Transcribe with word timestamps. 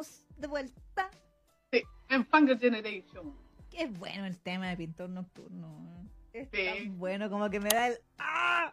estamos 0.00 0.26
de 0.36 0.46
vuelta. 0.46 1.10
Sí, 1.72 1.82
en 2.08 2.26
Fangirl 2.26 2.58
Generation. 2.58 3.36
Qué 3.70 3.86
bueno 3.86 4.26
el 4.26 4.38
tema 4.40 4.68
de 4.68 4.76
pintor 4.76 5.10
nocturno. 5.10 6.08
Es 6.32 6.50
tan 6.50 6.98
bueno 6.98 7.28
como 7.28 7.50
que 7.50 7.60
me 7.60 7.68
da 7.68 7.88
el. 7.88 7.98
¡Ah! 8.18 8.72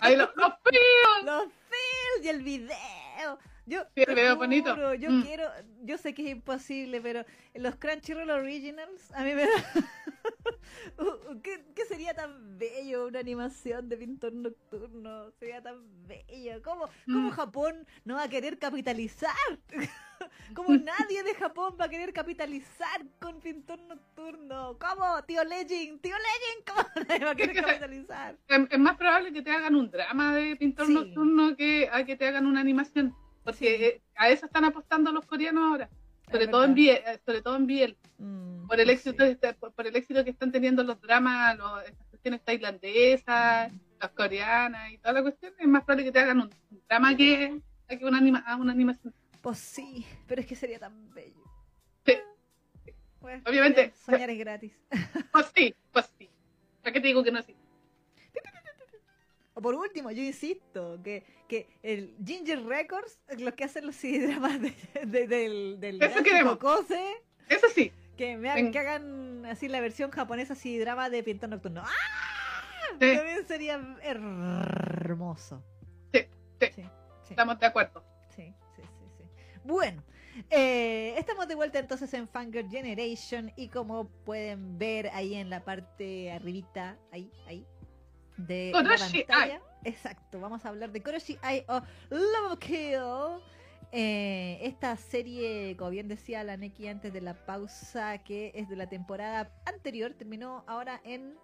¡Ahí 0.00 0.16
los, 0.16 0.28
los 0.36 0.52
feels! 0.64 1.24
Los 1.24 1.44
feels 1.44 2.24
y 2.24 2.28
el 2.28 2.42
video. 2.42 3.38
Yo, 3.70 3.84
sí, 3.94 4.04
video 4.04 4.34
bonito. 4.34 4.94
Yo 4.94 5.10
mm. 5.12 5.22
quiero, 5.22 5.44
yo 5.84 5.96
sé 5.96 6.12
que 6.12 6.22
es 6.24 6.30
imposible, 6.30 7.00
pero 7.00 7.24
los 7.54 7.76
Crunchyroll 7.76 8.28
Originals 8.28 9.12
a 9.14 9.22
mí 9.22 9.32
me 9.32 9.42
da. 9.42 9.48
¿Qué, 11.44 11.64
¿Qué, 11.76 11.84
sería 11.84 12.12
tan 12.12 12.58
bello 12.58 13.06
una 13.06 13.20
animación 13.20 13.88
de 13.88 13.96
pintor 13.96 14.32
nocturno? 14.32 15.30
Sería 15.38 15.62
tan 15.62 15.84
bello. 16.08 16.60
¿Cómo, 16.64 16.88
cómo 17.04 17.28
mm. 17.28 17.30
Japón 17.30 17.86
no 18.04 18.16
va 18.16 18.24
a 18.24 18.28
querer 18.28 18.58
capitalizar? 18.58 19.30
¿Cómo 20.54 20.70
nadie 20.74 21.22
de 21.22 21.34
Japón 21.36 21.76
va 21.80 21.84
a 21.84 21.88
querer 21.88 22.12
capitalizar 22.12 23.06
con 23.20 23.40
pintor 23.40 23.78
nocturno? 23.82 24.76
¿Cómo? 24.80 25.22
Tío 25.28 25.44
Legend, 25.44 26.00
tío 26.00 26.16
Legend, 26.16 26.66
¿cómo 26.66 27.06
nadie 27.08 27.24
va 27.24 27.30
a 27.30 27.36
querer 27.36 27.64
capitalizar? 27.64 28.36
Es, 28.48 28.78
más 28.80 28.96
probable 28.96 29.32
que 29.32 29.42
te 29.42 29.52
hagan 29.52 29.76
un 29.76 29.88
drama 29.92 30.34
de 30.34 30.56
pintor 30.56 30.88
nocturno 30.88 31.54
que 31.54 31.88
a 31.92 32.04
que 32.04 32.16
te 32.16 32.26
hagan 32.26 32.46
una 32.46 32.60
animación. 32.60 33.14
Porque 33.44 33.86
eh, 33.86 34.02
a 34.16 34.28
eso 34.28 34.46
están 34.46 34.64
apostando 34.64 35.12
los 35.12 35.26
coreanos 35.26 35.64
ahora. 35.64 35.90
Sobre 36.30 36.46
todo, 36.46 36.64
en 36.64 36.74
Biel, 36.74 36.96
eh, 37.06 37.18
sobre 37.24 37.42
todo 37.42 37.56
en 37.56 37.66
Biel. 37.66 37.96
Mm, 38.18 38.66
por, 38.66 38.78
el 38.78 38.90
éxito, 38.90 39.24
este, 39.24 39.52
por, 39.54 39.86
el 39.86 39.96
éxito 39.96 40.22
que 40.22 40.30
están 40.30 40.52
teniendo 40.52 40.84
los 40.84 41.00
dramas, 41.00 41.58
los, 41.58 41.82
estas 41.84 42.06
cuestiones 42.08 42.42
tailandesas, 42.44 43.72
las 44.00 44.10
coreanas 44.12 44.92
y 44.92 44.98
toda 44.98 45.14
la 45.14 45.22
cuestión, 45.22 45.52
es 45.58 45.66
más 45.66 45.82
probable 45.82 46.04
que 46.04 46.12
te 46.12 46.20
hagan 46.20 46.40
un, 46.40 46.50
drama 46.88 47.16
que, 47.16 47.60
que 47.88 48.04
una, 48.04 48.18
anima, 48.18 48.44
una 48.58 48.72
animación. 48.72 49.12
Pues 49.40 49.58
sí, 49.58 50.06
pero 50.28 50.40
es 50.40 50.46
que 50.46 50.54
sería 50.54 50.78
tan 50.78 51.12
bello. 51.12 51.42
Sí. 52.06 52.18
Obviamente. 53.46 53.92
Soñar 54.04 54.30
es 54.30 54.38
gratis. 54.38 54.72
Pues 55.32 55.52
sí, 55.54 55.74
pues 55.92 56.10
sí. 56.18 56.30
¿Para 56.82 56.92
qué 56.92 57.00
te 57.00 57.08
digo 57.08 57.22
que 57.22 57.32
no 57.32 57.42
sí? 57.42 57.56
Por 59.60 59.74
último, 59.74 60.10
yo 60.10 60.22
insisto, 60.22 61.00
que, 61.02 61.24
que 61.48 61.68
el 61.82 62.14
Ginger 62.24 62.64
Records, 62.64 63.18
los 63.38 63.54
que 63.54 63.64
hacen 63.64 63.86
los 63.86 63.96
CD-dramas 63.96 64.60
de, 64.60 65.26
del, 65.26 65.80
del 65.80 66.02
Eso 66.02 66.22
queremos. 66.22 66.58
Eso 67.48 67.66
sí. 67.74 67.92
Que, 68.16 68.36
me 68.36 68.50
hagan, 68.50 68.70
que 68.70 68.78
hagan 68.78 69.46
así 69.46 69.68
la 69.68 69.80
versión 69.80 70.10
japonesa 70.10 70.54
CD-drama 70.54 71.10
de 71.10 71.22
Pintor 71.22 71.48
Nocturno. 71.50 71.82
¡Ah! 71.84 72.90
También 72.98 73.46
sería 73.46 73.80
hermoso. 74.02 75.62
Sí, 76.12 76.26
sí, 76.60 76.84
Estamos 77.30 77.58
de 77.58 77.66
acuerdo. 77.66 78.04
Sí, 78.34 78.54
sí, 78.76 78.82
sí, 78.82 79.04
sí. 79.16 79.24
Bueno, 79.64 80.02
eh, 80.50 81.14
estamos 81.16 81.48
de 81.48 81.54
vuelta 81.54 81.78
entonces 81.78 82.12
en 82.14 82.28
Fangirl 82.28 82.68
Generation 82.68 83.52
y 83.56 83.68
como 83.68 84.08
pueden 84.24 84.78
ver 84.78 85.08
ahí 85.12 85.34
en 85.34 85.50
la 85.50 85.64
parte 85.64 86.32
arribita, 86.32 86.98
ahí, 87.12 87.30
ahí, 87.46 87.66
de 88.46 88.72
la 88.72 88.96
pantalla. 88.96 89.60
Exacto, 89.84 90.40
vamos 90.40 90.64
a 90.64 90.68
hablar 90.68 90.92
de 90.92 91.02
Koroshi 91.02 91.38
Ai 91.42 91.64
o 91.68 91.80
Love 92.10 92.58
Kill. 92.58 93.40
Eh, 93.92 94.58
esta 94.62 94.94
serie, 94.96 95.74
como 95.76 95.90
bien 95.90 96.06
decía 96.06 96.44
la 96.44 96.56
Neki 96.56 96.86
antes 96.86 97.12
de 97.12 97.20
la 97.20 97.34
pausa, 97.34 98.18
que 98.18 98.52
es 98.54 98.68
de 98.68 98.76
la 98.76 98.88
temporada 98.88 99.52
anterior, 99.66 100.14
terminó 100.14 100.64
ahora 100.68 101.00
en 101.04 101.34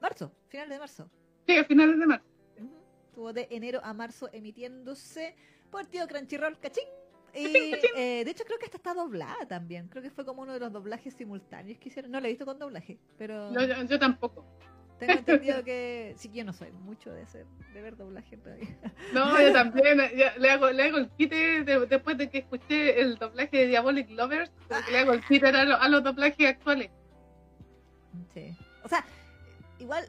marzo, 0.00 0.32
finales 0.48 0.70
de 0.70 0.78
marzo. 0.78 1.10
Sí, 1.46 1.56
a 1.56 1.64
finales 1.64 1.98
de 1.98 2.06
marzo. 2.06 2.26
Estuvo 3.08 3.32
de 3.32 3.48
enero 3.50 3.80
a 3.82 3.92
marzo 3.92 4.30
emitiéndose 4.32 5.34
por 5.70 5.86
Tío 5.86 6.06
Crunchyroll, 6.06 6.58
cachín. 6.58 6.84
Y 7.34 7.74
eh, 7.94 8.24
de 8.24 8.30
hecho 8.30 8.44
creo 8.44 8.58
que 8.58 8.64
esta 8.64 8.78
está 8.78 8.94
doblada 8.94 9.46
también. 9.46 9.88
Creo 9.88 10.02
que 10.02 10.10
fue 10.10 10.24
como 10.24 10.42
uno 10.42 10.54
de 10.54 10.60
los 10.60 10.72
doblajes 10.72 11.14
simultáneos 11.14 11.78
que 11.78 11.90
hicieron. 11.90 12.10
No 12.10 12.20
la 12.20 12.28
he 12.28 12.30
visto 12.30 12.46
con 12.46 12.58
doblaje, 12.58 12.98
pero... 13.18 13.52
yo 13.84 13.98
tampoco. 13.98 14.46
Tengo 14.98 15.12
entendido 15.12 15.64
que. 15.64 16.14
Sí, 16.16 16.30
yo 16.32 16.44
no 16.44 16.52
soy 16.52 16.72
mucho 16.72 17.10
de, 17.12 17.26
ser, 17.26 17.46
de 17.72 17.80
ver 17.80 17.96
doblaje 17.96 18.36
todavía. 18.36 18.76
No, 19.12 19.40
yo 19.40 19.52
también. 19.52 19.98
le, 20.38 20.50
hago, 20.50 20.70
le 20.70 20.82
hago 20.82 20.98
el 20.98 21.08
kit 21.10 21.32
después 21.32 22.18
de 22.18 22.28
que 22.28 22.38
escuché 22.38 23.00
el 23.00 23.16
doblaje 23.16 23.56
de 23.56 23.66
Diabolic 23.68 24.10
Lovers. 24.10 24.50
Le 24.90 24.98
hago 24.98 25.12
el 25.12 25.24
kit 25.24 25.44
a, 25.44 25.88
los 25.88 26.02
doblajes 26.02 26.48
actuales. 26.48 26.90
Sí. 28.34 28.56
O 28.84 28.88
sea, 28.88 29.04
igual. 29.78 30.08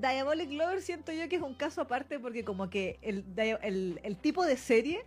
Diabolic 0.00 0.50
Lovers 0.50 0.84
siento 0.84 1.12
yo 1.12 1.30
que 1.30 1.36
es 1.36 1.42
un 1.42 1.54
caso 1.54 1.80
aparte 1.80 2.20
porque 2.20 2.44
como 2.44 2.68
que 2.68 2.98
el, 3.00 3.24
el, 3.62 3.98
el 4.02 4.16
tipo 4.18 4.44
de 4.44 4.58
serie 4.58 5.02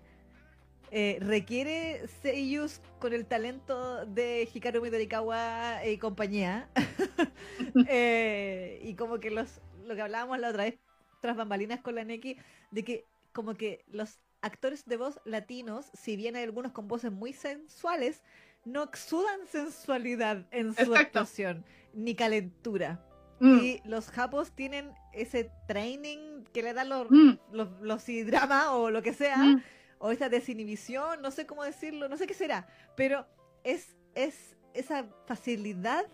eh, 0.94 1.20
requiere 1.22 2.06
seiyus 2.22 2.82
con 3.00 3.14
el 3.14 3.26
talento 3.26 4.06
de 4.06 4.48
Hikaru 4.54 4.82
Midorikawa 4.82 5.86
y 5.86 5.98
compañía. 5.98 6.70
Eh, 7.88 8.82
y 8.84 8.96
como 8.96 9.20
que 9.20 9.32
los 9.32 9.62
lo 9.86 9.96
que 9.96 10.02
hablábamos 10.02 10.40
la 10.40 10.50
otra 10.50 10.66
vez 10.66 10.78
tras 11.22 11.36
bambalinas 11.36 11.82
con 11.82 11.96
la 11.96 12.04
Neki, 12.04 12.38
de 12.72 12.84
que 12.84 13.06
como 13.34 13.56
que 13.56 13.84
los 13.88 14.20
actores 14.42 14.86
de 14.86 14.98
voz 14.98 15.20
latinos, 15.26 15.90
si 15.94 16.16
bien 16.16 16.36
hay 16.36 16.44
algunos 16.44 16.72
con 16.72 16.88
voces 16.88 17.12
muy 17.12 17.34
sensuales, 17.34 18.24
no 18.66 18.84
exudan 18.84 19.48
sensualidad 19.48 20.46
en 20.52 20.76
su 20.76 20.94
actuación, 20.96 21.66
ni 21.94 22.16
calentura. 22.16 23.04
Mm. 23.40 23.60
Y 23.60 23.82
los 23.86 24.10
japos 24.10 24.52
tienen 24.52 24.92
ese 25.14 25.52
training 25.68 26.44
que 26.54 26.64
le 26.64 26.74
dan 26.74 26.90
los, 26.90 27.10
mm. 27.10 27.32
los, 27.52 27.70
los, 27.82 28.06
o 28.72 28.92
lo 28.92 29.02
que 29.02 29.14
sea, 29.14 29.38
mm 29.38 29.62
o 30.02 30.12
esa 30.12 30.30
desinhibición, 30.30 31.22
no 31.22 31.32
sé 31.32 31.46
cómo 31.46 31.64
decirlo, 31.64 32.10
no 32.10 32.18
sé 32.18 32.28
qué 32.28 32.34
será, 32.34 32.68
pero 32.98 33.26
es, 33.64 33.96
es 34.16 34.56
esa 34.74 35.06
facilidad 35.28 36.06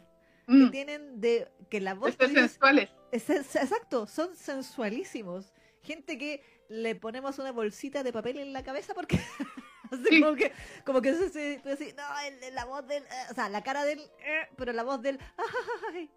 que 0.46 0.54
mm. 0.54 0.72
tienen 0.72 1.22
de 1.22 1.48
que 1.70 1.80
la 1.82 1.94
voz... 1.94 2.10
Estos 2.10 2.32
sensuales. 2.32 2.90
exacto, 3.12 4.06
son 4.06 4.36
sensualísimos. 4.36 5.54
Gente 5.82 6.18
que 6.18 6.44
le 6.70 6.96
ponemos 6.96 7.40
una 7.40 7.52
bolsita 7.52 8.04
de 8.04 8.14
papel 8.14 8.38
en 8.38 8.54
la 8.54 8.64
cabeza 8.64 8.94
porque... 8.94 9.20
como 10.22 10.36
que, 10.36 10.52
como 10.86 11.02
que 11.02 11.10
eso 11.10 11.30
se, 11.30 11.62
no, 11.96 12.04
la 12.54 12.66
voz 12.66 12.88
del, 12.88 13.04
eh, 13.04 13.32
o 13.32 13.34
sea, 13.34 13.50
la 13.50 13.62
cara 13.62 13.84
del, 13.84 14.00
eh, 14.00 14.48
pero 14.56 14.74
la 14.74 14.84
voz 14.84 15.02
del, 15.02 15.20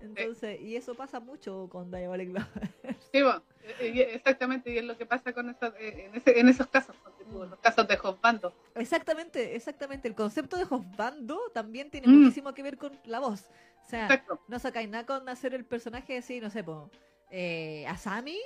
entonces, 0.00 0.60
y 0.60 0.76
eso 0.76 0.94
pasa 0.94 1.20
mucho 1.20 1.68
con 1.70 1.90
Diabolic 1.90 2.28
Lovers. 2.28 2.70
Sí, 3.12 3.20
bueno, 3.20 3.42
exactamente, 3.78 4.72
y 4.72 4.78
es 4.78 4.84
lo 4.84 4.96
que 4.96 5.04
pasa 5.04 5.34
con 5.34 5.50
eso, 5.50 5.66
eh, 5.78 6.06
en, 6.06 6.14
ese, 6.16 6.40
en 6.40 6.48
esos 6.48 6.66
casos, 6.66 6.96
los 7.30 7.58
casos 7.58 7.86
de 7.86 7.98
Hosbando. 8.02 8.54
Exactamente, 8.74 9.54
exactamente, 9.54 10.08
el 10.08 10.14
concepto 10.14 10.56
de 10.56 10.64
Hosbando 10.64 11.38
también 11.52 11.90
tiene 11.90 12.08
mm. 12.08 12.10
muchísimo 12.10 12.54
que 12.54 12.62
ver 12.62 12.78
con 12.78 12.98
la 13.04 13.20
voz. 13.20 13.50
O 13.84 13.90
sea, 13.90 14.24
no 14.48 14.58
sacáis 14.58 14.88
nada 14.88 15.04
con 15.04 15.28
hacer 15.28 15.52
el 15.52 15.66
personaje 15.66 16.16
así, 16.16 16.40
no 16.40 16.48
sé, 16.48 16.64
po, 16.64 16.90
eh, 17.30 17.84
Asami 17.86 18.38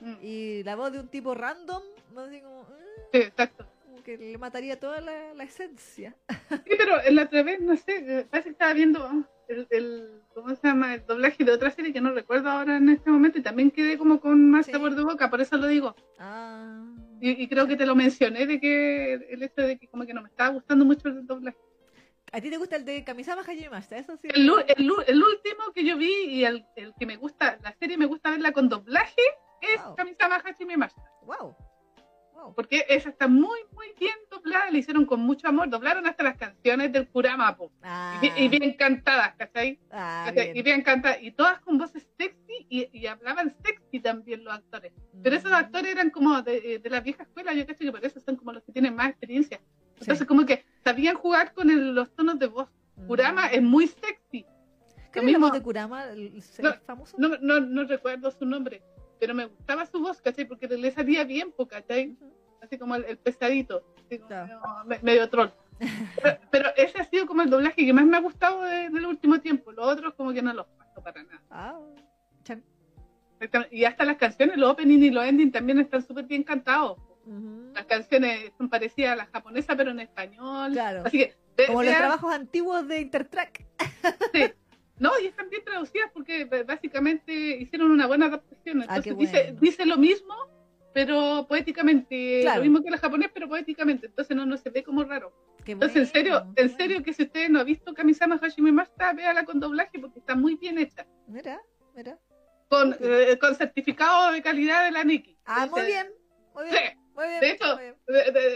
mm. 0.00 0.14
y 0.22 0.62
la 0.62 0.76
voz 0.76 0.92
de 0.92 1.00
un 1.00 1.08
tipo 1.08 1.34
random, 1.34 1.82
así 2.16 2.40
como, 2.40 2.62
mm. 2.62 2.66
sí, 3.12 3.18
exacto 3.18 3.66
que 4.06 4.16
le 4.16 4.38
mataría 4.38 4.78
toda 4.78 5.00
la, 5.00 5.42
esencia. 5.42 6.14
Sí, 6.48 6.74
pero 6.78 6.96
la 7.10 7.24
otra 7.24 7.42
vez, 7.42 7.60
no 7.60 7.76
sé, 7.76 7.92
eh, 7.96 8.26
parece 8.30 8.50
que 8.50 8.52
estaba 8.52 8.72
viendo 8.72 9.26
el, 9.48 9.66
el, 9.70 10.22
¿cómo 10.32 10.54
se 10.54 10.68
llama? 10.68 10.94
El 10.94 11.04
doblaje 11.04 11.42
de 11.42 11.50
otra 11.50 11.72
serie 11.72 11.92
que 11.92 12.00
no 12.00 12.12
recuerdo 12.12 12.48
ahora 12.48 12.76
en 12.76 12.88
este 12.88 13.10
momento 13.10 13.38
y 13.38 13.42
también 13.42 13.72
quedé 13.72 13.98
como 13.98 14.20
con 14.20 14.48
más 14.48 14.66
sabor 14.66 14.94
de 14.94 15.02
boca, 15.02 15.28
por 15.28 15.40
eso 15.40 15.56
lo 15.56 15.66
digo. 15.66 15.96
Ah. 16.20 16.84
Y, 17.20 17.48
creo 17.48 17.66
que 17.66 17.76
te 17.76 17.86
lo 17.86 17.96
mencioné 17.96 18.46
de 18.46 18.60
que 18.60 19.14
el 19.14 19.42
hecho 19.42 19.62
de 19.62 19.76
que 19.76 19.88
como 19.88 20.06
que 20.06 20.14
no 20.14 20.22
me 20.22 20.28
estaba 20.28 20.50
gustando 20.50 20.84
mucho 20.84 21.08
el 21.08 21.26
doblaje. 21.26 21.58
¿A 22.32 22.40
ti 22.40 22.50
te 22.50 22.58
gusta 22.58 22.76
el 22.76 22.84
de 22.84 23.02
Kamisama 23.02 23.42
Hajimasta? 23.42 23.96
Eso 23.96 24.16
sí. 24.16 24.28
El, 24.32 24.48
el, 24.48 24.92
el, 25.06 25.22
último 25.22 25.72
que 25.74 25.84
yo 25.84 25.96
vi 25.96 26.12
y 26.26 26.44
el, 26.44 26.64
el, 26.76 26.92
que 26.98 27.06
me 27.06 27.16
gusta, 27.16 27.58
la 27.62 27.72
serie 27.72 27.96
me 27.96 28.06
gusta 28.06 28.30
verla 28.30 28.52
con 28.52 28.68
doblaje 28.68 29.22
es 29.62 29.80
Kamisama 29.96 30.36
Hajimasta. 30.36 31.02
Wow. 31.22 31.56
Porque 32.54 32.84
esa 32.88 33.08
está 33.08 33.28
muy, 33.28 33.58
muy 33.72 33.86
bien 33.98 34.14
doblada, 34.30 34.70
le 34.70 34.78
hicieron 34.78 35.06
con 35.06 35.20
mucho 35.20 35.48
amor, 35.48 35.68
doblaron 35.68 36.06
hasta 36.06 36.22
las 36.22 36.36
canciones 36.36 36.92
del 36.92 37.08
Kurama, 37.08 37.56
ah. 37.82 38.20
y, 38.22 38.48
bien 38.48 38.74
cantadas, 38.74 39.34
¿cachai? 39.36 39.78
Ah, 39.90 40.32
Y 40.54 40.62
bien 40.62 40.82
cantadas, 40.82 41.18
y 41.20 41.32
todas 41.32 41.60
con 41.60 41.78
voces 41.78 42.06
sexy, 42.16 42.66
y, 42.68 43.06
hablaban 43.06 43.54
sexy 43.64 44.00
también 44.00 44.44
los 44.44 44.54
actores. 44.54 44.92
Pero 45.22 45.36
esos 45.36 45.50
mm. 45.50 45.54
actores 45.54 45.92
eran 45.92 46.10
como 46.10 46.42
de, 46.42 46.78
de 46.78 46.90
la 46.90 47.00
vieja 47.00 47.24
escuela, 47.24 47.52
yo 47.52 47.64
creo 47.64 47.76
que 47.76 47.92
por 47.92 48.04
eso 48.04 48.20
son 48.20 48.36
como 48.36 48.52
los 48.52 48.62
que 48.62 48.72
tienen 48.72 48.94
más 48.94 49.10
experiencia. 49.10 49.60
Entonces 49.98 50.26
como 50.26 50.44
que 50.44 50.64
sabían 50.84 51.16
jugar 51.16 51.52
con 51.54 51.94
los 51.94 52.14
tonos 52.14 52.38
de 52.38 52.46
voz. 52.46 52.68
Mm. 52.96 53.06
Kurama 53.06 53.46
es 53.48 53.62
muy 53.62 53.86
sexy. 53.88 54.46
¿Qué 55.12 55.22
mismo 55.22 55.50
de 55.50 55.62
Kurama, 55.62 56.04
el 56.10 56.42
famoso? 56.84 57.16
No, 57.18 57.30
no, 57.40 57.60
no 57.60 57.84
recuerdo 57.84 58.30
su 58.30 58.44
nombre 58.44 58.82
pero 59.18 59.34
me 59.34 59.46
gustaba 59.46 59.86
su 59.86 60.00
voz, 60.00 60.20
¿cachai? 60.20 60.44
Porque 60.44 60.66
le 60.68 60.90
salía 60.90 61.24
bien, 61.24 61.52
¿cachai? 61.68 62.16
Así 62.62 62.78
como 62.78 62.94
el, 62.96 63.18
pesadito, 63.18 63.84
medio, 65.02 65.28
troll. 65.28 65.50
pero, 66.50 66.70
ese 66.76 66.98
ha 66.98 67.04
sido 67.04 67.26
como 67.26 67.42
el 67.42 67.50
doblaje 67.50 67.84
que 67.84 67.92
más 67.92 68.06
me 68.06 68.16
ha 68.16 68.20
gustado 68.20 68.62
del 68.62 69.06
último 69.06 69.40
tiempo. 69.40 69.72
Los 69.72 69.86
otros 69.86 70.14
como 70.14 70.32
que 70.32 70.42
no 70.42 70.52
los 70.52 70.66
paso 70.66 71.02
para 71.02 71.22
nada. 71.22 71.42
Ah, 71.50 71.78
y 73.70 73.84
hasta 73.84 74.04
las 74.04 74.16
canciones, 74.16 74.56
los 74.56 74.70
opening 74.70 74.98
y 74.98 75.10
los 75.10 75.24
ending 75.24 75.52
también 75.52 75.78
están 75.78 76.02
súper 76.02 76.24
bien 76.24 76.42
cantados. 76.42 76.98
Las 77.74 77.84
canciones 77.86 78.52
son 78.56 78.68
parecidas 78.68 79.12
a 79.12 79.16
las 79.16 79.28
japonesas, 79.28 79.76
pero 79.76 79.90
en 79.90 80.00
español. 80.00 80.72
Claro. 80.72 81.02
Así 81.04 81.18
que, 81.18 81.66
Como 81.66 81.82
los 81.82 81.94
trabajos 81.94 82.32
antiguos 82.32 82.86
de 82.86 83.00
Intertrack. 83.00 83.66
Sí. 84.32 84.44
No, 84.98 85.10
y 85.20 85.26
están 85.26 85.50
bien 85.50 85.62
traducidas 85.64 86.10
porque 86.12 86.44
básicamente 86.66 87.32
hicieron 87.32 87.90
una 87.90 88.06
buena 88.06 88.26
adaptación. 88.26 88.82
Ah, 88.82 88.96
Entonces 88.96 89.18
dice, 89.18 89.56
dice 89.60 89.84
lo 89.86 89.96
mismo, 89.98 90.34
pero 90.94 91.46
poéticamente. 91.48 92.42
Lo 92.44 92.62
mismo 92.62 92.82
que 92.82 92.90
la 92.90 92.98
japonés, 92.98 93.30
pero 93.34 93.48
poéticamente. 93.48 94.06
Entonces 94.06 94.34
no, 94.36 94.46
no 94.46 94.56
se 94.56 94.70
ve 94.70 94.82
como 94.82 95.04
raro. 95.04 95.32
Entonces, 95.66 95.96
en 95.96 96.06
serio, 96.06 96.46
en 96.56 96.70
serio 96.76 97.02
que 97.02 97.12
si 97.12 97.24
usted 97.24 97.48
no 97.48 97.60
ha 97.60 97.64
visto 97.64 97.92
Kamisama 97.92 98.38
Hashime 98.38 98.72
Masta, 98.72 99.12
véala 99.12 99.44
con 99.44 99.60
doblaje 99.60 99.98
porque 99.98 100.20
está 100.20 100.34
muy 100.34 100.54
bien 100.56 100.78
hecha. 100.78 101.06
Mira, 101.26 101.60
mira. 101.94 102.18
Con, 102.68 102.96
eh, 103.00 103.36
con 103.38 103.54
certificado 103.54 104.32
de 104.32 104.42
calidad 104.42 104.84
de 104.84 104.92
la 104.92 105.04
Niki. 105.04 105.36
Ah, 105.44 105.66
muy 105.70 105.82
bien. 105.82 106.06
Muy 106.54 106.64
bien. 106.70 107.05
Muy 107.16 107.28
bien, 107.28 107.40
de, 107.40 107.50
hecho, 107.50 107.76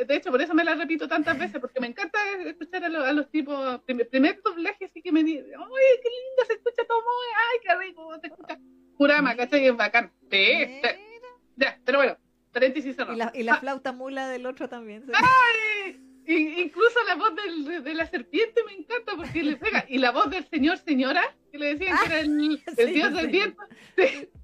De, 0.06 0.14
hecho, 0.14 0.30
por 0.30 0.42
eso 0.42 0.54
me 0.54 0.64
la 0.64 0.74
repito 0.74 1.08
tantas 1.08 1.38
veces, 1.38 1.58
porque 1.60 1.80
me 1.80 1.86
encanta 1.86 2.18
escuchar 2.44 2.84
a, 2.84 3.08
a 3.08 3.12
los 3.12 3.30
tipos. 3.30 3.80
Primer, 3.86 4.08
primer 4.08 4.42
doblaje, 4.42 4.84
así 4.84 5.00
que 5.00 5.10
me 5.10 5.24
dice, 5.24 5.46
¡ay, 5.56 6.00
qué 6.02 6.08
lindo 6.10 6.44
se 6.46 6.52
escucha 6.52 6.84
todo! 6.86 7.02
¡Ay, 7.36 7.58
qué 7.62 7.74
rico! 7.86 8.20
Se 8.20 8.26
escucha 8.26 8.58
Kurama, 8.98 9.34
¿cachai? 9.34 9.66
Es 9.66 9.74
bacán. 9.74 10.12
Sí, 10.30 10.82
ya, 11.56 11.80
pero 11.86 11.98
bueno, 11.98 12.18
paréntesis 12.52 12.96
Y 12.98 13.16
la, 13.16 13.30
y 13.34 13.42
la 13.44 13.54
ah. 13.54 13.60
flauta 13.60 13.92
mula 13.92 14.28
del 14.28 14.44
otro 14.44 14.68
también. 14.68 15.04
¡Ay! 15.14 15.69
Incluso 16.26 17.02
la 17.06 17.16
voz 17.16 17.34
del, 17.34 17.84
de 17.84 17.94
la 17.94 18.06
serpiente 18.06 18.62
me 18.64 18.74
encanta 18.74 19.16
porque 19.16 19.42
le 19.42 19.56
pega. 19.56 19.84
Y 19.88 19.98
la 19.98 20.10
voz 20.10 20.30
del 20.30 20.48
señor, 20.48 20.78
señora, 20.78 21.22
que 21.50 21.58
le 21.58 21.74
decían 21.74 21.98
que 21.98 22.06
era 22.06 22.20
el, 22.20 22.62
el 22.76 22.94
dios 22.94 23.12
del 23.12 23.28
viento, 23.28 23.62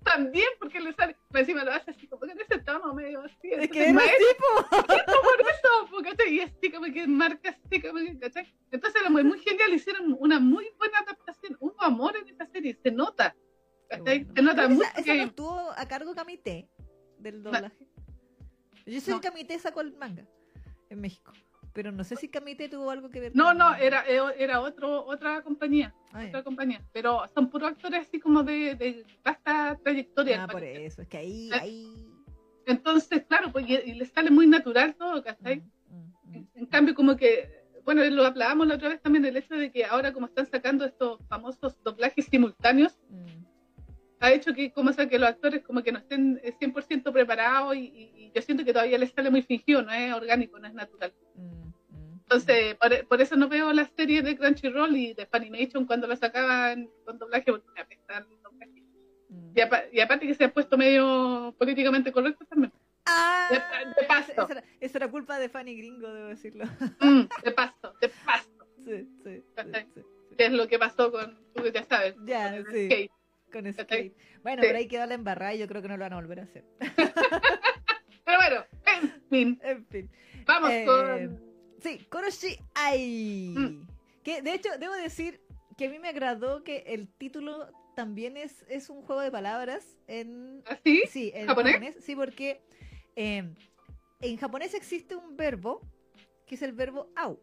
también 0.03 0.49
porque 0.59 0.81
le 0.81 0.93
sale. 0.93 1.17
Encima 1.33 1.65
lo 1.65 1.73
hace 1.73 1.91
así 1.91 2.07
como 2.07 2.23
que 2.23 2.33
en 2.33 2.41
ese 2.41 2.59
tono 2.59 2.95
medio 2.95 3.23
así. 3.23 3.51
Es 3.53 3.71
que 3.71 3.87
es 3.87 3.97
tipo. 3.97 4.69
por 4.71 5.41
eso, 5.41 6.03
¿cachai? 6.03 6.35
Y 6.35 6.41
así 6.41 6.71
como 6.71 6.87
que 6.93 7.07
marca 7.07 7.51
así 7.51 7.81
como 7.81 7.99
que, 7.99 8.19
¿cachai? 8.19 8.55
Entonces 8.71 9.01
era 9.01 9.11
muy, 9.11 9.25
muy 9.25 9.39
genial, 9.39 9.73
hicieron 9.73 10.17
una 10.19 10.41
muy 10.41 10.69
buena 10.79 10.99
adaptación. 10.99 11.57
Hubo 11.61 11.81
amor 11.83 12.17
en 12.17 12.29
esta 12.29 12.47
serie, 12.47 12.79
se 12.83 12.91
nota. 12.91 13.37
¿cachai? 13.89 14.27
Se 14.35 14.43
nota 14.43 14.69
mucho. 14.69 14.89
Esa, 14.97 15.03
que... 15.03 15.23
estuvo 15.23 15.73
a 15.77 15.87
cargo 15.87 16.15
Camité 16.15 16.69
del 17.19 17.43
doblaje. 17.43 17.87
Yo 18.87 19.01
soy 19.01 19.15
el 19.15 19.21
Camité 19.21 19.59
sacó 19.59 19.81
el 19.81 19.97
manga 19.97 20.27
en 20.91 21.01
México. 21.01 21.33
Pero 21.77 21.93
no 21.93 22.05
sé 22.05 22.17
si 22.17 22.29
Camite 22.29 22.71
tuvo 22.71 22.91
algo 22.91 23.11
que 23.11 23.21
ver. 23.21 23.37
No, 23.37 23.53
no, 23.53 23.75
era, 23.75 24.03
eh, 24.09 24.19
era 24.39 24.63
otro, 24.63 25.05
otra 25.05 25.43
compañía. 25.43 25.95
Ah, 26.11 26.25
otra 26.27 26.43
compañía. 26.43 26.81
Pero 26.91 27.29
son 27.35 27.51
puros 27.51 27.73
actores 27.73 28.01
así 28.01 28.19
como 28.19 28.43
de, 28.43 28.75
de 28.77 29.05
vasta 29.23 29.79
trayectoria. 29.85 30.45
Ah, 30.45 30.49
por 30.49 30.65
eso, 30.65 31.03
es 31.03 31.09
que 31.09 31.19
ahí, 31.19 31.51
eh, 31.51 31.59
ahí. 31.61 32.11
Entonces, 32.65 33.25
claro, 33.29 33.53
pues 33.53 33.69
y, 33.69 33.93
les 33.93 34.09
sale 34.11 34.31
muy 34.31 34.47
natural 34.47 34.95
todo, 34.95 35.23
¿cachai? 35.23 35.63
Mm, 35.91 35.97
mm, 35.97 36.39
mm. 36.39 36.49
En, 36.55 36.67
cambio, 36.67 36.95
como 36.95 37.15
que, 37.15 37.47
bueno, 37.85 38.03
lo 38.05 38.25
hablábamos 38.25 38.67
la 38.67 38.77
otra 38.77 38.89
vez 38.89 39.03
también, 39.03 39.27
el 39.27 39.37
hecho 39.37 39.55
de 39.55 39.71
que 39.71 39.85
ahora 39.85 40.15
como 40.15 40.27
están 40.27 40.47
sacando 40.47 40.87
estos 40.87 41.21
famosos 41.29 41.77
doblajes 41.85 42.25
simultáneos, 42.25 42.99
ha 44.19 44.33
hecho 44.33 44.55
que, 44.55 44.73
como 44.73 44.95
sea, 44.95 45.07
que 45.11 45.19
los 45.19 45.29
actores 45.29 45.63
como 45.63 45.83
que 45.83 45.93
no 45.93 45.99
estén 45.99 46.41
100% 46.59 47.13
preparados 47.13 47.77
y, 47.77 47.81
y, 47.81 48.33
yo 48.35 48.41
siento 48.41 48.65
que 48.65 48.73
todavía 48.73 48.97
les 48.97 49.13
sale 49.13 49.31
muy 49.31 49.43
fingido, 49.43 49.83
no 49.83 49.93
es 49.93 50.15
orgánico, 50.15 50.59
no 50.59 50.67
es 50.67 50.73
natural. 50.73 51.13
Entonces, 52.29 52.77
por, 53.09 53.21
eso 53.21 53.37
no 53.37 53.49
veo 53.49 53.73
las 53.73 53.89
series 53.97 54.25
de 54.25 54.37
Crunchyroll 54.37 54.97
y 54.97 55.15
de 55.15 55.27
Funimation 55.27 55.87
cuando 55.87 56.09
las 56.09 56.19
sacaban 56.19 56.91
con 57.05 57.19
doblaje, 57.19 57.53
porque 57.53 57.71
me 57.73 57.81
apestan 57.81 58.27
los 58.29 58.43
doblajes. 58.43 58.83
Mm. 59.29 59.53
Y, 59.93 60.01
aparte 60.01 60.27
que 60.27 60.35
se 60.35 60.45
han 60.45 60.51
puesto 60.51 60.77
medio 60.77 61.55
políticamente 61.57 62.11
correctos 62.11 62.49
también. 62.49 62.73
Ah, 63.05 63.49
de, 63.49 64.07
pasto. 64.07 64.49
Esa 64.81 64.99
era, 64.99 65.09
culpa 65.09 65.39
de 65.39 65.49
Fanny 65.49 65.77
Gringo, 65.77 66.13
debo 66.13 66.29
decirlo. 66.29 66.65
Mm, 66.99 67.23
de 67.45 67.53
pasto, 67.53 67.95
de 68.01 68.09
pasto. 68.09 68.53
Sí, 68.87 69.05
sí. 69.25 69.43
¿Qué 70.39 70.47
es 70.47 70.53
lo 70.53 70.69
que 70.69 70.79
pasó 70.79 71.11
con, 71.11 71.37
tú 71.57 71.65
ya 71.75 71.83
sabes, 71.83 72.15
ya, 72.25 72.53
con 72.53 72.73
sí. 72.73 72.87
skate? 72.87 73.11
Con 73.53 73.73
skate. 73.73 74.17
Bueno, 74.45 74.63
pero 74.63 74.79
ahí 74.79 74.87
quedó 74.87 75.07
la 75.07 75.15
embarrada 75.15 75.55
y 75.55 75.59
yo 75.59 75.67
creo 75.67 75.83
que 75.83 75.89
no 75.89 75.97
lo 75.97 76.05
van 76.05 76.13
a 76.13 76.17
volver 76.17 76.39
a 76.39 76.43
hacer. 76.45 76.65
pero 78.25 78.39
bueno, 78.39 78.65
en 78.87 79.23
fin. 79.29 79.61
En 79.65 79.87
fin. 79.87 80.11
Vamos 80.45 80.71
eh, 80.71 80.85
con 80.87 81.46
Sí, 81.83 82.07
Koroshi 82.09 82.59
Ai. 82.75 83.55
Mm. 83.57 83.87
Que 84.23 84.43
de 84.43 84.55
hecho, 84.55 84.71
debo 84.79 84.95
decir 84.95 85.41
que 85.77 85.87
a 85.87 85.91
mí 85.91 85.99
me 85.99 86.09
agradó 86.09 86.65
que 86.65 86.79
el 86.87 87.09
título 87.09 87.69
también 87.95 88.37
es, 88.37 88.65
es 88.69 88.91
un 88.91 89.03
juego 89.03 89.23
de 89.23 89.31
palabras 89.31 89.97
en. 90.07 90.63
¿Ah, 90.67 90.79
sí? 90.85 91.03
Sí, 91.09 91.33
en 91.35 91.47
¿Japonés? 91.47 91.97
Sí, 92.01 92.15
porque 92.17 92.61
eh, 93.17 93.45
en 94.21 94.37
japonés 94.37 94.75
existe 94.75 95.17
un 95.17 95.37
verbo 95.37 95.81
que 96.47 96.55
es 96.55 96.63
el 96.63 96.73
verbo 96.73 97.09
au, 97.17 97.41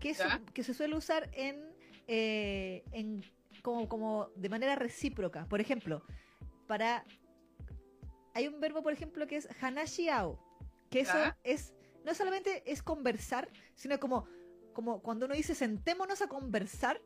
que, 0.00 0.10
es, 0.10 0.22
que 0.52 0.64
se 0.64 0.74
suele 0.74 0.96
usar 0.96 1.30
en, 1.32 1.62
eh, 2.08 2.82
en 2.92 3.22
como, 3.62 3.88
como 3.88 4.28
de 4.34 4.48
manera 4.48 4.74
recíproca. 4.74 5.46
Por 5.46 5.60
ejemplo, 5.60 6.02
para 6.66 7.04
hay 8.34 8.48
un 8.48 8.60
verbo, 8.60 8.82
por 8.82 8.92
ejemplo, 8.92 9.26
que 9.26 9.36
es 9.36 9.48
hanashi 9.60 10.08
au, 10.08 10.38
que 10.90 11.00
eso 11.00 11.16
es 11.44 11.72
no 12.04 12.14
solamente 12.14 12.62
es 12.70 12.82
conversar, 12.82 13.50
sino 13.74 13.98
como, 13.98 14.26
como 14.72 15.02
cuando 15.02 15.26
uno 15.26 15.34
dice 15.34 15.54
sentémonos 15.54 16.22
a 16.22 16.28
conversar, 16.28 17.00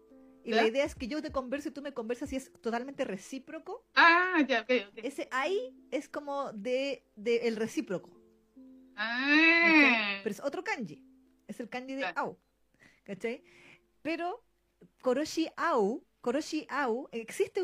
y 0.45 0.53
la 0.53 0.67
idea 0.67 0.85
es 0.85 0.95
que 0.95 1.09
yo 1.09 1.21
te 1.21 1.31
converso 1.31 1.69
y 1.69 1.73
tú 1.73 1.83
me 1.83 1.93
conversas 1.93 2.33
y 2.33 2.37
es 2.37 2.51
totalmente 2.63 3.05
recíproco. 3.05 3.85
Ah, 3.95 4.43
ya, 4.49 4.63
ok, 4.63 4.71
ok. 4.89 4.99
Ese 5.03 5.29
ahí 5.31 5.77
es 5.91 6.09
como 6.09 6.53
de, 6.55 7.05
el 7.17 7.57
recíproco. 7.57 8.19
Ah. 8.97 10.21
Pero 10.23 10.33
es 10.33 10.41
otro 10.41 10.65
kanji. 10.65 11.05
Es 11.47 11.61
el 11.61 11.69
kanji 11.69 11.97
de 11.97 12.07
au. 12.17 12.39
¿Cachai? 13.05 13.45
Pero 14.01 14.43
koroshi 15.03 15.49
au, 15.55 16.07
koroshi 16.23 16.67
au, 16.71 17.11
existe 17.13 17.63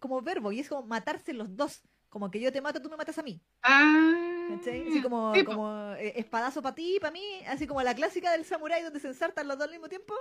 como 0.00 0.22
verbo 0.22 0.52
y 0.52 0.60
es 0.60 0.70
como 0.70 0.86
matarse 0.86 1.34
los 1.34 1.54
dos. 1.54 1.82
Como 2.08 2.30
que 2.30 2.40
yo 2.40 2.50
te 2.50 2.62
mato, 2.62 2.80
tú 2.80 2.88
me 2.88 2.96
matas 2.96 3.18
a 3.18 3.22
mí. 3.22 3.42
Ah. 3.62 4.21
Así 4.60 5.02
como, 5.02 5.32
como 5.44 5.94
eh, 5.94 6.12
espadazo 6.16 6.62
para 6.62 6.74
ti, 6.74 6.98
para 7.00 7.12
mí, 7.12 7.42
así 7.46 7.66
como 7.66 7.82
la 7.82 7.94
clásica 7.94 8.32
del 8.32 8.44
samurái 8.44 8.82
donde 8.82 9.00
se 9.00 9.08
ensartan 9.08 9.48
los 9.48 9.56
dos 9.56 9.66
al 9.66 9.72
mismo 9.72 9.88
tiempo. 9.88 10.14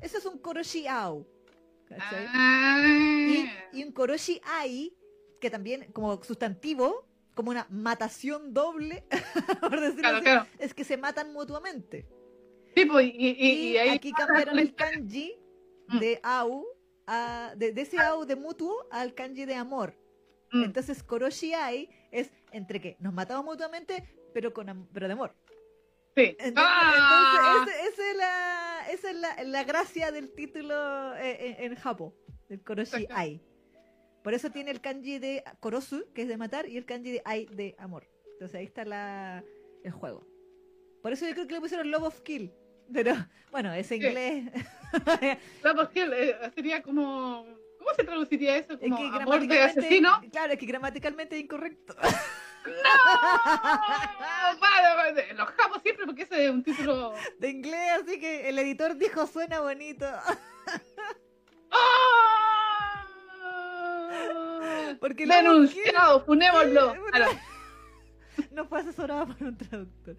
Eso 0.00 0.18
es 0.18 0.26
un 0.26 0.38
koroshi 0.38 0.86
au. 0.86 1.26
Ah. 1.98 2.84
Y, 3.72 3.82
un 3.82 3.92
koroshi 3.92 4.40
ai, 4.44 4.94
que 5.40 5.50
también 5.50 5.90
como 5.92 6.22
sustantivo, 6.22 7.06
como 7.34 7.50
una 7.50 7.66
matación 7.70 8.52
doble, 8.52 9.04
por 9.60 9.80
decirlo 9.80 10.18
así, 10.18 10.48
es 10.58 10.74
que 10.74 10.84
se 10.84 10.96
matan 10.96 11.32
mutuamente. 11.32 12.06
Pues, 12.86 13.10
y, 13.12 13.76
aquí 13.76 14.12
cambiaron 14.12 14.58
el 14.58 14.74
kanji 14.74 15.34
mm. 15.88 15.98
de 15.98 16.20
au, 16.22 16.66
de, 17.56 17.72
de, 17.72 17.82
ese 17.82 17.98
au 17.98 18.24
de 18.24 18.36
mutuo 18.36 18.86
al 18.90 19.14
kanji 19.14 19.46
de 19.46 19.54
amor. 19.54 19.96
Mm. 20.52 20.64
Entonces, 20.64 21.02
Koroshi 21.02 21.54
Ai 21.54 21.88
es 22.10 22.30
entre 22.52 22.80
que 22.80 22.96
nos 23.00 23.12
matamos 23.12 23.44
mutuamente, 23.44 24.04
pero 24.32 24.52
con 24.52 24.88
pero 24.92 25.06
de 25.06 25.12
amor. 25.12 25.34
Sí. 26.16 26.36
Entonces, 26.38 26.54
¡Ah! 26.56 27.66
esa 27.88 28.10
es, 28.10 28.16
la, 28.16 28.86
esa 28.90 29.10
es 29.10 29.16
la, 29.16 29.44
la, 29.44 29.64
gracia 29.64 30.10
del 30.10 30.34
título 30.34 31.14
eh, 31.16 31.56
en, 31.60 31.76
Japón, 31.76 32.12
del 32.48 32.62
Koroshi 32.62 33.06
Ai. 33.10 33.40
Por 34.24 34.34
eso 34.34 34.50
tiene 34.50 34.70
el 34.72 34.80
kanji 34.80 35.18
de 35.18 35.44
Korosu, 35.60 36.04
que 36.12 36.22
es 36.22 36.28
de 36.28 36.36
matar, 36.36 36.68
y 36.68 36.76
el 36.76 36.86
kanji 36.86 37.12
de 37.12 37.22
Ai 37.24 37.46
de 37.46 37.76
amor. 37.78 38.08
Entonces 38.32 38.56
ahí 38.56 38.64
está 38.64 38.84
la, 38.84 39.44
el 39.84 39.92
juego. 39.92 40.26
Por 41.02 41.12
eso 41.12 41.26
yo 41.26 41.34
creo 41.34 41.46
que 41.46 41.54
le 41.54 41.60
pusieron 41.60 41.90
Love 41.90 42.04
of 42.04 42.20
Kill. 42.22 42.52
Pero 42.92 43.14
bueno, 43.50 43.72
es 43.72 43.90
inglés. 43.92 44.44
Love 45.62 45.78
of 45.78 45.88
Kill 45.90 46.12
eh, 46.12 46.36
sería 46.54 46.82
como 46.82 47.46
¿Cómo 47.78 47.90
se 47.94 48.04
traduciría 48.04 48.56
eso? 48.56 48.78
Como 48.78 48.96
es 48.96 49.10
que 49.10 49.22
amor 49.22 49.46
de 49.46 49.62
asesino. 49.62 50.20
Claro, 50.30 50.52
es 50.52 50.58
que 50.58 50.66
gramaticalmente 50.66 51.36
es 51.36 51.44
incorrecto. 51.44 51.94
¡No! 52.66 52.72
Los 55.36 55.48
japos 55.50 55.80
siempre 55.82 56.04
porque 56.06 56.22
ese 56.22 56.44
es 56.44 56.50
un 56.50 56.62
título... 56.62 57.14
De 57.38 57.48
inglés, 57.48 58.02
así 58.02 58.20
que 58.20 58.48
el 58.48 58.58
editor 58.58 58.96
dijo 58.96 59.26
suena 59.26 59.60
bonito. 59.60 60.06
¡Oh! 61.70 61.76
Porque 65.00 65.26
Denunciado, 65.26 66.24
funémoslo. 66.24 66.94
No 68.52 68.66
fue 68.68 68.80
asesorado 68.80 69.26
por 69.26 69.48
un 69.48 69.56
traductor. 69.56 70.16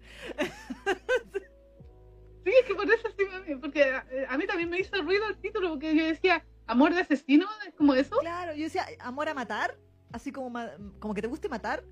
Sí, 2.44 2.52
es 2.58 2.66
que 2.66 2.74
por 2.74 2.90
eso 2.90 3.08
sí, 3.16 3.54
porque 3.56 3.94
a 4.28 4.36
mí 4.36 4.46
también 4.46 4.68
me 4.68 4.78
hizo 4.78 4.94
ruido 5.02 5.26
el 5.28 5.38
título, 5.38 5.70
porque 5.70 5.94
yo 5.94 6.04
decía, 6.04 6.44
¿Amor 6.70 6.94
de 6.94 7.00
asesino? 7.00 7.48
¿Es 7.66 7.74
como 7.74 7.94
eso? 7.94 8.16
Claro, 8.20 8.54
yo 8.54 8.62
decía, 8.62 8.86
amor 9.00 9.28
a 9.28 9.34
matar, 9.34 9.76
así 10.12 10.30
como, 10.30 10.52
como 11.00 11.14
que 11.14 11.20
te 11.20 11.26
guste 11.26 11.48
matar, 11.48 11.82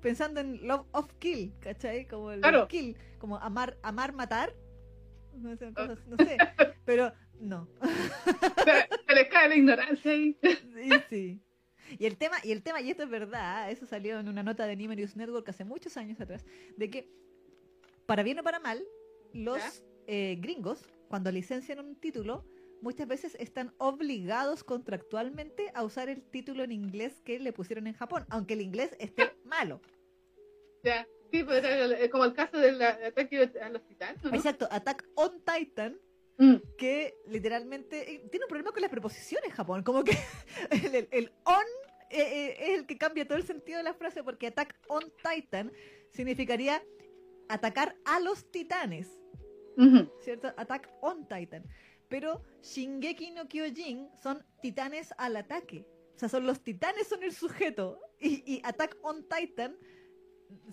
pensando 0.00 0.40
en 0.40 0.66
love 0.66 0.86
of 0.92 1.12
kill, 1.18 1.52
¿cachai? 1.60 2.06
Como 2.06 2.30
el 2.30 2.42
kill, 2.68 2.96
como 3.18 3.36
amar, 3.36 3.76
amar, 3.82 4.14
matar. 4.14 4.54
No 5.34 5.54
sé, 5.56 5.74
cosas, 5.74 5.98
no 6.06 6.16
sé, 6.16 6.38
pero 6.86 7.12
no. 7.38 7.68
Se, 8.64 9.14
les 9.14 9.28
cae 9.28 9.50
la 9.50 9.56
ignorancia 9.56 10.10
ahí. 10.10 10.38
Sí, 10.42 10.90
sí. 11.10 11.42
Y 11.98 12.06
el 12.06 12.16
tema, 12.16 12.36
y 12.42 12.52
el 12.52 12.62
tema, 12.62 12.80
y 12.80 12.90
esto 12.90 13.02
es 13.02 13.10
verdad, 13.10 13.70
eso 13.70 13.84
salió 13.84 14.18
en 14.18 14.28
una 14.30 14.42
nota 14.42 14.66
de 14.66 14.74
News 14.74 15.16
Network 15.16 15.46
hace 15.50 15.66
muchos 15.66 15.98
años 15.98 16.18
atrás, 16.18 16.46
de 16.78 16.88
que 16.88 17.10
para 18.06 18.22
bien 18.22 18.38
o 18.38 18.42
para 18.42 18.58
mal, 18.58 18.82
los 19.34 19.84
eh, 20.06 20.38
gringos, 20.40 20.88
cuando 21.08 21.30
licencian 21.30 21.80
un 21.80 21.96
título, 21.96 22.46
muchas 22.84 23.08
veces 23.08 23.34
están 23.40 23.74
obligados 23.78 24.62
contractualmente 24.62 25.72
a 25.74 25.82
usar 25.82 26.10
el 26.10 26.22
título 26.22 26.62
en 26.62 26.70
inglés 26.70 27.20
que 27.24 27.40
le 27.40 27.52
pusieron 27.52 27.86
en 27.86 27.94
Japón, 27.94 28.26
aunque 28.28 28.54
el 28.54 28.60
inglés 28.60 28.94
esté 29.00 29.32
malo. 29.44 29.80
Ya, 30.84 31.08
sí, 31.32 31.42
pues, 31.42 31.64
como 32.10 32.26
el 32.26 32.34
caso 32.34 32.58
del 32.58 32.80
ataque 32.80 33.50
a 33.60 33.70
los 33.70 33.82
titanes. 33.86 34.22
Exacto, 34.26 34.68
Attack 34.70 35.04
on 35.16 35.42
Titan. 35.42 35.98
Mm. 36.36 36.56
Que 36.76 37.14
literalmente 37.28 38.12
eh, 38.12 38.28
tiene 38.28 38.46
un 38.46 38.48
problema 38.48 38.72
con 38.72 38.82
las 38.82 38.90
preposiciones 38.90 39.52
Japón, 39.54 39.84
como 39.84 40.02
que 40.02 40.18
el, 41.12 41.32
on 41.44 41.64
eh, 42.10 42.20
eh, 42.20 42.56
es 42.58 42.78
el 42.80 42.86
que 42.86 42.98
cambia 42.98 43.24
todo 43.24 43.38
el 43.38 43.44
sentido 43.44 43.78
de 43.78 43.84
la 43.84 43.94
frase 43.94 44.24
porque 44.24 44.48
Attack 44.48 44.74
on 44.88 45.04
Titan 45.22 45.72
significaría 46.10 46.82
atacar 47.48 47.96
a 48.04 48.20
los 48.20 48.50
titanes. 48.50 49.08
¿Cierto? 50.20 50.52
Attack 50.56 50.90
on 51.00 51.26
Titan. 51.28 51.64
Pero 52.14 52.30
Shingeki 52.62 53.32
no 53.32 53.48
Kyojin 53.48 54.08
son 54.22 54.46
titanes 54.62 55.12
al 55.18 55.34
ataque. 55.34 55.84
O 56.14 56.16
sea, 56.16 56.28
son 56.28 56.46
los 56.46 56.62
titanes 56.62 57.08
son 57.08 57.24
el 57.24 57.32
sujeto. 57.32 57.98
Y, 58.20 58.60
Attack 58.62 58.96
on 59.02 59.26
Titan 59.28 59.76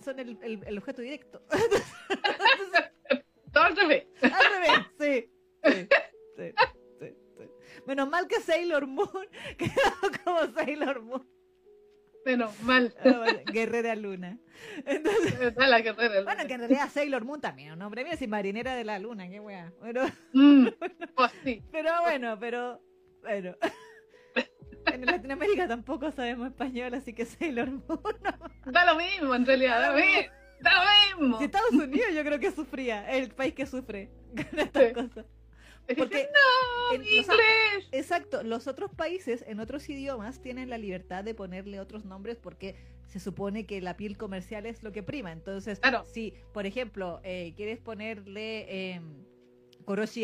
son 0.04 0.20
el, 0.20 0.38
el, 0.40 0.78
objeto 0.78 1.02
directo. 1.02 1.42
Todo 3.52 3.64
al 3.64 3.76
revés. 3.76 4.06
Al 4.22 4.52
revés, 4.52 4.70
sí. 5.00 5.28
Sí, 5.64 5.88
sí, 6.36 6.54
sí, 7.00 7.08
Menos 7.88 8.08
mal 8.08 8.28
que 8.28 8.40
Sailor 8.40 8.86
Moon 8.86 9.26
quedó 9.58 10.12
como 10.24 10.46
Sailor 10.54 11.02
Moon. 11.02 11.28
Menos 12.24 12.60
mal. 12.62 12.94
Ah, 13.04 13.26
guerrera 13.52 13.94
Luna. 13.94 14.38
Entonces, 14.86 15.34
la 15.56 15.80
guerrera 15.80 16.20
luna. 16.20 16.34
Bueno, 16.34 16.46
que 16.46 16.54
en 16.54 16.60
realidad 16.60 16.90
Sailor 16.90 17.24
Moon 17.24 17.40
también, 17.40 17.72
un 17.72 17.78
nombre 17.78 18.04
mío, 18.04 18.14
si 18.16 18.26
marinera 18.26 18.74
de 18.74 18.84
la 18.84 18.98
luna, 18.98 19.28
qué 19.28 19.40
wea. 19.40 19.72
Pero, 19.80 20.06
mm, 20.32 20.66
pues 21.16 21.32
sí. 21.44 21.62
pero 21.70 21.90
bueno, 22.02 22.38
pero 22.38 22.80
bueno. 23.22 23.56
En 24.84 25.06
Latinoamérica 25.06 25.68
tampoco 25.68 26.10
sabemos 26.10 26.48
español, 26.48 26.92
así 26.94 27.12
que 27.12 27.24
Sailor 27.24 27.70
Moon. 27.70 28.00
Da 28.64 28.84
lo 28.84 28.96
mismo, 28.96 29.32
en 29.32 29.46
realidad, 29.46 29.80
da 29.80 29.92
lo 29.92 29.98
mismo. 29.98 30.32
Da 30.60 30.72
lo 30.74 31.20
mismo. 31.20 31.38
Si 31.38 31.44
Estados 31.44 31.72
Unidos 31.72 32.08
yo 32.12 32.24
creo 32.24 32.40
que 32.40 32.50
sufría, 32.50 33.08
el 33.08 33.30
país 33.30 33.54
que 33.54 33.64
sufre 33.64 34.10
con 34.34 34.58
estas 34.58 34.92
cosas. 34.92 35.26
Porque 35.96 36.28
no, 36.32 36.94
inglés. 36.94 37.88
exacto, 37.90 38.42
los 38.42 38.66
otros 38.66 38.92
países 38.94 39.44
en 39.46 39.60
otros 39.60 39.88
idiomas 39.88 40.40
tienen 40.40 40.70
la 40.70 40.78
libertad 40.78 41.24
de 41.24 41.34
ponerle 41.34 41.80
otros 41.80 42.04
nombres 42.04 42.38
porque 42.38 42.76
se 43.08 43.20
supone 43.20 43.66
que 43.66 43.80
la 43.80 43.96
piel 43.96 44.16
comercial 44.16 44.64
es 44.64 44.82
lo 44.82 44.92
que 44.92 45.02
prima. 45.02 45.32
Entonces, 45.32 45.80
si, 46.12 46.34
por 46.52 46.66
ejemplo, 46.66 47.20
eh, 47.24 47.52
quieres 47.56 47.80
ponerle 47.80 48.94
eh, 48.94 49.00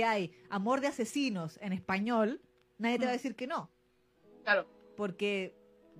Ai, 0.07 0.33
amor 0.49 0.81
de 0.81 0.87
asesinos 0.87 1.59
en 1.61 1.73
español, 1.73 2.41
nadie 2.79 2.99
te 2.99 3.05
va 3.05 3.11
a 3.11 3.15
decir 3.15 3.35
que 3.35 3.47
no. 3.47 3.71
Claro. 4.45 4.67
Porque 4.97 5.58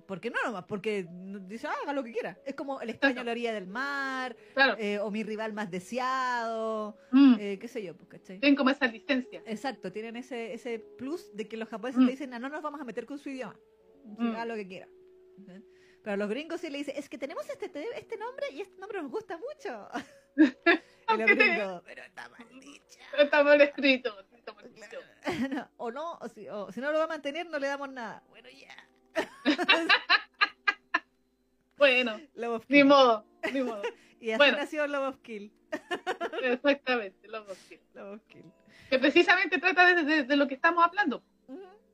porque 0.09 0.31
no 0.31 0.37
nomás, 0.43 0.65
porque 0.65 1.05
dice, 1.07 1.67
ah, 1.67 1.75
haga 1.83 1.93
lo 1.93 2.03
que 2.03 2.11
quiera. 2.11 2.35
Es 2.43 2.55
como 2.55 2.81
el 2.81 2.89
extraño 2.89 3.21
a 3.21 3.23
la 3.23 3.29
orilla 3.29 3.53
del 3.53 3.67
mar, 3.67 4.35
eh, 4.79 4.97
o 4.97 5.11
mi 5.11 5.21
rival 5.21 5.53
más 5.53 5.69
deseado, 5.69 6.97
mm. 7.11 7.35
eh, 7.39 7.59
qué 7.61 7.67
sé 7.67 7.83
yo, 7.83 7.95
pues, 7.95 8.23
Tienen 8.23 8.55
como 8.55 8.71
esa 8.71 8.87
licencia. 8.87 9.43
Exacto, 9.45 9.91
tienen 9.91 10.15
ese, 10.15 10.51
ese 10.51 10.79
plus 10.79 11.29
de 11.35 11.47
que 11.47 11.57
los 11.57 11.69
japoneses 11.69 12.01
mm. 12.01 12.05
le 12.05 12.11
dicen, 12.11 12.33
ah, 12.33 12.39
no 12.39 12.49
nos 12.49 12.63
vamos 12.63 12.81
a 12.81 12.85
meter 12.85 13.05
con 13.05 13.19
su 13.19 13.29
idioma, 13.29 13.55
mm. 14.03 14.29
haga 14.29 14.45
lo 14.45 14.55
que 14.55 14.67
quiera. 14.67 14.87
Pero 16.01 16.13
a 16.13 16.17
los 16.17 16.27
gringos 16.27 16.59
sí 16.59 16.71
le 16.71 16.79
dicen, 16.79 16.95
es 16.97 17.07
que 17.07 17.19
tenemos 17.19 17.47
este, 17.47 17.71
este 17.95 18.17
nombre 18.17 18.47
y 18.51 18.61
este 18.61 18.79
nombre 18.79 19.03
nos 19.03 19.11
gusta 19.11 19.37
mucho. 19.37 19.89
y 20.37 21.17
los 21.17 21.29
gringos, 21.29 21.83
pero 21.85 22.01
está 22.01 22.27
mal 22.29 22.59
dicho. 22.59 22.99
Está 23.15 23.43
mal 23.43 23.61
escrito. 23.61 24.11
o 25.77 25.91
no, 25.91 26.13
o 26.13 26.27
si, 26.29 26.49
o 26.49 26.71
si 26.71 26.81
no 26.81 26.91
lo 26.91 26.97
va 26.97 27.03
a 27.03 27.09
mantener, 27.09 27.47
no 27.47 27.59
le 27.59 27.67
damos 27.67 27.91
nada. 27.91 28.23
Bueno, 28.29 28.49
ya. 28.49 28.88
bueno, 31.77 32.19
ni 32.67 32.83
modo, 32.83 33.25
ni 33.53 33.61
modo. 33.61 33.81
y 34.19 34.31
así 34.31 34.37
bueno. 34.37 34.57
nació 34.57 34.87
Love 34.87 35.09
of 35.09 35.17
Kill. 35.21 35.51
Exactamente, 36.43 37.27
Love 37.27 37.49
of 37.49 38.21
Kill. 38.27 38.45
Que 38.89 38.99
precisamente 38.99 39.59
trata 39.59 40.03
de, 40.03 40.35
lo 40.35 40.47
que 40.47 40.55
estamos 40.55 40.83
hablando. 40.83 41.23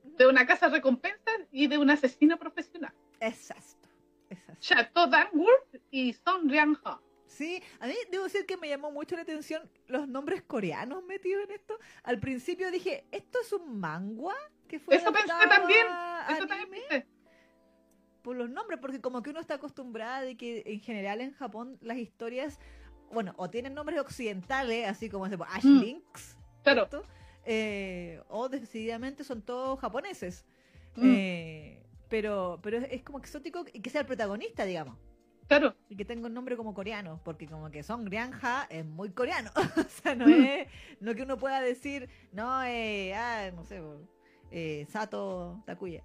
De 0.04 0.28
una 0.28 0.46
casa 0.46 0.70
recompensa 0.70 1.32
y 1.52 1.68
de 1.68 1.78
un 1.78 1.90
asesino 1.90 2.38
profesional. 2.38 2.94
Exacto. 3.20 3.90
Exacto. 4.30 4.62
Chateau 4.62 5.08
Danwood 5.08 5.82
y 5.92 6.14
Son 6.14 6.50
Ryang-ha. 6.50 7.02
Sí, 7.28 7.62
a 7.80 7.88
mí 7.88 7.96
debo 8.12 8.24
decir 8.24 8.46
que 8.46 8.56
me 8.56 8.70
llamó 8.70 8.92
mucho 8.92 9.16
la 9.16 9.24
atención 9.24 9.70
los 9.88 10.08
nombres 10.08 10.44
coreanos 10.44 11.04
metidos 11.04 11.44
en 11.44 11.52
esto. 11.52 11.78
Al 12.04 12.20
principio 12.20 12.72
dije, 12.72 13.06
¿esto 13.12 13.40
es 13.42 13.52
un 13.52 13.80
mangua? 13.80 14.36
Que 14.68 14.80
fue 14.80 14.96
eso 14.96 15.12
pensé 15.12 15.34
también. 15.48 15.88
Eso 16.30 16.48
también 16.48 16.70
pensé 16.70 17.08
por 18.26 18.36
los 18.36 18.50
nombres, 18.50 18.80
porque 18.82 19.00
como 19.00 19.22
que 19.22 19.30
uno 19.30 19.40
está 19.40 19.54
acostumbrada 19.54 20.22
de 20.22 20.36
que 20.36 20.64
en 20.66 20.80
general 20.80 21.22
en 21.22 21.32
Japón 21.34 21.78
las 21.80 21.98
historias, 21.98 22.60
bueno, 23.12 23.36
o 23.38 23.52
tienen 23.52 23.76
nombres 23.76 24.00
occidentales, 24.00 24.88
así 24.88 25.10
como 25.10 25.28
ese, 25.28 25.38
Ash 25.48 25.64
mm. 25.64 25.80
Links, 25.80 26.36
claro. 26.64 26.90
Eh, 27.46 28.20
o 28.30 28.50
decididamente 28.50 29.24
son 29.24 29.44
todos 29.44 29.80
japoneses. 29.80 30.44
Mm. 30.96 31.04
Eh, 31.06 31.84
pero 32.10 32.60
pero 32.64 32.80
es, 32.80 33.04
como 33.04 33.20
exótico 33.20 33.64
y 33.72 33.82
que 33.82 33.92
sea 33.92 34.02
el 34.02 34.08
protagonista, 34.08 34.66
digamos. 34.66 34.98
Claro. 35.48 35.76
Y 35.88 35.96
que 35.96 36.04
tenga 36.04 36.26
un 36.26 36.34
nombre 36.34 36.58
como 36.58 36.74
coreano, 36.74 37.22
porque 37.24 37.46
como 37.46 37.70
que 37.70 37.84
son 37.84 38.06
Grianja 38.06 38.66
es 38.72 38.84
muy 38.84 39.12
coreano. 39.12 39.52
o 39.78 40.02
sea, 40.02 40.16
no 40.16 40.26
mm. 40.26 40.32
es, 40.32 40.68
no 41.00 41.14
que 41.14 41.22
uno 41.22 41.38
pueda 41.38 41.62
decir, 41.62 42.10
no, 42.32 42.64
eh, 42.64 43.14
ah, 43.14 43.52
no 43.54 43.64
sé, 43.66 43.84
eh, 44.56 44.86
Sato 44.90 45.62
Takuya. 45.66 46.02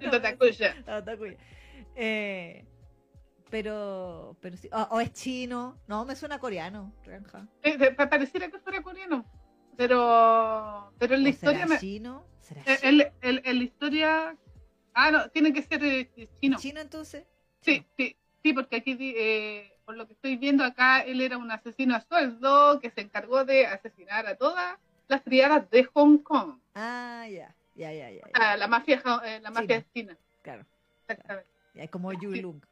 Sato 0.00 0.22
Takuya. 0.22 0.84
Takuya. 1.04 1.36
Eh, 1.96 2.64
pero, 3.50 4.36
pero 4.40 4.56
sí, 4.56 4.70
o, 4.72 5.00
es 5.00 5.12
chino, 5.12 5.76
no, 5.88 6.04
me 6.04 6.14
suena 6.14 6.38
coreano, 6.38 6.94
Ranja. 7.04 7.48
Eh, 7.64 7.90
pareciera 7.96 8.48
que 8.48 8.60
fuera 8.60 8.80
coreano, 8.82 9.24
pero, 9.76 10.92
pero 10.98 11.16
en 11.16 11.24
la 11.24 11.28
historia... 11.30 11.66
¿Será 11.66 11.80
chino? 11.80 12.24
¿Será 12.38 12.62
eh, 12.66 13.12
En 13.20 13.58
la 13.58 13.64
historia... 13.64 14.36
Ah, 14.94 15.10
no, 15.10 15.28
tiene 15.30 15.52
que 15.52 15.62
ser 15.62 15.84
eh, 15.84 16.28
chino. 16.40 16.56
¿Chino 16.58 16.80
entonces? 16.80 17.24
Sí, 17.62 17.84
sí, 17.96 18.16
sí, 18.44 18.52
porque 18.52 18.76
aquí, 18.76 18.94
por 19.84 19.96
lo 19.96 20.06
que 20.06 20.12
estoy 20.12 20.36
viendo 20.36 20.62
acá, 20.62 21.00
él 21.00 21.20
era 21.20 21.36
un 21.36 21.50
asesino 21.50 21.96
a 21.96 22.00
sueldo 22.00 22.78
que 22.78 22.90
se 22.90 23.00
encargó 23.00 23.44
de 23.44 23.66
asesinar 23.66 24.28
a 24.28 24.36
todas 24.36 24.78
las 25.10 25.24
triadas 25.24 25.68
de 25.70 25.84
Hong 25.92 26.18
Kong. 26.18 26.58
Ah, 26.74 27.26
ya, 27.28 27.52
ya, 27.74 27.92
ya, 27.92 28.10
ya. 28.10 28.22
Ah, 28.32 28.56
la 28.56 28.68
mafia, 28.68 29.02
eh, 29.24 29.40
la 29.42 29.50
mafia 29.50 29.84
china. 29.92 30.16
Claro. 30.42 30.64
Exactamente. 31.02 31.50
Ya, 31.74 31.88
como 31.88 32.12
Yu 32.12 32.30
Lung. 32.36 32.62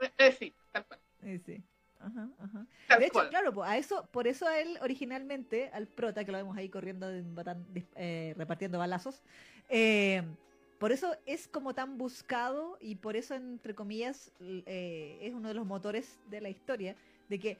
Eh, 0.00 0.12
eh, 0.18 0.32
sí, 0.32 0.54
tal 0.72 0.84
cual. 0.84 1.00
Sí, 1.22 1.38
sí. 1.46 1.62
Ajá, 2.00 2.28
ajá. 2.38 2.98
de 2.98 3.06
hecho, 3.06 3.26
claro, 3.30 3.54
pues, 3.54 3.70
a 3.70 3.78
eso, 3.78 4.06
por 4.12 4.26
eso 4.26 4.46
a 4.46 4.58
él 4.58 4.78
originalmente, 4.82 5.70
al 5.72 5.86
prota, 5.86 6.22
que 6.22 6.32
lo 6.32 6.36
vemos 6.36 6.54
ahí 6.54 6.68
corriendo, 6.68 7.06
eh, 7.94 8.34
repartiendo 8.36 8.78
balazos, 8.78 9.22
eh, 9.70 10.22
por 10.78 10.92
eso 10.92 11.16
es 11.24 11.48
como 11.48 11.74
tan 11.74 11.96
buscado 11.96 12.76
y 12.78 12.96
por 12.96 13.16
eso, 13.16 13.34
entre 13.34 13.74
comillas, 13.74 14.32
eh, 14.38 15.18
es 15.22 15.32
uno 15.32 15.48
de 15.48 15.54
los 15.54 15.64
motores 15.64 16.20
de 16.28 16.42
la 16.42 16.50
historia, 16.50 16.94
de 17.30 17.38
que 17.38 17.58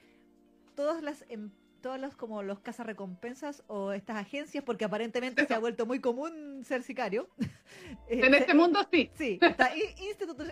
todas 0.75 1.01
las 1.01 1.25
empresas 1.27 1.64
todos 1.85 1.99
los 1.99 2.15
como 2.15 2.41
los 2.41 2.61
cazarrecompensas 2.61 3.63
o 3.67 3.91
estas 3.91 4.17
agencias, 4.17 4.63
porque 4.63 4.85
aparentemente 4.85 5.45
se 5.45 5.53
ha 5.53 5.59
vuelto 5.59 5.85
muy 5.85 5.99
común 5.99 6.63
ser 6.63 6.81
sicario. 6.81 7.29
En 8.09 8.33
este 8.33 8.55
mundo 8.55 8.79
sí. 8.91 9.11
Sí, 9.13 9.39
está 9.39 9.71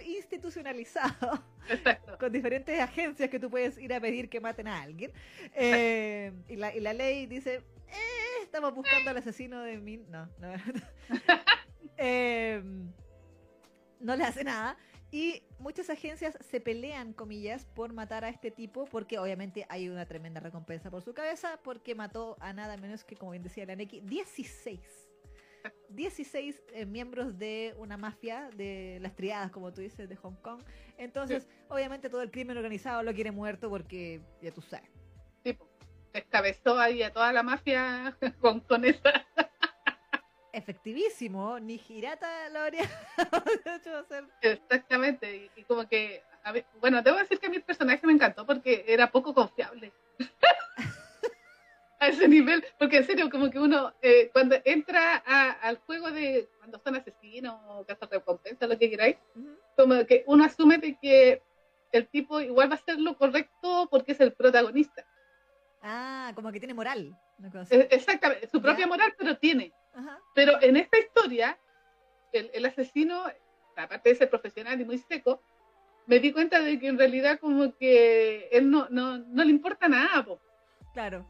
institucionalizado. 0.06 1.44
Exacto. 1.70 2.18
Con 2.20 2.32
diferentes 2.32 2.80
agencias 2.80 3.30
que 3.30 3.40
tú 3.40 3.50
puedes 3.50 3.80
ir 3.80 3.92
a 3.96 4.00
pedir 4.00 4.30
que 4.30 4.40
maten 4.40 4.68
a 4.68 4.82
alguien. 4.82 5.12
Eh, 5.56 6.32
y, 6.50 6.56
la, 6.56 6.75
y 6.75 6.80
la 6.82 6.94
ley 6.94 7.25
dice, 7.25 7.63
eh, 7.88 8.44
estamos 8.44 8.75
buscando 8.75 9.10
al 9.10 9.18
asesino 9.18 9.62
de 9.62 9.78
mí. 9.78 9.98
No, 10.10 10.30
no. 10.40 10.54
eh, 11.98 12.62
no 14.00 14.16
le 14.16 14.24
hace 14.24 14.44
nada. 14.44 14.78
Y 15.13 15.43
muchas 15.60 15.91
agencias 15.91 16.36
se 16.41 16.60
pelean, 16.60 17.13
comillas, 17.13 17.65
por 17.75 17.93
matar 17.93 18.25
a 18.25 18.29
este 18.29 18.50
tipo 18.50 18.86
porque 18.86 19.20
obviamente 19.20 19.67
hay 19.70 19.88
una 19.88 20.08
tremenda 20.08 20.39
recompensa 20.39 20.89
por 20.89 21.03
su 21.03 21.13
cabeza 21.13 21.60
porque 21.63 21.93
mató 21.93 22.36
a 22.39 22.51
nada 22.51 22.77
menos 22.77 23.03
que, 23.03 23.15
como 23.15 23.29
bien 23.29 23.43
decía 23.43 23.63
la 23.67 23.75
Neki, 23.75 24.01
16. 24.01 24.79
16 25.89 26.63
miembros 26.88 27.38
de 27.38 27.75
una 27.77 27.96
mafia 27.96 28.50
de 28.55 28.98
las 29.01 29.15
triadas, 29.15 29.51
como 29.51 29.72
tú 29.72 29.82
dices, 29.82 30.10
de 30.10 30.15
Hong 30.15 30.34
Kong. 30.41 30.63
Entonces, 30.98 31.48
obviamente 31.70 32.10
todo 32.10 32.24
el 32.24 32.32
crimen 32.32 32.58
organizado 32.58 33.03
lo 33.03 33.13
quiere 33.13 33.29
muerto 33.29 33.70
porque 33.70 34.20
ya 34.41 34.51
tú 34.51 34.63
sabes. 34.63 34.89
Tipo, 35.43 35.70
descabezó 36.12 36.79
ahí 36.79 37.03
a 37.03 37.13
toda 37.13 37.32
la 37.32 37.43
mafia 37.43 38.17
con 38.41 38.84
esa 38.84 39.27
efectivísimo, 40.53 41.60
ni 41.60 41.77
Girata 41.77 42.50
lo 42.50 42.60
habría 42.60 42.83
hecho 43.75 43.98
hacer. 43.98 44.25
Exactamente, 44.41 45.50
y, 45.55 45.63
como 45.63 45.88
que, 45.88 46.24
bueno, 46.79 47.01
debo 47.01 47.17
decir 47.17 47.39
que 47.39 47.48
a 47.48 47.50
mi 47.50 47.60
personaje 47.60 48.05
me 48.05 48.13
encantó 48.13 48.45
porque 48.45 48.86
era 48.88 49.12
poco 49.12 49.33
confiable. 49.33 49.91
a 52.00 52.07
ese 52.07 52.27
nivel, 52.27 52.63
porque 52.77 52.98
en 52.98 53.05
serio, 53.05 53.29
como 53.29 53.50
que 53.50 53.60
uno, 53.60 53.93
eh, 54.01 54.29
cuando 54.31 54.55
entra 54.65 55.17
al 55.62 55.77
juego 55.79 56.12
de 56.12 56.50
cuando 56.60 56.79
son 56.79 56.95
asesinos 56.95 57.60
o 57.67 57.86
cazas 57.86 58.10
recompensa, 58.10 58.67
lo 58.67 58.77
que 58.77 58.89
queráis, 58.89 59.17
como 59.75 60.05
que 60.05 60.24
uno 60.27 60.43
asume 60.43 60.77
de 60.77 60.98
que 61.01 61.41
el 61.91 62.07
tipo 62.07 62.41
igual 62.41 62.69
va 62.69 62.75
a 62.75 62.77
hacer 62.77 63.00
lo 63.00 63.17
correcto 63.17 63.88
porque 63.89 64.12
es 64.12 64.19
el 64.19 64.33
protagonista. 64.33 65.05
Ah, 65.81 66.31
como 66.36 66.51
que 66.51 66.60
tiene 66.60 66.74
moral. 66.74 67.17
E, 67.69 67.88
exactamente, 67.91 68.48
su 68.48 68.62
propia 68.62 68.88
moral, 68.88 69.13
pero 69.17 69.38
tiene. 69.38 69.74
Pero 70.33 70.62
en 70.62 70.77
esta 70.77 70.97
historia, 70.97 71.57
el, 72.31 72.50
el, 72.53 72.65
asesino, 72.65 73.23
aparte 73.75 74.09
de 74.09 74.15
ser 74.15 74.29
profesional 74.29 74.79
y 74.79 74.85
muy 74.85 74.97
seco, 74.97 75.41
me 76.05 76.19
di 76.19 76.31
cuenta 76.31 76.59
de 76.59 76.79
que 76.79 76.88
en 76.88 76.97
realidad 76.97 77.39
como 77.39 77.75
que 77.75 78.50
él 78.51 78.69
no, 78.69 78.88
no, 78.89 79.17
no 79.17 79.43
le 79.43 79.51
importa 79.51 79.88
nada, 79.88 80.23
po. 80.23 80.41
Claro. 80.93 81.25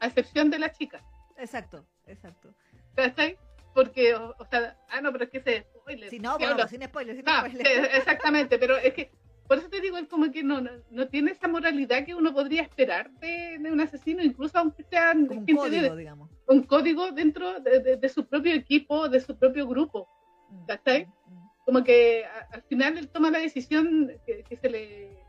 A 0.00 0.06
excepción 0.06 0.50
de 0.50 0.58
la 0.58 0.72
chica. 0.72 1.04
Exacto, 1.36 1.86
exacto. 2.06 2.54
¿Cachai? 2.94 3.38
Porque, 3.74 4.14
o, 4.14 4.44
sea, 4.50 4.78
ah, 4.88 5.00
no, 5.00 5.12
pero 5.12 5.24
es 5.24 5.30
que 5.30 5.40
se 5.40 5.62
spoiler. 5.62 6.08
Si 6.08 6.20
no, 6.20 6.38
bueno, 6.38 6.68
sin 6.68 6.82
spoiler, 6.84 7.16
sin 7.16 7.24
ah, 7.28 7.46
exactamente, 7.94 8.58
pero 8.58 8.76
es 8.76 8.94
que, 8.94 9.10
por 9.46 9.58
eso 9.58 9.68
te 9.68 9.80
digo, 9.80 9.98
es 9.98 10.08
como 10.08 10.30
que 10.30 10.42
no, 10.42 10.62
no, 10.90 11.08
tiene 11.08 11.32
esa 11.32 11.48
moralidad 11.48 12.04
que 12.04 12.14
uno 12.14 12.32
podría 12.32 12.62
esperar 12.62 13.10
de, 13.20 13.58
un 13.70 13.80
asesino, 13.80 14.22
incluso 14.22 14.58
aunque 14.58 14.84
sean 14.84 15.28
un 15.30 15.46
código, 15.46 15.96
digamos. 15.96 16.30
Un 16.46 16.62
código 16.62 17.12
dentro 17.12 17.60
de, 17.60 17.96
de, 17.96 18.08
su 18.08 18.26
propio 18.26 18.54
equipo, 18.54 19.08
de 19.08 19.20
su 19.20 19.36
propio 19.36 19.66
grupo. 19.66 20.08
Mm, 20.48 20.66
¿Cachai? 20.66 21.06
Mm, 21.06 21.34
mm. 21.34 21.50
Como 21.66 21.84
que 21.84 22.24
al 22.52 22.62
final 22.62 22.96
él 22.98 23.08
toma 23.08 23.30
la 23.30 23.38
decisión 23.38 24.12
que, 24.26 24.56
se 24.56 24.70
le 24.70 25.24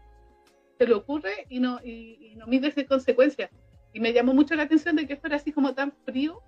se 0.77 0.86
le 0.86 0.93
ocurre 0.93 1.45
y 1.50 1.62
no 1.62 1.79
y, 1.84 2.31
y 2.31 2.36
no 2.36 2.48
mide 2.48 2.67
esa 2.67 2.86
consecuencias. 2.86 3.50
Y 3.93 4.00
me 4.00 4.12
llamó 4.12 4.34
mucho 4.34 4.55
la 4.55 4.63
atención 4.63 4.95
de 4.95 5.07
que 5.07 5.15
fuera 5.15 5.38
así 5.38 5.51
como 5.51 5.74
tan 5.74 5.93
frío 6.05 6.41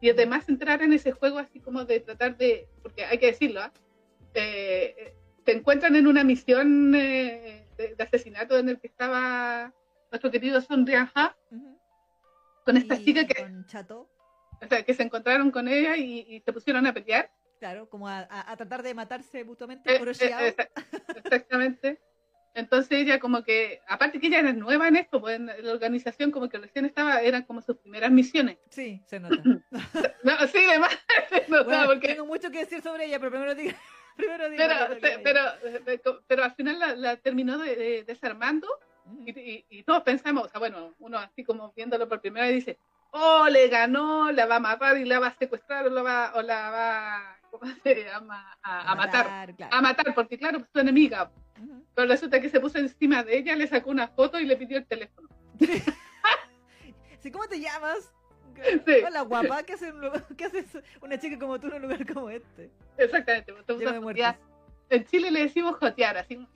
y 0.00 0.10
además 0.10 0.48
entrar 0.48 0.82
en 0.82 0.92
ese 0.92 1.12
juego 1.12 1.38
así 1.38 1.60
como 1.60 1.84
de 1.84 2.00
tratar 2.00 2.36
de, 2.36 2.68
porque 2.82 3.04
hay 3.04 3.18
que 3.18 3.26
decirlo, 3.26 3.60
¿ah? 3.60 3.72
eh, 4.34 5.14
se 5.50 5.56
encuentran 5.56 5.96
en 5.96 6.06
una 6.06 6.22
misión 6.22 6.94
eh, 6.94 7.66
de, 7.76 7.96
asesinato 7.98 8.56
en 8.56 8.68
el 8.68 8.78
que 8.78 8.86
estaba 8.86 9.72
nuestro 10.10 10.30
querido 10.30 10.60
Son 10.60 10.86
Ha 10.88 11.36
con 12.64 12.76
esta 12.76 12.96
chica 13.02 13.26
que, 13.26 13.48
Chato. 13.66 14.08
O 14.62 14.66
sea, 14.68 14.84
que 14.84 14.94
se 14.94 15.02
encontraron 15.02 15.50
con 15.50 15.66
ella 15.66 15.96
y, 15.96 16.40
se 16.44 16.52
pusieron 16.52 16.86
a 16.86 16.94
pelear. 16.94 17.32
Claro, 17.58 17.88
como 17.88 18.08
a, 18.08 18.26
tratar 18.56 18.82
de 18.82 18.94
matarse 18.94 19.44
mutuamente. 19.44 19.92
Eh, 19.92 20.00
eh 20.20 20.56
exactamente. 21.16 21.98
Entonces 22.54 22.98
ella 22.98 23.18
como 23.18 23.42
que, 23.42 23.80
aparte 23.88 24.20
que 24.20 24.28
ella 24.28 24.40
era 24.40 24.52
nueva 24.52 24.86
en 24.88 24.96
esto, 24.96 25.20
pues 25.20 25.36
en 25.36 25.46
la 25.46 25.72
organización 25.72 26.30
como 26.30 26.48
que 26.48 26.58
recién 26.58 26.84
estaba, 26.84 27.22
eran 27.22 27.42
como 27.42 27.60
sus 27.62 27.76
primeras 27.76 28.12
misiones. 28.12 28.58
Sí, 28.70 29.02
se 29.06 29.18
nota. 29.20 29.42
no, 29.42 30.46
sí, 30.46 30.58
además 30.68 30.96
se 31.28 31.44
nota 31.48 31.86
porque... 31.86 32.08
Tengo 32.08 32.26
mucho 32.26 32.50
que 32.50 32.58
decir 32.58 32.82
sobre 32.82 33.06
ella, 33.06 33.18
pero 33.18 33.30
primero 33.32 33.54
diga... 33.54 33.76
Primero 34.20 34.50
diga 34.50 34.88
pero, 35.22 35.42
pero, 35.84 36.22
pero, 36.26 36.44
al 36.44 36.54
final 36.54 36.78
la, 36.96 37.16
terminó 37.16 37.58
de, 37.58 38.04
desarmando 38.04 38.68
y, 39.26 39.64
y, 39.68 39.82
todos 39.82 40.02
pensamos, 40.02 40.44
o 40.44 40.48
sea, 40.48 40.60
bueno, 40.60 40.94
uno 40.98 41.18
así 41.18 41.42
como 41.42 41.72
viéndolo 41.72 42.08
por 42.08 42.20
primera 42.20 42.46
vez 42.46 42.54
dice, 42.54 42.78
oh, 43.10 43.48
le 43.50 43.68
ganó, 43.68 44.30
la 44.30 44.46
va 44.46 44.56
a 44.56 44.60
matar 44.60 44.96
y 44.98 45.04
la 45.04 45.18
va 45.18 45.28
a 45.28 45.36
secuestrar 45.36 45.86
o 45.86 45.90
la 45.90 46.02
va, 46.02 46.32
o 46.34 46.42
la 46.42 46.70
va 46.70 47.40
¿cómo 47.50 47.72
se 47.82 48.04
llama? 48.04 48.56
A, 48.62 48.94
matar. 48.94 49.54
A 49.70 49.80
matar, 49.80 50.14
porque 50.14 50.38
claro, 50.38 50.58
es 50.58 50.64
su 50.72 50.78
enemiga. 50.78 51.30
Pero 51.94 52.08
resulta 52.08 52.40
que 52.40 52.48
se 52.48 52.60
puso 52.60 52.78
encima 52.78 53.22
de 53.22 53.36
ella, 53.38 53.56
le 53.56 53.66
sacó 53.66 53.90
una 53.90 54.08
foto 54.08 54.38
y 54.38 54.46
le 54.46 54.56
pidió 54.56 54.78
el 54.78 54.86
teléfono. 54.86 55.28
¿Cómo 57.32 57.46
te 57.48 57.60
llamas? 57.60 58.12
Hola, 59.06 59.22
guapa, 59.22 59.62
¿qué 59.62 59.74
haces, 59.74 59.94
una 61.00 61.18
chica 61.18 61.38
como 61.38 61.58
tú 61.58 61.68
en 61.68 61.74
un 61.74 61.82
lugar 61.82 62.06
como 62.12 62.30
este? 62.30 62.70
Exactamente. 62.96 63.54
En 64.90 65.04
Chile 65.06 65.30
le 65.30 65.40
decimos 65.42 65.76
jotear, 65.76 66.18
así. 66.18 66.46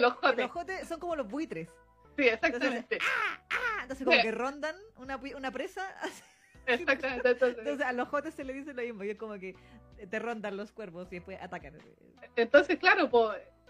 los 0.00 0.14
jotes. 0.50 0.88
son 0.88 0.98
como 0.98 1.16
los 1.16 1.28
buitres. 1.28 1.68
Sí, 2.16 2.28
exactamente. 2.28 2.96
Entonces, 2.96 3.08
¡ah! 3.50 3.86
¡ah! 3.88 3.94
como 4.04 4.22
que 4.22 4.30
rondan 4.30 4.76
una, 4.96 5.16
una 5.36 5.50
presa. 5.50 5.82
Exactamente. 6.66 7.30
Entonces, 7.30 7.80
a 7.82 7.92
los 7.92 8.08
jotes 8.08 8.34
se 8.34 8.44
le 8.44 8.54
dice 8.54 8.72
lo 8.72 8.82
mismo, 8.82 9.04
y 9.04 9.10
es 9.10 9.18
como 9.18 9.34
que 9.34 9.54
te 10.10 10.18
rondan 10.18 10.56
los 10.56 10.72
cuervos 10.72 11.08
y 11.10 11.16
después 11.16 11.38
atacan. 11.40 11.76
Entonces, 12.36 12.78
claro, 12.78 13.10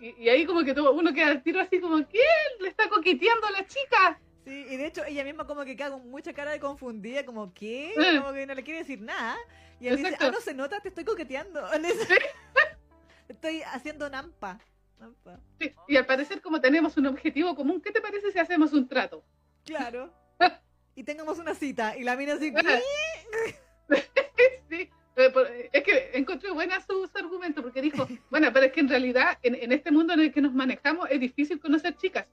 y, 0.00 0.28
ahí 0.28 0.46
como 0.46 0.62
que 0.64 0.72
uno 0.72 1.12
queda 1.12 1.28
al 1.28 1.42
tiro 1.42 1.60
así 1.60 1.80
como, 1.80 1.96
¿quién 2.06 2.24
le 2.60 2.68
está 2.68 2.88
coqueteando 2.88 3.46
a 3.46 3.50
la 3.50 3.66
chica? 3.66 4.20
Sí, 4.44 4.66
y 4.68 4.76
de 4.76 4.86
hecho 4.86 5.04
ella 5.04 5.24
misma 5.24 5.46
como 5.46 5.64
que 5.64 5.74
queda 5.74 5.90
con 5.90 6.10
mucha 6.10 6.34
cara 6.34 6.50
de 6.50 6.60
confundida, 6.60 7.24
como, 7.24 7.52
¿qué? 7.54 7.92
Eh. 7.92 8.20
Como 8.20 8.32
que 8.32 8.46
no 8.46 8.54
le 8.54 8.62
quiere 8.62 8.80
decir 8.80 9.00
nada. 9.00 9.36
Y 9.80 9.88
él 9.88 9.96
dice, 9.96 10.16
ah, 10.20 10.30
no 10.30 10.40
se 10.40 10.54
nota, 10.54 10.80
te 10.80 10.88
estoy 10.88 11.04
coqueteando. 11.04 11.62
estoy 13.28 13.62
haciendo 13.62 14.08
nampa. 14.10 14.60
Sí, 15.58 15.72
y 15.88 15.96
al 15.96 16.06
parecer 16.06 16.40
como 16.40 16.60
tenemos 16.60 16.96
un 16.96 17.06
objetivo 17.06 17.54
común, 17.54 17.80
¿qué 17.80 17.90
te 17.90 18.00
parece 18.00 18.32
si 18.32 18.38
hacemos 18.38 18.72
un 18.72 18.88
trato? 18.88 19.24
Claro. 19.64 20.12
y 20.94 21.04
tengamos 21.04 21.38
una 21.38 21.54
cita. 21.54 21.96
Y 21.96 22.04
la 22.04 22.16
mina 22.16 22.34
así, 22.34 22.52
sí. 24.70 24.90
Eh, 25.16 25.70
es 25.72 25.82
que 25.84 26.10
encontré 26.14 26.50
buena 26.50 26.80
su, 26.80 27.08
argumento 27.14 27.62
porque 27.62 27.80
dijo, 27.80 28.08
bueno, 28.30 28.52
pero 28.52 28.66
es 28.66 28.72
que 28.72 28.80
en 28.80 28.88
realidad 28.88 29.38
en, 29.42 29.70
este 29.70 29.92
mundo 29.92 30.14
en 30.14 30.20
el 30.20 30.32
que 30.32 30.40
nos 30.40 30.52
manejamos 30.52 31.08
es 31.10 31.20
difícil 31.20 31.60
conocer 31.60 31.96
chicas. 31.96 32.26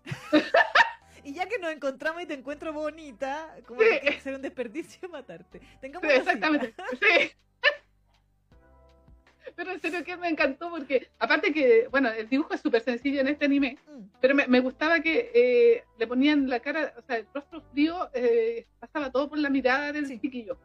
Y 1.24 1.34
ya 1.34 1.48
que 1.48 1.60
nos 1.60 1.72
encontramos 1.72 2.22
y 2.24 2.26
te 2.26 2.34
encuentro 2.34 2.74
bonita, 2.74 3.56
como 3.66 3.80
que 3.80 4.00
tiene 4.00 4.16
que 4.16 4.22
ser 4.22 4.36
un 4.36 4.42
desperdicio 4.42 5.10
matarte. 5.10 5.62
Tengamos 5.80 6.10
sí, 6.10 6.18
exactamente. 6.18 6.74
Sí. 6.94 7.32
Pero 9.56 9.72
en 9.72 9.82
serio 9.82 10.04
que 10.04 10.18
me 10.18 10.30
encantó 10.30 10.70
porque, 10.70 11.10
aparte 11.20 11.52
que, 11.52 11.88
bueno, 11.90 12.10
el 12.10 12.30
dibujo 12.30 12.54
es 12.54 12.62
súper 12.62 12.82
sencillo 12.82 13.22
en 13.22 13.28
este 13.28 13.46
anime, 13.46 13.78
mm. 13.86 14.20
pero 14.22 14.34
me, 14.34 14.60
gustaba 14.62 15.02
que 15.02 15.32
eh, 15.34 15.84
le 15.98 16.08
ponían 16.08 16.50
la 16.50 16.62
cara, 16.62 16.94
o 16.98 17.02
sea, 17.02 17.18
el 17.18 17.28
rostro 17.34 17.62
frío 17.72 18.10
eh, 18.14 18.66
pasaba 18.80 19.12
todo 19.12 19.30
por 19.30 19.40
la 19.40 19.50
mirada 19.50 19.92
del 19.92 20.08
chiquillo 20.08 20.58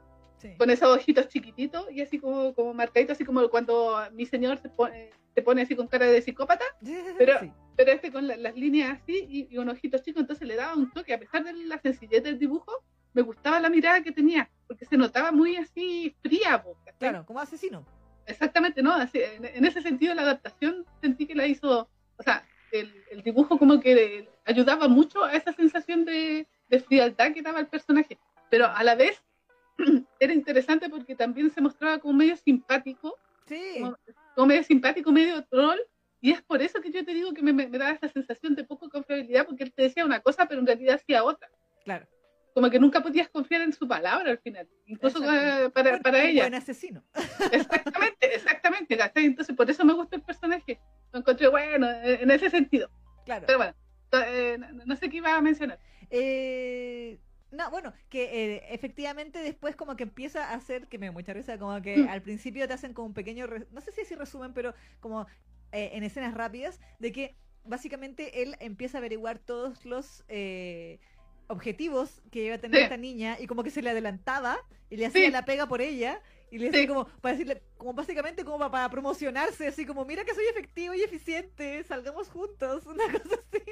con 0.58 0.70
esos 0.70 0.88
ojitos 0.96 1.28
chiquititos 1.28 1.90
y 1.90 2.00
así 2.00 2.18
como, 2.18 2.54
como 2.54 2.74
marcaditos, 2.74 3.16
así 3.16 3.24
como 3.24 3.48
cuando 3.48 3.96
mi 4.12 4.26
señor 4.26 4.58
se 4.58 4.68
pone, 4.68 5.10
se 5.34 5.42
pone 5.42 5.62
así 5.62 5.76
con 5.76 5.86
cara 5.86 6.06
de 6.06 6.22
psicópata, 6.22 6.64
pero, 7.18 7.34
pero 7.76 7.92
este 7.92 8.10
con 8.10 8.26
las 8.26 8.56
líneas 8.56 9.00
así 9.02 9.48
y, 9.50 9.58
un 9.58 9.68
ojito 9.68 9.98
chico, 9.98 10.20
entonces 10.20 10.46
le 10.46 10.56
daba 10.56 10.74
un 10.74 10.90
toque, 10.90 11.14
a 11.14 11.18
pesar 11.18 11.44
de 11.44 11.52
la 11.52 11.78
sencillez 11.78 12.22
del 12.22 12.38
dibujo, 12.38 12.72
me 13.12 13.22
gustaba 13.22 13.60
la 13.60 13.68
mirada 13.68 14.02
que 14.02 14.12
tenía, 14.12 14.50
porque 14.66 14.84
se 14.84 14.96
notaba 14.96 15.32
muy 15.32 15.56
así 15.56 16.14
fría. 16.22 16.62
claro, 16.98 17.24
como 17.26 17.40
asesino. 17.40 17.86
Exactamente, 18.26 18.82
¿no? 18.82 18.92
Así, 18.92 19.20
en, 19.22 19.64
ese 19.64 19.82
sentido 19.82 20.14
la 20.14 20.22
adaptación 20.22 20.84
sentí 21.00 21.26
que 21.26 21.34
la 21.34 21.46
hizo, 21.46 21.88
o 22.18 22.22
sea, 22.22 22.44
el, 22.72 22.92
el 23.10 23.22
dibujo 23.22 23.58
como 23.58 23.80
que 23.80 24.28
ayudaba 24.44 24.88
mucho 24.88 25.24
a 25.24 25.34
esa 25.34 25.52
sensación 25.52 26.04
de, 26.04 26.46
de 26.68 26.80
frialdad 26.80 27.32
que 27.32 27.42
daba 27.42 27.60
el 27.60 27.68
personaje, 27.68 28.18
pero 28.50 28.66
a 28.66 28.82
la 28.82 28.94
vez 28.94 29.22
era 30.20 30.32
interesante 30.32 30.88
porque 30.88 31.14
también 31.14 31.50
se 31.50 31.60
mostraba 31.60 31.98
como 31.98 32.14
medio 32.14 32.36
simpático. 32.36 33.18
Sí. 33.46 33.82
Como, 34.34 34.46
medio 34.46 34.62
simpático, 34.62 35.12
medio 35.12 35.44
troll. 35.44 35.78
Y 36.20 36.32
es 36.32 36.42
por 36.42 36.62
eso 36.62 36.80
que 36.80 36.90
yo 36.90 37.04
te 37.04 37.14
digo 37.14 37.32
que 37.32 37.42
me, 37.42 37.52
me, 37.52 37.66
daba 37.66 37.92
esa 37.92 38.08
sensación 38.08 38.54
de 38.54 38.64
poco 38.64 38.88
confiabilidad, 38.88 39.46
porque 39.46 39.64
él 39.64 39.72
te 39.72 39.82
decía 39.82 40.04
una 40.04 40.20
cosa, 40.20 40.46
pero 40.46 40.60
en 40.60 40.66
realidad 40.66 40.96
hacía 40.96 41.22
otra. 41.22 41.48
Claro. 41.84 42.08
Como 42.54 42.70
que 42.70 42.80
nunca 42.80 43.02
podías 43.02 43.28
confiar 43.28 43.60
en 43.60 43.74
su 43.74 43.86
palabra 43.86 44.30
al 44.30 44.38
final, 44.38 44.66
incluso 44.86 45.20
para, 45.20 46.00
para, 46.00 46.24
ella. 46.24 46.44
Buen 46.44 46.54
asesino. 46.54 47.04
Exactamente, 47.52 48.34
exactamente. 48.34 48.98
Entonces, 49.16 49.54
por 49.54 49.70
eso 49.70 49.84
me 49.84 49.92
gusta 49.92 50.16
el 50.16 50.22
personaje. 50.22 50.80
Lo 51.12 51.18
encontré 51.18 51.48
bueno 51.48 51.86
en 51.90 52.30
ese 52.30 52.48
sentido. 52.48 52.90
Claro. 53.26 53.44
Pero 53.46 53.58
bueno, 53.58 53.74
eh, 54.26 54.58
no 54.86 54.96
sé 54.96 55.10
qué 55.10 55.18
iba 55.18 55.36
a 55.36 55.40
mencionar. 55.42 55.78
Eh, 56.10 57.18
no, 57.50 57.70
bueno, 57.70 57.92
que 58.08 58.54
eh, 58.54 58.62
efectivamente 58.70 59.38
después 59.38 59.76
como 59.76 59.96
que 59.96 60.02
empieza 60.02 60.50
a 60.50 60.54
hacer, 60.54 60.88
que 60.88 60.98
me 60.98 61.06
da 61.06 61.12
mucha 61.12 61.32
risa, 61.32 61.58
como 61.58 61.80
que 61.80 61.98
mm. 61.98 62.08
al 62.08 62.22
principio 62.22 62.66
te 62.66 62.74
hacen 62.74 62.92
como 62.92 63.06
un 63.06 63.14
pequeño, 63.14 63.46
no 63.70 63.80
sé 63.80 63.92
si 63.92 64.00
así 64.00 64.14
resumen, 64.14 64.52
pero 64.52 64.74
como 65.00 65.26
eh, 65.72 65.90
en 65.92 66.02
escenas 66.02 66.34
rápidas, 66.34 66.80
de 66.98 67.12
que 67.12 67.36
básicamente 67.64 68.42
él 68.42 68.56
empieza 68.60 68.98
a 68.98 69.00
averiguar 69.00 69.38
todos 69.38 69.84
los 69.84 70.24
eh, 70.28 70.98
objetivos 71.46 72.22
que 72.30 72.44
iba 72.44 72.56
a 72.56 72.58
tener 72.58 72.82
esta 72.82 72.96
niña 72.96 73.36
y 73.38 73.46
como 73.46 73.62
que 73.62 73.70
se 73.70 73.82
le 73.82 73.90
adelantaba 73.90 74.58
y 74.90 74.96
le 74.96 75.06
hacía 75.06 75.30
la 75.30 75.44
pega 75.44 75.66
por 75.66 75.80
ella 75.80 76.20
y 76.50 76.58
le 76.58 76.70
decía 76.70 76.86
como 76.86 77.06
para 77.20 77.34
decirle 77.34 77.62
como 77.76 77.92
básicamente 77.92 78.44
como 78.44 78.70
para, 78.70 78.88
promocionarse 78.88 79.66
así 79.66 79.84
como 79.84 80.04
mira 80.04 80.24
que 80.24 80.34
soy 80.34 80.44
efectivo 80.46 80.94
y 80.94 81.02
eficiente 81.02 81.82
salgamos 81.84 82.28
juntos 82.28 82.86
una 82.86 83.04
cosa 83.10 83.34
así. 83.34 83.62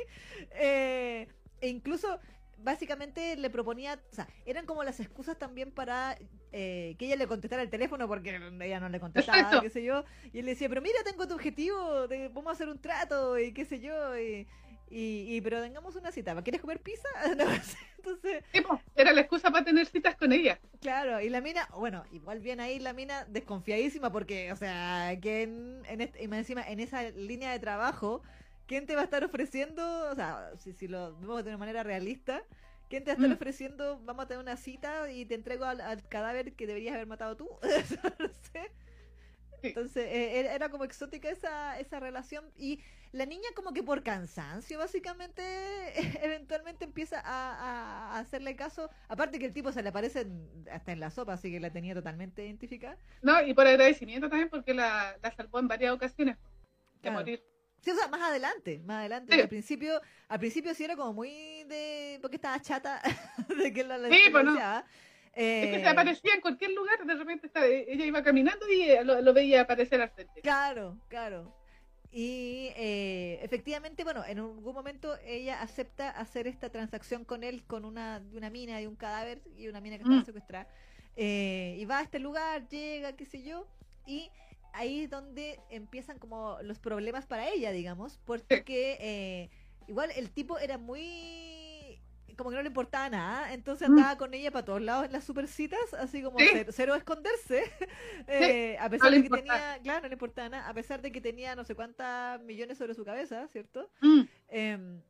E 1.64 1.68
incluso 1.68 2.20
básicamente 2.64 3.36
le 3.36 3.50
proponía, 3.50 4.00
o 4.10 4.14
sea, 4.14 4.26
eran 4.46 4.66
como 4.66 4.82
las 4.82 4.98
excusas 4.98 5.38
también 5.38 5.70
para 5.70 6.18
eh, 6.50 6.96
que 6.98 7.06
ella 7.06 7.16
le 7.16 7.26
contestara 7.26 7.62
el 7.62 7.70
teléfono 7.70 8.08
porque 8.08 8.30
ella 8.62 8.80
no 8.80 8.88
le 8.88 8.98
contestaba, 8.98 9.60
qué 9.60 9.70
sé 9.70 9.84
yo, 9.84 10.04
y 10.32 10.40
él 10.40 10.46
le 10.46 10.52
decía, 10.52 10.68
pero 10.68 10.80
mira, 10.80 10.98
tengo 11.04 11.28
tu 11.28 11.34
objetivo, 11.34 12.08
de, 12.08 12.28
vamos 12.28 12.48
a 12.48 12.52
hacer 12.52 12.68
un 12.68 12.80
trato, 12.80 13.38
y 13.38 13.52
qué 13.52 13.64
sé 13.64 13.80
yo, 13.80 14.18
y, 14.18 14.48
y, 14.90 15.40
pero 15.40 15.60
tengamos 15.60 15.96
una 15.96 16.12
cita. 16.12 16.40
¿Quieres 16.42 16.60
comer 16.60 16.80
pizza? 16.80 17.08
Entonces. 17.98 18.44
era 18.94 19.12
la 19.12 19.22
excusa 19.22 19.50
para 19.50 19.64
tener 19.64 19.86
citas 19.86 20.14
con 20.16 20.32
ella. 20.32 20.60
Claro, 20.80 21.20
y 21.20 21.28
la 21.30 21.40
mina, 21.40 21.68
bueno, 21.76 22.04
igual 22.12 22.40
bien 22.40 22.60
ahí 22.60 22.78
la 22.78 22.92
mina 22.92 23.24
desconfiadísima 23.24 24.12
porque, 24.12 24.52
o 24.52 24.56
sea, 24.56 25.18
que 25.20 25.42
en, 25.42 26.00
este, 26.00 26.22
encima 26.22 26.62
en 26.68 26.80
esa 26.80 27.10
línea 27.10 27.50
de 27.50 27.58
trabajo, 27.58 28.22
¿quién 28.66 28.86
te 28.86 28.94
va 28.94 29.02
a 29.02 29.04
estar 29.04 29.24
ofreciendo? 29.24 30.10
O 30.10 30.14
sea, 30.14 30.52
si, 30.58 30.72
si 30.72 30.88
lo 30.88 31.16
vemos 31.18 31.44
de 31.44 31.50
una 31.50 31.58
manera 31.58 31.82
realista, 31.82 32.42
¿quién 32.88 33.04
te 33.04 33.10
va 33.10 33.12
a 33.12 33.16
estar 33.16 33.30
mm. 33.30 33.34
ofreciendo? 33.34 34.00
Vamos 34.04 34.24
a 34.24 34.28
tener 34.28 34.42
una 34.42 34.56
cita 34.56 35.10
y 35.10 35.24
te 35.26 35.34
entrego 35.34 35.64
al, 35.64 35.80
al 35.80 36.06
cadáver 36.08 36.54
que 36.54 36.66
deberías 36.66 36.94
haber 36.94 37.06
matado 37.06 37.36
tú. 37.36 37.48
no 38.18 38.28
sé. 38.52 38.72
Entonces, 39.68 40.04
eh, 40.04 40.54
era 40.54 40.68
como 40.68 40.84
exótica 40.84 41.30
esa, 41.30 41.78
esa 41.78 42.00
relación. 42.00 42.44
Y 42.56 42.80
la 43.12 43.26
niña 43.26 43.48
como 43.54 43.72
que 43.72 43.82
por 43.82 44.02
cansancio, 44.02 44.78
básicamente, 44.78 45.42
eventualmente 46.24 46.84
empieza 46.84 47.20
a, 47.24 48.18
hacerle 48.18 48.56
caso. 48.56 48.90
Aparte 49.08 49.38
que 49.38 49.46
el 49.46 49.54
tipo 49.54 49.72
se 49.72 49.82
le 49.82 49.88
aparece 49.88 50.26
hasta 50.70 50.92
en 50.92 51.00
la 51.00 51.10
sopa, 51.10 51.34
así 51.34 51.50
que 51.50 51.60
la 51.60 51.70
tenía 51.70 51.94
totalmente 51.94 52.44
identificada. 52.44 52.98
No, 53.22 53.42
y 53.42 53.54
por 53.54 53.66
agradecimiento 53.66 54.28
también, 54.28 54.50
porque 54.50 54.74
la, 54.74 55.16
salvó 55.36 55.58
en 55.58 55.68
varias 55.68 55.92
ocasiones 55.92 56.36
de 57.02 57.10
morir. 57.10 57.42
Sí, 57.84 57.90
o 57.90 57.94
sea, 57.94 58.08
más 58.08 58.22
adelante, 58.22 58.80
más 58.86 59.00
adelante. 59.00 59.42
Al 59.42 59.48
principio, 59.48 60.00
al 60.28 60.38
principio 60.38 60.74
sí 60.74 60.84
era 60.84 60.96
como 60.96 61.12
muy 61.12 61.64
de, 61.64 62.18
porque 62.22 62.36
estaba 62.36 62.58
chata 62.60 63.02
de 63.58 63.72
que 63.74 63.84
la, 63.84 63.98
la 63.98 64.08
sí, 64.08 64.22
pues 64.30 64.46
es 65.36 65.66
que 65.66 65.80
se 65.80 65.84
eh, 65.84 65.88
aparecía 65.88 66.34
en 66.34 66.40
cualquier 66.40 66.72
lugar, 66.72 67.04
de 67.04 67.14
repente 67.14 67.50
ella 67.92 68.04
iba 68.04 68.22
caminando 68.22 68.68
y 68.68 68.82
eh, 68.82 69.04
lo, 69.04 69.34
veía 69.34 69.62
aparecer 69.62 70.00
al 70.00 70.10
frente. 70.10 70.40
Claro, 70.40 70.96
claro. 71.08 71.54
Y 72.12 72.70
eh, 72.76 73.40
efectivamente, 73.42 74.04
bueno, 74.04 74.24
en 74.24 74.38
algún 74.38 74.74
momento 74.74 75.16
ella 75.24 75.60
acepta 75.60 76.10
hacer 76.10 76.46
esta 76.46 76.70
transacción 76.70 77.24
con 77.24 77.42
él, 77.42 77.64
con 77.66 77.84
una, 77.84 78.22
una 78.32 78.48
mina 78.48 78.80
y 78.80 78.86
un 78.86 78.94
cadáver 78.94 79.42
y 79.58 79.66
una 79.66 79.80
mina 79.80 79.96
que 79.96 80.04
estaba 80.04 80.22
mm. 80.22 80.24
secuestrada. 80.24 80.68
y 81.16 81.84
va 81.86 81.98
a 81.98 82.02
este 82.02 82.20
lugar, 82.20 82.68
llega, 82.68 83.14
qué 83.14 83.26
sé 83.26 83.42
yo, 83.42 83.66
y 84.06 84.30
ahí 84.74 85.04
es 85.04 85.10
donde 85.10 85.60
empiezan 85.70 86.18
como 86.18 86.58
los 86.62 86.78
problemas 86.78 87.26
para 87.26 87.48
ella, 87.48 87.72
digamos, 87.72 88.18
porque 88.24 89.50
igual 89.86 90.10
el 90.16 90.30
tipo 90.30 90.58
era 90.58 90.78
muy 90.78 92.00
como 92.36 92.50
que 92.50 92.56
no 92.56 92.62
le 92.62 92.68
importaba 92.68 93.08
nada, 93.08 93.52
entonces 93.52 93.88
andaba 93.88 94.16
con 94.16 94.34
ella 94.34 94.50
para 94.50 94.64
todos 94.64 94.82
lados 94.82 95.06
en 95.06 95.12
las 95.12 95.24
supercitas, 95.24 95.94
así 95.94 96.22
como 96.22 96.38
cero, 96.70 96.94
esconderse, 96.94 97.64
eh, 98.26 98.76
a 98.80 98.88
pesar 98.88 99.12
de 99.12 99.22
que 99.22 99.30
tenía, 99.30 99.78
claro, 99.82 100.02
no 100.02 100.08
le 100.08 100.14
importaba 100.14 100.48
nada, 100.48 100.68
a 100.68 100.74
pesar 100.74 101.02
de 101.02 101.12
que 101.12 101.20
tenía 101.20 101.54
no 101.54 101.64
sé 101.64 101.74
cuántas 101.74 102.40
millones 102.42 102.78
sobre 102.78 102.94
su 102.94 103.04
cabeza, 103.04 103.46
¿cierto? 103.48 103.90
Mm. 104.00 104.22
Em, 104.48 105.02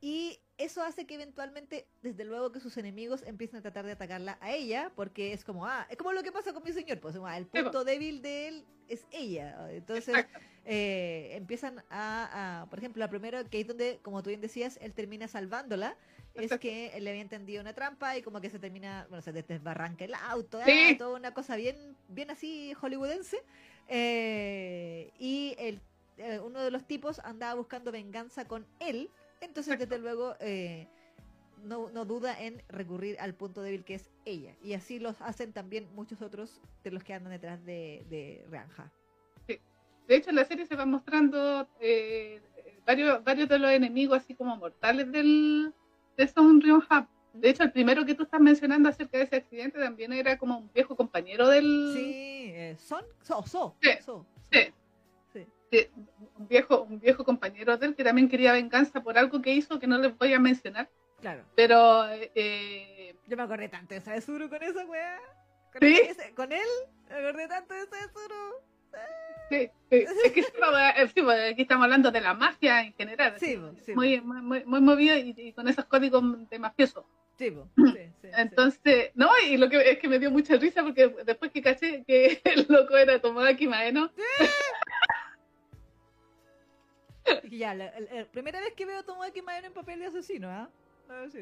y 0.00 0.38
eso 0.58 0.82
hace 0.82 1.06
que 1.06 1.14
eventualmente, 1.14 1.88
desde 2.02 2.24
luego 2.24 2.52
que 2.52 2.60
sus 2.60 2.76
enemigos 2.76 3.22
empiecen 3.22 3.58
a 3.58 3.62
tratar 3.62 3.84
de 3.86 3.92
atacarla 3.92 4.38
a 4.40 4.52
ella, 4.52 4.92
porque 4.94 5.32
es 5.32 5.44
como, 5.44 5.66
ah, 5.66 5.86
es 5.90 5.96
como 5.96 6.12
lo 6.12 6.22
que 6.22 6.32
pasa 6.32 6.52
con 6.52 6.62
mi 6.62 6.72
señor, 6.72 7.00
pues 7.00 7.16
el 7.16 7.46
punto 7.46 7.84
débil 7.84 8.22
de 8.22 8.48
él 8.48 8.66
es 8.88 9.06
ella. 9.10 9.68
Entonces 9.70 10.26
eh, 10.64 11.30
empiezan 11.32 11.82
a, 11.90 12.62
a, 12.62 12.66
por 12.66 12.78
ejemplo, 12.78 13.00
la 13.00 13.08
primera, 13.08 13.44
que 13.44 13.60
es 13.60 13.66
donde, 13.66 13.98
como 14.02 14.22
tú 14.22 14.28
bien 14.30 14.40
decías, 14.40 14.78
él 14.82 14.92
termina 14.92 15.28
salvándola, 15.28 15.96
es 16.34 16.58
que 16.58 16.92
le 17.00 17.10
había 17.10 17.22
entendido 17.22 17.60
una 17.60 17.72
trampa 17.72 18.16
y 18.16 18.22
como 18.22 18.40
que 18.40 18.50
se 18.50 18.58
termina, 18.58 19.06
bueno, 19.08 19.22
se 19.22 19.32
desbarranca 19.32 20.04
el 20.04 20.14
auto, 20.14 20.60
¿eh? 20.64 20.94
toda 20.96 21.16
una 21.16 21.34
cosa 21.34 21.56
bien, 21.56 21.96
bien 22.08 22.30
así 22.30 22.74
hollywoodense. 22.74 23.42
Eh, 23.88 25.10
y 25.18 25.54
el, 25.58 25.80
eh, 26.18 26.38
uno 26.38 26.60
de 26.60 26.70
los 26.70 26.86
tipos 26.86 27.18
andaba 27.20 27.54
buscando 27.54 27.90
venganza 27.90 28.46
con 28.46 28.66
él, 28.78 29.10
entonces 29.40 29.78
desde 29.78 29.98
luego 29.98 30.36
no, 31.64 31.90
no, 31.90 32.04
duda 32.04 32.40
en 32.40 32.62
recurrir 32.68 33.16
al 33.20 33.34
punto 33.34 33.62
débil 33.62 33.84
que 33.84 33.94
es 33.94 34.10
ella. 34.24 34.54
Y 34.62 34.74
así 34.74 34.98
los 34.98 35.20
hacen 35.20 35.52
también 35.52 35.88
muchos 35.94 36.22
otros 36.22 36.60
de 36.84 36.90
los 36.90 37.04
que 37.04 37.14
andan 37.14 37.32
detrás 37.32 37.64
de, 37.64 38.04
de 38.08 38.44
Ranja. 38.50 38.92
Sí. 39.46 39.60
De 40.06 40.16
hecho, 40.16 40.30
en 40.30 40.36
la 40.36 40.44
serie 40.44 40.66
se 40.66 40.76
van 40.76 40.90
mostrando 40.90 41.68
varios, 42.86 43.24
varios 43.24 43.48
de 43.48 43.58
los 43.58 43.70
enemigos 43.70 44.18
así 44.18 44.34
como 44.34 44.56
mortales 44.56 45.10
del, 45.12 45.72
es 46.18 46.36
un 46.36 46.60
río 46.60 46.82
De 47.32 47.50
hecho, 47.50 47.62
el 47.62 47.72
primero 47.72 48.04
que 48.04 48.14
tú 48.14 48.24
estás 48.24 48.40
mencionando 48.40 48.88
acerca 48.88 49.18
de 49.18 49.24
ese 49.24 49.36
accidente 49.36 49.78
también 49.78 50.12
era 50.12 50.36
como 50.36 50.58
un 50.58 50.70
viejo 50.72 50.96
compañero 50.96 51.48
del. 51.48 51.92
Sí, 51.94 52.12
eh, 52.54 52.76
son, 52.78 53.04
so, 53.22 53.42
so, 53.46 53.76
sí, 54.50 54.72
sí. 55.32 55.86
Un 56.38 56.48
viejo, 56.48 56.82
un 56.82 56.98
viejo 56.98 57.24
compañero 57.24 57.76
de 57.76 57.86
él 57.86 57.94
que 57.94 58.04
también 58.04 58.28
quería 58.28 58.52
venganza 58.52 59.02
por 59.02 59.18
algo 59.18 59.40
que 59.40 59.54
hizo 59.54 59.78
que 59.78 59.86
no 59.86 59.98
les 59.98 60.16
voy 60.16 60.32
a 60.32 60.40
mencionar. 60.40 60.90
Claro. 61.20 61.44
Pero. 61.54 62.06
Eh, 62.34 63.14
Yo 63.26 63.36
me 63.36 63.42
acordé 63.42 63.68
tanto 63.68 63.94
de 63.94 64.00
Saezuru 64.00 64.48
con 64.48 64.62
esa 64.62 64.84
weá. 64.84 65.18
Con, 65.72 65.82
¿Sí? 65.82 66.00
con 66.34 66.52
él, 66.52 66.68
me 67.08 67.16
acordé 67.16 67.48
tanto 67.48 67.74
de 67.74 67.86
Saezuru. 67.86 68.68
Sí, 69.50 69.70
es 69.90 70.32
que 70.32 70.40
eh, 70.40 71.48
aquí 71.50 71.62
estamos 71.62 71.84
hablando 71.84 72.10
de 72.10 72.20
la 72.20 72.34
mafia 72.34 72.82
en 72.82 72.92
general. 72.92 73.34
Sí, 73.38 73.58
muy, 73.94 74.20
muy, 74.20 74.64
muy, 74.64 74.80
movido 74.80 75.16
y, 75.16 75.52
con 75.54 75.68
esos 75.68 75.86
códigos 75.86 76.48
de 76.50 76.58
mafioso. 76.58 77.06
Sí, 77.38 77.56
Entonces, 78.36 79.12
no, 79.14 79.30
y 79.48 79.56
lo 79.58 79.68
que 79.70 79.92
es 79.92 80.00
que 80.00 80.08
me 80.08 80.18
dio 80.18 80.28
mucha 80.28 80.56
risa 80.56 80.82
porque 80.82 81.08
después 81.24 81.52
que 81.52 81.62
caché 81.62 82.02
que 82.04 82.40
el 82.44 82.66
loco 82.68 82.96
era 82.96 83.20
Tomoaki 83.20 83.68
Maeno. 83.68 84.10
ya, 87.48 87.74
la, 87.74 87.92
primera 88.32 88.58
vez 88.58 88.74
que 88.74 88.86
veo 88.86 89.04
Tomoaki 89.04 89.40
Maeno 89.42 89.68
en 89.68 89.72
papel 89.72 90.00
de 90.00 90.06
asesino, 90.06 90.50
¿ah? 90.50 90.68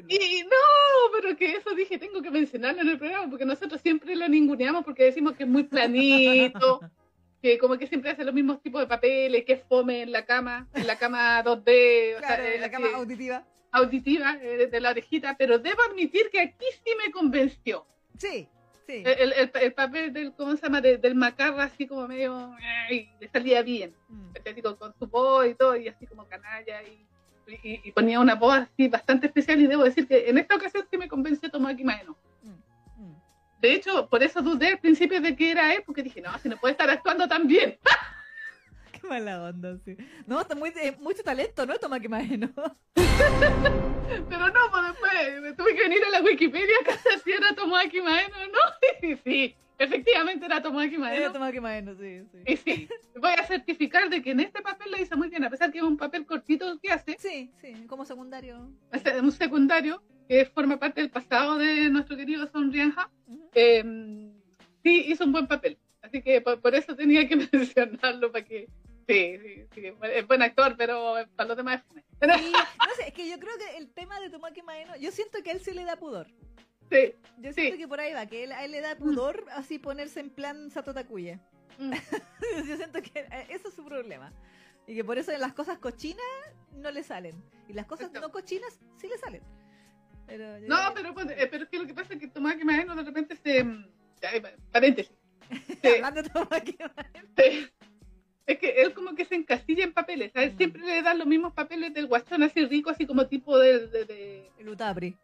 Y 0.07 0.43
no, 0.43 1.11
pero 1.13 1.35
que 1.35 1.53
eso 1.53 1.73
dije, 1.75 1.97
tengo 1.97 2.21
que 2.21 2.31
mencionarlo 2.31 2.81
en 2.81 2.89
el 2.89 2.97
programa, 2.97 3.29
porque 3.29 3.45
nosotros 3.45 3.81
siempre 3.81 4.15
lo 4.15 4.27
ninguneamos 4.27 4.83
porque 4.83 5.05
decimos 5.05 5.35
que 5.35 5.43
es 5.43 5.49
muy 5.49 5.63
planito, 5.63 6.79
que 7.41 7.57
como 7.57 7.77
que 7.77 7.87
siempre 7.87 8.11
hace 8.11 8.23
los 8.23 8.33
mismos 8.33 8.61
tipos 8.61 8.81
de 8.81 8.87
papeles, 8.87 9.45
que 9.45 9.57
fome 9.57 10.03
en 10.03 10.11
la 10.11 10.25
cama, 10.25 10.67
en 10.73 10.87
la 10.87 10.97
cama 10.97 11.43
2D, 11.43 12.17
claro, 12.19 12.43
en 12.43 12.61
la 12.61 12.71
cama 12.71 12.87
auditiva. 12.95 13.45
Auditiva, 13.71 14.37
eh, 14.41 14.67
de 14.67 14.79
la 14.79 14.91
orejita, 14.91 15.35
pero 15.37 15.59
debo 15.59 15.81
admitir 15.83 16.29
que 16.31 16.39
aquí 16.39 16.65
sí 16.83 16.91
me 17.05 17.11
convenció. 17.11 17.85
Sí, 18.17 18.47
sí. 18.87 19.03
El, 19.05 19.33
el, 19.33 19.51
el 19.53 19.73
papel 19.73 20.13
del, 20.13 20.33
¿cómo 20.33 20.55
se 20.55 20.63
llama? 20.63 20.81
del 20.81 21.15
macarra 21.15 21.65
así 21.65 21.85
como 21.85 22.07
medio, 22.07 22.55
le 22.89 23.27
salía 23.27 23.61
bien. 23.61 23.93
Mm. 24.07 24.31
Con, 24.63 24.75
con, 24.77 24.93
su 24.97 25.07
voz 25.07 25.47
y 25.47 25.55
todo, 25.55 25.75
y 25.75 25.89
así 25.89 26.07
como 26.07 26.25
canalla, 26.25 26.81
y, 26.83 27.05
y, 27.63 27.91
ponía 27.91 28.19
una 28.19 28.35
voz 28.35 28.55
así 28.55 28.87
bastante 28.87 29.27
especial, 29.27 29.61
y 29.61 29.67
debo 29.67 29.83
decir 29.83 30.07
que 30.07 30.29
en 30.29 30.37
esta 30.37 30.55
ocasión 30.55 30.85
sí 30.89 30.97
me 30.97 31.07
convenció 31.07 31.49
Tomaki 31.49 31.83
Maeno. 31.83 32.15
De 33.61 33.73
hecho, 33.73 34.07
por 34.07 34.21
eso 34.21 34.41
dudé 34.41 34.67
al 34.67 34.79
principio 34.79 35.19
de 35.19 35.35
que 35.35 35.51
era 35.51 35.73
él, 35.73 35.81
porque 35.85 36.03
dije, 36.03 36.21
no, 36.21 36.37
si 36.39 36.47
no 36.47 36.57
puede 36.57 36.73
estar 36.73 36.89
actuando 36.89 37.27
tan 37.27 37.47
bien. 37.47 37.77
Qué 39.01 39.07
mala 39.07 39.43
onda, 39.43 39.77
sí. 39.85 39.95
No, 40.25 40.41
está 40.41 40.55
muy, 40.55 40.69
eh, 40.69 40.95
mucho 40.99 41.23
talento, 41.23 41.65
¿no? 41.65 41.77
Toma 41.77 41.99
que 41.99 42.07
imagino. 42.07 42.49
Pero 42.95 44.47
no, 44.49 44.71
pues 44.71 44.83
después 44.87 45.41
me 45.41 45.53
tuve 45.53 45.75
que 45.75 45.83
venir 45.83 45.99
a 46.05 46.09
la 46.09 46.21
Wikipedia 46.21 46.75
que 46.85 47.19
si 47.23 47.31
era 47.31 47.53
Tomoaki 47.53 48.01
Maeno, 48.01 48.35
¿no? 48.51 48.59
Sí, 49.01 49.15
sí, 49.23 49.55
efectivamente 49.77 50.45
era 50.45 50.61
Tomoaki 50.61 50.97
Maeno. 50.97 51.17
Era 51.17 51.31
Tomoaki 51.31 51.59
Maeno, 51.59 51.95
sí, 51.95 52.23
sí. 52.31 52.37
Y 52.45 52.57
sí, 52.57 52.89
voy 53.15 53.31
a 53.31 53.45
certificar 53.45 54.09
de 54.09 54.21
que 54.21 54.31
en 54.31 54.39
este 54.39 54.61
papel 54.61 54.91
lo 54.91 54.97
hizo 54.97 55.17
muy 55.17 55.29
bien, 55.29 55.43
a 55.43 55.49
pesar 55.49 55.71
que 55.71 55.77
es 55.77 55.83
un 55.83 55.97
papel 55.97 56.25
cortito 56.25 56.79
que 56.79 56.91
hace. 56.91 57.15
Sí, 57.19 57.51
sí, 57.61 57.85
como 57.87 58.05
secundario. 58.05 58.71
Es 58.91 59.21
un 59.21 59.31
secundario, 59.31 60.01
que 60.27 60.45
forma 60.45 60.77
parte 60.77 61.01
del 61.01 61.09
pasado 61.09 61.57
de 61.57 61.89
nuestro 61.89 62.17
querido 62.17 62.47
Son 62.47 62.71
Rianja, 62.71 63.09
em, 63.53 64.31
sí 64.83 65.05
hizo 65.07 65.25
un 65.25 65.31
buen 65.31 65.47
papel. 65.47 65.77
Así 66.01 66.21
que 66.21 66.41
por, 66.41 66.75
eso 66.75 66.95
tenía 66.95 67.27
que 67.27 67.35
mencionarlo 67.51 68.31
para 68.31 68.45
que 68.45 68.69
Sí, 69.07 69.37
sí, 69.37 69.67
sí, 69.73 69.93
es 70.13 70.27
buen 70.27 70.41
actor, 70.41 70.75
pero 70.77 71.15
para 71.35 71.47
los 71.47 71.57
demás 71.57 71.81
es 72.19 72.27
no 72.27 72.95
sé, 72.95 73.07
es 73.07 73.13
que 73.13 73.29
yo 73.29 73.39
creo 73.39 73.57
que 73.57 73.77
el 73.77 73.89
tema 73.89 74.19
de 74.19 74.29
Tomaki 74.29 74.61
Maeno, 74.63 74.95
yo 74.97 75.11
siento 75.11 75.41
que 75.43 75.51
a 75.51 75.53
él 75.53 75.61
sí 75.61 75.71
le 75.71 75.85
da 75.85 75.95
pudor. 75.95 76.27
Sí. 76.89 77.13
Yo 77.37 77.53
siento 77.53 77.77
que 77.77 77.87
por 77.87 77.99
ahí 77.99 78.13
va, 78.13 78.25
que 78.25 78.43
él, 78.43 78.51
a 78.51 78.65
él 78.65 78.71
le 78.71 78.81
da 78.81 78.95
pudor 78.95 79.45
así 79.51 79.77
ponerse 79.77 80.19
en 80.19 80.29
plan 80.29 80.71
Sato 80.71 80.93
Takuya. 80.93 81.39
Mm. 81.77 81.93
yo 82.67 82.75
siento 82.75 83.01
que 83.01 83.19
eh, 83.19 83.47
eso 83.49 83.69
es 83.69 83.75
su 83.75 83.85
problema. 83.85 84.33
Y 84.87 84.95
que 84.95 85.03
por 85.03 85.17
eso 85.17 85.31
las 85.37 85.53
cosas 85.53 85.77
cochinas 85.77 86.25
no 86.75 86.89
le 86.91 87.03
salen. 87.03 87.35
Y 87.67 87.73
las 87.73 87.85
cosas 87.85 88.11
no 88.11 88.31
cochinas 88.31 88.79
sí 88.97 89.07
le 89.07 89.17
salen 89.17 89.43
no, 90.67 90.77
pero, 90.93 91.13
eh, 91.31 91.47
pero 91.49 91.63
es 91.63 91.69
que 91.69 91.79
lo 91.79 91.87
que 91.87 91.93
pasa 91.93 92.13
es 92.13 92.19
que 92.19 92.27
Tomás 92.27 92.57
Maeno 92.63 92.95
de 92.95 93.03
repente 93.03 93.35
se. 93.35 93.65
paréntesis. 94.71 95.13
Hablando 95.95 96.23
de 96.23 96.29
Tomás 96.29 96.63
Es 98.47 98.59
que 98.59 98.81
él 98.81 98.93
como 98.93 99.13
que 99.13 99.25
se 99.25 99.35
encasilla 99.35 99.83
en 99.83 99.93
papeles, 99.93 100.31
¿sabes? 100.33 100.53
Mm. 100.53 100.57
Siempre 100.57 100.81
le 100.81 101.01
dan 101.01 101.19
los 101.19 101.27
mismos 101.27 101.53
papeles 101.53 101.93
del 101.93 102.07
guachón 102.07 102.43
así 102.43 102.65
rico, 102.65 102.89
así 102.89 103.05
como 103.05 103.27
tipo 103.27 103.59
de... 103.59 103.87
de, 103.87 104.49
El 104.57 104.69
Utapri. 104.69 105.15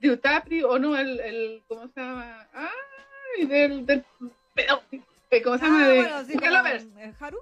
De 0.00 0.10
Utapri, 0.10 0.62
o 0.62 0.78
no, 0.78 0.96
el, 0.96 1.20
el 1.20 1.62
¿cómo 1.68 1.86
se 1.88 2.00
llama? 2.00 2.48
Ay, 2.54 3.46
del... 3.46 3.84
del 3.84 4.04
pero, 4.54 4.82
¿Cómo 5.44 5.58
se 5.58 5.64
llama? 5.64 5.84
Ah, 5.84 5.88
de, 5.88 5.96
bueno, 5.96 6.24
sí, 6.24 6.38
como, 6.38 7.16
¿Haru? 7.20 7.38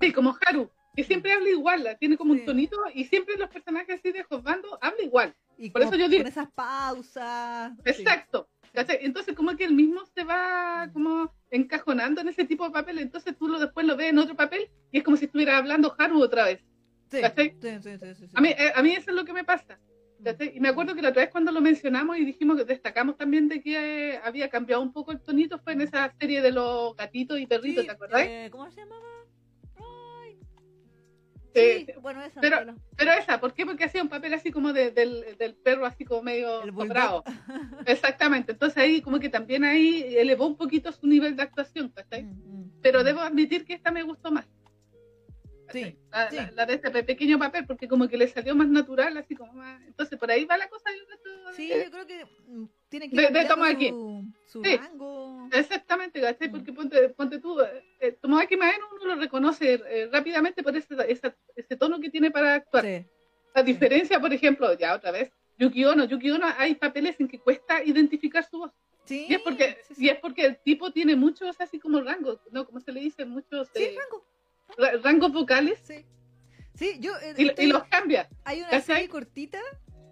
Sí, 0.00 0.12
como 0.12 0.38
Haru. 0.44 0.70
que 0.94 1.04
siempre 1.04 1.32
habla 1.32 1.48
igual, 1.48 1.96
tiene 1.98 2.16
como 2.16 2.32
un 2.32 2.44
tonito 2.44 2.78
y 2.94 3.04
siempre 3.04 3.36
los 3.36 3.48
personajes 3.48 3.98
así 3.98 4.12
de 4.12 4.24
Josbando 4.24 4.78
habla 4.80 5.02
igual. 5.02 5.34
Y 5.58 5.70
por 5.70 5.82
eso 5.82 5.94
yo 5.94 6.08
digo. 6.08 6.22
Con 6.22 6.32
esas 6.32 6.50
pausas. 6.52 7.72
Exacto. 7.84 8.48
Entonces, 8.76 9.34
como 9.34 9.56
que 9.56 9.64
él 9.64 9.74
mismo 9.74 10.04
se 10.14 10.24
va 10.24 10.90
como 10.92 11.32
encajonando 11.50 12.20
en 12.20 12.28
ese 12.28 12.44
tipo 12.44 12.64
de 12.64 12.70
papel, 12.70 12.98
entonces 12.98 13.36
tú 13.36 13.48
lo, 13.48 13.58
después 13.58 13.86
lo 13.86 13.96
ves 13.96 14.10
en 14.10 14.18
otro 14.18 14.36
papel 14.36 14.68
y 14.90 14.98
es 14.98 15.04
como 15.04 15.16
si 15.16 15.26
estuviera 15.26 15.56
hablando 15.56 15.94
Haru 15.98 16.22
otra 16.22 16.44
vez. 16.44 16.64
Sí, 17.10 17.18
sí, 17.38 17.80
sí, 17.80 18.26
a, 18.34 18.40
mí, 18.40 18.48
eh, 18.48 18.72
a 18.74 18.82
mí 18.82 18.92
eso 18.92 19.10
es 19.10 19.16
lo 19.16 19.24
que 19.24 19.32
me 19.32 19.44
pasa. 19.44 19.78
Y 20.54 20.60
me 20.60 20.68
acuerdo 20.68 20.94
que 20.94 21.02
la 21.02 21.10
otra 21.10 21.22
vez 21.22 21.30
cuando 21.30 21.52
lo 21.52 21.60
mencionamos 21.60 22.18
y 22.18 22.24
dijimos 22.24 22.56
que 22.56 22.64
destacamos 22.64 23.16
también 23.16 23.48
de 23.48 23.60
que 23.60 24.14
eh, 24.14 24.20
había 24.24 24.48
cambiado 24.48 24.82
un 24.82 24.92
poco 24.92 25.12
el 25.12 25.20
tonito 25.20 25.58
fue 25.58 25.74
en 25.74 25.82
esa 25.82 26.12
serie 26.18 26.40
de 26.40 26.52
los 26.52 26.96
gatitos 26.96 27.38
y 27.38 27.46
perritos, 27.46 27.84
¿te 27.84 27.92
acuerdas? 27.92 28.22
Eh, 28.22 28.48
¿Cómo 28.50 28.70
se 28.70 28.80
llamaba? 28.80 29.04
Sí, 31.60 31.86
bueno, 32.00 32.22
esa. 32.22 32.40
Pero, 32.40 32.76
pero 32.96 33.12
esa, 33.12 33.40
¿por 33.40 33.54
qué? 33.54 33.64
Porque 33.64 33.84
hacía 33.84 34.02
un 34.02 34.08
papel 34.08 34.34
así 34.34 34.50
como 34.50 34.72
de, 34.72 34.90
del, 34.90 35.36
del, 35.38 35.54
perro, 35.54 35.86
así 35.86 36.04
como 36.04 36.22
medio 36.22 36.62
bravo. 36.72 37.24
Exactamente. 37.86 38.52
Entonces 38.52 38.78
ahí 38.78 39.00
como 39.00 39.18
que 39.18 39.28
también 39.28 39.64
ahí 39.64 40.16
elevó 40.16 40.46
un 40.46 40.56
poquito 40.56 40.92
su 40.92 41.06
nivel 41.06 41.36
de 41.36 41.42
actuación, 41.42 41.88
¿cachai? 41.90 42.24
Mm, 42.24 42.28
mm, 42.28 42.70
pero 42.82 43.04
debo 43.04 43.20
admitir 43.20 43.64
que 43.64 43.74
esta 43.74 43.90
me 43.90 44.02
gustó 44.02 44.30
más. 44.30 44.46
Sí, 45.72 45.96
la, 46.10 46.66
de 46.66 46.74
este 46.74 47.02
pequeño 47.02 47.38
papel, 47.38 47.66
porque 47.66 47.88
como 47.88 48.08
que 48.08 48.16
le 48.16 48.28
salió 48.28 48.54
más 48.54 48.68
natural, 48.68 49.16
así 49.16 49.34
como 49.34 49.52
más... 49.52 49.82
Entonces, 49.86 50.18
por 50.18 50.30
ahí 50.30 50.44
va 50.44 50.56
la 50.56 50.68
cosa. 50.68 50.90
sí, 51.54 51.68
yo 51.68 51.90
creo 51.90 52.06
que 52.06 52.24
mm, 52.46 52.64
tiene 52.88 53.10
que 53.10 53.16
de, 53.16 53.38
aquí. 53.40 53.90
su, 54.46 54.62
sí, 54.62 54.76
rango. 54.76 55.48
Exactamente, 55.52 56.20
¿cachai? 56.20 56.48
Mm. 56.48 56.52
Porque 56.52 56.72
ponte, 56.72 57.08
ponte 57.10 57.38
tú, 57.40 57.60
eh, 57.60 57.84
eh 58.00 58.12
Tomoaki 58.12 58.56
Maeno 58.56 58.86
uno 58.94 59.14
lo 59.14 59.20
reconoce 59.20 59.74
eh, 59.74 60.08
rápidamente 60.12 60.62
por 60.62 60.76
ese, 60.76 60.94
ese, 61.56 61.76
tono 61.76 62.00
que 62.00 62.10
tiene 62.10 62.30
para 62.30 62.54
actuar. 62.54 62.84
La 63.54 63.62
diferencia, 63.62 64.20
por 64.20 64.32
ejemplo, 64.32 64.72
ya 64.74 64.94
otra 64.94 65.10
vez, 65.10 65.32
Yuki 65.58 65.84
Ono. 65.84 66.04
Yuki 66.04 66.30
Ono 66.30 66.46
hay 66.58 66.74
papeles 66.74 67.18
en 67.18 67.28
que 67.28 67.38
cuesta 67.38 67.82
identificar 67.82 68.44
su 68.44 68.58
voz. 68.58 68.72
Sí, 69.04 69.26
y 69.28 69.34
es 69.34 69.40
porque, 69.40 69.78
Y 69.96 70.08
es 70.08 70.18
porque 70.18 70.44
el 70.44 70.58
tipo 70.58 70.90
tiene 70.90 71.14
muchos 71.16 71.60
así 71.60 71.78
como 71.78 72.00
rangos, 72.00 72.40
¿no? 72.50 72.66
Como 72.66 72.80
se 72.80 72.92
le 72.92 73.00
dice, 73.00 73.24
muchos... 73.24 73.68
Sí, 73.72 73.84
eh, 73.84 73.96
rango 73.96 74.26
rangos 75.02 75.32
vocales. 75.32 75.78
Sí. 75.82 76.04
Sí, 76.74 76.98
yo. 77.00 77.12
Eh, 77.22 77.54
y, 77.58 77.66
los 77.66 77.84
cambia. 77.84 78.28
Hay 78.44 78.60
una 78.62 78.80
serie 78.80 79.08
cortita 79.08 79.60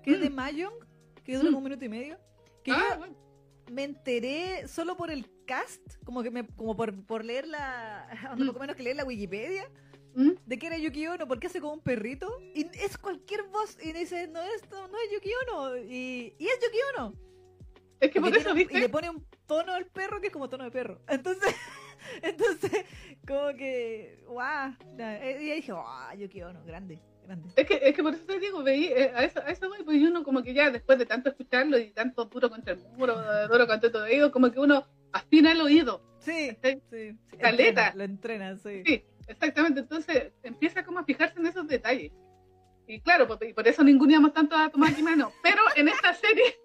que 0.03 0.13
es 0.13 0.21
de 0.21 0.31
mm. 0.31 0.35
Mayong, 0.35 0.75
que 1.25 1.37
dura 1.37 1.51
mm. 1.51 1.55
un 1.55 1.65
minuto 1.65 1.85
y 1.85 1.89
medio. 1.89 2.19
Que 2.63 2.73
ah, 2.73 2.99
yo 2.99 3.15
me 3.73 3.85
enteré 3.85 4.67
solo 4.69 4.97
por 4.97 5.11
el 5.11 5.31
cast, 5.47 6.03
como 6.05 6.23
que 6.23 6.31
me, 6.31 6.47
como 6.47 6.77
por, 6.77 7.05
por 7.07 7.25
leer 7.25 7.47
la. 7.47 8.09
Mm. 8.37 8.47
poco 8.47 8.61
menos 8.61 8.77
que 8.77 8.83
leer 8.83 8.97
la 8.97 9.05
Wikipedia. 9.05 9.71
De 10.47 10.59
que 10.61 10.69
era 10.69 10.79
Yuki 10.79 11.09
Ono, 11.09 11.27
porque 11.27 11.49
hace 11.49 11.61
como 11.61 11.73
un 11.73 11.81
perrito. 11.81 12.39
Y 12.55 12.67
es 12.79 12.97
cualquier 12.97 13.43
voz. 13.45 13.77
Y 13.83 13.93
dice, 13.93 14.29
no, 14.29 14.41
esto 14.43 14.87
no 14.87 14.97
es 14.99 15.11
Yuki 15.13 15.31
Ono. 15.43 15.77
Y, 15.77 16.37
y 16.39 16.47
es 16.47 16.59
Yuki 16.63 16.79
Ono. 16.95 17.15
Es 17.99 18.11
que 18.13 18.21
por 18.21 18.37
eso, 18.37 18.55
¿viste? 18.55 18.79
Y 18.79 18.81
le 18.81 18.89
pone 18.89 19.11
un 19.11 19.27
tono 19.47 19.73
al 19.73 19.87
perro 19.87 20.21
que 20.21 20.29
es 20.29 20.33
como 20.33 20.49
tono 20.49 20.65
de 20.65 20.71
perro. 20.71 21.01
Entonces. 21.09 21.55
Entonces, 22.23 22.85
como 23.27 23.57
que, 23.57 24.19
guau. 24.27 24.73
Y 24.99 25.55
dije, 25.55 25.73
guau, 25.73 26.17
yo 26.17 26.29
quiero 26.29 26.51
uno, 26.51 26.65
grande. 26.65 26.99
Grande. 27.25 27.49
Es 27.57 27.67
que, 27.67 27.81
es 27.83 27.95
que 27.95 28.03
por 28.03 28.15
eso 28.15 28.25
te 28.27 28.39
digo, 28.39 28.63
veí, 28.63 28.87
eh, 28.87 29.13
a 29.15 29.25
eso, 29.25 29.41
a 29.41 29.51
eso 29.51 29.69
voy, 29.69 29.83
pues 29.83 30.03
uno 30.03 30.23
como 30.23 30.43
que 30.43 30.53
ya 30.53 30.71
después 30.71 30.99
de 30.99 31.07
tanto 31.07 31.31
escucharlo 31.31 31.79
y 31.79 31.91
tanto 31.91 32.29
puro 32.29 32.51
contra 32.51 32.75
el 32.75 32.81
muro, 32.97 33.15
duro 33.51 33.67
contra 33.67 33.91
todo 33.91 34.05
oído, 34.05 34.31
como 34.31 34.53
que 34.53 34.61
uno 34.61 34.87
afina 35.13 35.53
el 35.53 35.61
oído. 35.61 36.03
Sí, 36.19 36.57
sí. 36.91 37.17
Caleta. 37.39 37.93
lo 37.95 38.05
entrena, 38.05 38.57
sí. 38.57 38.83
Sí, 38.85 39.05
exactamente. 39.27 39.81
Entonces 39.81 40.33
empieza 40.43 40.85
como 40.85 40.99
a 40.99 41.05
fijarse 41.05 41.39
en 41.39 41.47
esos 41.47 41.67
detalles. 41.67 42.13
Y 42.87 43.01
claro, 43.01 43.27
por, 43.27 43.39
por 43.55 43.69
eso 43.69 43.83
ninguneamos 43.83 44.33
tanto 44.33 44.57
a 44.57 44.69
Tomás 44.69 44.95
Jimeno. 44.95 45.33
Pero 45.43 45.63
en 45.77 45.89
esta 45.89 46.13
serie, 46.15 46.59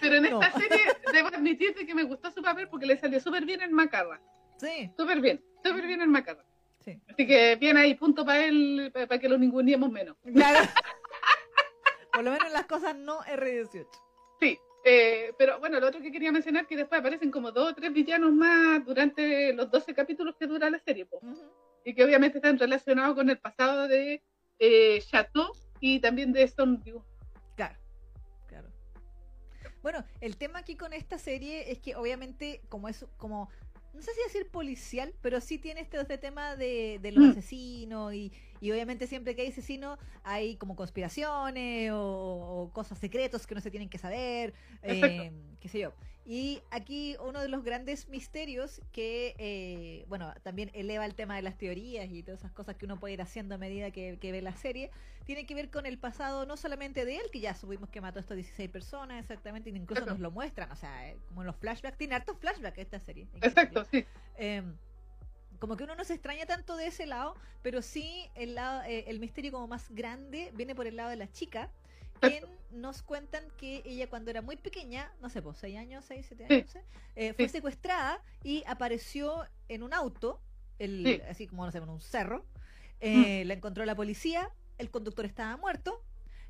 pero 0.00 0.16
en 0.16 0.26
esta 0.26 0.52
serie 0.52 0.78
debo 1.12 1.28
admitirte 1.28 1.86
que 1.86 1.94
me 1.94 2.04
gustó 2.04 2.30
su 2.30 2.42
papel 2.42 2.68
porque 2.68 2.86
le 2.86 2.96
salió 2.96 3.20
súper 3.20 3.44
bien 3.44 3.62
en 3.62 3.72
Macarra. 3.72 4.20
Sí. 4.62 4.90
Súper 4.96 5.20
bien, 5.20 5.44
súper 5.64 5.86
bien 5.86 6.00
el 6.00 6.08
Macarra. 6.08 6.44
Sí. 6.84 6.98
Así 7.08 7.26
que 7.26 7.56
bien 7.56 7.76
ahí, 7.76 7.94
punto 7.94 8.24
para 8.24 8.44
él, 8.44 8.90
para 8.92 9.18
que 9.18 9.28
lo 9.28 9.36
ninguneemos 9.36 9.90
menos. 9.90 10.16
Claro. 10.32 10.60
Por 12.12 12.24
lo 12.24 12.30
menos 12.30 12.52
las 12.52 12.66
cosas 12.66 12.94
no 12.94 13.20
R18. 13.22 13.86
Sí, 14.40 14.58
eh, 14.84 15.32
pero 15.38 15.58
bueno, 15.60 15.80
lo 15.80 15.88
otro 15.88 16.00
que 16.00 16.12
quería 16.12 16.30
mencionar 16.30 16.62
es 16.62 16.68
que 16.68 16.76
después 16.76 17.00
aparecen 17.00 17.30
como 17.30 17.50
dos 17.50 17.72
o 17.72 17.74
tres 17.74 17.92
villanos 17.92 18.32
más 18.32 18.84
durante 18.84 19.52
los 19.52 19.70
12 19.70 19.94
capítulos 19.94 20.36
que 20.38 20.46
dura 20.46 20.70
la 20.70 20.78
serie. 20.80 21.08
Y 21.84 21.94
que 21.94 22.04
obviamente 22.04 22.38
están 22.38 22.58
relacionados 22.58 23.16
con 23.16 23.30
el 23.30 23.38
pasado 23.38 23.88
de 23.88 24.22
eh, 24.58 25.02
Chateau 25.08 25.52
y 25.80 26.00
también 26.00 26.32
de 26.32 26.46
Stoneview. 26.46 27.02
Claro, 27.56 27.76
claro. 28.46 28.68
Bueno, 29.82 30.04
el 30.20 30.36
tema 30.36 30.60
aquí 30.60 30.76
con 30.76 30.92
esta 30.92 31.18
serie 31.18 31.72
es 31.72 31.80
que 31.80 31.96
obviamente 31.96 32.60
como 32.68 32.88
es 32.88 33.06
como 33.16 33.48
no 33.94 34.02
sé 34.02 34.10
si 34.14 34.22
decir 34.24 34.50
policial, 34.50 35.12
pero 35.20 35.40
sí 35.40 35.58
tiene 35.58 35.80
este, 35.80 36.00
este 36.00 36.18
tema 36.18 36.56
de, 36.56 36.98
los 37.12 37.26
mm. 37.26 37.30
asesinos 37.30 38.14
y, 38.14 38.32
obviamente 38.60 39.06
siempre 39.06 39.34
que 39.34 39.42
hay 39.42 39.48
asesinos 39.48 39.98
hay 40.22 40.56
como 40.56 40.76
conspiraciones 40.76 41.90
o, 41.92 42.70
cosas 42.72 42.98
secretos 42.98 43.46
que 43.46 43.54
no 43.54 43.60
se 43.60 43.70
tienen 43.70 43.88
que 43.88 43.98
saber, 43.98 44.54
eh, 44.82 45.32
qué 45.60 45.68
sé 45.68 45.80
yo. 45.80 45.92
Y 46.24 46.62
aquí 46.70 47.16
uno 47.20 47.40
de 47.40 47.48
los 47.48 47.64
grandes 47.64 48.08
misterios 48.08 48.80
que, 48.92 49.34
eh, 49.38 50.04
bueno, 50.08 50.32
también 50.44 50.70
eleva 50.72 51.04
el 51.04 51.14
tema 51.14 51.34
de 51.34 51.42
las 51.42 51.58
teorías 51.58 52.08
y 52.10 52.22
todas 52.22 52.40
esas 52.40 52.52
cosas 52.52 52.76
que 52.76 52.84
uno 52.84 53.00
puede 53.00 53.14
ir 53.14 53.22
haciendo 53.22 53.56
a 53.56 53.58
medida 53.58 53.90
que, 53.90 54.16
ve 54.22 54.40
la 54.40 54.54
serie, 54.54 54.90
tiene 55.24 55.46
que 55.46 55.54
ver 55.54 55.70
con 55.70 55.84
el 55.84 55.98
pasado 55.98 56.46
no 56.46 56.56
solamente 56.56 57.04
de 57.04 57.16
él, 57.16 57.22
que 57.32 57.40
ya 57.40 57.54
supimos 57.54 57.88
que 57.88 58.00
mató 58.00 58.20
a 58.20 58.22
estas 58.22 58.36
16 58.36 58.70
personas 58.70 59.20
exactamente, 59.20 59.70
incluso 59.70 60.06
nos 60.06 60.20
lo 60.20 60.30
muestran, 60.30 60.70
o 60.70 60.76
sea, 60.76 61.10
eh, 61.10 61.16
como 61.28 61.42
en 61.42 61.48
los 61.48 61.56
flashbacks, 61.56 61.98
tiene 61.98 62.14
hartos 62.14 62.38
flashbacks 62.38 62.78
esta 62.78 63.00
serie. 63.00 63.26
Exacto, 63.40 63.84
sí. 63.90 64.04
Em, 64.36 64.76
como 65.58 65.76
que 65.76 65.84
uno 65.84 65.96
no 65.96 66.04
se 66.04 66.14
extraña 66.14 66.46
tanto 66.46 66.76
de 66.76 66.86
ese 66.86 67.06
lado, 67.06 67.34
pero 67.62 67.82
sí 67.82 68.28
el, 68.36 68.54
lado, 68.54 68.82
eh, 68.84 69.04
el 69.08 69.18
misterio 69.18 69.52
como 69.52 69.66
más 69.66 69.90
grande 69.90 70.50
viene 70.54 70.74
por 70.74 70.86
el 70.86 70.96
lado 70.96 71.10
de 71.10 71.16
la 71.16 71.30
chica, 71.30 71.70
nos 72.72 73.02
cuentan 73.02 73.44
que 73.56 73.82
ella 73.84 74.08
cuando 74.08 74.30
era 74.30 74.42
muy 74.42 74.56
pequeña, 74.56 75.12
no 75.20 75.28
sé, 75.28 75.42
pues 75.42 75.58
6 75.58 75.78
años, 75.78 76.04
6, 76.06 76.26
7 76.28 76.46
años, 76.48 76.76
eh, 77.16 77.32
fue 77.34 77.48
secuestrada 77.48 78.22
y 78.42 78.64
apareció 78.66 79.46
en 79.68 79.82
un 79.82 79.92
auto, 79.92 80.40
el, 80.78 81.22
así 81.28 81.46
como, 81.46 81.64
no 81.64 81.72
sé, 81.72 81.78
en 81.78 81.88
un 81.88 82.00
cerro. 82.00 82.44
Eh, 83.00 83.44
mm. 83.44 83.48
La 83.48 83.54
encontró 83.54 83.84
la 83.84 83.94
policía, 83.94 84.50
el 84.78 84.90
conductor 84.90 85.24
estaba 85.24 85.56
muerto 85.56 86.02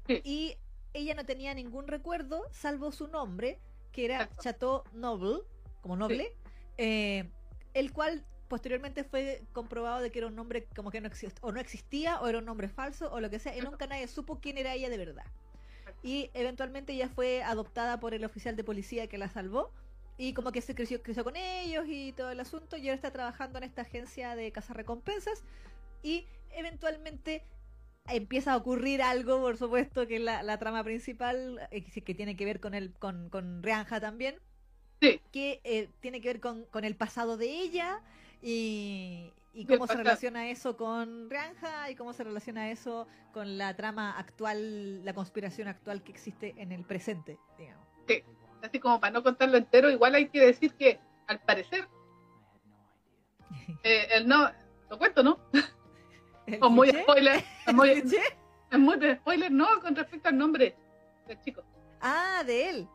y 0.09 0.57
ella 0.93 1.15
no 1.15 1.25
tenía 1.25 1.55
ningún 1.55 1.89
recuerdo 1.89 2.45
salvo 2.51 2.93
su 2.93 3.09
nombre, 3.09 3.59
que 3.93 4.05
era 4.05 4.29
Chateau 4.41 4.85
Noble, 4.93 5.41
como 5.81 5.97
noble, 5.97 6.35
eh, 6.77 7.29
el 7.75 7.93
cual 7.93 8.25
posteriormente 8.49 9.05
fue 9.05 9.43
comprobado 9.53 10.01
de 10.01 10.11
que 10.11 10.19
era 10.19 10.29
un 10.29 10.37
nombre 10.37 10.67
como 10.77 10.91
que 10.91 11.01
no 11.01 11.09
existía, 11.09 11.39
o 11.41 11.53
no 11.53 11.61
existía, 11.61 12.21
o 12.21 12.29
era 12.29 12.39
un 12.39 12.45
nombre 12.45 12.69
falso, 12.69 13.11
o 13.11 13.21
lo 13.21 13.31
que 13.31 13.39
sea, 13.39 13.57
y 13.57 13.63
nunca 13.63 13.87
nadie 13.87 14.07
supo 14.07 14.41
quién 14.41 14.59
era 14.59 14.75
ella 14.75 14.91
de 14.91 14.99
verdad 14.99 15.25
y 16.03 16.31
eventualmente 16.35 16.93
ella 16.93 17.09
fue 17.09 17.43
adoptada 17.43 18.01
por 18.01 18.15
el 18.15 18.25
oficial 18.25 18.57
de 18.57 18.65
policía 18.65 19.07
que 19.07 19.19
la 19.19 19.29
salvó. 19.29 19.71
Y 20.19 20.35
como 20.35 20.53
que 20.53 20.61
se 20.61 20.75
creció, 20.75 21.03
creció 21.03 21.25
con 21.25 21.37
ellos 21.37 21.85
y 21.89 22.13
todo 22.13 22.31
el 22.31 22.39
asunto 22.39 22.77
y 22.77 22.83
ahora 22.83 22.95
está 22.95 23.11
trabajando 23.11 23.59
en 23.59 23.65
esta 23.65 23.83
agencia 23.83 24.37
de 24.37 24.53
recompensas 24.69 25.43
y 26.03 26.27
eventualmente 26.51 27.45
empieza 28.09 28.53
a 28.53 28.57
ocurrir 28.57 29.01
algo, 29.03 29.41
por 29.41 29.57
supuesto, 29.57 30.07
que 30.07 30.17
es 30.17 30.23
la, 30.23 30.59
trama 30.59 30.85
principal, 30.85 31.67
eh, 31.71 31.83
que 31.83 32.15
tiene 32.15 32.37
que 32.37 32.45
ver 32.45 32.61
con 32.61 32.75
el 32.75 32.93
con, 32.93 33.31
con 33.31 33.63
Reanja 33.63 34.01
también, 34.01 34.37
sí. 35.01 35.21
que 35.33 35.61
eh, 35.65 35.89
tiene 36.01 36.21
que 36.21 36.29
ver 36.29 36.41
con, 36.41 36.65
con 36.67 36.85
el 36.85 36.95
pasado 36.95 37.37
de 37.37 37.47
ella 37.47 38.01
y, 38.43 39.31
¿Y 39.55 39.67
cómo 39.67 39.87
se 39.87 39.97
relaciona 39.97 40.49
eso 40.49 40.77
con 40.77 41.29
Granja 41.29 41.91
y 41.91 41.95
cómo 41.95 42.13
se 42.15 42.25
relaciona 42.25 42.71
eso 42.71 43.07
con 43.33 43.59
la 43.59 43.75
trama 43.75 44.19
actual, 44.19 45.05
la 45.05 45.13
conspiración 45.13 45.69
actual 45.69 46.03
que 46.03 46.11
existe 46.11 46.55
en 46.57 46.73
el 46.73 46.85
presente, 46.85 47.39
digamos? 47.59 47.87
Sí, 48.09 48.23
así 48.63 48.81
como 48.81 48.99
para 48.99 49.13
no 49.13 49.23
contarlo 49.23 49.59
entero, 49.59 49.91
igual 49.91 50.15
hay 50.15 50.29
que 50.29 50.41
decir 50.41 50.73
que 50.75 50.99
al 51.27 51.39
parecer, 51.41 51.87
eh, 53.83 54.09
el 54.15 54.27
no, 54.27 54.51
lo 54.89 54.99
cuento, 54.99 55.23
¿no? 55.23 55.39
o 56.63 56.71
muy 56.71 56.91
spoiler, 56.91 57.45
es 57.67 57.75
muy, 57.75 57.91
es 57.91 58.79
muy 58.79 58.99
de 58.99 59.17
spoiler, 59.17 59.53
no, 59.53 59.67
con 59.83 59.95
respecto 59.95 60.31
al 60.31 60.39
nombre 60.39 60.75
del 61.27 61.39
chico. 61.41 61.63
Ah, 62.01 62.43
de 62.47 62.71
él. 62.71 62.89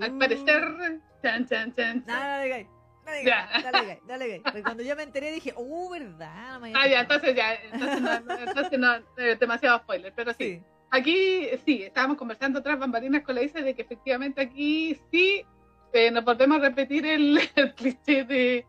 Al 0.00 0.18
parecer, 0.18 1.00
chan, 1.22 1.46
chan, 1.46 1.74
chan. 1.74 2.04
chan. 2.04 2.68
Dale, 3.04 3.24
ya. 3.24 3.48
dale, 3.72 4.00
dale, 4.06 4.40
Porque 4.44 4.62
cuando 4.62 4.82
yo 4.82 4.94
me 4.94 5.02
enteré 5.02 5.32
dije, 5.32 5.52
uh, 5.56 5.90
¿verdad? 5.90 6.60
ah, 6.74 6.86
ya, 6.86 7.00
entonces 7.00 7.34
ya, 7.34 7.54
entonces 7.54 8.00
no, 8.00 8.34
entonces 8.38 8.78
no 8.78 8.94
eh, 9.16 9.36
demasiado 9.38 9.78
spoiler, 9.78 10.12
pero 10.14 10.32
sí. 10.34 10.62
Aquí 10.90 11.48
sí, 11.64 11.82
estábamos 11.82 12.18
conversando 12.18 12.58
otras 12.58 12.78
bambalinas 12.78 13.22
con 13.22 13.34
la 13.34 13.42
Isa 13.42 13.60
de 13.60 13.74
que 13.74 13.82
efectivamente 13.82 14.42
aquí 14.42 15.00
sí 15.10 15.44
eh, 15.92 16.10
nos 16.10 16.24
volvemos 16.24 16.58
a 16.58 16.68
repetir 16.68 17.06
el, 17.06 17.40
cliché 17.76 18.24
de... 18.24 18.66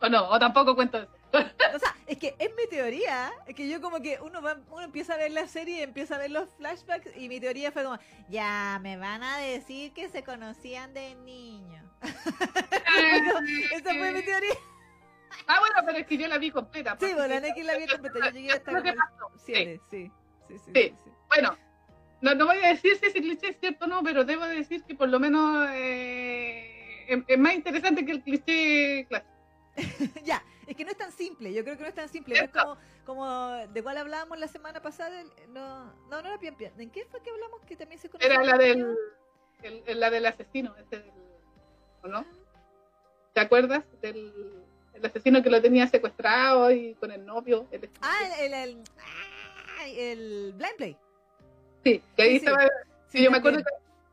O 0.00 0.08
no, 0.08 0.28
o 0.28 0.38
tampoco 0.38 0.74
cuento 0.74 0.98
eso. 0.98 1.12
o 1.32 1.78
sea, 1.78 1.94
Es 2.06 2.18
que 2.18 2.34
es 2.38 2.50
mi 2.56 2.66
teoría, 2.68 3.30
es 3.46 3.54
que 3.54 3.68
yo 3.68 3.80
como 3.80 4.00
que 4.00 4.18
uno 4.20 4.42
va, 4.42 4.58
uno 4.70 4.82
empieza 4.82 5.14
a 5.14 5.16
ver 5.16 5.30
la 5.30 5.46
serie 5.46 5.84
empieza 5.84 6.16
a 6.16 6.18
ver 6.18 6.32
los 6.32 6.48
flashbacks 6.56 7.16
y 7.16 7.28
mi 7.28 7.38
teoría 7.38 7.70
fue 7.70 7.84
como, 7.84 7.98
ya 8.28 8.80
me 8.82 8.96
van 8.96 9.22
a 9.22 9.38
decir 9.38 9.92
que 9.92 10.08
se 10.08 10.24
conocían 10.24 10.92
de 10.92 11.14
niño. 12.02 13.66
Esa 13.72 13.94
fue 13.94 14.12
mi 14.12 14.22
teoría. 14.22 14.54
Ah, 15.46 15.58
bueno, 15.60 15.76
pero 15.84 15.98
es 15.98 16.06
que 16.06 16.16
yo 16.16 16.28
la 16.28 16.38
vi 16.38 16.50
completa. 16.50 16.96
Sí, 17.00 17.12
bueno, 17.14 17.34
la 17.34 17.40
Neki 17.40 17.62
la 17.62 17.76
vi 17.76 17.86
completa. 17.86 18.18
Yo 18.26 18.30
llegué 18.30 18.52
hasta 18.52 18.70
el 18.70 18.96
7, 19.36 19.80
sí. 19.90 20.10
Sí, 20.48 20.58
sí, 20.58 20.72
sí, 20.74 20.94
Bueno, 21.28 21.56
no, 22.20 22.34
no 22.34 22.46
voy 22.46 22.58
a 22.58 22.68
decir 22.68 22.96
si 22.96 23.06
ese 23.06 23.20
cliché 23.20 23.48
es 23.48 23.60
cierto 23.60 23.86
o 23.86 23.88
no, 23.88 24.02
pero 24.02 24.24
debo 24.24 24.44
decir 24.46 24.82
que 24.84 24.94
por 24.94 25.08
lo 25.08 25.18
menos 25.18 25.68
eh, 25.72 27.06
es, 27.26 27.38
más 27.38 27.54
interesante 27.54 28.04
que 28.04 28.12
el 28.12 28.22
cliché 28.22 29.06
clásico. 29.08 29.30
ya, 30.24 30.42
es 30.66 30.76
que 30.76 30.84
no 30.84 30.90
es 30.90 30.96
tan 30.96 31.12
simple, 31.12 31.52
yo 31.52 31.64
creo 31.64 31.76
que 31.76 31.82
no 31.82 31.88
es 31.88 31.94
tan 31.94 32.08
simple. 32.08 32.36
No 32.38 32.44
es 32.44 32.50
como, 32.50 32.76
como 33.04 33.50
de 33.68 33.82
cuál 33.82 33.98
hablábamos 33.98 34.38
la 34.38 34.48
semana 34.48 34.82
pasada. 34.82 35.22
No, 35.48 35.84
no, 36.08 36.22
no 36.22 36.28
era 36.28 36.38
Pian 36.38 36.56
Pian. 36.56 36.78
¿En 36.78 36.90
qué 36.90 37.06
fue 37.06 37.22
que 37.22 37.30
hablamos 37.30 37.60
que 37.62 37.76
también 37.76 38.00
se 38.00 38.10
conoce? 38.10 38.26
Era 38.26 38.42
la 38.42 38.58
del, 38.58 38.96
el, 39.62 40.00
la 40.00 40.10
del 40.10 40.26
asesino, 40.26 40.76
ese 40.76 40.98
del, 40.98 41.29
¿o 42.02 42.08
no? 42.08 42.24
¿Te 43.32 43.40
acuerdas? 43.40 43.84
Del 44.00 44.32
el 45.00 45.06
asesino 45.06 45.42
que 45.42 45.50
lo 45.50 45.60
tenía 45.60 45.86
secuestrado 45.86 46.70
y 46.70 46.94
con 46.94 47.10
el 47.10 47.24
novio. 47.24 47.66
ah, 48.02 48.18
el, 48.40 48.52
el, 48.54 48.78
el, 49.96 50.52
Blind 50.52 50.76
Play. 50.76 50.96
Sí, 51.84 52.02
que 52.16 52.22
ahí 52.22 52.36
estaba. 52.36 52.68
Sí, 53.08 53.22
yo 53.22 53.30
me 53.30 53.38
acuerdo 53.38 53.62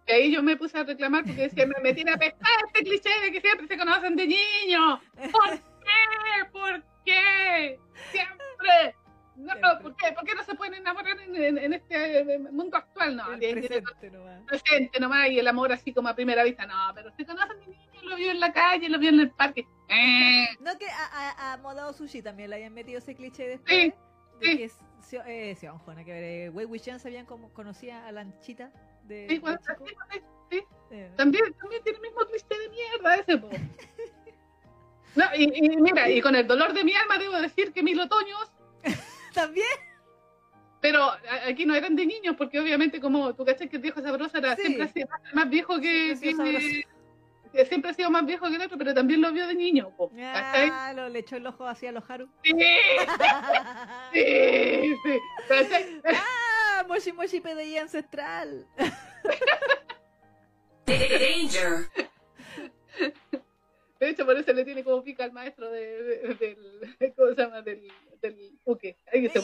que, 0.06 0.14
ahí 0.14 0.32
yo 0.32 0.42
me 0.42 0.56
puse 0.56 0.78
a 0.78 0.84
reclamar 0.84 1.24
porque 1.26 1.44
decía, 1.44 1.66
me, 1.66 1.76
me 1.82 1.94
tiene 1.94 2.12
apestar 2.12 2.52
este 2.68 2.84
cliché 2.84 3.10
de 3.22 3.32
que 3.32 3.42
siempre 3.42 3.68
se 3.68 3.78
conocen 3.78 4.16
de 4.16 4.28
niños. 4.28 5.00
¿Por 5.32 5.50
qué? 5.52 6.52
¿Por 6.52 6.84
qué? 7.06 7.80
Siempre. 8.12 8.96
No, 9.38 9.54
¿por 9.84 9.96
qué? 9.96 10.12
¿por 10.14 10.26
qué 10.26 10.34
no 10.34 10.44
se 10.44 10.56
pueden 10.56 10.74
enamorar 10.74 11.16
en, 11.20 11.74
este 11.74 12.20
eh, 12.20 12.40
mundo 12.40 12.76
actual? 12.76 13.16
No, 13.16 13.34
el 13.34 13.40
presente 13.40 14.10
nomás. 14.10 14.42
Presente 14.48 15.00
nomás 15.00 15.30
y 15.30 15.38
el 15.38 15.48
amor 15.48 15.72
así 15.72 15.94
como 15.94 16.10
a 16.10 16.16
primera 16.16 16.44
vista. 16.44 16.66
No, 16.66 16.92
pero 16.96 17.12
se 17.12 17.24
conocen 17.24 17.60
de 17.60 17.68
niños, 17.68 18.04
lo 18.04 18.16
vio 18.16 18.32
en 18.32 18.40
la 18.40 18.52
calle, 18.52 18.90
lo 18.90 18.98
vio 18.98 19.10
en 19.10 19.20
el 19.20 19.30
parque. 19.30 19.68
Eh. 19.90 20.48
No 20.60 20.76
que 20.80 20.88
a, 20.90 21.54
a, 21.54 21.58
Modao 21.58 21.94
Sushi 21.94 22.24
también 22.24 22.50
le 22.50 22.56
hayan 22.56 22.74
metido 22.74 22.98
ese 22.98 23.14
cliché 23.14 23.48
después. 23.48 23.76
Sí, 23.76 23.94
de 24.40 24.48
sí. 24.48 24.58
que 24.58 24.64
es, 24.64 24.80
eh, 25.28 25.56
sí, 25.56 25.68
Juana, 25.86 26.04
que 26.04 26.46
eh, 26.46 26.50
Wei 26.50 26.66
Wuxian 26.66 27.00
sabían 27.00 27.28
cómo 27.28 27.54
conocía 27.54 28.08
a 28.08 28.12
la 28.12 28.22
anchita 28.22 28.72
de. 29.04 29.28
Sí, 29.30 29.38
bueno, 29.38 29.60
sí, 30.50 30.64
sí. 30.90 31.04
También, 31.16 31.54
también 31.54 31.84
tiene 31.84 31.98
el 31.98 32.02
mismo 32.02 32.22
cliché 32.26 32.60
de 32.60 32.70
mierda 32.70 33.16
ese, 33.18 33.38
po. 33.38 33.50
No, 35.16 35.26
y, 35.36 35.46
y, 35.46 35.78
mira, 35.78 36.08
y 36.10 36.22
con 36.22 36.36
el 36.36 36.46
dolor 36.46 36.74
de 36.74 36.84
mi 36.84 36.94
alma 36.94 37.18
debo 37.18 37.42
decir 37.42 37.74
que 37.74 37.82
mil 37.82 38.00
otoños 38.00 38.52
también. 39.38 39.68
Pero 40.82 41.12
aquí 41.48 41.66
no 41.66 41.76
eran 41.76 41.96
de 41.96 42.06
niños, 42.06 42.36
porque 42.38 42.60
obviamente 42.60 43.00
como 43.00 43.34
tú 43.36 43.46
cachas 43.46 43.70
que 43.70 43.78
el 43.78 43.82
viejo 43.82 44.02
sabroso 44.02 44.38
era 44.38 44.56
siempre 44.56 44.84
ha 44.84 44.88
sido 44.88 45.08
más 45.34 45.50
viejo 45.50 45.80
que, 45.80 46.16
siempre 46.16 47.90
ha 47.90 47.94
sido 47.94 48.12
más 48.12 48.26
viejo 48.26 48.48
que 48.48 48.56
el 48.56 48.62
otro, 48.62 48.78
pero 48.78 48.94
también 48.94 49.22
lo 49.22 49.32
vio 49.32 49.48
de 49.48 49.56
niño. 49.56 49.92
ah, 50.24 50.94
lo 50.96 51.10
le 51.10 51.20
echó 51.20 51.36
el 51.38 51.48
ojo 51.48 51.68
hacia 51.68 51.92
los 51.92 52.10
Haru. 52.10 52.30
Sí, 52.44 52.52
sí, 54.14 54.96
sí. 55.04 55.20
Ah, 56.06 56.84
Moshi 56.88 57.12
Moshi 57.12 57.40
PDI 57.40 57.78
ancestral. 57.78 58.68
Danger. 60.86 61.90
De 64.00 64.10
hecho, 64.10 64.26
por 64.26 64.38
eso 64.38 64.54
le 64.54 64.66
tiene 64.66 64.84
como 64.84 65.04
pica 65.04 65.24
al 65.24 65.32
maestro 65.32 65.72
de, 65.72 66.36
del, 66.40 66.56
¿cómo 67.16 67.30
se 67.30 67.42
llama? 67.42 67.62
Del, 67.62 67.88
del 68.22 68.60
buque. 68.64 68.98
Ahí 69.12 69.28
se 69.30 69.40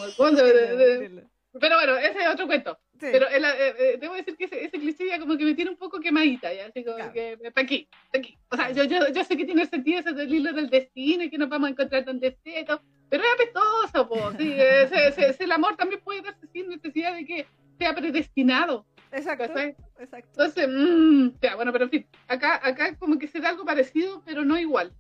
pero 1.60 1.76
bueno, 1.76 1.98
ese 1.98 2.20
es 2.20 2.28
otro 2.28 2.48
cuento. 2.48 2.80
Pero 3.00 3.28
eh, 3.30 3.76
eh, 3.80 3.98
debo 4.00 4.16
decir 4.16 4.36
que 4.38 4.46
ese, 4.46 4.64
ese, 4.64 4.80
cliché 4.80 5.08
ya 5.08 5.20
como 5.20 5.38
que 5.38 5.46
me 5.46 5.54
tiene 5.54 5.72
un 5.72 5.78
poco 5.78 6.00
quemadita, 6.00 6.54
ya, 6.54 6.68
así 6.68 6.84
como 6.84 7.12
que 7.12 7.38
está 7.44 7.62
aquí, 7.62 7.88
está 8.06 8.18
aquí. 8.18 8.38
O 8.50 8.56
sea, 8.56 8.72
yo, 8.72 8.86
yo, 8.86 9.10
yo 9.10 9.24
sé 9.24 9.36
que 9.36 9.46
tiene 9.46 9.66
sentido 9.66 10.00
ese 10.00 10.14
del 10.14 10.34
hilo 10.34 10.54
del 10.54 10.70
destino 10.70 11.24
y 11.24 11.30
que 11.30 11.38
nos 11.38 11.50
vamos 11.50 11.68
a 11.68 11.72
encontrar 11.72 12.06
donde 12.06 12.28
esté, 12.28 12.66
pero 13.10 13.24
es 13.24 13.30
apestoso, 13.34 14.08
po, 14.08 14.32
sí, 14.38 14.54
ese, 14.58 15.08
ese, 15.08 15.44
el 15.44 15.52
amor 15.52 15.76
también 15.76 16.02
puede 16.02 16.22
darse 16.22 16.48
sin 16.48 16.70
necesidad 16.70 17.14
de 17.14 17.26
que 17.26 17.46
sea 17.78 17.94
predestinado. 17.94 18.86
Exacto, 19.14 19.60
exacto. 20.00 20.30
Entonces, 20.32 20.68
mmm, 20.68 21.30
ya, 21.42 21.56
bueno, 21.56 21.72
pero 21.72 21.86
en 21.86 21.92
fin, 21.92 22.08
acá, 22.28 22.60
acá 22.66 22.96
como 22.98 23.18
que 23.20 23.28
se 23.28 23.40
da 23.40 23.50
algo 23.50 23.64
parecido, 23.64 24.22
pero 24.26 24.44
no 24.44 24.60
igual, 24.60 24.92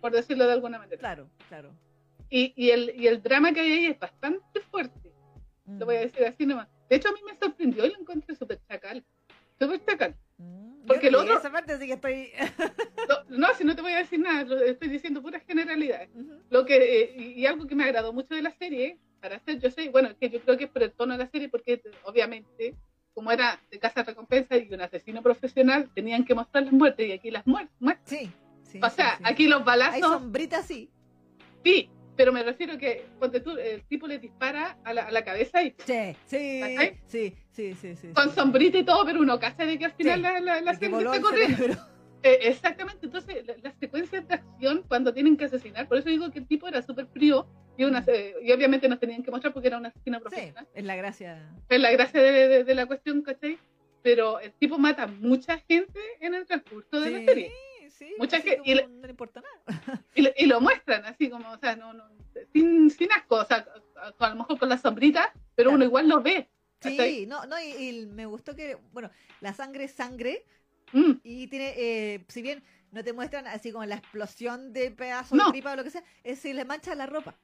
por 0.00 0.12
decirlo 0.12 0.46
de 0.46 0.52
alguna 0.52 0.78
manera. 0.78 0.98
Claro, 0.98 1.28
claro. 1.48 1.74
Y, 2.30 2.52
y, 2.56 2.70
el, 2.70 2.92
y 2.96 3.06
el 3.06 3.22
drama 3.22 3.52
que 3.52 3.60
hay 3.60 3.72
ahí 3.72 3.86
es 3.86 3.98
bastante 3.98 4.60
fuerte, 4.60 5.12
mm. 5.64 5.78
lo 5.78 5.86
voy 5.86 5.96
a 5.96 6.00
decir 6.00 6.24
así 6.24 6.46
nomás. 6.46 6.68
De 6.88 6.96
hecho, 6.96 7.08
a 7.08 7.12
mí 7.12 7.20
me 7.26 7.36
sorprendió 7.36 7.84
y 7.84 7.90
lo 7.90 8.00
encontré 8.00 8.34
súper 8.36 8.60
chacal, 8.68 9.04
súper 9.58 9.84
chacal. 9.84 10.14
Mm, 10.38 10.86
Porque 10.86 11.10
lo 11.10 11.22
otro... 11.22 11.38
Esa 11.38 11.50
parte 11.50 11.78
sí 11.78 11.86
que 11.86 11.94
estoy... 11.94 12.30
no, 13.28 13.52
si 13.54 13.64
no 13.64 13.74
te 13.74 13.82
voy 13.82 13.92
a 13.92 13.98
decir 13.98 14.20
nada, 14.20 14.46
estoy 14.64 14.88
diciendo 14.88 15.22
puras 15.22 15.42
generalidades. 15.44 16.10
Lo 16.50 16.64
que, 16.64 17.02
eh, 17.02 17.32
y 17.36 17.46
algo 17.46 17.66
que 17.66 17.74
me 17.74 17.84
agradó 17.84 18.12
mucho 18.12 18.34
de 18.34 18.42
la 18.42 18.52
serie, 18.52 18.98
para 19.20 19.36
hacer, 19.36 19.58
yo 19.58 19.70
sé, 19.70 19.88
bueno, 19.88 20.10
que 20.20 20.30
yo 20.30 20.40
creo 20.40 20.56
que 20.56 20.64
es 20.64 20.70
por 20.70 20.84
el 20.84 20.92
tono 20.92 21.14
de 21.14 21.24
la 21.24 21.30
serie, 21.30 21.48
porque 21.48 21.82
obviamente 22.04 22.76
como 23.16 23.32
era 23.32 23.58
de 23.70 23.78
casa 23.78 24.02
de 24.02 24.10
recompensa 24.10 24.58
y 24.58 24.68
un 24.74 24.82
asesino 24.82 25.22
profesional, 25.22 25.88
tenían 25.94 26.22
que 26.22 26.34
mostrar 26.34 26.64
las 26.64 26.72
muertes 26.74 27.08
y 27.08 27.12
aquí 27.12 27.30
las 27.30 27.46
muertes. 27.46 27.72
Sí, 28.04 28.30
sí. 28.62 28.78
O 28.82 28.90
sea, 28.90 29.18
aquí 29.24 29.48
los 29.48 29.64
balazos. 29.64 29.94
Hay 29.94 30.02
sombritas, 30.02 30.66
sí. 30.66 30.90
Sí, 31.64 31.88
pero 32.14 32.30
me 32.30 32.42
refiero 32.42 32.76
que 32.76 33.06
cuando 33.18 33.40
tú, 33.40 33.56
el 33.56 33.82
tipo 33.84 34.06
le 34.06 34.18
dispara 34.18 34.76
a 34.84 34.92
la, 34.92 35.04
a 35.04 35.10
la 35.10 35.24
cabeza 35.24 35.62
y. 35.62 35.74
Sí, 35.78 36.14
sí, 36.26 36.60
sí, 37.06 37.34
sí, 37.52 37.74
sí, 37.74 37.96
sí, 37.96 38.08
Con 38.14 38.34
sombrita 38.34 38.76
y 38.76 38.84
todo, 38.84 39.02
pero 39.06 39.20
uno 39.20 39.40
cacha 39.40 39.64
de 39.64 39.78
que 39.78 39.86
al 39.86 39.92
final 39.92 40.20
la, 40.20 40.38
la, 40.38 40.60
la 40.60 40.74
se 40.74 40.90
corriendo. 40.90 41.74
Eh, 42.22 42.38
exactamente, 42.42 43.06
entonces 43.06 43.46
las 43.62 43.74
secuencias 43.78 44.28
de 44.28 44.34
acción 44.34 44.84
cuando 44.88 45.14
tienen 45.14 45.38
que 45.38 45.46
asesinar, 45.46 45.88
por 45.88 45.96
eso 45.96 46.10
digo 46.10 46.30
que 46.30 46.40
el 46.40 46.46
tipo 46.46 46.68
era 46.68 46.82
súper 46.82 47.06
frío 47.06 47.46
y, 47.76 47.84
una, 47.84 48.04
y 48.42 48.52
obviamente 48.52 48.88
nos 48.88 48.98
tenían 48.98 49.22
que 49.22 49.30
mostrar 49.30 49.52
porque 49.52 49.68
era 49.68 49.78
un 49.78 49.86
asesino 49.86 50.20
profesional. 50.20 50.64
Sí, 50.64 50.78
es 50.78 50.84
la 50.84 50.96
gracia. 50.96 51.52
Es 51.68 51.80
la 51.80 51.90
gracia 51.90 52.22
de, 52.22 52.64
de, 52.64 52.74
la 52.74 52.86
cuestión, 52.86 53.22
¿cachai? 53.22 53.58
Pero 54.02 54.40
el 54.40 54.52
tipo 54.52 54.78
mata 54.78 55.06
mucha 55.06 55.58
gente 55.58 55.98
en 56.20 56.34
el 56.34 56.46
transcurso 56.46 57.00
de 57.00 57.10
la 57.10 57.24
serie. 57.24 57.52
Sí, 57.90 58.14
mucha 58.18 58.40
gente. 58.40 58.60
Y, 58.64 58.74
no 58.74 59.06
le 59.06 59.10
importa 59.10 59.42
nada. 59.42 60.02
Y, 60.14 60.46
lo 60.46 60.60
muestran 60.60 61.04
así 61.04 61.30
como, 61.30 61.50
o 61.50 61.58
sea, 61.58 61.76
no, 61.76 61.92
no, 61.92 62.04
sin, 62.52 62.90
sin 62.90 63.12
asco, 63.12 63.36
o 63.36 63.44
sea, 63.44 63.66
a, 64.18 64.28
lo 64.28 64.36
mejor 64.36 64.58
con 64.58 64.68
la 64.68 64.78
sombrita, 64.78 65.32
pero 65.54 65.70
uno 65.70 65.84
igual 65.84 66.08
lo 66.08 66.20
ve. 66.20 66.48
Sí, 66.80 67.26
no, 67.26 67.46
no, 67.46 67.56
y, 67.60 68.06
me 68.06 68.26
gustó 68.26 68.54
que, 68.54 68.76
bueno, 68.92 69.10
la 69.40 69.54
sangre 69.54 69.84
es 69.84 69.92
sangre, 69.92 70.44
mm. 70.92 71.12
y 71.22 71.46
tiene, 71.48 71.74
eh, 71.76 72.24
si 72.28 72.42
bien 72.42 72.62
no 72.92 73.02
te 73.02 73.12
muestran 73.12 73.46
así 73.46 73.72
como 73.72 73.84
la 73.84 73.96
explosión 73.96 74.72
de 74.72 74.90
pedazos 74.90 75.38
de 75.38 75.44
tripa 75.50 75.72
o 75.72 75.76
lo 75.76 75.84
que 75.84 75.90
sea, 75.90 76.04
es 76.22 76.38
si 76.38 76.52
le 76.52 76.64
mancha 76.64 76.94
la 76.94 77.06
ropa. 77.06 77.38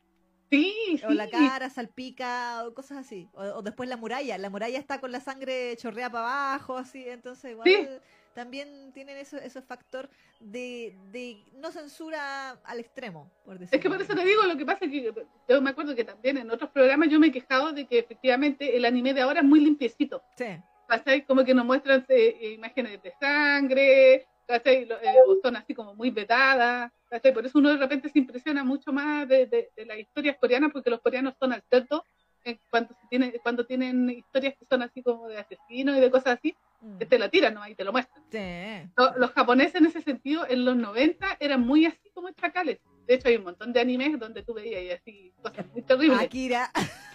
Sí, 0.52 1.00
o 1.08 1.12
la 1.12 1.30
cara 1.30 1.70
salpica 1.70 2.66
o 2.66 2.74
cosas 2.74 2.98
así. 2.98 3.28
O, 3.32 3.62
después 3.62 3.88
la 3.88 3.96
muralla. 3.96 4.36
La 4.36 4.50
muralla 4.50 4.78
está 4.78 5.00
con 5.00 5.10
la 5.10 5.20
sangre 5.20 5.74
chorrea 5.78 6.10
para 6.10 6.26
abajo, 6.26 6.76
así. 6.76 7.08
Entonces, 7.08 7.52
igual 7.52 8.02
también 8.34 8.92
tienen 8.92 9.16
eso, 9.16 9.36
ese 9.38 9.62
factor 9.62 10.08
de, 10.40 10.96
de, 11.10 11.42
no 11.54 11.70
censura 11.70 12.50
al 12.64 12.80
extremo, 12.80 13.30
por 13.44 13.58
decirlo. 13.58 13.76
Es 13.76 13.82
que 13.82 13.90
por 13.90 14.02
eso 14.02 14.14
te 14.14 14.24
digo, 14.24 14.42
lo 14.44 14.56
que 14.56 14.66
pasa 14.66 14.84
es 14.84 14.90
que 14.90 15.12
yo 15.48 15.62
me 15.62 15.70
acuerdo 15.70 15.94
que 15.94 16.04
también 16.04 16.38
en 16.38 16.50
otros 16.50 16.70
programas 16.70 17.08
yo 17.08 17.18
me 17.20 17.28
he 17.28 17.32
quejado 17.32 17.72
de 17.72 17.86
que 17.86 17.98
efectivamente 17.98 18.76
el 18.76 18.84
anime 18.84 19.14
de 19.14 19.22
ahora 19.22 19.40
es 19.40 19.46
muy 19.46 19.60
limpiecito. 19.60 20.22
Sí. 20.36 20.46
Como 21.26 21.42
que 21.42 21.54
nos 21.54 21.64
muestran 21.64 22.04
eh, 22.08 22.52
imágenes 22.54 23.02
de 23.02 23.14
sangre, 23.18 24.26
¿cachai? 24.46 24.82
Eh, 24.82 25.14
o 25.26 25.36
son 25.42 25.56
así 25.56 25.74
como 25.74 25.94
muy 25.94 26.10
vetadas, 26.10 26.92
Por 27.34 27.46
eso 27.46 27.58
uno 27.58 27.70
de 27.70 27.76
repente 27.76 28.08
se 28.08 28.18
impresiona 28.18 28.64
mucho 28.64 28.92
más 28.92 29.28
de, 29.28 29.46
de, 29.46 29.86
las 29.86 29.98
historias 29.98 30.36
coreanas, 30.38 30.70
porque 30.72 30.90
los 30.90 31.00
coreanos 31.00 31.34
son 31.38 31.52
alternos 31.52 32.02
cuando, 32.70 32.94
tiene, 33.08 33.32
cuando 33.42 33.64
tienen 33.64 34.10
historias 34.10 34.54
que 34.58 34.64
son 34.64 34.82
así 34.82 35.02
como 35.02 35.28
de 35.28 35.38
asesinos 35.38 35.96
y 35.96 36.00
de 36.00 36.10
cosas 36.10 36.38
así, 36.38 36.54
mm. 36.80 36.98
te 36.98 37.18
la 37.18 37.28
tiran 37.28 37.54
¿no? 37.54 37.66
y 37.66 37.74
te 37.74 37.84
lo 37.84 37.92
muestran. 37.92 38.24
Los, 39.16 39.30
japoneses 39.30 39.76
en 39.76 39.86
ese 39.86 40.02
sentido, 40.02 40.46
en 40.48 40.64
los 40.64 40.76
90, 40.76 41.36
eran 41.40 41.60
muy 41.60 41.86
así 41.86 42.10
como 42.14 42.30
chacales. 42.30 42.80
De 43.06 43.14
hecho, 43.14 43.28
hay 43.28 43.36
un 43.36 43.44
montón 43.44 43.72
de 43.72 43.80
animes 43.80 44.18
donde 44.18 44.42
tú 44.42 44.54
veías 44.54 44.82
y 44.82 44.90
así 44.90 45.32
cosas 45.42 45.66
muy 45.72 45.82
terribles. 45.82 46.20
Akira. 46.20 46.70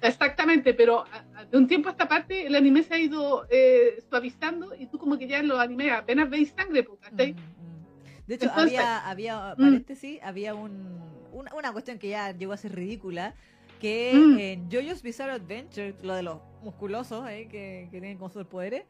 Exactamente, 0.00 0.74
pero 0.74 1.04
de 1.50 1.58
un 1.58 1.66
tiempo 1.66 1.88
a 1.88 1.92
esta 1.92 2.08
parte 2.08 2.46
el 2.46 2.54
anime 2.54 2.82
se 2.82 2.94
ha 2.94 2.98
ido 2.98 3.46
eh, 3.50 4.02
suavizando 4.08 4.74
y 4.74 4.86
tú 4.86 4.98
como 4.98 5.18
que 5.18 5.26
ya 5.26 5.38
en 5.38 5.48
los 5.48 5.58
animes 5.58 5.92
apenas 5.92 6.30
veis 6.30 6.54
sangre, 6.56 6.86
¿cachai? 7.00 7.32
Mm, 7.32 7.36
mm. 7.36 8.26
De 8.26 8.34
hecho, 8.34 8.50
había, 8.54 9.08
había, 9.08 9.54
mm. 9.56 9.62
paréntesis, 9.62 10.20
había 10.22 10.54
un, 10.54 11.00
una, 11.32 11.72
cuestión 11.72 11.98
que 11.98 12.08
ya 12.08 12.32
llegó 12.32 12.52
a 12.52 12.56
ser 12.56 12.74
ridícula, 12.74 13.34
que 13.80 14.10
en 14.52 14.70
JoJo's 14.70 15.02
Bizarre 15.02 15.32
Adventure, 15.32 15.94
lo 16.02 16.14
de 16.14 16.22
los 16.22 16.40
musculosos 16.62 17.28
eh, 17.28 17.48
que, 17.50 17.88
que 17.90 18.00
tienen 18.00 18.18
como 18.18 18.28
superpoderes, 18.28 18.84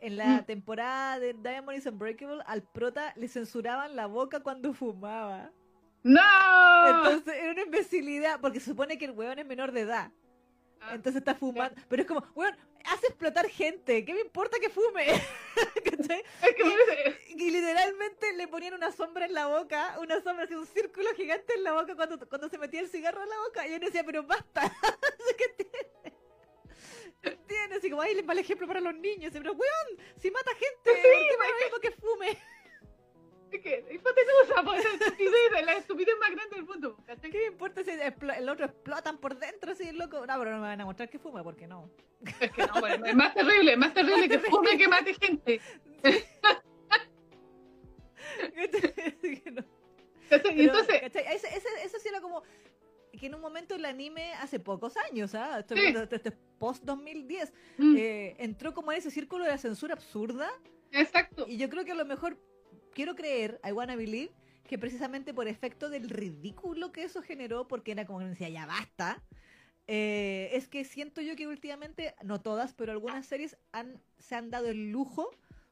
en 0.00 0.16
la 0.16 0.44
temporada 0.44 1.18
de 1.18 1.34
Diamond 1.34 1.76
is 1.76 1.86
Unbreakable, 1.86 2.42
al 2.46 2.62
prota 2.62 3.12
le 3.16 3.28
censuraban 3.28 3.96
la 3.96 4.06
boca 4.06 4.40
cuando 4.40 4.72
fumaba. 4.72 5.50
¡No! 6.04 6.20
Entonces 6.86 7.34
era 7.34 7.52
una 7.52 7.62
imbecilidad, 7.62 8.40
porque 8.40 8.60
se 8.60 8.70
supone 8.70 8.96
que 8.96 9.06
el 9.06 9.10
weón 9.10 9.38
es 9.38 9.46
menor 9.46 9.72
de 9.72 9.80
edad. 9.80 10.12
Ah, 10.80 10.94
Entonces 10.94 11.20
está 11.20 11.34
fumando. 11.34 11.80
Pero 11.88 12.02
es 12.02 12.08
como, 12.08 12.24
weón, 12.34 12.56
hace 12.84 13.06
explotar 13.06 13.48
gente. 13.48 14.04
¿Qué 14.04 14.14
me 14.14 14.20
importa 14.20 14.58
que 14.58 14.70
fume? 14.70 15.06
y, 17.36 17.50
literalmente 17.50 18.32
le 18.34 18.48
ponían 18.48 18.74
una 18.74 18.92
sombra 18.92 19.26
en 19.26 19.34
la 19.34 19.46
boca, 19.46 19.96
una 20.00 20.20
sombra 20.22 20.44
así, 20.44 20.54
un 20.54 20.66
círculo 20.66 21.08
gigante 21.14 21.54
en 21.54 21.64
la 21.64 21.72
boca 21.72 21.94
cuando, 21.94 22.18
cuando 22.28 22.48
se 22.48 22.58
metía 22.58 22.80
el 22.80 22.88
cigarro 22.88 23.22
en 23.22 23.28
la 23.28 23.38
boca. 23.46 23.66
Y 23.66 23.74
él 23.74 23.80
decía, 23.80 24.04
pero 24.04 24.22
basta. 24.22 24.62
¿Qué 25.38 25.64
tiene? 25.64 26.16
tiene? 27.46 27.76
Así 27.76 27.90
como, 27.90 28.02
ahí 28.02 28.14
le 28.14 28.22
mal 28.22 28.38
ejemplo 28.38 28.66
para 28.66 28.80
los 28.80 28.94
niños. 28.94 29.30
Pero, 29.32 29.52
weón, 29.52 30.06
si 30.20 30.30
mata 30.30 30.50
gente, 30.52 31.02
sí, 31.02 31.70
¿por 31.70 31.80
qué 31.80 31.90
que 31.90 31.96
fume? 31.96 32.38
Es 33.50 33.60
que 33.62 33.84
hipotenusa, 33.90 34.62
pues 34.64 34.84
es 34.84 35.00
estupidez, 35.00 35.64
la 35.64 35.72
estupidez 35.74 36.14
más 36.20 36.30
grande 36.30 36.56
del 36.56 36.64
mundo. 36.66 36.96
¿Qué 37.20 37.28
me 37.30 37.46
importa 37.46 37.82
si 37.82 37.90
el 37.90 38.48
otro 38.48 38.66
explotan 38.66 39.18
por 39.18 39.38
dentro, 39.38 39.72
así 39.72 39.90
loco? 39.92 40.26
No, 40.26 40.38
pero 40.38 40.52
no 40.52 40.58
me 40.58 40.68
van 40.68 40.80
a 40.80 40.84
mostrar 40.84 41.08
que 41.08 41.18
fume, 41.18 41.42
porque 41.42 41.66
no. 41.66 41.90
Es 42.40 42.50
que 42.52 42.66
no, 42.66 42.80
bueno, 42.80 43.06
es 43.06 43.14
más 43.14 43.34
terrible, 43.34 43.72
es 43.72 43.78
más 43.78 43.94
terrible 43.94 44.28
que 44.28 44.38
fume 44.50 44.76
que 44.76 44.88
mate 44.88 45.14
gente. 45.14 45.60
entonces, 50.44 51.02
ese, 51.02 51.48
eso 51.84 51.98
sí 51.98 52.08
era 52.08 52.20
como 52.20 52.42
que 53.18 53.26
en 53.26 53.34
un 53.34 53.40
momento 53.40 53.74
el 53.74 53.84
anime 53.84 54.32
hace 54.34 54.60
pocos 54.60 54.96
años, 54.96 55.34
¿ah? 55.34 55.58
Esto, 55.58 55.74
es 55.74 56.32
post 56.58 56.84
2010, 56.84 57.52
mm. 57.78 57.96
eh, 57.96 58.36
entró 58.38 58.74
como 58.74 58.92
en 58.92 58.98
ese 58.98 59.10
círculo 59.10 59.44
de 59.44 59.50
la 59.50 59.58
censura 59.58 59.94
absurda. 59.94 60.48
Exacto. 60.92 61.46
Y 61.48 61.56
yo 61.58 61.68
creo 61.68 61.84
que 61.84 61.92
a 61.92 61.96
lo 61.96 62.04
mejor 62.04 62.38
quiero 62.94 63.14
creer, 63.14 63.60
I 63.66 63.72
wanna 63.72 63.96
believe, 63.96 64.32
que 64.68 64.78
precisamente 64.78 65.32
por 65.32 65.48
efecto 65.48 65.88
del 65.88 66.08
ridículo 66.10 66.92
que 66.92 67.04
eso 67.04 67.22
generó, 67.22 67.66
porque 67.68 67.92
era 67.92 68.06
como 68.06 68.20
que 68.20 68.26
decía, 68.26 68.48
ya 68.48 68.66
basta, 68.66 69.22
eh, 69.86 70.50
es 70.52 70.68
que 70.68 70.84
siento 70.84 71.22
yo 71.22 71.34
que 71.34 71.46
últimamente, 71.46 72.14
no 72.22 72.40
todas, 72.40 72.74
pero 72.74 72.92
algunas 72.92 73.24
series 73.26 73.56
han, 73.72 74.00
se 74.18 74.34
han 74.34 74.50
dado 74.50 74.68
el 74.68 74.90
lujo 74.90 75.30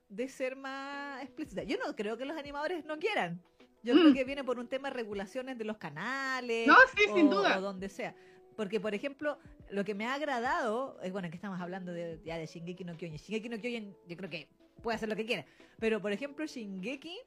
de 0.09 0.29
ser 0.29 0.57
más 0.57 1.23
explícitas. 1.23 1.67
Yo 1.67 1.77
no 1.77 1.95
creo 1.95 2.17
que 2.17 2.25
los 2.25 2.37
animadores 2.37 2.85
no 2.87 2.99
quieran. 2.99 3.43
Yo 3.83 3.95
creo 3.95 4.11
mm. 4.11 4.15
que 4.15 4.25
viene 4.25 4.43
por 4.43 4.59
un 4.59 4.69
tema 4.69 4.89
de 4.89 4.95
regulaciones 4.95 5.59
de 5.59 5.65
los 5.65 5.77
canales. 5.77 6.67
No, 6.67 6.75
sí, 6.97 7.03
sin 7.15 7.29
duda. 7.29 7.59
O 7.59 7.61
donde 7.61 7.89
sea. 7.89 8.17
Porque, 8.57 8.81
por 8.81 8.95
ejemplo, 8.95 9.39
lo 9.71 9.85
que 9.85 9.95
me 9.95 10.07
ha 10.07 10.15
agradado, 10.15 10.99
es 11.03 11.13
bueno, 11.13 11.29
que 11.29 11.37
estamos 11.37 11.61
hablando 11.61 11.93
de, 11.93 12.21
ya 12.25 12.39
de 12.39 12.47
Shingeki 12.47 12.85
no 12.85 12.97
Kyojin. 12.97 13.19
Shingeki 13.19 13.49
no 13.51 13.61
Kyojin, 13.61 13.95
yo 14.09 14.17
creo 14.17 14.31
que 14.31 14.49
puede 14.87 14.99
hacer 14.99 15.09
lo 15.09 15.17
que 15.17 15.27
quiera. 15.27 15.45
Pero, 15.81 16.01
por 16.01 16.13
ejemplo, 16.13 16.47
Shingeki, 16.47 17.19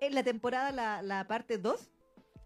en 0.00 0.14
la 0.14 0.22
temporada, 0.22 0.70
la, 0.70 1.02
la 1.02 1.26
parte 1.26 1.58
2, 1.58 1.90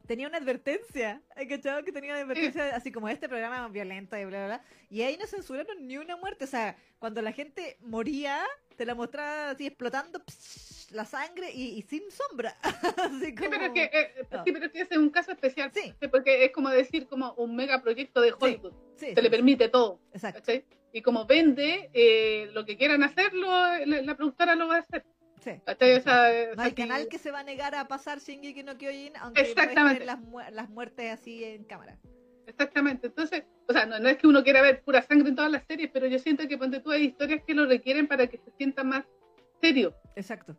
tenía 0.07 0.27
una 0.27 0.39
advertencia. 0.39 1.21
¿Cachado? 1.51 1.85
Que 1.85 1.93
tenía 1.93 2.13
una 2.13 2.23
advertencia 2.23 2.75
así 2.75 2.91
como 2.91 3.11
este 3.11 3.29
programa 3.29 3.69
violento 3.69 4.17
y 4.17 4.25
bla, 4.25 4.39
bla, 4.39 4.47
bla. 4.47 4.65
Y 4.89 5.03
ahí 5.03 5.19
no 5.19 5.27
censuraron 5.27 5.87
ni 5.87 5.99
una 5.99 6.17
muerte. 6.17 6.45
O 6.45 6.47
sea, 6.47 6.79
cuando 6.99 7.21
la 7.21 7.33
gente 7.33 7.77
moría, 7.83 8.43
te 8.75 8.87
la 8.87 8.95
mostraba 8.95 9.51
así 9.51 9.67
explotando 9.67 10.23
la 10.95 11.05
sangre 11.05 11.51
y, 11.53 11.83
sin 11.83 12.03
sombra. 12.11 12.57
sí, 13.21 13.35
pero 13.37 13.67
es 13.67 13.73
que, 13.73 13.85
eh, 13.85 14.15
sí, 14.45 14.53
pero 14.53 14.67
es 14.67 14.73
que 14.73 14.81
ese 14.81 14.95
es 14.95 14.99
un 14.99 15.11
caso 15.11 15.33
especial. 15.33 15.71
Sí. 15.75 15.95
Porque 16.11 16.45
es 16.45 16.53
como 16.53 16.71
decir, 16.71 17.07
como 17.07 17.33
un 17.35 17.57
megaproyecto 17.57 18.21
de 18.21 18.33
Hollywood. 18.39 18.73
Sí, 18.97 19.15
se 19.15 19.23
le 19.23 19.31
permite 19.31 19.69
todo. 19.69 20.01
Exacto. 20.13 20.53
Y 20.93 21.03
como 21.03 21.27
vende, 21.27 21.91
eh, 21.93 22.49
lo 22.53 22.65
que 22.65 22.77
quieran 22.77 23.03
hacerlo, 23.03 23.49
la, 23.85 24.17
productora 24.17 24.55
lo 24.55 24.69
va 24.69 24.77
a 24.77 24.79
hacer. 24.79 25.05
Sí. 25.43 25.51
no 26.57 26.63
hay 26.63 26.73
canal 26.73 27.09
que 27.09 27.19
se 27.19 27.31
va 27.31 27.41
a 27.41 27.45
negar 27.45 27.75
a 27.75 27.87
pasar 27.87 28.19
Shingeki 28.19 28.63
no 28.63 28.79
Kyojin 28.79 29.15
aunque 29.19 29.43
Exactamente. 29.43 30.07
Las, 30.07 30.19
las 30.53 30.71
muertes 30.71 31.13
así 31.13 31.45
en 31.45 31.65
cámara. 31.65 31.99
Exactamente. 32.47 33.09
Entonces, 33.09 33.45
o 33.69 33.73
sea, 33.73 33.87
no, 33.87 33.97
es 34.09 34.17
que 34.17 34.27
uno 34.27 34.43
quiera 34.43 34.63
ver 34.63 34.83
pura 34.83 35.03
sangre 35.03 35.29
en 35.29 35.37
todas 35.37 35.51
las 35.51 35.65
series, 35.65 35.91
pero 35.93 36.07
yo 36.07 36.19
siento 36.19 36.47
que 36.47 36.59
ponte 36.59 36.81
tú 36.81 36.91
hay 36.91 37.07
historias 37.07 37.43
que 37.47 37.55
lo 37.55 37.67
requieren 37.67 38.07
para 38.07 38.27
que 38.27 38.39
se 38.39 38.51
sienta 38.53 38.85
más 38.85 39.05
serio. 39.61 39.95
Exacto. 40.17 40.57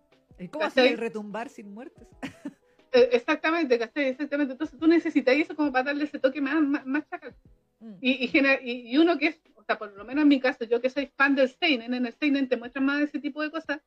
¿Cómo 0.52 0.66
hacer 0.66 1.00
retumbar 1.00 1.50
sin 1.50 1.74
muertes? 1.74 2.08
E, 2.92 3.10
exactamente, 3.12 3.76
Exactamente. 3.76 4.54
Entonces 4.54 4.80
tú 4.80 4.88
necesitas 4.88 5.36
eso 5.36 5.54
como 5.54 5.70
para 5.70 5.84
darle 5.84 6.06
ese 6.06 6.18
toque 6.18 6.40
más, 6.40 6.62
más, 6.86 7.06
chacal. 7.10 7.36
Mm. 7.82 7.96
Y, 8.00 8.30
y, 8.32 8.94
y, 8.94 8.98
uno 8.98 9.18
que 9.18 9.28
es 9.28 9.42
sea, 9.66 9.78
por 9.78 9.92
lo 9.96 10.06
menos 10.06 10.24
en 10.24 10.28
mi 10.28 10.40
caso, 10.40 10.64
yo 10.66 10.82
que 10.82 10.90
soy 10.90 11.08
fan 11.16 11.36
del 11.36 11.50
Seinen, 11.50 11.94
en 11.94 12.06
el 12.06 12.14
Seinen 12.14 12.48
te 12.48 12.58
muestran 12.58 12.86
más 12.86 13.02
ese 13.02 13.20
tipo 13.20 13.42
de 13.42 13.52
cosas, 13.52 13.82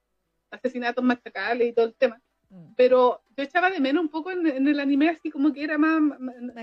asesinatos 0.51 1.05
machacales 1.05 1.69
y 1.69 1.73
todo 1.73 1.87
el 1.87 1.95
tema. 1.95 2.21
Mm. 2.51 2.75
Pero 2.77 3.23
yo 3.37 3.45
echaba 3.45 3.71
de 3.71 3.81
menos 3.81 4.03
un 4.03 4.09
poco 4.09 4.31
en, 4.31 4.47
el 4.67 4.81
anime 4.81 5.11
así 5.11 5.31
como 5.31 5.53
que 5.53 5.65
era 5.65 5.79
más, 5.79 6.01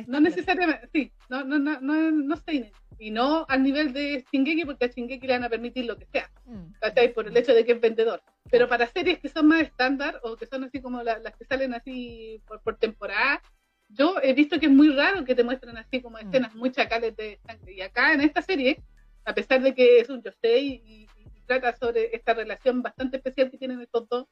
no 0.07 0.19
necesariamente, 0.19 0.89
sí, 0.93 1.11
no, 1.29 1.43
no, 1.43 1.59
no, 1.59 1.79
no, 1.79 2.11
no 2.11 2.37
Seinen. 2.37 2.71
Y 2.97 3.11
no 3.11 3.45
al 3.49 3.61
nivel 3.61 3.91
de 3.91 4.25
Shingeki, 4.31 4.65
porque 4.65 4.85
a 4.85 4.87
Shingeki 4.87 5.27
le 5.27 5.33
van 5.33 5.43
a 5.43 5.49
permitir 5.49 5.85
lo 5.85 5.97
que 5.97 6.05
sea, 6.05 6.29
mm. 6.45 7.13
Por 7.13 7.27
el 7.27 7.37
hecho 7.37 7.53
de 7.53 7.65
que 7.65 7.73
es 7.73 7.81
vendedor. 7.81 8.21
Pero 8.49 8.69
para 8.69 8.87
series 8.87 9.19
que 9.19 9.29
son 9.29 9.47
más 9.47 9.61
estándar 9.61 10.19
o 10.23 10.35
que 10.35 10.45
son 10.45 10.63
así 10.63 10.81
como 10.81 11.01
las 11.01 11.35
que 11.35 11.45
salen 11.45 11.73
así 11.73 12.41
por, 12.47 12.61
por 12.61 12.77
temporada, 12.77 13.41
yo 13.89 14.15
he 14.21 14.33
visto 14.33 14.59
que 14.59 14.67
es 14.67 14.71
muy 14.71 14.89
raro 14.89 15.25
que 15.25 15.35
te 15.35 15.43
muestren 15.43 15.77
así 15.77 16.01
como 16.01 16.17
mm. 16.17 16.27
escenas 16.27 16.55
muy 16.55 16.71
chacales 16.71 17.15
de 17.15 17.39
sangre. 17.45 17.73
Y 17.73 17.81
acá 17.81 18.13
en 18.13 18.21
esta 18.21 18.41
serie 18.41 18.83
a 19.25 19.33
pesar 19.33 19.61
de 19.61 19.73
que 19.73 19.99
es 19.99 20.09
un 20.09 20.21
Yosei 20.21 20.81
y, 20.85 21.07
y, 21.17 21.41
trata 21.47 21.75
sobre 21.75 22.15
esta 22.15 22.33
relación 22.33 22.81
bastante 22.81 23.17
especial 23.17 23.51
que 23.51 23.59
tienen 23.59 23.79
estos 23.79 24.09
dos, 24.09 24.25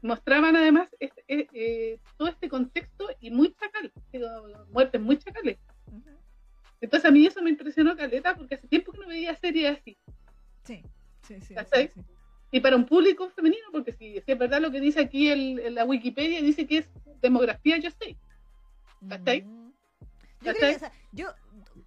mostraban 0.00 0.56
además 0.56 0.88
este, 0.98 1.22
eh, 1.28 1.46
eh, 1.52 1.98
todo 2.16 2.28
este 2.28 2.48
contexto 2.48 3.06
y 3.20 3.30
muy 3.30 3.54
chacal, 3.54 3.92
muertes 4.70 4.98
muy 4.98 5.18
chacales. 5.18 5.58
Entonces 6.80 7.08
a 7.08 7.12
mí 7.12 7.26
eso 7.26 7.42
me 7.42 7.50
impresionó 7.50 7.94
Caleta 7.96 8.34
porque 8.34 8.54
hace 8.54 8.66
tiempo 8.66 8.92
que 8.92 8.98
no 8.98 9.08
veía 9.08 9.36
series 9.36 9.78
así. 9.78 9.98
Sí, 10.64 10.82
sí, 11.20 11.40
sí. 11.42 11.54
Y 12.52 12.60
para 12.60 12.76
un 12.76 12.86
público 12.86 13.28
femenino, 13.30 13.66
porque 13.72 13.92
si, 13.92 14.22
es 14.24 14.38
verdad 14.38 14.60
lo 14.60 14.70
que 14.70 14.80
dice 14.80 15.00
aquí 15.00 15.28
el, 15.28 15.74
la 15.74 15.84
Wikipedia, 15.84 16.40
dice 16.40 16.66
que 16.66 16.78
es 16.78 16.90
demografía 17.20 17.78
Yosei. 17.78 18.16
¿Cachai? 19.08 19.42
Mm. 19.42 19.72
Yo, 21.12 21.26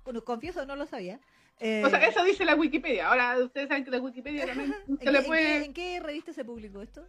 yo 0.05 0.23
confieso, 0.25 0.65
no 0.65 0.75
lo 0.75 0.85
sabía, 0.85 1.19
o 1.57 1.89
sea, 1.89 2.03
eh, 2.03 2.09
eso 2.09 2.23
dice 2.25 2.43
la 2.43 2.55
Wikipedia. 2.55 3.07
Ahora 3.07 3.37
ustedes 3.39 3.69
saben 3.69 3.85
que 3.85 3.91
la 3.91 3.99
Wikipedia 3.99 4.45
también 4.47 4.75
se 4.99 5.11
le 5.11 5.21
puede. 5.21 5.65
¿En 5.65 5.73
qué, 5.73 5.99
revista 6.01 6.33
se 6.33 6.43
publicó 6.43 6.81
esto? 6.81 7.07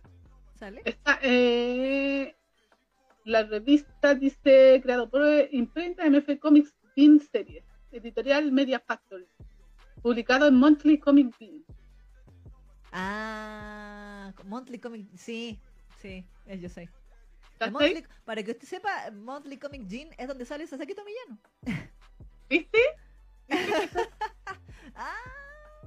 ¿Sale? 0.54 0.82
Está, 0.84 1.18
eh, 1.22 2.34
la 3.24 3.42
revista 3.42 4.14
dice 4.14 4.80
creado 4.82 5.10
por 5.10 5.22
imprenta 5.50 6.08
MF 6.08 6.38
Comics 6.38 6.74
Bean 6.96 7.20
Series, 7.20 7.64
editorial 7.90 8.52
Media 8.52 8.78
Factory, 8.78 9.26
publicado 10.00 10.46
en 10.46 10.54
Monthly 10.54 10.98
Comic 10.98 11.36
Bean. 11.38 11.64
Ah, 12.98 14.32
Monthly 14.44 14.78
Comic, 14.78 15.06
sí, 15.16 15.60
sí, 16.00 16.24
yo 16.58 16.70
sé. 16.70 16.88
para 18.24 18.42
que 18.42 18.52
usted 18.52 18.66
sepa, 18.66 19.10
Monthly 19.12 19.58
Comic 19.58 19.82
Bean 19.86 20.08
es 20.16 20.26
donde 20.26 20.46
sale 20.46 20.66
Sasaki 20.66 20.94
Tomillano. 20.94 21.38
¿Viste? 22.50 22.78
Ah. 24.98 25.12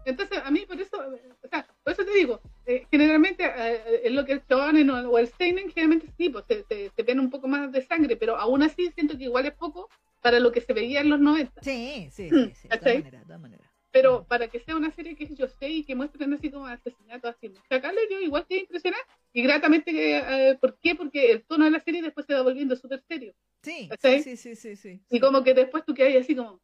Entonces, 0.05 0.39
a 0.43 0.51
mí 0.51 0.67
por 0.67 0.79
eso, 0.79 0.97
o 0.97 1.47
sea, 1.47 1.65
por 1.83 1.93
eso 1.93 2.05
te 2.05 2.13
digo, 2.13 2.39
eh, 2.67 2.85
generalmente 2.91 3.43
eh, 3.43 4.01
en 4.03 4.15
lo 4.15 4.23
que 4.23 4.33
es 4.33 4.41
shonen 4.47 4.87
o, 4.91 5.17
el 5.17 5.27
seinen, 5.29 5.71
generalmente 5.71 6.13
sí, 6.15 6.29
pues 6.29 6.45
se, 6.47 6.63
se, 6.67 7.03
ven 7.03 7.19
un 7.19 7.31
poco 7.31 7.47
más 7.47 7.71
de 7.71 7.81
sangre, 7.81 8.15
pero 8.17 8.35
aún 8.35 8.61
así 8.61 8.91
siento 8.91 9.17
que 9.17 9.23
igual 9.23 9.47
es 9.47 9.53
poco 9.53 9.89
para 10.21 10.39
lo 10.39 10.51
que 10.51 10.61
se 10.61 10.73
veía 10.73 11.01
en 11.01 11.09
los 11.09 11.19
90. 11.19 11.63
Sí, 11.63 12.07
sí, 12.11 12.29
sí, 12.29 12.53
sí 12.53 12.67
de 12.67 12.77
todas 13.25 13.39
maneras, 13.39 13.68
Pero 13.91 14.23
para 14.25 14.47
que 14.47 14.59
sea 14.59 14.75
una 14.75 14.91
serie 14.91 15.15
que 15.15 15.33
yo 15.35 15.47
sé 15.47 15.69
y 15.69 15.83
que 15.83 15.95
muestren 15.95 16.33
así 16.33 16.51
como 16.51 16.67
asesinatos 16.67 17.35
así, 17.35 17.47
le 17.47 18.09
yo 18.09 18.19
igual 18.19 18.45
que 18.47 18.57
impresionante 18.57 19.07
y 19.33 19.41
gratamente, 19.41 19.91
eh, 20.17 20.57
¿por 20.59 20.77
qué? 20.79 20.95
Porque 20.95 21.31
el 21.31 21.43
tono 21.43 21.65
de 21.65 21.71
la 21.71 21.79
serie 21.79 22.01
después 22.01 22.25
se 22.25 22.33
va 22.33 22.41
volviendo 22.41 22.75
súper 22.75 23.01
serio. 23.07 23.33
Sí, 23.63 23.89
sí, 23.99 24.37
sí, 24.37 24.55
sí, 24.55 24.75
sí, 24.75 25.01
Y 25.09 25.19
como 25.19 25.43
que 25.43 25.53
después 25.53 25.83
tú 25.85 25.93
quedas 25.93 26.23
así 26.23 26.35
como, 26.35 26.61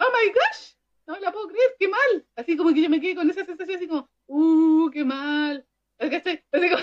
¡Oh 0.00 0.10
my 0.12 0.28
gosh! 0.28 0.74
No 1.06 1.18
la 1.18 1.32
puedo 1.32 1.48
creer, 1.48 1.76
qué 1.78 1.88
mal. 1.88 2.26
Así 2.36 2.56
como 2.56 2.72
que 2.72 2.82
yo 2.82 2.90
me 2.90 3.00
quedé 3.00 3.14
con 3.14 3.28
esa 3.28 3.44
sensación 3.44 3.76
así 3.76 3.88
como, 3.88 4.08
¡uh, 4.26 4.90
qué 4.90 5.04
mal! 5.04 5.66
Así 5.98 6.40
como, 6.52 6.82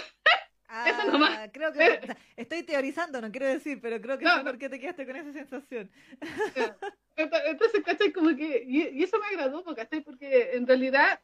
ah, 0.68 0.90
eso 0.90 1.12
nomás. 1.12 1.50
Creo 1.52 1.72
que 1.74 1.80
estoy 2.36 2.64
teorizando, 2.64 3.22
no 3.22 3.32
quiero 3.32 3.48
decir, 3.48 3.80
pero 3.82 4.02
creo 4.02 4.18
que 4.18 4.26
no, 4.26 4.38
sé 4.38 4.44
por 4.44 4.58
qué 4.58 4.70
te 4.70 4.80
quedaste 4.80 5.06
con 5.06 5.16
esa 5.16 5.34
sensación. 5.34 5.92
Entonces, 7.16 7.84
¿cachai? 7.84 8.12
Como 8.12 8.36
que, 8.36 8.64
y, 8.68 9.04
eso 9.04 9.18
me 9.20 9.28
agradó, 9.28 9.64
¿cachai? 9.76 10.02
Porque 10.02 10.52
en 10.54 10.68
realidad, 10.68 11.20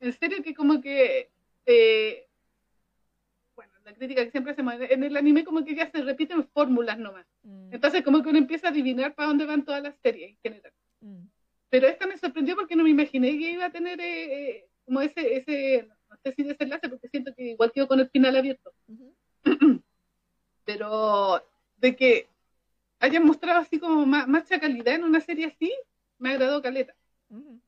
en 0.00 0.12
serio 0.12 0.42
que 0.42 0.54
como 0.54 0.80
que 0.80 1.30
eh, 1.66 2.28
la 3.88 3.94
crítica 3.94 4.24
que 4.24 4.30
siempre 4.30 4.52
hacemos, 4.52 4.74
en 4.78 5.02
el 5.02 5.16
anime 5.16 5.44
como 5.44 5.64
que 5.64 5.74
ya 5.74 5.90
se 5.90 6.02
repiten 6.02 6.46
fórmulas 6.48 6.98
nomás. 6.98 7.26
Mm. 7.42 7.72
Entonces 7.72 8.02
como 8.02 8.22
que 8.22 8.28
uno 8.28 8.38
empieza 8.38 8.68
a 8.68 8.70
adivinar 8.70 9.14
para 9.14 9.28
dónde 9.28 9.46
van 9.46 9.64
todas 9.64 9.82
las 9.82 9.96
series 10.02 10.30
en 10.30 10.38
general. 10.42 10.72
Mm. 11.00 11.24
Pero 11.70 11.86
esta 11.86 12.06
me 12.06 12.18
sorprendió 12.18 12.54
porque 12.54 12.76
no 12.76 12.84
me 12.84 12.90
imaginé 12.90 13.30
que 13.30 13.52
iba 13.52 13.64
a 13.64 13.72
tener 13.72 13.98
eh, 14.00 14.50
eh, 14.50 14.68
como 14.84 15.00
ese, 15.00 15.36
ese, 15.36 15.88
sé 16.22 16.32
si 16.34 16.42
desenlace, 16.42 16.88
porque 16.88 17.08
siento 17.08 17.34
que 17.34 17.50
igual 17.50 17.72
quedó 17.72 17.88
con 17.88 18.00
el 18.00 18.08
final 18.10 18.36
abierto. 18.36 18.72
Pero 20.64 21.42
de 21.76 21.96
que 21.96 22.28
hayan 23.00 23.24
mostrado 23.24 23.60
así 23.60 23.78
como 23.78 24.04
más, 24.06 24.28
mucha 24.28 24.60
calidad 24.60 24.94
en 24.94 25.04
una 25.04 25.20
serie 25.20 25.46
así, 25.46 25.72
me 26.18 26.30
agradó 26.30 26.62
Caleta. 26.62 26.94
Mm. 27.28 27.58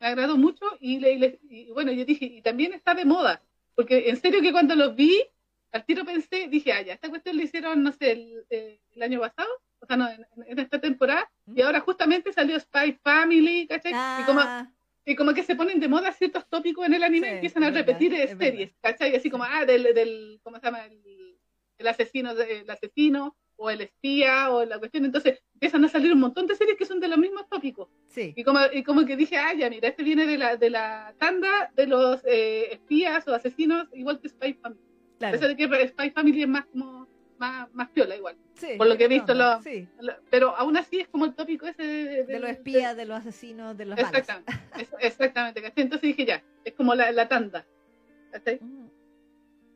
Me 0.00 0.06
agradó 0.06 0.36
mucho 0.36 0.64
y, 0.80 0.98
le, 0.98 1.38
y, 1.48 1.70
bueno, 1.70 1.92
yo 1.92 2.04
dije, 2.04 2.24
y 2.24 2.42
también 2.42 2.72
está 2.72 2.94
de 2.94 3.04
moda, 3.04 3.40
porque 3.74 4.08
en 4.08 4.16
serio 4.16 4.40
que 4.42 4.52
cuando 4.52 4.74
los 4.74 4.96
vi, 4.96 5.22
al 5.70 5.84
tiro 5.84 6.04
pensé, 6.04 6.48
dije, 6.48 6.72
ah, 6.72 6.82
ya, 6.82 6.94
esta 6.94 7.08
cuestión 7.08 7.36
lo 7.36 7.42
hicieron, 7.42 7.82
no 7.82 7.92
sé, 7.92 8.12
el, 8.12 8.44
eh, 8.50 8.80
año 9.00 9.20
pasado, 9.20 9.48
o 9.78 9.86
sea, 9.86 9.96
no, 9.96 10.08
en, 10.08 10.58
esta 10.58 10.80
temporada, 10.80 11.30
y 11.54 11.62
ahora 11.62 11.80
justamente 11.80 12.32
salió 12.32 12.58
Spy 12.58 12.98
Family, 13.02 13.66
¿cachai? 13.68 13.92
Y, 13.92 14.24
como, 14.24 14.40
ah. 14.40 14.68
Y 15.04 15.16
como 15.16 15.34
que 15.34 15.42
se 15.42 15.56
ponen 15.56 15.80
de 15.80 15.88
moda 15.88 16.12
ciertos 16.12 16.48
tópicos 16.48 16.86
en 16.86 16.94
el 16.94 17.02
anime 17.02 17.28
y 17.28 17.30
empiezan 17.34 17.64
a 17.64 17.70
repetir 17.70 18.12
series, 18.38 18.72
¿cachai? 18.80 19.14
Así 19.16 19.30
como, 19.30 19.44
ah, 19.44 19.64
del, 19.64 19.94
del 19.94 20.40
¿cómo 20.42 20.58
se 20.58 20.66
llama? 20.66 20.84
El, 20.84 21.38
el 21.78 21.86
asesino, 21.88 22.30
el 22.32 22.70
asesino, 22.70 23.36
o 23.56 23.70
el 23.70 23.80
espía 23.80 24.50
o 24.50 24.64
la 24.64 24.78
cuestión. 24.78 25.04
Entonces 25.04 25.42
empiezan 25.54 25.84
a 25.84 25.88
salir 25.88 26.12
un 26.12 26.20
montón 26.20 26.46
de 26.46 26.54
series 26.54 26.76
que 26.76 26.84
son 26.84 27.00
de 27.00 27.08
los 27.08 27.18
mismos 27.18 27.48
tópicos. 27.48 27.88
Sí. 28.08 28.34
Y 28.36 28.44
como, 28.44 28.58
y 28.72 28.82
como 28.82 29.06
que 29.06 29.16
dije, 29.16 29.36
ah, 29.36 29.54
ya, 29.54 29.70
mira, 29.70 29.88
este 29.88 30.02
viene 30.02 30.26
de 30.26 30.38
la, 30.38 30.56
de 30.56 30.70
la 30.70 31.14
tanda 31.18 31.72
de 31.74 31.86
los 31.86 32.20
eh, 32.24 32.72
espías 32.72 33.26
o 33.28 33.34
asesinos, 33.34 33.88
igual 33.92 34.20
que 34.20 34.28
Spy 34.28 34.54
Family. 34.54 34.82
Claro. 35.18 35.36
Eso 35.36 35.48
de 35.48 35.56
que 35.56 35.88
Spy 35.88 36.10
Family 36.10 36.42
es 36.42 36.48
más 36.48 36.66
como 36.66 37.08
más, 37.42 37.74
más 37.74 37.88
piola 37.90 38.14
igual. 38.14 38.36
Sí, 38.54 38.68
por 38.78 38.86
lo 38.86 38.96
que 38.96 39.04
he 39.04 39.08
visto. 39.08 39.34
Lo, 39.34 39.60
sí. 39.62 39.88
pero 40.30 40.56
aún 40.56 40.76
así 40.76 41.00
es 41.00 41.08
como 41.08 41.24
el 41.24 41.34
tópico 41.34 41.66
ese 41.66 41.82
de, 41.82 42.24
de, 42.24 42.38
los 42.38 42.50
espías, 42.50 42.96
de, 42.96 43.04
los 43.04 43.18
asesinos, 43.18 43.76
de 43.76 43.84
los 43.84 43.98
Exactamente. 43.98 44.52
exactamente. 45.00 45.72
Entonces 45.74 46.02
dije, 46.02 46.24
ya, 46.24 46.42
es 46.64 46.72
como 46.74 46.94
la, 46.94 47.10
la 47.10 47.26
tanda. 47.26 47.66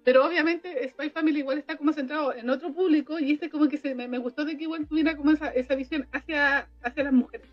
Pero 0.05 0.25
obviamente 0.25 0.89
Spy 0.91 1.11
Family 1.11 1.41
igual 1.41 1.59
está 1.59 1.77
como 1.77 1.93
centrado 1.93 2.33
en 2.33 2.49
otro 2.49 2.73
público 2.73 3.19
y 3.19 3.33
este 3.33 3.51
como 3.51 3.69
que 3.69 3.77
se, 3.77 3.93
me, 3.97 4.19
gustó 4.19 4.45
de 4.45 4.57
que 4.57 4.63
igual 4.63 4.87
tuviera 4.87 5.17
como 5.17 5.33
esa, 5.33 5.49
esa 5.49 5.75
visión 5.75 6.07
hacia, 6.13 6.69
hacia 6.83 7.03
las 7.03 7.13
mujeres. 7.13 7.49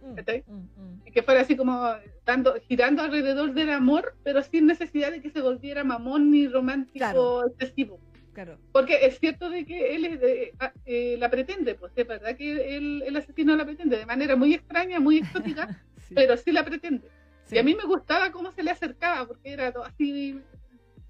Mm, 0.00 0.12
mm, 0.14 0.56
mm. 0.56 1.02
Y 1.06 1.10
que 1.10 1.22
fuera 1.22 1.42
así 1.42 1.54
como 1.54 1.94
dando, 2.24 2.54
girando 2.66 3.02
alrededor 3.02 3.52
del 3.52 3.70
amor, 3.70 4.16
pero 4.24 4.42
sin 4.42 4.66
necesidad 4.66 5.10
de 5.10 5.20
que 5.20 5.28
se 5.28 5.42
volviera 5.42 5.84
mamón 5.84 6.30
ni 6.30 6.48
romántico 6.48 7.46
excesivo. 7.46 8.00
Claro. 8.38 8.56
Porque 8.70 9.04
es 9.04 9.18
cierto 9.18 9.50
de 9.50 9.66
que 9.66 9.96
él 9.96 10.04
es 10.04 10.20
de, 10.20 10.54
ah, 10.60 10.72
eh, 10.86 11.16
la 11.18 11.28
pretende, 11.28 11.74
pues 11.74 11.92
es 11.96 12.06
verdad 12.06 12.36
que 12.36 12.76
el, 12.76 13.02
el, 13.04 13.16
asesino 13.16 13.56
la 13.56 13.64
pretende 13.64 13.98
de 13.98 14.06
manera 14.06 14.36
muy 14.36 14.54
extraña, 14.54 15.00
muy 15.00 15.18
exótica, 15.18 15.82
pero 16.14 16.36
sí 16.36 16.52
la 16.52 16.64
pretende. 16.64 17.10
Y 17.50 17.58
a 17.58 17.64
mí 17.64 17.74
me 17.74 17.82
gustaba 17.82 18.30
cómo 18.30 18.52
se 18.52 18.62
le 18.62 18.70
acercaba, 18.70 19.26
porque 19.26 19.54
era 19.54 19.72
todo 19.72 19.82
así 19.82 20.40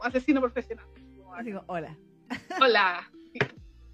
asesino 0.00 0.40
profesional. 0.40 0.86
Digo, 1.44 1.62
hola. 1.66 1.98
Hola. 2.62 3.12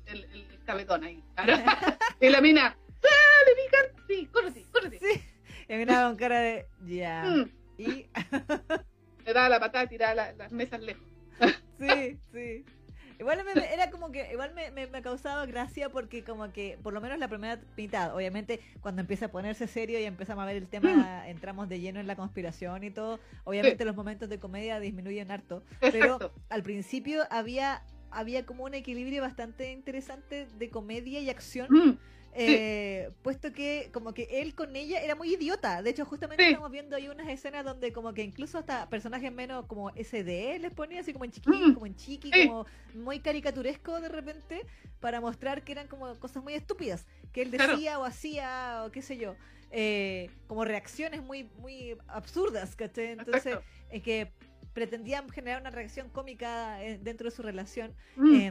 El, 0.07 0.25
el 0.27 0.61
cabetón 0.65 1.03
ahí. 1.03 1.21
y 2.21 2.29
la 2.29 2.41
mina, 2.41 2.79
¡Dale, 3.03 3.65
pican! 3.65 4.07
Sí, 4.07 4.27
córrete, 4.27 4.65
córrete. 4.71 5.01
Sí. 5.01 5.21
Y 5.69 5.75
miraba 5.75 6.07
con 6.07 6.17
cara 6.17 6.39
de, 6.39 6.67
ya. 6.85 7.25
Mm. 7.25 7.51
Y. 7.79 8.07
Le 9.27 9.33
daba 9.33 9.49
la 9.49 9.59
patada 9.59 9.89
tiraba 9.89 10.15
las 10.15 10.53
mesas 10.53 10.81
lejos. 10.81 11.03
sí, 11.81 12.17
sí. 12.33 12.65
Igual 13.19 13.41
era 13.73 13.91
como 13.91 14.11
que, 14.11 14.31
igual 14.33 14.53
me, 14.55 14.71
me, 14.71 15.03
causaba 15.03 15.47
gracia 15.47 15.89
porque 15.89 16.25
como 16.25 16.53
que, 16.53 16.79
por 16.83 16.93
lo 16.93 17.01
menos 17.01 17.19
la 17.19 17.29
primera 17.29 17.61
mitad, 17.77 18.15
obviamente 18.15 18.61
cuando 18.81 19.01
empieza 19.01 19.27
a 19.27 19.31
ponerse 19.31 19.67
serio 19.67 20.01
y 20.01 20.05
empezamos 20.05 20.43
a 20.43 20.47
ver 20.47 20.57
el 20.57 20.69
tema, 20.69 21.23
mm. 21.25 21.29
entramos 21.29 21.69
de 21.69 21.81
lleno 21.81 22.01
en 22.01 22.07
la 22.07 22.17
conspiración 22.17 22.85
y 22.85 22.91
todo, 22.91 23.21
obviamente 23.45 23.85
los 23.85 23.95
momentos 23.95 24.29
de 24.29 24.39
comedia 24.39 24.81
disminuyen 24.81 25.31
harto, 25.31 25.63
pero 25.81 26.33
al 26.49 26.63
principio 26.63 27.23
había 27.31 27.83
había 28.15 28.47
como 28.47 28.65
un 28.65 28.75
equilibrio 28.75 29.23
bastante 29.23 29.73
interesante 29.73 30.47
de 30.57 30.71
comedia 30.71 31.21
y 31.21 31.31
acción. 31.31 31.67
Mm. 31.71 31.99
Eh, 32.37 33.11
puesto 33.23 33.53
que 33.53 33.91
como 33.93 34.13
que 34.13 34.29
él 34.41 34.55
con 34.55 34.75
ella 34.75 35.01
era 35.01 35.15
muy 35.15 35.35
idiota. 35.35 35.83
De 35.83 35.91
hecho, 35.91 36.05
justamente 36.05 36.49
estamos 36.49 36.71
viendo 36.71 36.97
ahí 36.97 37.09
unas 37.09 37.29
escenas 37.29 37.65
donde 37.65 37.93
como 37.93 38.13
que 38.13 38.23
incluso 38.23 38.59
hasta 38.59 38.89
personajes 38.89 39.33
menos 39.33 39.67
como 39.67 39.91
SD 39.91 40.59
les 40.59 40.73
ponía 40.73 41.01
así 41.01 41.13
como 41.13 41.25
en 41.25 41.31
chiquillo, 41.31 41.69
mm. 41.69 41.75
como 41.75 41.87
en 41.87 41.95
chiqui, 41.95 42.31
como 42.47 42.67
muy 42.95 43.21
caricaturesco 43.21 44.01
de 44.01 44.09
repente, 44.09 44.67
para 45.01 45.21
mostrar 45.21 45.63
que 45.63 45.73
eran 45.73 45.87
como 45.87 46.13
cosas 46.19 46.43
muy 46.43 46.55
estúpidas, 46.55 47.07
que 47.33 47.43
él 47.43 47.51
decía 47.53 47.99
o 47.99 48.05
hacía 48.05 48.83
o 48.87 48.91
qué 48.91 49.03
sé 49.03 49.17
yo. 49.17 49.37
Eh, 49.71 50.31
como 50.47 50.65
reacciones 50.65 51.23
muy 51.23 51.45
muy 51.59 51.97
absurdas, 52.09 52.75
¿cachai? 52.77 53.13
Entonces, 53.13 53.59
es 53.91 54.03
que 54.03 54.33
pretendían 54.73 55.29
generar 55.31 55.61
una 55.61 55.71
reacción 55.71 56.09
cómica 56.09 56.83
eh, 56.83 56.99
dentro 57.01 57.31
de 57.31 57.37
su 57.37 57.43
relación. 57.43 57.95
Mm 58.17 58.51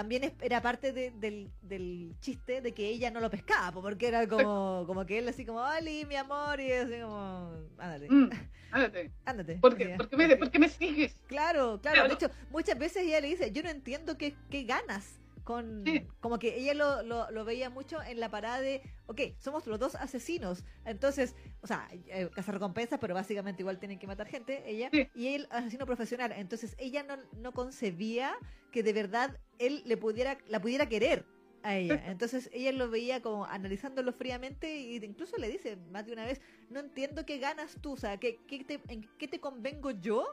también 0.00 0.32
era 0.40 0.62
parte 0.62 0.92
del, 0.94 1.50
del, 1.60 2.14
chiste 2.20 2.62
de 2.62 2.72
que 2.72 2.88
ella 2.88 3.10
no 3.10 3.20
lo 3.20 3.28
pescaba, 3.28 3.82
porque 3.82 4.08
era 4.08 4.26
como, 4.26 4.84
como 4.86 5.04
que 5.04 5.18
él 5.18 5.28
así 5.28 5.44
como, 5.44 5.60
Ali, 5.60 6.06
mi 6.06 6.16
amor, 6.16 6.58
y 6.58 6.72
así 6.72 7.00
como, 7.02 7.52
ándate. 7.76 8.06
Mm, 8.08 8.30
ándate. 8.70 9.10
ándate. 9.26 9.56
¿Por 9.56 9.76
qué, 9.76 9.96
porque 9.98 10.16
me, 10.16 10.36
porque 10.38 10.58
me 10.58 10.70
sigues? 10.70 11.14
Claro, 11.26 11.80
claro, 11.82 12.08
De 12.08 12.14
hecho, 12.14 12.30
muchas 12.48 12.78
veces 12.78 13.02
ella 13.02 13.20
le 13.20 13.28
dice, 13.28 13.52
yo 13.52 13.62
no 13.62 13.68
entiendo 13.68 14.16
qué, 14.16 14.34
qué 14.48 14.64
ganas 14.64 15.19
con 15.44 15.84
como 16.20 16.38
que 16.38 16.58
ella 16.58 16.74
lo, 16.74 17.02
lo, 17.30 17.44
veía 17.44 17.70
mucho 17.70 18.02
en 18.02 18.20
la 18.20 18.30
parada 18.30 18.60
de, 18.60 18.82
ok, 19.06 19.20
somos 19.38 19.66
los 19.66 19.78
dos 19.78 19.94
asesinos, 19.94 20.64
entonces, 20.84 21.34
o 21.62 21.66
sea, 21.66 21.88
eh, 21.92 22.28
cazar 22.34 22.54
recompensas, 22.54 22.98
pero 23.00 23.14
básicamente 23.14 23.62
igual 23.62 23.78
tienen 23.78 23.98
que 23.98 24.06
matar 24.06 24.26
gente, 24.26 24.62
ella, 24.66 24.90
y 25.14 25.28
él 25.28 25.48
asesino 25.50 25.86
profesional, 25.86 26.32
entonces 26.32 26.76
ella 26.78 27.02
no, 27.02 27.16
no 27.38 27.52
concebía 27.52 28.34
que 28.70 28.82
de 28.82 28.92
verdad 28.92 29.38
él 29.58 29.82
le 29.84 29.96
pudiera, 29.96 30.38
la 30.48 30.60
pudiera 30.60 30.88
querer 30.88 31.24
a 31.62 31.76
ella. 31.76 32.02
Entonces 32.06 32.50
ella 32.52 32.72
lo 32.72 32.90
veía 32.90 33.20
como 33.20 33.44
analizándolo 33.44 34.12
fríamente 34.12 34.66
e 34.68 34.96
incluso 35.04 35.36
le 35.36 35.48
dice 35.48 35.76
más 35.90 36.06
de 36.06 36.12
una 36.12 36.24
vez, 36.24 36.40
no 36.70 36.80
entiendo 36.80 37.26
qué 37.26 37.38
ganas 37.38 37.76
tú, 37.80 37.92
o 37.92 37.96
sea, 37.96 38.18
¿qué, 38.18 38.38
qué 38.46 38.64
te, 38.64 38.80
¿en 38.88 39.08
qué 39.18 39.28
te 39.28 39.40
convengo 39.40 39.90
yo. 39.90 40.26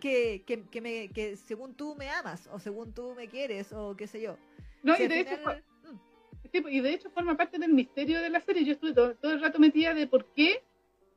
Que, 0.00 0.42
que, 0.46 0.64
que, 0.64 0.80
me, 0.80 1.08
que 1.08 1.36
según 1.36 1.74
tú 1.74 1.94
me 1.96 2.08
amas 2.10 2.48
o 2.52 2.58
según 2.58 2.92
tú 2.92 3.14
me 3.16 3.28
quieres 3.28 3.72
o 3.72 3.96
qué 3.96 4.06
sé 4.06 4.20
yo. 4.20 4.36
No, 4.82 4.96
y 4.96 5.08
de 5.08 5.20
hecho... 5.20 5.36
Mm. 5.84 6.68
y 6.68 6.80
de 6.80 6.92
hecho 6.92 7.10
forma 7.10 7.36
parte 7.36 7.58
del 7.58 7.72
misterio 7.72 8.20
de 8.20 8.30
la 8.30 8.40
serie. 8.40 8.64
Yo 8.64 8.72
estuve 8.72 8.92
todo, 8.92 9.32
el 9.32 9.40
rato 9.40 9.58
metida 9.58 9.94
de 9.94 10.06
por 10.06 10.26
qué 10.34 10.62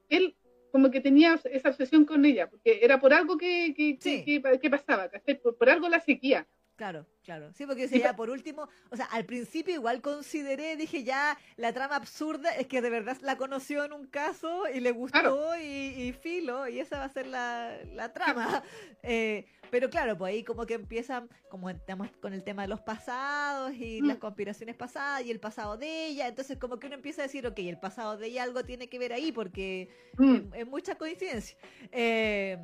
él 0.09 0.35
como 0.71 0.89
que 0.89 1.01
tenía 1.01 1.39
esa 1.51 1.69
obsesión 1.69 2.05
con 2.05 2.23
ella, 2.23 2.49
porque 2.49 2.79
era 2.81 2.99
por 2.99 3.13
algo 3.13 3.37
que, 3.37 3.73
que, 3.75 3.97
que, 3.99 4.69
pasaba, 4.69 5.09
por, 5.43 5.57
por, 5.57 5.69
algo 5.69 5.89
la 5.89 5.99
sequía. 5.99 6.47
Claro, 6.81 7.05
claro. 7.23 7.53
Sí, 7.53 7.67
porque 7.67 7.87
ya 7.87 8.15
por 8.15 8.31
último, 8.31 8.67
o 8.89 8.95
sea, 8.95 9.05
al 9.11 9.23
principio 9.25 9.75
igual 9.75 10.01
consideré, 10.01 10.75
dije 10.75 11.03
ya, 11.03 11.37
la 11.55 11.73
trama 11.73 11.95
absurda 11.95 12.49
es 12.55 12.65
que 12.65 12.81
de 12.81 12.89
verdad 12.89 13.17
la 13.21 13.37
conoció 13.37 13.85
en 13.85 13.93
un 13.93 14.07
caso 14.07 14.63
y 14.67 14.79
le 14.79 14.89
gustó 14.89 15.55
y, 15.59 16.11
filo, 16.13 16.67
y 16.67 16.79
esa 16.79 16.97
va 16.97 17.05
a 17.05 17.09
ser 17.09 17.27
la, 17.27 17.77
la 17.93 18.11
trama. 18.13 18.63
Eh, 19.03 19.47
pero 19.71 19.89
claro, 19.89 20.15
pues 20.15 20.31
ahí 20.31 20.43
como 20.43 20.67
que 20.67 20.75
empiezan, 20.75 21.27
como 21.49 21.71
estamos 21.71 22.07
con 22.21 22.33
el 22.33 22.43
tema 22.43 22.61
de 22.61 22.67
los 22.67 22.81
pasados 22.81 23.73
y 23.73 23.99
las 24.01 24.17
mm. 24.17 24.19
conspiraciones 24.19 24.75
pasadas 24.75 25.25
y 25.25 25.31
el 25.31 25.39
pasado 25.39 25.75
de 25.75 26.05
ella, 26.05 26.27
entonces 26.27 26.59
como 26.59 26.77
que 26.77 26.85
uno 26.85 26.95
empieza 26.97 27.23
a 27.23 27.25
decir, 27.25 27.47
ok, 27.47 27.57
el 27.57 27.79
pasado 27.79 28.15
de 28.15 28.27
ella 28.27 28.43
algo 28.43 28.63
tiene 28.63 28.89
que 28.89 28.99
ver 28.99 29.11
ahí 29.11 29.31
porque 29.31 29.89
mm. 30.19 30.53
es, 30.53 30.67
mucha 30.67 30.95
coincidencia. 30.95 31.57
Eh, 31.91 32.59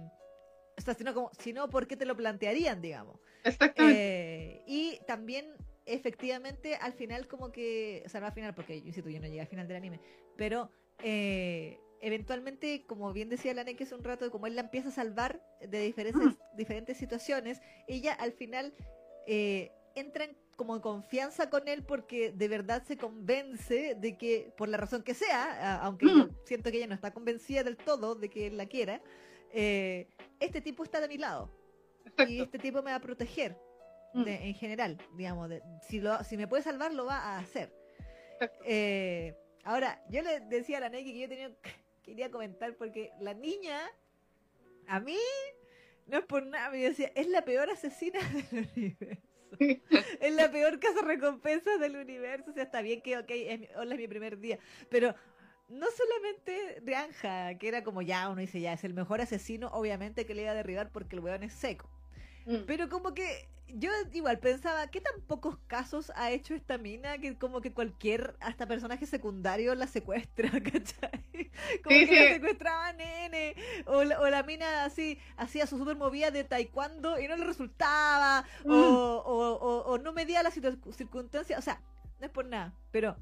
o 0.77 0.81
sea, 0.81 0.93
si 0.93 1.03
no, 1.03 1.13
como, 1.13 1.31
si 1.39 1.53
no, 1.53 1.69
¿por 1.69 1.87
qué 1.87 1.97
te 1.97 2.05
lo 2.05 2.15
plantearían, 2.15 2.81
digamos? 2.81 3.19
Exactamente. 3.47 3.99
Eh, 3.99 4.63
y 4.67 4.99
también, 5.07 5.45
efectivamente, 5.85 6.75
al 6.75 6.93
final 6.93 7.27
como 7.27 7.51
que, 7.51 8.03
o 8.05 8.09
sea, 8.09 8.19
no 8.19 8.27
al 8.27 8.33
final, 8.33 8.53
porque 8.53 8.81
yo 8.81 8.87
insisto, 8.87 9.09
yo 9.09 9.19
no 9.19 9.27
llegué 9.27 9.41
al 9.41 9.47
final 9.47 9.67
del 9.67 9.77
anime, 9.77 9.99
pero 10.35 10.69
eh, 11.03 11.79
eventualmente, 12.01 12.85
como 12.85 13.13
bien 13.13 13.29
decía 13.29 13.53
la 13.53 13.65
que 13.65 13.83
hace 13.83 13.95
un 13.95 14.03
rato, 14.03 14.29
como 14.31 14.47
él 14.47 14.55
la 14.55 14.61
empieza 14.61 14.89
a 14.89 14.91
salvar 14.91 15.41
de 15.61 15.81
diferentes, 15.81 16.37
diferentes 16.55 16.97
situaciones, 16.97 17.61
ella 17.87 18.13
al 18.13 18.33
final 18.33 18.73
eh, 19.25 19.71
entra 19.95 20.25
en 20.25 20.37
como 20.57 20.81
confianza 20.81 21.51
con 21.51 21.67
él 21.67 21.83
porque 21.83 22.31
de 22.31 22.47
verdad 22.47 22.83
se 22.83 22.97
convence 22.97 23.95
de 23.95 24.17
que, 24.17 24.51
por 24.57 24.67
la 24.67 24.77
razón 24.77 25.03
que 25.03 25.13
sea, 25.13 25.75
aunque 25.77 26.07
yo 26.07 26.29
siento 26.45 26.71
que 26.71 26.77
ella 26.77 26.87
no 26.87 26.95
está 26.95 27.13
convencida 27.13 27.63
del 27.63 27.77
todo 27.77 28.15
de 28.15 28.27
que 28.29 28.47
él 28.47 28.57
la 28.57 28.65
quiera, 28.65 28.99
eh, 29.53 30.07
este 30.39 30.59
tipo 30.59 30.83
está 30.83 30.99
de 30.99 31.07
mi 31.07 31.17
lado. 31.17 31.51
Y 32.27 32.41
este 32.41 32.59
tipo 32.59 32.81
me 32.81 32.91
va 32.91 32.97
a 32.97 33.01
proteger 33.01 33.57
mm. 34.13 34.27
en 34.27 34.53
general, 34.55 34.97
digamos. 35.15 35.51
si, 35.87 35.99
lo, 35.99 36.23
si 36.23 36.37
me 36.37 36.47
puede 36.47 36.63
salvar, 36.63 36.93
lo 36.93 37.05
va 37.05 37.17
a 37.17 37.39
hacer. 37.39 37.73
Eh, 38.65 39.35
ahora, 39.63 40.03
yo 40.09 40.21
le 40.21 40.39
decía 40.41 40.77
a 40.77 40.81
la 40.81 40.89
Neki 40.89 41.13
que 41.13 41.19
yo 41.19 41.29
tenía, 41.29 41.51
quería 42.03 42.31
comentar 42.31 42.75
porque 42.75 43.11
la 43.19 43.33
niña, 43.33 43.79
a 44.87 44.99
mí, 44.99 45.17
no 46.05 46.19
es 46.19 46.25
por 46.25 46.45
nada, 46.45 46.69
me 46.69 46.77
decía, 46.77 47.11
es 47.15 47.27
la 47.27 47.43
peor 47.43 47.69
asesina 47.69 48.19
del 48.51 48.69
universo. 48.75 49.23
es 50.19 50.33
la 50.33 50.51
peor 50.51 50.79
casa 50.79 51.01
recompensa 51.01 51.77
del 51.77 51.95
universo. 51.95 52.51
O 52.51 52.53
sea, 52.53 52.63
está 52.63 52.81
bien 52.81 53.01
que, 53.01 53.17
ok, 53.17 53.29
es, 53.29 53.69
hola, 53.75 53.95
es 53.95 53.99
mi 53.99 54.07
primer 54.07 54.37
día. 54.39 54.59
Pero 54.89 55.15
no 55.69 55.85
solamente 55.91 56.81
Rianja, 56.83 57.57
que 57.57 57.67
era 57.67 57.83
como 57.83 58.01
ya, 58.01 58.29
uno 58.29 58.41
dice 58.41 58.61
ya, 58.61 58.73
es 58.73 58.83
el 58.83 58.93
mejor 58.93 59.21
asesino, 59.21 59.67
obviamente 59.69 60.25
que 60.25 60.33
le 60.33 60.43
iba 60.43 60.51
a 60.51 60.55
derribar 60.55 60.91
porque 60.91 61.15
el 61.15 61.21
weón 61.21 61.43
es 61.43 61.53
seco. 61.53 61.89
Mm. 62.47 62.63
Pero 62.65 62.89
como 62.89 63.13
que 63.13 63.47
yo 63.67 63.91
igual 64.13 64.39
pensaba, 64.39 64.87
¿qué 64.87 65.01
tan 65.01 65.21
pocos 65.27 65.57
casos 65.67 66.11
ha 66.15 66.31
hecho 66.31 66.55
esta 66.55 66.77
mina 66.77 67.17
que 67.17 67.37
como 67.37 67.59
que 67.59 67.73
cualquier, 67.73 68.35
hasta 68.39 68.65
personaje 68.65 69.05
secundario 69.05 69.75
la 69.75 69.87
secuestra, 69.87 70.49
¿cachai? 70.63 71.51
Como 71.83 71.89
que 71.89 72.05
la 72.05 72.33
secuestraba 72.33 72.93
nene, 72.93 73.55
o 73.85 74.03
la, 74.03 74.21
o 74.21 74.29
la 74.29 74.43
mina 74.43 74.85
así, 74.85 75.19
hacía 75.35 75.67
su 75.67 75.77
super 75.77 75.97
movida 75.97 76.31
de 76.31 76.45
taekwondo 76.45 77.19
y 77.19 77.27
no 77.27 77.35
le 77.35 77.43
resultaba, 77.43 78.45
mm. 78.63 78.71
o, 78.71 79.17
o, 79.17 79.83
o, 79.85 79.97
no 79.97 80.13
medía 80.13 80.43
las 80.43 80.53
circunstancias, 80.53 81.59
o 81.59 81.61
sea, 81.61 81.81
no 82.19 82.25
es 82.25 82.31
por 82.31 82.45
nada, 82.45 82.73
pero 82.91 83.17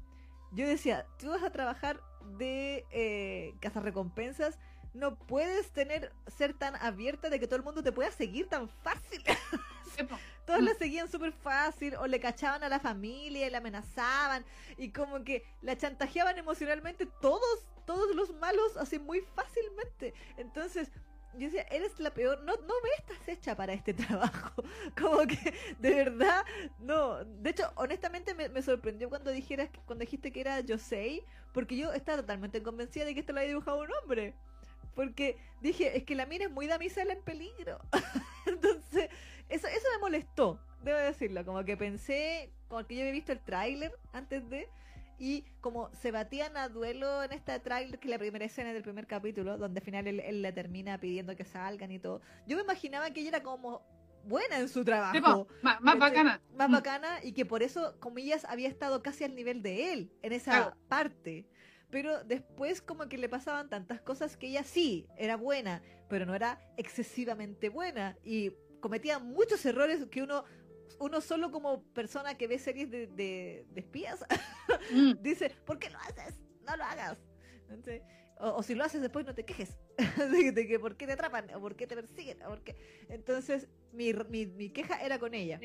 yo 0.52 0.66
decía, 0.68 1.06
tú 1.18 1.30
vas 1.30 1.42
a 1.42 1.50
trabajar 1.50 2.00
de 2.38 2.84
eh, 2.90 3.54
recompensas 3.74 4.58
no 4.96 5.16
puedes 5.16 5.70
tener 5.70 6.12
ser 6.26 6.54
tan 6.54 6.76
abierta 6.76 7.30
de 7.30 7.38
que 7.38 7.46
todo 7.46 7.56
el 7.56 7.62
mundo 7.62 7.82
te 7.82 7.92
pueda 7.92 8.10
seguir 8.10 8.48
tan 8.48 8.68
fácil. 8.68 9.22
Todos 10.46 10.62
la 10.62 10.74
seguían 10.74 11.10
súper 11.10 11.32
fácil 11.32 11.96
o 11.96 12.06
le 12.06 12.20
cachaban 12.20 12.62
a 12.62 12.68
la 12.68 12.78
familia 12.78 13.46
y 13.46 13.50
la 13.50 13.58
amenazaban 13.58 14.44
y 14.76 14.90
como 14.90 15.24
que 15.24 15.44
la 15.62 15.76
chantajeaban 15.76 16.38
emocionalmente 16.38 17.06
todos, 17.20 17.66
todos 17.86 18.14
los 18.14 18.32
malos 18.34 18.76
así 18.76 18.98
muy 18.98 19.22
fácilmente. 19.34 20.14
Entonces, 20.36 20.90
yo 21.38 21.46
decía, 21.46 21.66
eres 21.70 21.98
la 22.00 22.12
peor, 22.12 22.42
no, 22.44 22.56
no 22.56 22.74
me 22.82 22.90
estás 22.98 23.28
hecha 23.28 23.54
para 23.54 23.72
este 23.72 23.94
trabajo. 23.94 24.62
Como 24.98 25.26
que, 25.26 25.54
de 25.78 25.94
verdad, 25.94 26.44
no. 26.78 27.24
De 27.24 27.50
hecho, 27.50 27.70
honestamente 27.76 28.34
me, 28.34 28.62
sorprendió 28.62 29.08
cuando 29.08 29.30
dijeras, 29.30 29.68
cuando 29.84 30.04
dijiste 30.04 30.32
que 30.32 30.40
era 30.40 30.62
Josei, 30.66 31.22
porque 31.52 31.76
yo 31.76 31.92
estaba 31.92 32.18
totalmente 32.18 32.62
convencida 32.62 33.04
de 33.04 33.14
que 33.14 33.20
esto 33.20 33.32
lo 33.32 33.40
había 33.40 33.50
dibujado 33.50 33.80
un 33.80 33.88
hombre. 34.02 34.34
Porque 34.96 35.36
dije, 35.60 35.96
es 35.96 36.02
que 36.02 36.16
la 36.16 36.26
mina 36.26 36.46
es 36.46 36.50
muy 36.50 36.66
damisela 36.66 37.12
en 37.12 37.22
peligro. 37.22 37.78
Entonces, 38.46 39.10
eso, 39.48 39.68
eso 39.68 39.86
me 39.94 39.98
molestó, 40.00 40.58
debo 40.82 40.98
decirlo. 40.98 41.44
Como 41.44 41.64
que 41.64 41.76
pensé, 41.76 42.50
como 42.66 42.84
que 42.86 42.96
yo 42.96 43.02
había 43.02 43.12
visto 43.12 43.30
el 43.30 43.40
tráiler 43.40 43.92
antes 44.12 44.48
de, 44.48 44.68
y 45.18 45.44
como 45.60 45.90
se 45.94 46.10
batían 46.10 46.56
a 46.56 46.68
duelo 46.68 47.22
en 47.22 47.32
este 47.32 47.60
tráiler, 47.60 47.98
que 47.98 48.08
la 48.08 48.18
primera 48.18 48.46
escena 48.46 48.72
del 48.72 48.82
primer 48.82 49.06
capítulo, 49.06 49.58
donde 49.58 49.80
al 49.80 49.84
final 49.84 50.06
él, 50.06 50.42
le 50.42 50.52
termina 50.52 50.98
pidiendo 50.98 51.36
que 51.36 51.44
salgan 51.44 51.92
y 51.92 51.98
todo. 51.98 52.22
Yo 52.46 52.56
me 52.56 52.62
imaginaba 52.62 53.10
que 53.10 53.20
ella 53.20 53.28
era 53.28 53.42
como 53.42 53.82
buena 54.24 54.58
en 54.58 54.68
su 54.68 54.82
trabajo. 54.82 55.46
más, 55.62 55.98
bacana. 55.98 56.40
Más 56.54 56.70
mm. 56.70 56.72
bacana 56.72 57.18
y 57.22 57.32
que 57.32 57.44
por 57.44 57.62
eso, 57.62 57.98
comillas, 58.00 58.46
había 58.46 58.68
estado 58.68 59.02
casi 59.02 59.24
al 59.24 59.34
nivel 59.34 59.62
de 59.62 59.92
él 59.92 60.12
en 60.22 60.32
esa 60.32 60.74
parte 60.88 61.46
pero 61.90 62.24
después 62.24 62.82
como 62.82 63.08
que 63.08 63.18
le 63.18 63.28
pasaban 63.28 63.68
tantas 63.68 64.00
cosas 64.00 64.36
que 64.36 64.48
ella 64.48 64.64
sí 64.64 65.06
era 65.16 65.36
buena, 65.36 65.82
pero 66.08 66.26
no 66.26 66.34
era 66.34 66.60
excesivamente 66.76 67.68
buena 67.68 68.16
y 68.24 68.52
cometía 68.80 69.18
muchos 69.18 69.64
errores 69.64 70.06
que 70.10 70.22
uno 70.22 70.44
uno 70.98 71.20
solo 71.20 71.50
como 71.50 71.82
persona 71.92 72.36
que 72.36 72.46
ve 72.46 72.58
series 72.58 72.90
de, 72.90 73.06
de, 73.08 73.66
espías 73.74 74.24
mm. 74.92 75.14
dice, 75.20 75.50
¿por 75.66 75.78
qué 75.78 75.90
lo 75.90 75.98
haces? 75.98 76.38
No 76.66 76.76
lo 76.76 76.84
hagas. 76.84 77.18
Entonces, 77.62 78.02
o, 78.38 78.62
si 78.62 78.74
lo 78.74 78.84
haces 78.84 79.00
después 79.00 79.24
no 79.24 79.34
te 79.34 79.44
quejes 79.44 79.76
de, 80.54 80.66
que 80.66 80.78
por 80.78 80.96
qué 80.96 81.06
te 81.06 81.12
atrapan 81.12 81.48
o 81.54 81.60
por 81.60 81.74
qué 81.74 81.86
te 81.86 81.94
persiguen. 81.94 82.42
O 82.42 82.50
por 82.50 82.62
Entonces 83.08 83.68
mi, 83.92 84.12
mi, 84.28 84.46
mi, 84.46 84.70
queja 84.70 85.02
era 85.02 85.18
con 85.18 85.32
ella. 85.32 85.58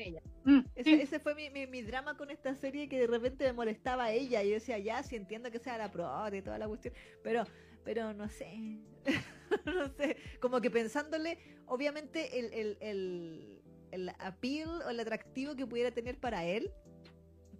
Mm, 0.44 0.60
ese, 0.74 1.18
fue 1.18 1.34
mi, 1.34 1.50
mi, 1.66 1.82
drama 1.82 2.16
con 2.16 2.30
esta 2.30 2.54
serie 2.54 2.88
que 2.88 2.98
de 2.98 3.06
repente 3.06 3.44
me 3.44 3.52
molestaba 3.52 4.04
a 4.04 4.12
ella. 4.12 4.42
Y 4.42 4.48
yo 4.48 4.54
decía, 4.54 4.78
ya, 4.78 5.02
sí 5.02 5.16
entiendo 5.16 5.50
que 5.50 5.58
sea 5.58 5.76
la 5.76 5.90
pro 5.90 6.08
y 6.32 6.40
toda 6.40 6.58
la 6.58 6.66
cuestión. 6.66 6.94
Pero, 7.22 7.44
pero 7.84 8.14
no 8.14 8.28
sé. 8.28 8.80
no 9.66 9.88
sé. 9.96 10.16
Como 10.40 10.60
que 10.60 10.70
pensándole, 10.70 11.38
obviamente 11.66 12.38
el, 12.38 12.52
el, 12.54 12.78
el, 12.80 13.62
el 13.90 14.08
appeal 14.18 14.82
o 14.86 14.88
el 14.88 15.00
atractivo 15.00 15.54
que 15.56 15.66
pudiera 15.66 15.90
tener 15.90 16.18
para 16.18 16.44
él 16.44 16.72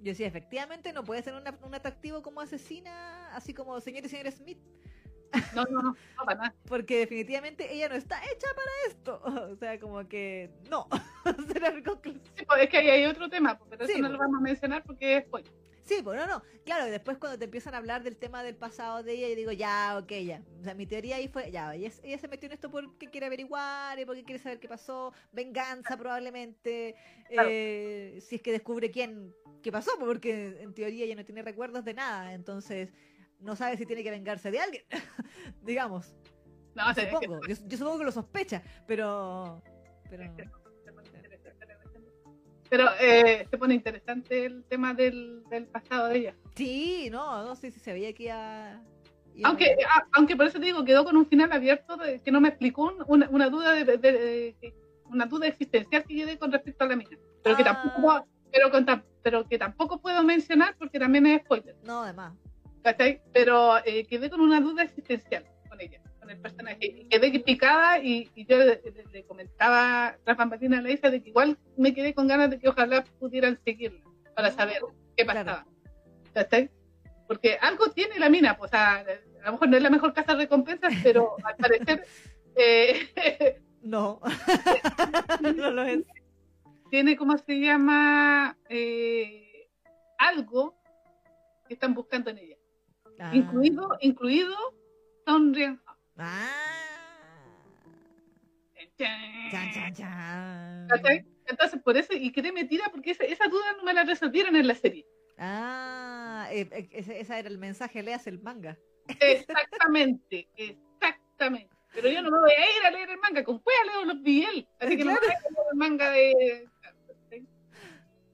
yo 0.03 0.11
decía, 0.11 0.27
efectivamente 0.27 0.93
no 0.93 1.05
puede 1.05 1.23
ser 1.23 1.33
un 1.35 1.75
atractivo 1.75 2.23
como 2.23 2.41
asesina, 2.41 3.33
así 3.37 3.55
como 3.55 3.81
señor 3.81 4.05
y 4.05 4.09
señor 4.09 4.33
Smith. 4.33 4.59
No, 5.55 5.65
no, 5.65 5.83
no, 5.83 5.97
para 6.17 6.35
nada. 6.35 6.55
Porque 6.67 6.99
definitivamente 6.99 7.73
ella 7.73 7.89
no 7.89 7.95
está 7.95 8.21
hecha 8.25 8.49
para 8.55 8.71
esto. 8.89 9.23
O 9.53 9.57
sea, 9.57 9.79
como 9.79 10.07
que 10.09 10.51
no. 10.71 10.89
sí, 12.35 12.45
pues, 12.47 12.63
es 12.63 12.69
que 12.69 12.79
ahí 12.79 12.91
hay 12.91 13.05
otro 13.07 13.29
tema, 13.29 13.59
pues, 13.59 13.71
pero 13.71 13.85
eso 13.85 13.99
no 13.99 14.09
lo 14.09 14.17
pues. 14.17 14.29
vamos 14.29 14.41
a 14.41 14.43
mencionar 14.43 14.83
porque 14.85 15.17
es 15.19 15.25
spoiler. 15.25 15.53
Sí, 15.85 16.01
pues 16.03 16.19
no, 16.19 16.27
no. 16.27 16.43
Claro, 16.65 16.87
después 16.87 17.19
cuando 17.19 17.39
te 17.39 17.47
empiezan 17.47 17.75
a 17.75 17.79
hablar 17.79 18.05
del 18.05 18.17
tema 18.17 18.43
del 18.45 18.55
pasado 18.55 19.03
de 19.03 19.15
ella, 19.15 19.29
yo 19.29 19.35
digo, 19.35 19.53
ya, 19.53 19.99
ok, 20.01 20.13
ya. 20.25 20.43
O 20.61 20.65
sea, 20.65 20.75
mi 20.75 20.87
teoría 20.87 21.17
ahí 21.17 21.27
fue, 21.27 21.51
ya, 21.51 21.75
ella, 21.75 21.91
ella 22.05 22.19
se 22.19 22.29
metió 22.29 22.47
en 22.47 22.53
esto 22.53 22.71
porque 22.71 23.11
quiere 23.11 23.27
averiguar 23.27 23.99
y 23.99 24.05
porque 24.05 24.25
quiere 24.25 24.41
saber 24.41 24.61
qué 24.61 24.69
pasó, 24.69 25.13
venganza 25.33 25.97
probablemente, 25.97 26.95
eh, 27.31 28.19
si 28.21 28.37
es 28.37 28.43
que 28.43 28.53
descubre 28.53 28.93
quién, 28.93 29.35
qué 29.61 29.73
pasó, 29.73 29.91
porque 29.99 30.61
en 30.61 30.73
teoría 30.73 31.05
ella 31.05 31.17
no 31.17 31.25
tiene 31.25 31.43
recuerdos 31.43 31.85
de 31.85 31.95
nada, 31.95 32.33
entonces 32.33 32.91
no 33.43 33.57
sabe 33.57 33.77
si 33.77 33.87
tiene 33.87 34.03
que 34.03 34.11
vengarse 34.11 34.51
de 34.51 34.61
alguien, 34.61 34.85
digamos. 35.63 36.15
No, 36.75 36.85
supongo. 36.95 37.41
Yo, 37.47 37.77
supongo 37.77 37.99
que 37.99 38.05
lo 38.05 38.13
sospecha, 38.13 38.63
pero... 38.87 39.63
Pero, 40.09 40.25
pero 42.69 42.89
eh, 43.01 43.47
se 43.51 43.59
pone 43.59 43.75
interesante 43.75 44.45
el 44.45 44.65
tema 44.65 44.95
del, 44.95 45.43
del, 45.51 45.67
pasado 45.67 46.09
de 46.09 46.19
ella. 46.19 46.35
Sí, 46.55 47.09
no, 47.11 47.45
no 47.45 47.55
sé 47.55 47.71
si 47.71 47.81
se 47.81 47.93
veía 47.93 48.13
que 48.13 48.25
iba... 48.25 48.83
aunque, 49.45 49.77
aunque 50.13 50.37
por 50.37 50.47
eso 50.47 50.59
te 50.59 50.67
digo, 50.67 50.85
quedó 50.85 51.05
con 51.05 51.17
un 51.17 51.27
final 51.27 51.53
abierto 51.53 51.97
de, 51.97 52.21
que 52.21 52.31
no 52.31 52.41
me 52.41 52.49
explicó 52.49 52.95
una, 53.07 53.29
una 53.31 53.49
duda 53.49 53.73
de, 53.73 54.55
una 55.07 55.27
duda 55.27 55.47
existencial 55.47 56.05
que 56.05 56.15
quedé 56.15 56.39
con 56.39 56.53
respecto 56.53 56.85
a 56.85 56.89
la 56.89 56.97
mina. 56.97 57.19
Pero 57.43 57.57
que 57.57 57.63
ah. 57.63 57.83
tampoco 57.83 58.27
pero, 58.53 58.71
pero 59.23 59.49
que 59.49 59.59
tampoco 59.59 60.01
puedo 60.01 60.23
mencionar 60.23 60.77
porque 60.79 60.99
también 60.99 61.27
es 61.27 61.43
spoiler. 61.43 61.77
No, 61.85 62.03
además. 62.03 62.35
¿Cachai? 62.83 63.21
Pero 63.33 63.79
eh, 63.85 64.07
quedé 64.07 64.31
con 64.31 64.41
una 64.41 64.61
duda 64.61 64.83
existencial 64.83 65.45
con 65.69 65.81
ella, 65.81 66.01
con 66.21 66.31
el 66.31 66.39
personaje. 66.39 67.07
Quedé 67.09 67.41
picada 67.41 67.99
y, 67.99 68.31
yo 68.47 68.59
le, 68.59 69.25
comentaba 69.27 70.17
tras 70.25 70.37
bambalinas 70.37 70.81
a 70.81 70.83
la 70.83 70.91
hija 70.91 71.11
de 71.11 71.23
que 71.23 71.31
igual 71.31 71.59
me 71.77 71.95
quedé 71.95 72.15
con 72.15 72.29
ganas 72.29 72.51
de 72.51 72.59
que 72.59 72.69
ojalá 72.69 73.05
pudieran 73.19 73.59
seguirla 73.65 74.03
para 74.35 74.49
ah, 74.49 74.53
saber 74.53 74.83
qué 75.17 75.25
pasaba. 75.25 75.67
¿Cachai? 76.35 76.71
Porque 77.27 77.57
algo 77.61 77.91
tiene 77.91 78.19
la 78.19 78.29
mina, 78.29 78.57
pues, 78.57 78.73
a 78.75 79.05
lo 79.45 79.53
mejor 79.53 79.69
no 79.69 79.77
es 79.77 79.83
la 79.83 79.91
mejor 79.91 80.13
casa 80.13 80.33
de 80.33 80.43
recompensas, 80.43 80.93
pero 81.03 81.37
al 81.45 81.57
parecer... 81.57 82.05
Eh, 82.55 83.63
no, 83.83 84.21
no 85.41 85.71
lo 85.71 85.83
es. 85.85 86.05
Tiene, 86.91 87.17
¿cómo 87.17 87.39
se 87.39 87.59
llama? 87.59 88.59
Eh, 88.69 89.71
algo 90.19 90.79
que 91.67 91.75
están 91.75 91.95
buscando 91.95 92.31
en 92.31 92.39
ella. 92.39 92.52
Ah. 93.23 93.31
Incluido, 93.33 93.97
incluido 94.01 94.55
Son 95.27 95.55
Ah. 96.19 96.49
Entonces, 101.47 101.81
por 101.83 101.97
eso, 101.97 102.13
y 102.15 102.33
quedé 102.33 102.53
metida 102.53 102.85
porque 102.91 103.13
esa, 103.13 103.25
esa, 103.25 103.47
duda 103.49 103.75
no 103.77 103.85
me 103.85 103.95
la 103.95 104.05
resolvieron 104.05 104.57
en 104.57 104.67
la 104.67 104.75
serie. 104.75 105.07
Ah, 105.39 106.49
eh, 106.51 106.69
eh, 106.71 106.89
ese, 106.93 107.21
era 107.39 107.49
el 107.49 107.59
mensaje, 107.59 108.03
leas 108.03 108.27
el 108.27 108.41
manga. 108.41 108.79
Exactamente, 109.21 110.49
exactamente. 110.57 111.75
Pero 111.95 112.09
yo 112.09 112.23
no 112.23 112.31
me 112.31 112.39
voy 112.41 112.53
a 112.53 112.79
ir 112.79 112.87
a 112.87 112.91
leer 112.91 113.11
el 113.11 113.19
manga, 113.19 113.45
con 113.45 113.59
cuál 113.59 113.87
leo 113.87 114.05
los 114.05 114.23
BL. 114.23 114.67
Así 114.81 114.97
que 114.97 115.05
me 115.05 115.13
voy 115.13 115.19
a 115.19 115.27
leer 115.27 115.39
el 115.73 115.79
manga 115.79 116.11
de. 116.11 116.69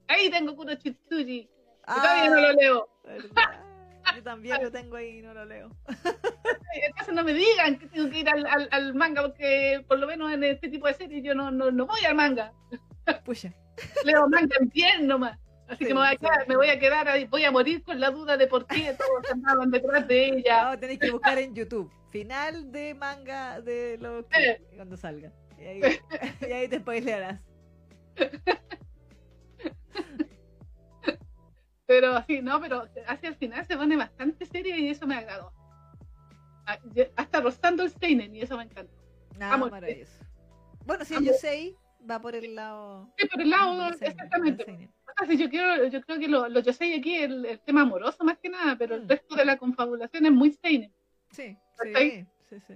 Ahí 0.07 0.29
tengo 0.29 0.55
Kuro 0.55 0.75
Chitsuji. 0.75 1.49
Ah, 1.85 1.95
todavía 2.01 2.29
no 2.29 2.41
lo 2.41 2.53
leo. 2.53 2.89
Yo 4.19 4.23
también 4.23 4.61
lo 4.61 4.69
tengo 4.69 4.97
ahí 4.97 5.19
y 5.19 5.21
no 5.21 5.33
lo 5.33 5.45
leo. 5.45 5.69
Entonces 6.73 7.15
no 7.15 7.23
me 7.23 7.33
digan 7.33 7.79
que 7.79 7.87
tengo 7.87 8.09
que 8.09 8.19
ir 8.19 8.27
al, 8.29 8.67
al, 8.69 8.93
manga, 8.93 9.21
porque 9.21 9.81
por 9.87 9.97
lo 9.97 10.07
menos 10.07 10.29
en 10.33 10.43
este 10.43 10.67
tipo 10.67 10.87
de 10.87 10.93
series 10.93 11.23
yo 11.23 11.33
no, 11.33 11.51
no, 11.51 11.71
no 11.71 11.85
voy 11.85 12.03
al 12.03 12.15
manga. 12.15 12.51
Pucha. 13.25 13.53
Leo 14.03 14.27
manga 14.27 14.57
en 14.59 14.69
pie 14.69 14.99
nomás. 14.99 15.39
Así 15.69 15.85
que 15.85 15.93
me 15.93 16.01
voy, 16.01 16.09
a 16.09 16.15
quedar, 16.17 16.47
me 16.49 16.57
voy 16.57 16.69
a 16.69 16.79
quedar 16.79 17.07
ahí, 17.07 17.25
voy 17.27 17.45
a 17.45 17.51
morir 17.51 17.81
con 17.81 17.97
la 17.97 18.11
duda 18.11 18.35
de 18.35 18.47
por 18.47 18.65
qué 18.65 18.93
todos 18.97 19.31
andaban 19.31 19.71
detrás 19.71 20.05
de 20.05 20.25
ella. 20.25 20.71
No, 20.71 20.79
tenéis 20.79 20.99
que 20.99 21.11
buscar 21.11 21.37
en 21.37 21.55
YouTube. 21.55 21.89
Final 22.09 22.73
de 22.73 22.93
manga 22.95 23.61
de 23.61 23.97
lo 23.99 24.27
que 24.27 24.49
eh. 24.49 24.61
cuando 24.75 24.97
salga. 24.97 25.31
Y 25.57 25.63
ahí, 25.63 25.81
y 26.41 26.51
ahí 26.51 26.67
te 26.67 26.79
spoilearás. 26.79 27.39
Pero 31.89 32.15
así, 32.15 32.39
no, 32.43 32.61
pero 32.61 32.87
hacia 33.07 33.29
el 33.29 33.35
final 33.35 33.65
se 33.65 33.75
pone 33.75 33.97
bastante 33.97 34.45
serio 34.45 34.77
y 34.77 34.89
eso 34.89 35.07
me 35.07 35.15
agradó. 35.15 35.51
Ah, 36.67 36.77
hasta 37.15 37.41
rozando 37.41 37.81
el 37.81 37.89
Steinen 37.89 38.35
y 38.35 38.41
eso 38.41 38.57
me 38.57 38.65
encantó. 38.65 38.93
Nada, 39.39 39.53
Vamos, 39.53 39.71
maravilloso. 39.71 40.23
Bueno, 40.85 41.03
si 41.03 41.15
yo 41.25 41.33
sé, 41.33 41.75
va 42.07 42.21
por 42.21 42.35
el 42.35 42.53
lado. 42.53 43.11
Sí, 43.17 43.25
por 43.25 43.41
el 43.41 43.49
lado, 43.49 43.89
exactamente. 43.89 44.87
yo, 45.35 45.49
quiero, 45.49 45.87
yo 45.87 46.01
creo 46.03 46.19
que 46.19 46.27
lo, 46.27 46.47
lo 46.47 46.59
Yosei 46.59 46.93
aquí 46.93 47.15
es 47.15 47.23
el, 47.23 47.59
tema 47.61 47.81
amoroso 47.81 48.23
más 48.23 48.37
que 48.37 48.49
nada, 48.49 48.77
pero 48.77 48.93
el 48.93 49.05
mm. 49.05 49.09
resto 49.09 49.35
de 49.35 49.45
la 49.45 49.57
confabulación 49.57 50.27
es 50.27 50.31
muy 50.31 50.51
Steinen. 50.51 50.93
Sí, 51.31 51.57
sí, 52.51 52.59
sí. 52.67 52.73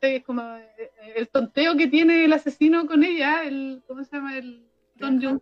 Es 0.00 0.24
como 0.24 0.40
eh, 0.56 0.72
eh, 0.78 1.12
el 1.16 1.28
tonteo 1.28 1.76
que 1.76 1.88
tiene 1.88 2.24
el 2.24 2.32
asesino 2.32 2.86
con 2.86 3.04
ella, 3.04 3.44
el, 3.44 3.82
¿cómo 3.86 4.02
se 4.04 4.16
llama? 4.16 4.38
El 4.38 4.71
Don 4.94 5.20
Jung 5.22 5.40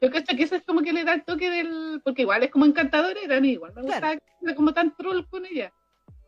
Yo 0.00 0.10
creo 0.10 0.24
que 0.24 0.42
eso 0.42 0.56
es 0.56 0.64
como 0.64 0.82
que 0.82 0.92
le 0.92 1.04
da 1.04 1.14
el 1.14 1.24
toque 1.24 1.50
del. 1.50 2.00
Porque 2.04 2.22
igual 2.22 2.42
es 2.42 2.50
como 2.50 2.64
encantador, 2.64 3.16
era 3.16 3.36
a 3.36 3.40
mí 3.40 3.52
igual. 3.52 3.72
Me 3.74 3.82
gustaba 3.82 4.16
que 4.16 4.22
era 4.42 4.54
como 4.54 4.72
tan 4.72 4.94
troll 4.96 5.26
con 5.28 5.46
ella. 5.46 5.72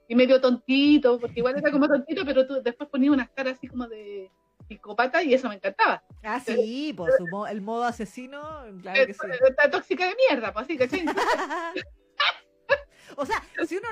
Y 0.08 0.14
medio 0.14 0.40
tontito, 0.40 1.20
porque 1.20 1.40
igual 1.40 1.58
era 1.58 1.70
como 1.70 1.86
tontito, 1.86 2.24
pero 2.24 2.46
tú 2.46 2.62
después 2.62 2.88
ponías 2.88 3.12
unas 3.12 3.28
caras 3.30 3.58
así 3.58 3.68
como 3.68 3.86
de 3.86 4.30
psicópata 4.66 5.22
y 5.22 5.34
eso 5.34 5.48
me 5.48 5.56
encantaba. 5.56 6.02
Ah, 6.22 6.40
sí, 6.40 6.94
pues 6.96 7.14
el 7.50 7.60
modo 7.60 7.84
asesino, 7.84 8.40
claro 8.82 9.06
que 9.06 9.14
sí. 9.14 9.20
Está 9.48 9.70
tóxica 9.70 10.06
de 10.06 10.16
mierda, 10.28 10.52
pues 10.52 10.66
sí, 10.66 10.76
¿cachai? 10.76 11.04
O 13.16 13.26
sea, 13.26 13.42
si 13.66 13.76
uno 13.76 13.88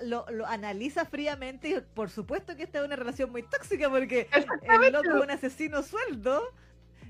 lo, 0.00 0.26
lo, 0.30 0.46
analiza 0.46 1.04
fríamente, 1.04 1.82
por 1.82 2.08
supuesto 2.08 2.56
que 2.56 2.62
esta 2.62 2.78
es 2.78 2.84
una 2.86 2.96
relación 2.96 3.30
muy 3.30 3.42
tóxica 3.42 3.90
porque 3.90 4.28
el 4.32 4.92
loco 4.92 5.10
es 5.10 5.22
un 5.22 5.30
asesino 5.30 5.82
sueldo 5.82 6.42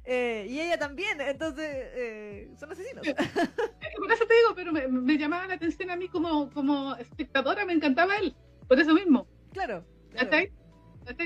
eh, 0.05 0.46
y 0.48 0.61
ella 0.61 0.78
también, 0.78 1.20
entonces 1.20 1.66
eh, 1.68 2.51
son 2.59 2.72
asesinos. 2.72 3.07
por 3.07 4.12
eso 4.12 4.26
te 4.26 4.34
digo, 4.34 4.55
pero 4.55 4.72
me, 4.72 5.18
llamaba 5.18 5.46
la 5.46 5.55
atención 5.55 5.90
a 5.90 5.96
mí 5.96 6.09
como, 6.09 6.51
como 6.51 6.94
espectadora, 6.96 7.64
me 7.64 7.72
encantaba 7.72 8.16
él, 8.16 8.34
por 8.68 8.80
eso 8.80 8.94
mismo. 8.94 9.26
Claro. 9.53 9.84
claro. 10.11 10.30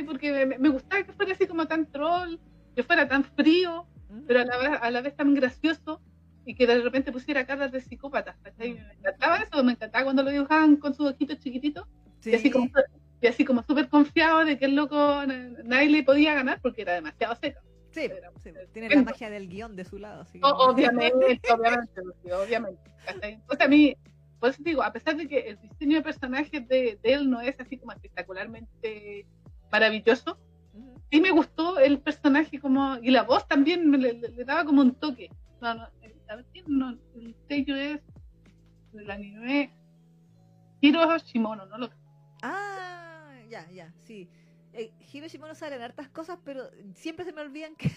Porque 0.06 0.46
me, 0.46 0.68
gustaba 0.68 1.02
que 1.02 1.12
fuera 1.12 1.32
así 1.32 1.46
como 1.46 1.66
tan 1.66 1.90
troll, 1.90 2.38
que 2.74 2.82
fuera 2.82 3.06
tan 3.06 3.24
frío, 3.24 3.86
pero 4.26 4.40
a 4.40 4.44
la, 4.44 4.56
vez, 4.56 4.78
a 4.80 4.90
la 4.90 5.00
vez 5.02 5.16
tan 5.16 5.34
gracioso 5.34 6.00
y 6.46 6.54
que 6.54 6.66
de 6.66 6.80
repente 6.80 7.12
pusiera 7.12 7.46
caras 7.46 7.72
de 7.72 7.80
psicópatas. 7.80 8.36
Me 8.56 8.66
encantaba 8.66 9.38
eso, 9.38 9.62
me 9.62 9.72
encantaba 9.72 10.04
cuando 10.04 10.22
lo 10.22 10.30
dibujaban 10.30 10.76
con 10.76 10.94
sus 10.94 11.10
ojitos 11.10 11.38
chiquititos 11.38 11.86
y 12.24 12.34
así 12.34 12.50
como 12.50 12.70
y 13.20 13.26
así 13.26 13.44
como 13.44 13.62
súper 13.62 13.88
confiado 13.88 14.44
de 14.44 14.58
que 14.58 14.66
el 14.66 14.74
loco 14.74 15.22
nadie 15.64 15.88
le 15.88 16.02
podía 16.02 16.34
ganar 16.34 16.60
porque 16.60 16.82
era 16.82 16.92
demasiado 16.92 17.34
seco. 17.36 17.60
Sí, 17.95 18.11
tiene 18.72 18.95
la 18.95 19.03
magia 19.03 19.30
del 19.30 19.49
guion 19.49 19.76
de 19.76 19.84
su 19.84 19.99
lado. 19.99 20.26
obviamente, 20.42 21.40
obviamente, 21.53 22.01
obviamente. 22.32 22.90
O 23.49 23.55
sea, 23.55 23.66
a 23.66 23.68
mí, 23.68 23.97
por 24.40 24.51
eso 24.51 24.62
digo, 24.62 24.82
a 24.82 24.92
pesar 24.92 25.16
de 25.16 25.28
que 25.28 25.38
el 25.51 25.61
diseño 25.61 25.99
de 25.99 26.03
personajes 26.03 26.66
de, 26.68 26.99
de 27.03 27.12
él 27.12 27.30
no 27.30 27.40
es 27.40 27.59
así 27.61 27.78
como 27.78 27.92
espectacularmente 27.92 29.26
maravilloso, 29.70 30.38
sí 31.11 31.20
me 31.20 31.30
gustó 31.30 31.78
el 31.78 32.01
personaje 32.01 32.59
como, 32.59 32.97
y 33.01 33.11
la 33.11 33.22
voz 33.22 33.47
también 33.47 33.88
me, 33.88 33.99
le, 33.99 34.45
daba 34.45 34.64
como 34.64 34.82
un 34.82 34.95
toque. 34.95 35.30
No, 35.61 35.74
no, 35.74 35.88
no, 36.66 36.99
el 37.14 37.36
sello 37.49 37.76
es 37.76 38.01
del 38.92 39.11
anime 39.11 39.72
Hiro 40.80 41.16
Shimono, 41.18 41.66
¿no? 41.66 41.78
Lo... 41.78 41.90
Ah, 42.42 43.32
ya, 43.49 43.70
ya, 43.70 43.92
sí. 44.03 44.28
Eh, 44.76 44.92
Hiro 45.12 45.28
Shimono 45.28 45.54
sale 45.54 45.76
en 45.76 45.82
hartas 45.82 46.08
cosas, 46.08 46.38
pero 46.44 46.68
siempre 46.94 47.24
se 47.24 47.32
me 47.32 47.42
olvidan 47.42 47.76
que, 47.76 47.90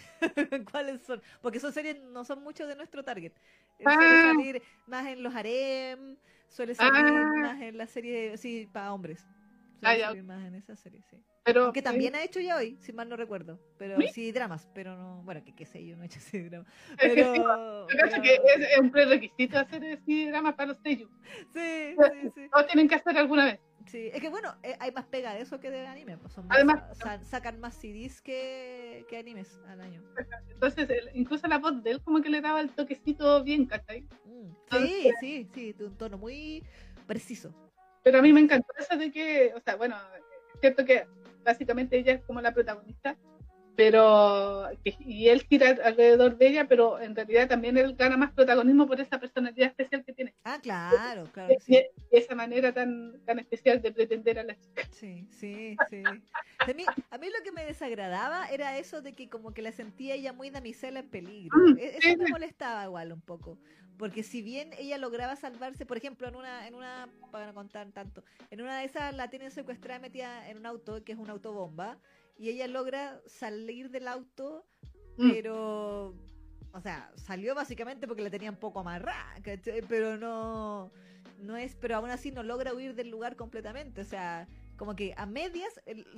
cuáles 0.72 1.02
son, 1.02 1.22
porque 1.42 1.60
son 1.60 1.74
series 1.74 2.00
no 2.00 2.24
son 2.24 2.44
muchos 2.44 2.68
de 2.68 2.76
nuestro 2.76 3.04
target. 3.04 3.34
Ah. 3.86 3.94
Suele 3.94 4.22
salir 4.22 4.62
más 4.86 5.08
en 5.08 5.24
los 5.24 5.34
harem, 5.36 6.18
suele 6.48 6.76
salir 6.76 6.94
ah. 6.94 7.34
más 7.36 7.62
en 7.62 7.78
la 7.78 7.88
serie, 7.88 8.38
sí, 8.38 8.70
para 8.72 8.94
hombres. 8.94 9.26
Suele 9.80 10.04
ah, 10.04 10.08
salir 10.08 10.24
más 10.24 10.46
en 10.46 10.56
esa 10.56 10.76
serie, 10.76 11.02
sí. 11.10 11.18
Pero, 11.44 11.72
que 11.72 11.82
también 11.82 12.14
ha 12.14 12.24
hecho 12.24 12.42
ya 12.42 12.58
hoy, 12.58 12.78
si 12.82 12.92
mal 12.92 13.08
no 13.08 13.16
recuerdo. 13.16 13.58
Pero 13.78 13.98
sí, 14.12 14.34
dramas, 14.34 14.68
pero 14.76 14.98
no. 14.98 15.24
Bueno, 15.24 15.42
que 15.46 15.56
qué 15.56 15.66
sé 15.66 15.86
yo, 15.86 15.96
no 15.96 16.04
he 16.04 16.08
hecho 16.08 16.20
así 16.20 16.42
dramas. 16.42 16.68
Pero, 17.00 17.86
es 17.88 18.20
que, 18.20 18.36
es, 18.36 18.80
un 18.80 18.92
prerequisito 18.92 19.58
hacer 19.58 19.84
así 19.94 20.28
dramas 20.28 20.56
para 20.56 20.74
los 20.74 20.82
sellos. 20.84 21.10
Sí, 21.54 21.96
sí, 21.96 22.32
sí. 22.36 22.50
Todos 22.52 22.68
tienen 22.68 22.90
que 22.90 22.96
hacer 22.96 23.18
alguna 23.18 23.46
vez. 23.46 23.60
Sí, 23.88 24.10
es 24.14 24.22
que 24.22 24.30
bueno, 24.30 24.56
eh, 24.64 24.76
hay 24.80 24.92
más 24.92 25.06
pega 25.06 25.34
de 25.34 25.42
eso 25.42 25.60
que 25.60 25.72
de 25.72 25.88
anime. 25.88 26.18
Pues 26.18 26.34
son 26.34 26.46
Además, 26.50 26.84
sacan 27.24 27.60
más 27.60 27.76
CDs 27.76 28.22
que, 28.22 29.06
que, 29.10 29.18
animes 29.18 29.60
al 29.68 29.82
año. 29.82 30.04
Entonces, 30.50 30.90
incluso 31.14 31.48
la 31.48 31.58
voz 31.58 31.82
de 31.84 31.92
él 31.92 32.02
como 32.02 32.22
que 32.22 32.30
le 32.30 32.42
daba 32.42 32.62
el 32.62 32.70
toquecito 32.70 33.44
bien, 33.44 33.66
¿cachai? 33.66 34.02
Mm, 34.26 34.52
sí, 34.72 35.12
sí, 35.20 35.48
sí, 35.54 35.76
un 35.80 35.98
tono 35.98 36.18
muy 36.18 36.64
preciso. 37.06 37.54
Pero 38.04 38.20
a 38.20 38.22
mí 38.22 38.34
me 38.34 38.42
encantó 38.42 38.68
eso 38.78 38.98
de 38.98 39.12
que, 39.12 39.54
o 39.56 39.60
sea, 39.60 39.76
bueno, 39.76 39.96
es 40.54 40.60
cierto 40.60 40.86
que 40.86 41.08
básicamente 41.44 41.98
ella 41.98 42.14
es 42.14 42.24
como 42.24 42.42
la 42.42 42.54
protagonista, 42.54 43.18
pero 43.78 44.72
y 44.84 45.30
él 45.30 45.44
gira 45.44 45.70
alrededor 45.84 46.36
de 46.36 46.48
ella, 46.48 46.68
pero 46.68 47.00
en 47.00 47.16
realidad 47.16 47.48
también 47.48 47.78
él 47.78 47.96
gana 47.96 48.18
más 48.18 48.32
protagonismo 48.32 48.88
por 48.88 49.00
esa 49.00 49.20
personalidad 49.20 49.70
especial 49.70 50.04
que 50.04 50.14
tiene. 50.14 50.34
Ah, 50.44 50.58
claro, 50.60 51.30
claro. 51.32 51.54
Y, 51.68 51.86
esa 52.10 52.34
manera 52.34 52.74
tan, 52.74 53.22
tan 53.24 53.38
especial 53.38 53.80
de 53.84 53.92
pretender 53.92 54.40
a 54.40 54.44
la 54.44 54.56
chica. 54.56 54.82
Sí, 54.92 55.28
sí, 55.30 55.78
sí. 55.90 56.04
A 56.60 56.74
mí, 56.74 56.86
a 57.12 57.18
mí 57.20 57.28
lo 57.28 57.44
que 57.44 57.52
me 57.52 57.66
desagradaba 57.66 58.48
era 58.50 58.80
eso 58.80 59.04
de 59.04 59.14
que 59.14 59.30
como 59.30 59.54
que 59.54 59.62
la 59.62 59.72
sentía 59.72 60.16
ella 60.16 60.34
muy 60.34 60.50
damisela 60.50 61.02
en 61.02 61.10
peligro. 61.10 61.56
Mm, 61.56 61.78
e, 61.78 61.98
eso 61.98 62.18
me 62.18 62.30
molestaba 62.30 62.84
igual 62.86 63.14
un 63.14 63.22
poco. 63.22 63.60
Porque 64.00 64.24
si 64.24 64.42
bien 64.42 64.72
ella 64.80 64.98
lograba 64.98 65.36
salvarse, 65.36 65.86
por 65.86 65.98
ejemplo, 65.98 66.28
en 66.28 66.36
una, 66.36 66.68
en 66.68 66.74
una, 66.74 67.10
para 67.32 67.46
no 67.46 67.54
contar 67.54 67.92
tanto, 67.92 68.24
en 68.50 68.62
una 68.62 68.80
de 68.80 68.86
esas 68.86 69.14
la 69.14 69.30
tienen 69.30 69.52
secuestrada 69.52 70.00
metida 70.00 70.50
en 70.50 70.58
un 70.58 70.66
auto, 70.66 71.04
que 71.04 71.12
es 71.12 71.20
una 71.20 71.34
autobomba, 71.34 72.00
y 72.38 72.50
ella 72.50 72.68
logra 72.68 73.22
salir 73.26 73.90
del 73.90 74.08
auto, 74.08 74.66
mm. 75.18 75.32
pero, 75.32 76.16
o 76.72 76.82
sea, 76.82 77.12
salió 77.16 77.56
básicamente 77.56 78.08
porque 78.08 78.24
la 78.24 78.30
tenían 78.30 78.56
poco 78.56 78.80
amarrada, 78.80 79.36
pero 79.88 80.18
no, 80.18 80.92
no 81.40 81.58
es, 81.58 81.76
pero 81.76 81.98
aún 81.98 82.10
así 82.10 82.32
no 82.32 82.44
logra 82.44 82.74
huir 82.74 82.96
del 82.96 83.10
lugar 83.10 83.36
completamente, 83.36 84.02
o 84.02 84.06
sea, 84.06 84.48
como 84.76 84.96
que 84.96 85.14
a 85.18 85.26
medias 85.26 85.74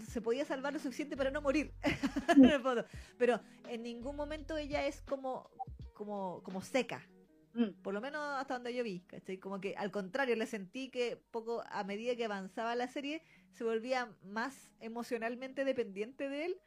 se 0.10 0.22
podía 0.22 0.44
salvar 0.46 0.74
lo 0.74 0.80
suficiente 0.80 1.16
para 1.16 1.32
no 1.32 1.42
morir 1.42 1.72
pero 3.18 3.40
en 3.70 3.84
ningún 3.84 4.18
momento 4.18 4.58
ella 4.58 4.86
es 4.86 5.02
como 5.02 5.50
como 5.94 6.44
como 6.44 6.62
seca 6.62 7.08
Mm. 7.54 7.82
Por 7.82 7.94
lo 7.94 8.02
menos 8.02 8.22
hasta 8.38 8.54
donde 8.56 8.74
yo 8.74 8.84
vi, 8.84 9.04
Como 9.40 9.60
que 9.60 9.76
al 9.76 9.92
contrario, 9.92 10.36
le 10.36 10.46
sentí 10.46 10.90
que 10.90 11.18
poco 11.32 11.64
a 11.70 11.84
medida 11.84 12.16
que 12.16 12.26
avanzaba 12.26 12.76
la 12.76 12.88
serie 12.88 13.24
se 13.52 13.64
volvía 13.64 14.10
más 14.24 14.72
emocionalmente 14.80 15.66
dependiente 15.66 16.30
de 16.30 16.46
él. 16.46 16.62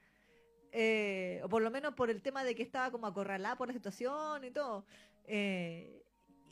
Eh, 0.72 1.40
o 1.44 1.48
por 1.48 1.62
lo 1.62 1.70
menos 1.70 1.94
por 1.94 2.10
el 2.10 2.22
tema 2.22 2.44
de 2.44 2.54
que 2.54 2.62
estaba 2.62 2.90
como 2.90 3.06
acorralada 3.06 3.56
por 3.56 3.68
la 3.68 3.74
situación 3.74 4.44
y 4.44 4.50
todo. 4.50 4.86
Eh, 5.24 6.02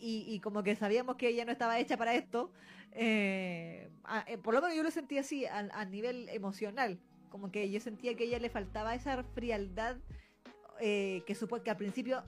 y, 0.03 0.41
como 0.41 0.63
que 0.63 0.77
sabíamos 0.77 1.17
que 1.17 1.29
ella 1.29 1.45
no 1.45 1.53
estaba 1.53 1.79
hecha 1.79 1.99
para 1.99 2.15
esto. 2.15 2.53
Eh, 2.93 3.91
por 4.43 4.55
lo 4.55 4.63
menos 4.63 4.75
yo 4.75 4.83
lo 4.83 4.91
sentí 4.91 5.19
así 5.19 5.45
a, 5.45 5.85
nivel 5.85 6.29
emocional. 6.31 6.99
Como 7.29 7.51
que 7.51 7.71
yo 7.71 7.81
sentía 7.81 8.15
que 8.17 8.25
a 8.25 8.27
ella 8.27 8.39
le 8.39 8.49
faltaba 8.49 8.95
esa 8.95 9.23
frialdad 9.35 9.99
que 10.79 11.37
supo 11.39 11.63
que 11.63 11.71
al 11.71 11.77
principio 11.77 12.25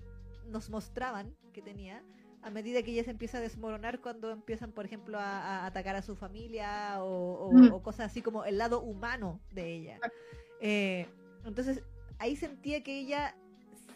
nos 0.48 0.68
mostraban 0.68 1.34
que 1.54 1.62
tenía 1.62 2.04
a 2.42 2.50
medida 2.50 2.82
que 2.82 2.90
ella 2.90 3.04
se 3.04 3.10
empieza 3.10 3.38
a 3.38 3.40
desmoronar 3.40 4.00
cuando 4.00 4.30
empiezan, 4.30 4.72
por 4.72 4.84
ejemplo, 4.84 5.18
a, 5.18 5.64
atacar 5.64 5.96
a 5.96 6.02
su 6.02 6.16
familia 6.16 6.96
o, 6.98 7.80
cosas 7.82 8.10
así 8.10 8.20
como 8.20 8.44
el 8.44 8.58
lado 8.58 8.80
humano 8.80 9.40
de 9.50 9.72
ella. 9.72 10.00
Eh, 10.60 11.06
entonces, 11.44 11.82
ahí 12.18 12.34
sentía 12.34 12.82
que 12.82 12.98
ella, 12.98 13.36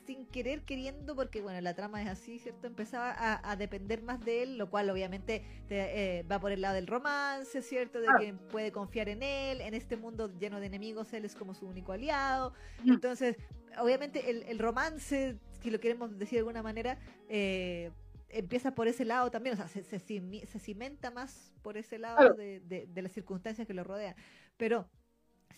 sin 0.07 0.27
querer, 0.27 0.63
queriendo, 0.63 1.17
porque 1.17 1.43
bueno, 1.43 1.61
la 1.61 1.75
trama 1.75 2.01
es 2.03 2.09
así, 2.09 2.39
¿cierto? 2.39 2.69
Empezaba 2.69 3.17
a, 3.19 3.57
depender 3.57 4.03
más 4.03 4.25
de 4.25 4.45
él, 4.45 4.59
lo 4.59 4.71
cual 4.71 4.91
obviamente 4.91 5.45
eh, 5.69 6.25
va 6.31 6.39
por 6.39 6.53
el 6.53 6.61
lado 6.61 6.77
del 6.77 6.87
romance, 6.87 7.63
¿cierto? 7.63 8.01
De 8.01 8.07
que 8.19 8.35
puede 8.35 8.71
confiar 8.71 9.09
en 9.09 9.25
él, 9.25 9.61
en 9.61 9.75
este 9.75 9.97
mundo 9.97 10.33
lleno 10.39 10.61
de 10.61 10.67
enemigos, 10.67 11.13
él 11.13 11.25
es 11.25 11.35
como 11.35 11.53
su 11.55 11.67
único 11.67 11.93
aliado. 11.93 12.53
Entonces, 12.85 13.37
obviamente 13.79 14.31
el, 14.31 14.45
el 14.45 14.61
romance 14.61 15.37
si 15.67 15.71
lo 15.73 15.81
queremos 15.81 16.17
decir 16.17 16.37
de 16.37 16.39
alguna 16.39 16.63
manera, 16.63 16.97
eh, 17.29 17.91
empieza 18.29 18.75
por 18.75 18.89
ese 18.89 19.05
lado 19.05 19.31
también, 19.31 19.55
o 19.55 19.57
sea, 19.57 19.69
se, 19.69 19.83
se, 19.83 20.59
cimenta 20.59 21.11
más 21.11 21.53
por 21.63 21.77
ese 21.77 21.99
lado 21.99 22.35
de, 22.35 22.61
de, 22.61 23.03
las 23.03 23.13
circunstancias 23.13 23.67
que 23.67 23.75
lo 23.75 23.85
rodean. 23.85 24.15
Pero 24.57 24.89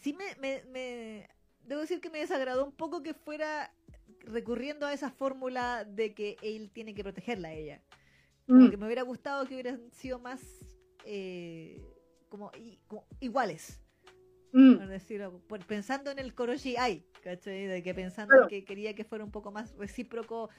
sí 0.00 0.12
me, 0.12 0.62
me, 0.66 1.28
debo 1.64 1.80
decir 1.80 2.00
que 2.00 2.10
me 2.10 2.18
desagradó 2.18 2.64
un 2.64 2.72
poco 2.72 3.02
que 3.02 3.14
fuera 3.14 3.72
recurriendo 4.20 4.86
a 4.86 4.92
esa 4.92 5.10
fórmula 5.10 5.84
de 5.84 6.14
que 6.14 6.36
él 6.42 6.70
tiene 6.72 6.94
que 6.94 7.02
protegerla 7.02 7.48
a 7.48 7.52
ella. 7.54 7.82
Porque 8.46 8.76
mm. 8.76 8.80
me 8.80 8.86
hubiera 8.86 9.02
gustado 9.02 9.46
que 9.46 9.54
hubieran 9.54 9.90
sido 9.92 10.18
más 10.18 10.40
eh, 11.04 11.82
como, 12.28 12.50
iguales. 13.20 13.80
Mm. 14.52 14.76
Por 14.76 14.86
decirlo, 14.86 15.40
pensando 15.66 16.10
en 16.10 16.18
el 16.18 16.34
Koroshi 16.34 16.76
Ai, 16.76 17.04
¿cachai? 17.22 17.66
De 17.66 17.82
que 17.82 17.94
pensando 17.94 18.48
que 18.48 18.64
quería 18.64 18.94
que 18.94 19.04
fuera 19.04 19.24
un 19.24 19.30
poco 19.30 19.52
más 19.52 19.74
recíproco. 19.76 20.50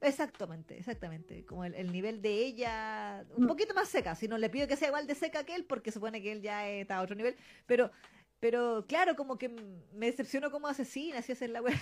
exactamente, 0.00 0.78
exactamente. 0.78 1.44
Como 1.44 1.64
el, 1.64 1.92
nivel 1.92 2.20
de 2.20 2.44
ella, 2.44 3.24
un 3.36 3.44
mm. 3.44 3.48
poquito 3.48 3.74
más 3.74 3.88
seca. 3.88 4.14
Si 4.14 4.28
no 4.28 4.38
le 4.38 4.50
pido 4.50 4.66
que 4.66 4.76
sea 4.76 4.88
igual 4.88 5.06
de 5.06 5.14
seca 5.14 5.44
que 5.44 5.54
él, 5.54 5.64
porque 5.64 5.92
supone 5.92 6.20
que 6.20 6.32
él 6.32 6.42
ya 6.42 6.68
está 6.68 6.96
a 6.96 7.02
otro 7.02 7.14
nivel. 7.14 7.36
Pero 7.66 7.90
pero 8.38 8.84
claro, 8.86 9.16
como 9.16 9.38
que 9.38 9.48
me 9.48 10.06
decepcionó 10.06 10.50
como 10.50 10.68
asesina, 10.68 11.22
si 11.22 11.32
hacer 11.32 11.50
la 11.50 11.62
weá. 11.62 11.80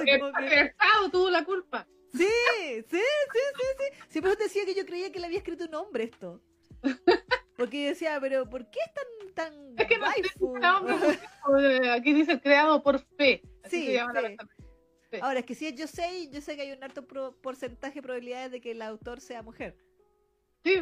el 0.00 0.52
Estado 0.52 1.10
tuvo 1.10 1.30
la 1.30 1.44
culpa. 1.44 1.86
Sí, 2.12 2.26
sí, 2.26 2.84
sí, 2.90 2.98
sí, 2.98 3.64
sí. 3.78 3.98
Siempre 4.08 4.34
decía 4.36 4.64
que 4.64 4.74
yo 4.74 4.86
creía 4.86 5.12
que 5.12 5.20
le 5.20 5.26
había 5.26 5.38
escrito 5.38 5.66
un 5.66 5.74
hombre 5.74 6.04
esto. 6.04 6.40
Porque 7.58 7.88
decía, 7.88 8.18
pero 8.20 8.48
¿por 8.48 8.70
qué 8.70 8.78
es 8.86 8.94
tan 8.94 9.34
tan 9.34 9.52
es 9.76 9.86
que 9.86 9.96
aquí 11.90 12.12
dice 12.12 12.40
creado 12.40 12.82
por 12.82 13.00
fe. 13.16 13.42
sí, 13.68 13.96
Ahora, 15.20 15.40
es 15.40 15.46
que 15.46 15.54
si 15.54 15.66
es 15.66 15.74
yo 15.74 15.86
sé, 15.86 16.28
yo 16.30 16.40
sé 16.40 16.54
que 16.54 16.62
hay 16.62 16.72
un 16.72 16.84
alto 16.84 17.06
porcentaje 17.40 17.96
de 17.96 18.02
probabilidades 18.02 18.52
de 18.52 18.60
que 18.60 18.72
el 18.72 18.82
autor 18.82 19.20
sea 19.20 19.42
mujer. 19.42 19.76
Sí, 20.62 20.76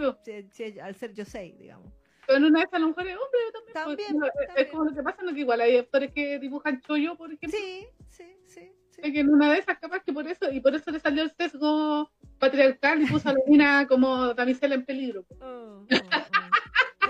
al 0.79 0.97
ser 0.97 1.15
yo 1.15 1.25
sé, 1.25 1.55
digamos. 1.59 1.93
Pero 2.27 2.39
en 2.39 2.45
una 2.45 2.61
vez 2.61 2.69
a 2.73 2.79
lo 2.79 2.89
mejor 2.89 3.07
es 3.07 3.17
hombre 3.17 3.41
también. 3.73 3.97
también, 3.97 4.33
Es 4.57 4.67
como 4.67 4.85
lo 4.85 4.95
que 4.95 5.03
pasa, 5.03 5.23
no 5.23 5.33
que 5.33 5.41
igual 5.41 5.61
hay 5.61 5.79
actores 5.79 6.13
que 6.13 6.39
dibujan 6.41 6.81
chollo, 6.83 7.17
por 7.17 7.33
ejemplo. 7.33 7.59
Sí, 7.59 7.87
sí, 8.11 8.37
sí. 8.47 8.73
sí. 8.91 9.13
que 9.13 9.21
en 9.21 9.31
una 9.31 9.53
de 9.53 9.61
esas 9.61 9.79
capaz 9.79 10.03
que 10.03 10.13
por 10.13 10.27
eso, 10.27 10.51
y 10.51 10.61
por 10.61 10.75
eso 10.75 10.91
le 10.91 10.99
salió 10.99 11.23
el 11.23 11.31
sesgo 11.31 12.11
patriarcal 12.39 13.01
y 13.01 13.07
puso 13.07 13.29
a 13.29 13.33
la 13.33 13.41
mina 13.47 13.87
como 13.87 14.35
damisela 14.35 14.75
en 14.75 14.85
peligro. 14.85 15.25
Oh, 15.41 15.45
oh, 15.45 15.87
oh. 15.91 16.66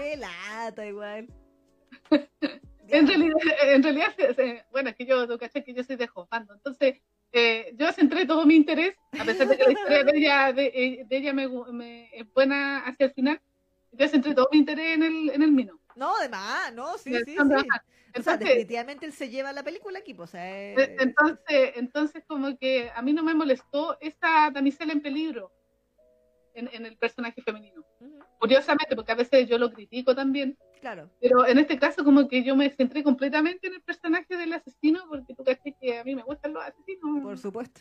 Qué 0.07 0.17
lata 0.17 0.87
igual. 0.87 1.27
en 2.89 3.09
realidad, 3.09 3.37
en 3.63 3.83
realidad 3.83 4.15
bueno, 4.71 4.91
es 4.91 4.95
que 4.95 5.05
yo, 5.05 5.27
tú 5.27 5.37
caché 5.37 5.65
que 5.65 5.75
yo 5.75 5.83
soy 5.83 5.97
de 5.97 6.07
Jofando, 6.07 6.55
entonces 6.55 7.01
eh, 7.33 7.75
yo 7.75 7.91
centré 7.93 8.25
todo 8.25 8.47
mi 8.47 8.55
interés, 8.55 8.95
a 9.19 9.25
pesar 9.25 9.49
de 9.49 9.57
que 9.57 9.65
la 9.65 9.73
historia 9.73 10.05
de 10.05 10.17
ella, 10.17 10.53
de, 10.53 10.67
eh, 10.67 11.07
ella 11.11 11.33
me, 11.33 11.49
me, 11.73 12.09
es 12.17 12.33
buena 12.33 12.87
hacia 12.87 13.07
el 13.07 13.15
final, 13.15 13.41
yo 13.91 14.09
centré 14.09 14.33
todo 14.33 14.49
mi 14.53 14.59
interés 14.59 14.95
en 14.95 15.03
el, 15.03 15.31
en 15.31 15.43
el 15.43 15.51
Mino. 15.51 15.81
No, 15.97 16.15
además, 16.17 16.73
no, 16.73 16.97
sí, 16.99 17.13
sí, 17.13 17.25
sí. 17.25 17.33
Entonces, 17.33 17.67
o 18.17 18.23
sea, 18.23 18.37
definitivamente 18.37 19.07
él 19.07 19.13
se 19.13 19.29
lleva 19.29 19.53
la 19.53 19.65
película 19.65 19.99
aquí, 19.99 20.15
pues. 20.15 20.33
Eh, 20.35 20.97
entonces, 21.01 21.73
entonces, 21.75 22.23
como 22.29 22.57
que 22.57 22.93
a 22.95 23.03
mí 23.03 23.13
no 23.13 23.25
me 23.25 23.35
molestó 23.35 23.99
esta 24.01 24.53
damisela 24.53 24.93
en 24.93 25.03
peligro 25.03 25.51
en, 26.55 26.71
en 26.73 26.87
el 26.87 26.97
personaje 26.97 27.43
femenino. 27.43 27.85
Curiosamente, 28.39 28.95
porque 28.95 29.13
a 29.13 29.17
veces 29.17 29.49
yo 29.49 29.59
lo 29.59 29.73
critico 29.73 30.15
también. 30.15 30.59
Claro. 30.81 31.11
Pero 31.21 31.47
en 31.47 31.59
este 31.59 31.79
caso, 31.79 32.05
como 32.05 32.29
que 32.29 32.45
yo 32.45 32.55
me 32.55 32.69
centré 32.71 33.03
completamente 33.03 33.67
en 33.67 33.75
el 33.75 33.83
personaje 33.83 34.37
del 34.37 34.53
asesino, 34.53 35.05
porque 35.09 35.35
tú 35.35 35.43
crees 35.43 35.61
que 35.81 35.99
a 35.99 36.05
mí 36.05 36.15
me 36.15 36.23
gustan 36.23 36.53
los 36.53 36.63
asesinos. 36.63 37.23
Por 37.23 37.39
supuesto. 37.39 37.81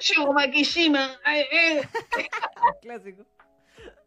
Shogo 0.00 0.32
Makishima. 0.32 1.10
Eh. 1.26 1.82
Clásico. 2.82 3.24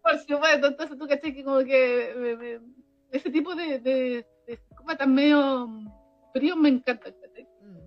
Por 0.02 0.20
supuesto, 0.20 0.68
entonces 0.68 0.98
tú 0.98 1.08
caché 1.08 1.34
que 1.34 1.44
como 1.44 1.60
que 1.60 2.60
ese 3.12 3.30
tipo 3.30 3.56
de, 3.56 3.80
de, 3.80 4.26
de 4.48 4.60
tan 4.98 5.14
medio 5.14 5.70
frío 6.34 6.56
me 6.58 6.70
encanta. 6.70 7.10
Mm. 7.10 7.78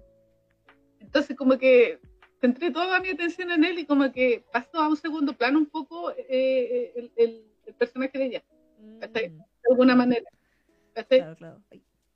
Entonces 1.00 1.36
como 1.36 1.58
que 1.58 2.00
centré 2.40 2.70
toda 2.70 3.00
mi 3.00 3.10
atención 3.10 3.50
en 3.50 3.64
él 3.64 3.78
y 3.78 3.86
como 3.86 4.10
que 4.12 4.44
pasó 4.52 4.78
a 4.78 4.88
un 4.88 4.96
segundo 4.96 5.34
plano 5.34 5.58
un 5.58 5.66
poco 5.66 6.10
eh, 6.12 6.92
eh, 6.96 7.10
el, 7.16 7.44
el, 7.66 7.74
personaje 7.74 8.18
de 8.18 8.24
ella, 8.26 8.44
mm. 8.78 8.98
De 8.98 9.32
alguna 9.70 9.94
manera. 9.94 10.26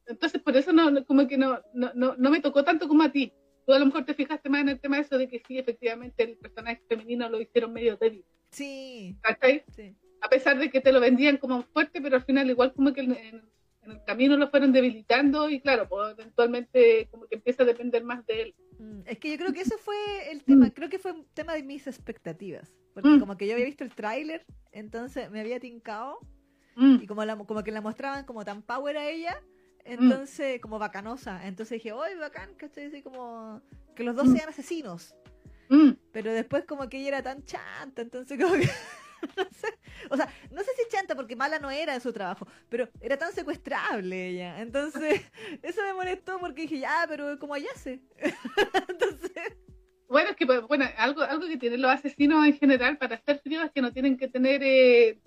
Entonces 0.07 0.40
por 0.42 0.57
eso 0.57 0.72
no, 0.72 1.05
como 1.05 1.26
que 1.28 1.36
no, 1.36 1.61
no, 1.74 1.92
no, 1.94 2.16
no 2.16 2.30
me 2.30 2.40
tocó 2.40 2.64
tanto 2.64 2.88
como 2.88 3.03
a 3.03 3.12
ti. 3.12 3.32
Tú 3.66 3.72
a 3.72 3.78
lo 3.78 3.86
mejor 3.86 4.05
te 4.05 4.14
fijaste 4.14 4.48
más 4.48 4.62
en 4.62 4.70
el 4.70 4.80
tema 4.80 4.96
de 4.96 5.03
eso 5.03 5.18
de 5.18 5.28
que 5.28 5.42
sí, 5.46 5.59
efectivamente 5.59 6.22
el 6.22 6.36
personaje 6.36 6.82
femenino 6.88 7.28
lo 7.28 7.40
hicieron 7.40 7.72
medio 7.72 7.96
débil. 7.96 8.24
Sí. 8.51 9.16
sí. 9.74 9.96
A 10.20 10.28
pesar 10.28 10.59
de 10.59 10.70
que 10.70 10.80
te 10.80 10.92
lo 10.92 11.01
vendían 11.01 11.36
como 11.36 11.62
fuerte, 11.62 12.01
pero 12.01 12.16
al 12.16 12.24
final 12.24 12.51
igual 12.51 12.72
como 12.74 12.92
que 12.92 13.03
en, 13.03 13.12
el 13.82 14.05
camino 14.05 14.36
lo 14.36 14.51
fueron 14.51 14.72
debilitando 14.72 15.48
y 15.48 15.61
claro, 15.61 15.88
pues 15.88 16.12
eventualmente 16.18 17.09
como 17.11 17.26
que 17.26 17.36
empieza 17.36 17.62
a 17.62 17.66
depender 17.66 18.05
más 18.05 18.26
de 18.26 18.42
él. 18.42 18.55
Mm, 18.78 19.01
es 19.07 19.18
que 19.18 19.30
yo 19.30 19.38
creo 19.38 19.53
que 19.53 19.62
eso 19.62 19.78
fue 19.78 20.30
el 20.30 20.42
tema, 20.42 20.66
mm. 20.66 20.70
creo 20.70 20.88
que 20.88 20.98
fue 20.98 21.12
un 21.12 21.26
tema 21.32 21.55
de 21.55 21.62
mis 21.62 21.86
expectativas, 21.86 22.70
porque 22.95 23.09
mm. 23.09 23.20
como 23.20 23.36
que 23.36 23.47
yo 23.47 23.55
había 23.55 23.66
visto 23.66 23.84
el 23.84 23.95
tráiler, 23.95 24.45
entonces 24.72 25.30
me 25.30 25.41
había 25.41 25.61
tincado 25.61 26.18
y 26.76 27.07
como, 27.07 27.24
la, 27.24 27.36
como 27.36 27.62
que 27.62 27.72
la 27.72 27.82
mostraban 27.82 28.24
como 28.24 28.45
tan 28.45 28.62
power 28.62 28.97
a 28.97 29.07
ella, 29.07 29.43
entonces 29.84 30.61
como 30.61 30.78
bacanosa, 30.78 31.47
entonces 31.47 31.76
dije, 31.76 31.93
¡oye, 31.93 32.14
bacán! 32.14 32.55
¿Cachai? 32.55 32.86
Así 32.86 33.03
como 33.03 33.61
que 33.95 34.03
los 34.03 34.16
dos 34.16 34.30
sean 34.30 34.49
asesinos. 34.49 35.14
Pero 36.12 36.32
después 36.32 36.64
como 36.64 36.88
que 36.88 36.99
ella 36.99 37.09
era 37.09 37.22
tan 37.22 37.45
chanta, 37.45 38.03
entonces 38.03 38.41
como 38.43 38.55
que... 38.55 38.68
no 39.36 39.45
sé. 39.51 39.78
O 40.11 40.16
sea, 40.16 40.32
no 40.51 40.62
sé 40.62 40.70
si 40.76 40.88
chanta 40.88 41.14
porque 41.14 41.36
mala 41.36 41.59
no 41.59 41.70
era 41.70 41.95
en 41.95 42.01
su 42.01 42.12
trabajo, 42.12 42.47
pero 42.68 42.88
era 43.01 43.16
tan 43.16 43.32
secuestrable 43.32 44.28
ella. 44.28 44.61
Entonces, 44.61 45.22
eso 45.62 45.82
me 45.82 45.93
molestó 45.93 46.38
porque 46.38 46.62
dije, 46.62 46.80
ya, 46.80 47.05
pero 47.09 47.38
como 47.38 47.55
allá 47.55 47.72
se. 47.76 48.01
Entonces... 48.88 49.57
Bueno, 50.11 50.30
es 50.30 50.36
que 50.36 50.44
bueno, 50.44 50.84
algo, 50.96 51.22
algo 51.22 51.46
que 51.46 51.56
tienen 51.56 51.80
los 51.80 51.90
asesinos 51.92 52.44
en 52.44 52.58
general 52.58 52.98
para 52.98 53.22
ser 53.22 53.38
fríos 53.38 53.64
es 53.64 53.70
que 53.70 53.80
no 53.80 53.92
tienen 53.92 54.18
que 54.18 54.26
tener 54.26 54.61
eh, 54.64 55.20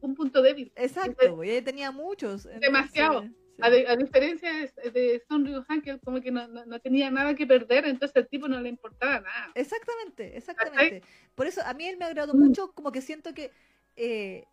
un 0.00 0.14
punto 0.14 0.40
débil. 0.40 0.72
Exacto, 0.76 1.42
ella 1.42 1.64
tenía 1.64 1.90
muchos. 1.90 2.44
Demasiado. 2.60 3.28
A, 3.60 3.96
diferencia 3.96 4.50
de, 4.52 4.90
de 4.90 5.22
Son 5.28 5.44
Ryu 5.44 5.64
Han, 5.68 5.82
que 5.82 5.98
como 5.98 6.20
que 6.20 6.30
no, 6.30 6.46
no, 6.46 6.78
tenía 6.80 7.10
nada 7.10 7.34
que 7.34 7.46
perder, 7.46 7.86
entonces 7.86 8.16
el 8.16 8.28
tipo 8.28 8.46
no 8.48 8.60
le 8.60 8.68
importaba 8.68 9.20
nada. 9.20 9.52
Exactamente, 9.54 10.36
exactamente. 10.36 11.02
Por 11.34 11.46
eso 11.46 11.60
a 11.64 11.74
mí 11.74 11.86
él 11.86 11.96
me 11.96 12.04
agradó 12.04 12.34
mucho, 12.34 12.72
como 12.72 12.92
que 12.92 13.00
siento 13.00 13.34
que 13.34 13.50
eh, 13.96 14.44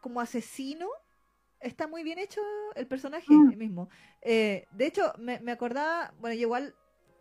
como 0.00 0.20
asesino 0.20 0.88
está 1.60 1.86
muy 1.86 2.02
bien 2.02 2.18
hecho 2.18 2.40
el 2.74 2.86
personaje 2.86 3.32
mm. 3.32 3.56
mismo. 3.56 3.88
Eh, 4.22 4.66
de 4.72 4.86
hecho, 4.86 5.12
me, 5.18 5.40
me, 5.40 5.52
acordaba, 5.52 6.14
bueno, 6.18 6.34
yo 6.34 6.42
igual 6.42 6.74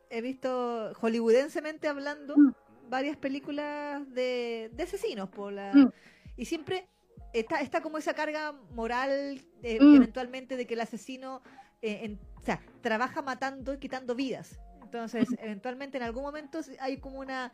he 0.09 0.21
visto 0.21 0.93
hollywoodensemente 0.95 1.87
hablando 1.87 2.35
mm. 2.37 2.53
varias 2.89 3.17
películas 3.17 4.07
de, 4.13 4.71
de 4.73 4.83
asesinos, 4.83 5.29
por 5.29 5.53
la, 5.53 5.73
mm. 5.73 5.91
y 6.37 6.45
siempre 6.45 6.87
está, 7.33 7.61
está 7.61 7.81
como 7.81 7.97
esa 7.97 8.13
carga 8.13 8.53
moral 8.71 9.41
eh, 9.63 9.79
mm. 9.79 9.95
eventualmente 9.95 10.57
de 10.57 10.65
que 10.65 10.73
el 10.73 10.81
asesino 10.81 11.41
eh, 11.81 12.17
o 12.37 12.43
sea, 12.43 12.61
trabaja 12.81 13.21
matando 13.21 13.73
y 13.73 13.77
quitando 13.77 14.15
vidas. 14.15 14.59
Entonces, 14.81 15.27
eventualmente 15.39 15.97
en 15.97 16.03
algún 16.03 16.23
momento 16.23 16.59
hay 16.79 16.97
como 16.97 17.19
una 17.19 17.53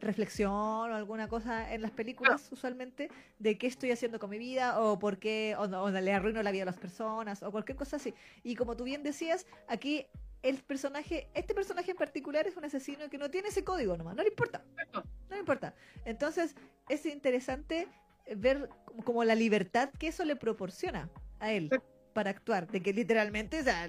reflexión 0.00 0.52
o 0.52 0.94
alguna 0.94 1.28
cosa 1.28 1.72
en 1.72 1.80
las 1.80 1.92
películas 1.92 2.50
usualmente 2.52 3.08
de 3.38 3.56
qué 3.56 3.66
estoy 3.66 3.90
haciendo 3.90 4.18
con 4.18 4.28
mi 4.28 4.38
vida 4.38 4.80
o 4.80 4.98
por 4.98 5.18
qué 5.18 5.54
o, 5.56 5.62
o, 5.62 5.90
le 5.90 6.12
arruino 6.12 6.42
la 6.42 6.50
vida 6.50 6.64
a 6.64 6.66
las 6.66 6.76
personas 6.76 7.42
o 7.42 7.50
cualquier 7.50 7.76
cosa 7.76 7.96
así. 7.96 8.12
Y 8.42 8.56
como 8.56 8.76
tú 8.76 8.84
bien 8.84 9.02
decías, 9.02 9.46
aquí 9.68 10.06
el 10.44 10.58
personaje, 10.58 11.28
este 11.34 11.54
personaje 11.54 11.92
en 11.92 11.96
particular 11.96 12.46
es 12.46 12.56
un 12.56 12.66
asesino 12.66 13.08
que 13.08 13.16
no 13.16 13.30
tiene 13.30 13.48
ese 13.48 13.64
código 13.64 13.96
nomás, 13.96 14.14
no 14.14 14.22
le 14.22 14.28
importa. 14.28 14.62
No 14.92 15.02
le 15.30 15.38
importa. 15.38 15.74
Entonces, 16.04 16.54
es 16.90 17.06
interesante 17.06 17.88
ver 18.36 18.68
como 19.04 19.24
la 19.24 19.34
libertad 19.34 19.88
que 19.98 20.08
eso 20.08 20.22
le 20.24 20.36
proporciona 20.36 21.10
a 21.40 21.50
él 21.50 21.70
para 22.12 22.28
actuar, 22.28 22.70
de 22.70 22.82
que 22.82 22.92
literalmente, 22.92 23.60
o 23.60 23.64
sea, 23.64 23.88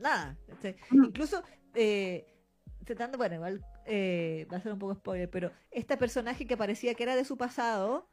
nada. 0.00 0.38
Incluso, 0.92 1.42
eh, 1.74 2.26
tratando, 2.84 3.18
bueno, 3.18 3.34
igual 3.34 3.66
eh, 3.84 4.46
va 4.52 4.58
a 4.58 4.60
ser 4.60 4.72
un 4.72 4.78
poco 4.78 4.94
spoiler, 4.94 5.28
pero 5.28 5.50
este 5.72 5.96
personaje 5.96 6.46
que 6.46 6.56
parecía 6.56 6.94
que 6.94 7.02
era 7.02 7.16
de 7.16 7.24
su 7.24 7.36
pasado, 7.36 8.08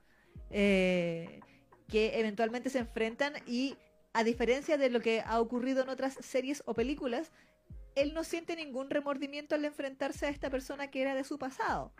eh, 0.49 1.39
que 1.87 2.19
eventualmente 2.19 2.71
se 2.71 2.79
enfrentan 2.79 3.33
y 3.45 3.77
a 4.13 4.23
diferencia 4.23 4.77
de 4.77 4.89
lo 4.89 5.01
que 5.01 5.21
ha 5.21 5.39
ocurrido 5.39 5.83
en 5.83 5.89
otras 5.89 6.15
series 6.15 6.63
o 6.65 6.73
películas, 6.73 7.31
él 8.01 8.13
no 8.13 8.23
siente 8.23 8.55
ningún 8.55 8.89
remordimiento 8.89 9.55
al 9.55 9.65
enfrentarse 9.65 10.25
a 10.25 10.29
esta 10.29 10.49
persona 10.49 10.89
que 10.89 11.01
era 11.01 11.15
de 11.15 11.23
su 11.23 11.37
pasado. 11.37 11.93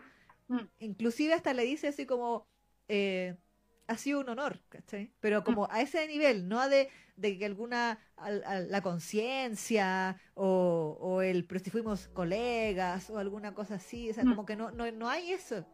Mm. 0.48 0.66
Inclusive 0.80 1.34
hasta 1.34 1.54
le 1.54 1.64
dice 1.64 1.88
así 1.88 2.06
como, 2.06 2.46
eh, 2.88 3.36
ha 3.86 3.96
sido 3.96 4.20
un 4.20 4.28
honor, 4.28 4.60
¿cachai? 4.68 5.12
Pero 5.20 5.40
mm. 5.40 5.44
como 5.44 5.68
a 5.70 5.80
ese 5.80 6.06
nivel, 6.06 6.48
no 6.48 6.68
de, 6.68 6.88
de 7.16 7.38
que 7.38 7.44
alguna, 7.44 7.98
la 8.68 8.80
conciencia 8.82 10.20
o, 10.34 10.96
o, 11.00 11.22
el, 11.22 11.44
pero 11.44 11.60
si 11.60 11.70
fuimos 11.70 12.08
colegas 12.08 13.10
o 13.10 13.18
alguna 13.18 13.54
cosa 13.54 13.76
así, 13.76 14.10
o 14.10 14.14
sea, 14.14 14.24
mm. 14.24 14.28
como 14.28 14.46
que 14.46 14.56
no, 14.56 14.70
no, 14.70 14.90
no 14.92 15.08
hay 15.08 15.32
eso 15.32 15.66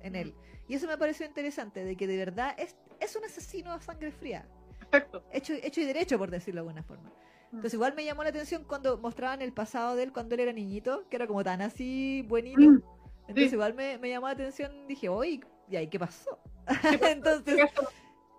en 0.00 0.16
él. 0.16 0.34
Y 0.68 0.74
eso 0.74 0.86
me 0.86 0.98
pareció 0.98 1.26
interesante, 1.26 1.84
de 1.84 1.96
que 1.96 2.06
de 2.06 2.16
verdad 2.16 2.54
es, 2.58 2.76
es 3.00 3.14
un 3.16 3.24
asesino 3.24 3.72
a 3.72 3.80
sangre 3.80 4.10
fría. 4.10 4.46
Exacto. 4.80 5.24
Hecho, 5.32 5.54
hecho 5.54 5.80
y 5.80 5.84
derecho, 5.84 6.18
por 6.18 6.30
decirlo 6.30 6.62
de 6.62 6.68
alguna 6.68 6.82
forma. 6.82 7.12
Mm. 7.52 7.56
Entonces 7.56 7.74
igual 7.74 7.94
me 7.94 8.04
llamó 8.04 8.24
la 8.24 8.30
atención 8.30 8.64
cuando 8.64 8.98
mostraban 8.98 9.42
el 9.42 9.52
pasado 9.52 9.94
de 9.94 10.04
él 10.04 10.12
cuando 10.12 10.34
él 10.34 10.40
era 10.40 10.52
niñito, 10.52 11.06
que 11.08 11.16
era 11.16 11.26
como 11.26 11.44
tan 11.44 11.62
así 11.62 12.24
buenito. 12.28 12.82
Entonces 13.28 13.52
igual 13.52 13.74
me, 13.74 13.98
me 13.98 14.08
llamó 14.08 14.26
la 14.26 14.32
atención, 14.32 14.86
dije, 14.88 15.08
oye, 15.08 15.40
¿y 15.68 15.76
ahí 15.76 15.88
qué 15.88 15.98
pasó? 15.98 16.38
Entonces... 17.02 17.70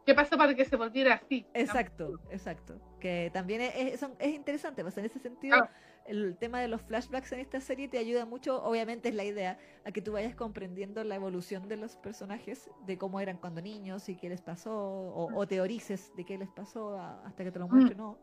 ¿Qué 0.05 0.13
pasó 0.13 0.37
para 0.37 0.53
que 0.53 0.65
se 0.65 0.75
volviera 0.75 1.13
así? 1.15 1.45
Exacto, 1.53 2.19
exacto. 2.29 2.77
Que 2.99 3.31
también 3.33 3.61
es, 3.61 4.03
es, 4.19 4.33
interesante, 4.33 4.81
pues 4.83 4.97
en 4.97 5.05
ese 5.05 5.19
sentido, 5.19 5.57
el 6.05 6.35
tema 6.37 6.59
de 6.59 6.67
los 6.67 6.81
flashbacks 6.81 7.31
en 7.31 7.39
esta 7.39 7.61
serie 7.61 7.87
te 7.87 7.97
ayuda 7.97 8.25
mucho, 8.25 8.61
obviamente 8.63 9.09
es 9.09 9.15
la 9.15 9.23
idea, 9.23 9.57
a 9.85 9.91
que 9.93 10.01
tú 10.01 10.11
vayas 10.11 10.35
comprendiendo 10.35 11.05
la 11.05 11.15
evolución 11.15 11.69
de 11.69 11.77
los 11.77 11.95
personajes, 11.95 12.69
de 12.85 12.97
cómo 12.97 13.21
eran 13.21 13.37
cuando 13.37 13.61
niños 13.61 14.09
y 14.09 14.17
qué 14.17 14.27
les 14.27 14.41
pasó, 14.41 14.73
o, 14.73 15.47
teorices 15.47 16.11
de 16.17 16.25
qué 16.25 16.37
les 16.37 16.49
pasó 16.49 16.99
hasta 16.99 17.45
que 17.45 17.51
te 17.51 17.59
lo 17.59 17.69
muestre, 17.69 17.95
¿no? 17.95 18.17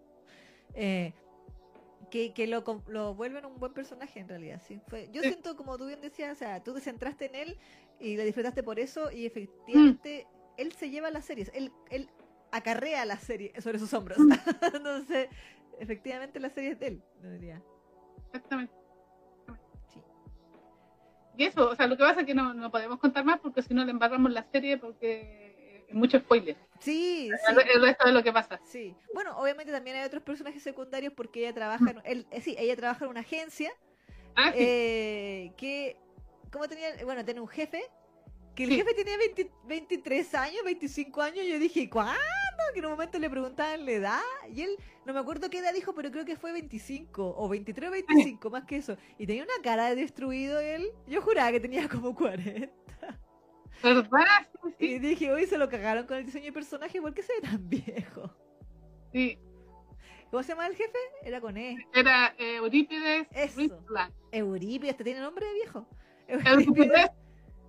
Eh, 0.75 1.13
que, 2.11 2.33
que 2.33 2.47
lo, 2.47 2.65
lo, 2.89 3.15
vuelven 3.15 3.47
un 3.47 3.59
buen 3.59 3.73
personaje 3.73 4.21
en 4.21 4.29
realidad. 4.29 4.61
¿sí? 4.67 4.81
Fue, 4.89 5.09
yo 5.13 5.23
siento, 5.23 5.57
como 5.57 5.79
tú 5.79 5.87
bien 5.87 6.01
decías, 6.01 6.33
o 6.33 6.39
sea, 6.39 6.63
tú 6.63 6.75
te 6.75 6.81
centraste 6.81 7.27
en 7.27 7.35
él 7.37 7.57
y 8.01 8.17
lo 8.17 8.25
disfrutaste 8.25 8.63
por 8.63 8.79
eso 8.79 9.11
y 9.11 9.27
efectivamente 9.27 10.27
él 10.57 10.73
se 10.73 10.91
lleva 10.91 11.11
las 11.11 11.25
series. 11.25 11.51
Él, 11.55 11.73
él 11.91 12.09
acarrea 12.51 13.05
la 13.05 13.17
serie 13.17 13.53
sobre 13.61 13.79
sus 13.79 13.95
hombros. 13.95 14.19
Entonces, 14.75 15.29
efectivamente 15.79 16.41
la 16.41 16.51
serie 16.51 16.73
es 16.73 16.81
de 16.81 16.87
él, 16.89 17.03
diría. 17.23 17.63
Exactamente. 18.27 18.75
Y 21.37 21.45
eso, 21.45 21.71
o 21.71 21.77
sea, 21.77 21.87
lo 21.87 21.97
que 21.97 22.03
pasa 22.03 22.21
es 22.21 22.27
que 22.27 22.35
no, 22.35 22.53
no 22.53 22.71
podemos 22.71 22.99
contar 22.99 23.25
más 23.25 23.41
porque 23.41 23.63
si 23.63 23.73
no 23.73 23.85
le 23.85 23.93
embarramos 23.93 24.31
la 24.31 24.43
serie 24.51 24.77
porque 24.77 25.40
mucho 25.93 26.19
spoiler. 26.19 26.57
Sí, 26.81 27.31
el, 27.49 27.83
resto 27.83 28.07
de 28.07 28.13
lo 28.13 28.23
que 28.23 28.33
pasa. 28.33 28.59
Sí. 28.65 28.95
Bueno, 29.13 29.37
obviamente 29.37 29.71
también 29.73 29.97
hay 29.97 30.05
otros 30.05 30.23
personajes 30.23 30.63
secundarios 30.63 31.13
porque 31.15 31.41
ella 31.41 31.55
trabaja, 31.55 31.91
en, 31.91 32.01
él, 32.05 32.27
eh, 32.31 32.41
sí, 32.41 32.57
ella 32.59 32.75
trabaja 32.77 33.05
en 33.05 33.11
una 33.11 33.21
agencia 33.21 33.71
ah, 34.35 34.53
eh, 34.55 35.53
que, 35.57 35.97
¿cómo 36.51 36.69
tenía? 36.69 36.89
Bueno, 37.05 37.25
tiene 37.25 37.41
un 37.41 37.49
jefe 37.49 37.83
que 38.55 38.65
el 38.65 38.71
jefe 38.71 38.95
tenía 38.95 39.17
23 39.65 40.35
años, 40.35 40.63
25 40.65 41.23
años, 41.23 41.45
y 41.45 41.51
yo 41.51 41.59
dije, 41.59 41.89
¿cuándo? 41.89 42.19
Que 42.73 42.81
en 42.81 42.87
un 42.87 42.93
momento 42.93 43.19
le 43.19 43.31
preguntaban 43.31 43.87
la 43.87 43.93
edad, 43.93 44.21
y 44.53 44.63
él, 44.63 44.77
no 45.07 45.15
me 45.15 45.21
acuerdo 45.21 45.49
qué 45.51 45.59
edad 45.59 45.73
dijo, 45.73 45.95
pero 45.95 46.11
creo 46.11 46.25
que 46.25 46.37
fue 46.37 46.53
25, 46.53 47.35
o 47.37 47.49
23 47.49 47.89
o 47.89 47.93
25, 47.93 48.51
más 48.51 48.65
que 48.65 48.77
eso. 48.77 48.97
Y 49.19 49.27
tenía 49.27 49.45
una 49.45 49.63
cara 49.63 49.91
de 49.91 49.97
destruido 49.97 50.61
él, 50.61 50.91
yo 51.07 51.23
juraba 51.23 51.53
que 51.53 51.61
tenía 51.61 51.89
como 51.89 52.15
40. 52.15 52.71
¿Verdad? 53.83 54.49
Y 54.79 54.99
dije, 54.99 55.33
hoy 55.33 55.47
se 55.47 55.59
lo 55.59 55.69
cagaron 55.69 56.07
con 56.07 56.19
el 56.19 56.27
diseño 56.27 56.47
de 56.47 56.53
personaje, 56.53 57.01
¿por 57.01 57.15
qué 57.15 57.23
se 57.23 57.33
ve 57.35 57.41
tan 57.41 57.69
viejo? 57.69 58.35
Sí. 59.13 59.39
¿Cómo 60.31 60.43
se 60.43 60.51
llama 60.51 60.67
el 60.67 60.77
jefe? 60.77 60.99
Era 61.23 61.41
con 61.41 61.57
E. 61.57 61.77
Era 61.93 62.35
Eurípides. 62.39 63.27
Eso. 63.33 63.85
Eurípides, 64.31 64.97
¿te 64.97 65.05
tiene 65.05 65.21
nombre 65.21 65.45
de 65.45 65.55
viejo? 65.55 65.89
Eurípides 66.29 67.11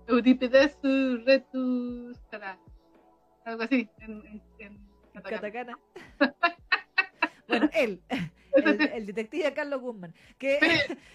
Euripides 0.06 0.76
retus 1.24 2.18
algo 3.44 3.62
así 3.62 3.88
en, 3.98 4.42
en, 4.58 4.78
katakana. 5.12 5.78
bueno, 7.48 7.68
él, 7.72 8.00
el, 8.94 9.06
detective 9.06 9.52
Carlos 9.52 9.80
Guzmán. 9.80 10.14
Que... 10.38 10.58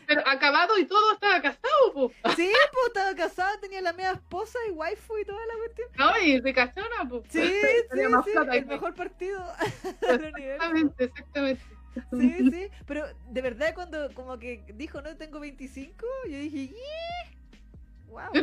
Pero, 0.07 0.21
acabado 0.25 0.77
y 0.77 0.85
todo 0.85 1.13
estaba 1.13 1.41
casado, 1.41 1.93
po. 1.93 2.11
Sí, 2.35 2.51
pues 2.71 2.87
estaba 2.87 3.15
casado, 3.15 3.59
tenía 3.59 3.81
la 3.81 3.93
media 3.93 4.11
esposa 4.11 4.57
y 4.67 4.71
waifu 4.71 5.17
y 5.17 5.25
toda 5.25 5.45
la 5.45 5.53
cuestión. 5.55 5.89
No, 5.97 6.23
y 6.23 6.39
de 6.41 6.53
cachona, 6.53 7.09
pues. 7.09 7.23
Sí, 7.29 7.41
sí, 7.41 7.51
sí, 7.93 8.31
el 8.51 8.65
mejor 8.65 8.95
partido 8.95 9.43
Exactamente, 10.01 11.03
exactamente. 11.05 11.63
Sí, 12.11 12.51
sí, 12.51 12.67
pero 12.85 13.05
de 13.31 13.41
verdad 13.41 13.73
cuando 13.73 14.13
como 14.13 14.37
que 14.37 14.63
dijo, 14.75 15.01
no, 15.01 15.17
tengo 15.17 15.39
25, 15.39 16.05
yo 16.29 16.37
dije, 16.37 16.67
¡Yeah! 16.67 17.37
Yo, 18.33 18.41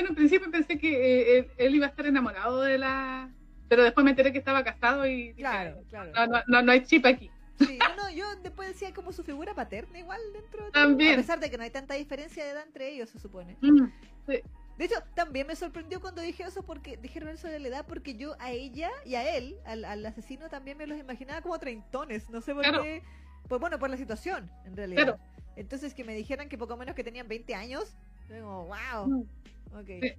en, 0.00 0.08
un 0.08 0.14
principio 0.14 0.50
pensé 0.50 0.78
que 0.78 1.38
eh, 1.38 1.50
él, 1.56 1.74
iba 1.74 1.86
a 1.86 1.90
estar 1.90 2.06
enamorado 2.06 2.60
de 2.60 2.78
la... 2.78 3.30
Pero 3.68 3.82
después 3.82 4.04
me 4.04 4.10
enteré 4.10 4.32
que 4.32 4.38
estaba 4.38 4.62
casado 4.64 5.06
y... 5.06 5.34
claro, 5.34 5.82
claro. 5.88 6.12
No, 6.46 6.62
no, 6.62 6.72
hay 6.72 6.84
chip 6.84 7.06
aquí. 7.06 7.30
Sí, 7.58 7.78
no, 7.96 8.10
yo 8.10 8.24
después 8.36 8.68
decía 8.68 8.92
como 8.92 9.12
su 9.12 9.22
figura 9.22 9.54
paterna 9.54 9.98
igual 9.98 10.20
dentro 10.32 10.64
de 10.64 10.70
También. 10.72 11.14
A 11.14 11.16
pesar 11.16 11.40
de 11.40 11.50
que 11.50 11.56
no 11.56 11.62
hay 11.62 11.70
tanta 11.70 11.94
diferencia 11.94 12.44
de 12.44 12.50
edad 12.50 12.64
entre 12.66 12.90
ellos, 12.90 13.10
se 13.10 13.18
supone. 13.18 13.56
Mm, 13.60 13.86
de 14.26 14.84
hecho, 14.84 14.96
también 15.14 15.46
me 15.46 15.54
sorprendió 15.54 16.00
cuando 16.00 16.20
dije 16.20 16.42
eso 16.42 16.64
porque 16.64 16.96
dijeron 16.96 17.28
eso 17.28 17.46
de 17.46 17.60
la 17.60 17.68
edad 17.68 17.86
porque 17.86 18.16
yo 18.16 18.34
a 18.40 18.50
ella 18.50 18.90
y 19.04 19.14
a 19.14 19.36
él, 19.36 19.56
al, 19.64 20.04
asesino, 20.04 20.48
también 20.48 20.76
me 20.76 20.86
los 20.86 20.98
imaginaba 20.98 21.42
como 21.42 21.58
treintones. 21.58 22.28
No 22.28 22.40
sé 22.40 22.54
por 22.54 22.64
qué. 22.82 23.02
Pues 23.48 23.60
bueno, 23.60 23.78
por 23.78 23.88
la 23.88 23.96
situación, 23.96 24.50
en 24.64 24.76
realidad. 24.76 25.18
Entonces 25.54 25.94
que 25.94 26.02
me 26.02 26.14
dijeran 26.16 26.48
que 26.48 26.58
poco 26.58 26.76
menos 26.76 26.96
que 26.96 27.04
tenían 27.04 27.28
20 27.28 27.54
años, 27.54 27.94
Digo, 28.28 28.64
wow. 28.64 29.06
Mm. 29.06 29.28
Ok. 29.76 30.16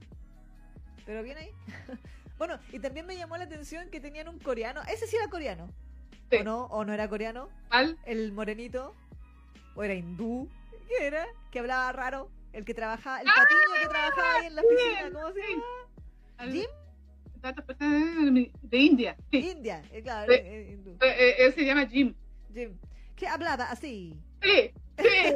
Pero 1.06 1.24
bien 1.24 1.38
ahí. 1.38 1.50
bueno, 2.38 2.60
y 2.72 2.80
también 2.80 3.06
me 3.06 3.16
llamó 3.16 3.38
la 3.38 3.46
atención 3.46 3.90
que 3.90 4.00
tenían 4.00 4.28
un 4.28 4.40
coreano. 4.40 4.82
Ese 4.84 5.08
sí 5.08 5.16
era 5.16 5.30
coreano. 5.30 5.70
¿O 6.32 6.44
no? 6.44 6.66
¿O 6.66 6.86
no 6.86 6.94
era 6.94 7.08
coreano? 7.08 7.50
¿Cuál? 7.70 7.98
El 8.06 8.32
morenito. 8.32 8.96
¿O 9.76 9.84
era 9.84 9.94
hindú? 9.94 10.50
¿Qué 10.88 11.08
era? 11.08 11.26
Que 11.52 11.60
hablaba 11.60 11.92
raro. 11.92 12.30
El 12.54 12.64
que 12.64 12.74
trabajaba, 12.74 13.20
el 13.20 13.28
patiño 13.28 13.82
que 13.82 13.88
trabajaba 13.88 14.36
ahí 14.36 14.48
en 14.48 14.56
la 14.56 14.62
oficina. 14.62 15.12
¿Cómo 15.12 15.34
se 15.34 15.42
llama? 15.42 16.52
¿Jim? 16.52 16.68
De 18.62 18.78
India. 18.78 19.18
Sí. 19.32 19.52
India, 19.52 19.84
eh, 19.92 20.02
claro. 20.02 20.32
Eh, 20.32 20.70
hindú. 20.72 20.98
Eh, 21.02 21.36
él 21.40 21.54
se 21.54 21.66
llama 21.66 21.86
Jim. 21.86 22.16
Jim. 22.54 22.78
Que 23.16 23.28
hablaba 23.28 23.66
así. 23.66 24.18
Sí. 24.42 24.72
Sí, 24.98 25.34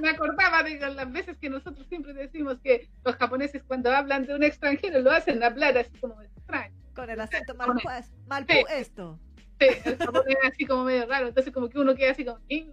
me 0.00 0.08
acordaba 0.08 0.64
de 0.64 0.78
las 0.78 1.12
veces 1.12 1.36
que 1.38 1.48
nosotros 1.48 1.86
siempre 1.88 2.12
decimos 2.12 2.58
que 2.62 2.88
los 3.04 3.14
japoneses 3.14 3.62
cuando 3.62 3.92
hablan 3.92 4.26
de 4.26 4.34
un 4.34 4.42
extranjero 4.42 4.98
lo 4.98 5.12
hacen 5.12 5.44
hablar 5.44 5.78
así 5.78 5.96
como 6.00 6.20
extraño. 6.20 6.74
Con 6.94 7.08
el 7.10 7.20
acento 7.20 7.54
mal, 7.54 7.78
pues, 7.82 8.12
mal 8.26 8.44
esto. 8.70 9.20
Sí, 9.58 9.66
el 9.84 9.96
japonés 9.96 10.36
así 10.44 10.66
como 10.66 10.84
medio 10.84 11.06
raro, 11.06 11.28
entonces 11.28 11.52
como 11.52 11.68
que 11.68 11.78
uno 11.78 11.94
queda 11.94 12.12
así 12.12 12.24
como... 12.24 12.38
Sí, 12.48 12.72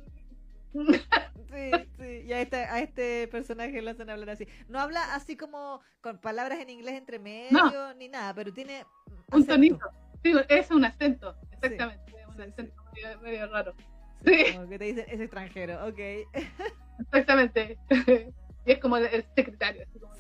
sí, 2.00 2.24
y 2.26 2.34
a 2.34 2.42
este, 2.42 2.58
a 2.58 2.80
este 2.80 3.28
personaje 3.28 3.82
lo 3.82 3.92
hacen 3.92 4.10
hablar 4.10 4.32
así. 4.32 4.48
No 4.68 4.80
habla 4.80 5.14
así 5.14 5.38
como 5.38 5.82
con 6.02 6.18
palabras 6.18 6.60
en 6.60 6.70
inglés 6.70 6.96
entre 6.96 7.20
medio 7.20 7.94
ni 7.96 8.10
nada, 8.10 8.34
pero 8.34 8.52
tiene 8.52 8.84
un 9.32 9.46
tonito. 9.46 9.86
Sí, 10.24 10.34
es 10.50 10.72
un 10.72 10.86
acento, 10.86 11.36
exactamente, 11.52 12.16
un 12.28 12.42
acento 12.42 12.74
medio 13.22 13.48
raro. 13.48 13.76
Como 14.54 14.70
que 14.70 14.80
te 14.80 14.86
dicen, 14.86 15.06
es 15.10 15.20
extranjero, 15.20 15.86
ok. 15.86 16.00
Exactamente. 17.00 17.78
y 18.66 18.72
es 18.72 18.80
como 18.80 18.98
el 18.98 19.26
secretario, 19.36 19.84
así 19.84 20.00
como 20.00 20.14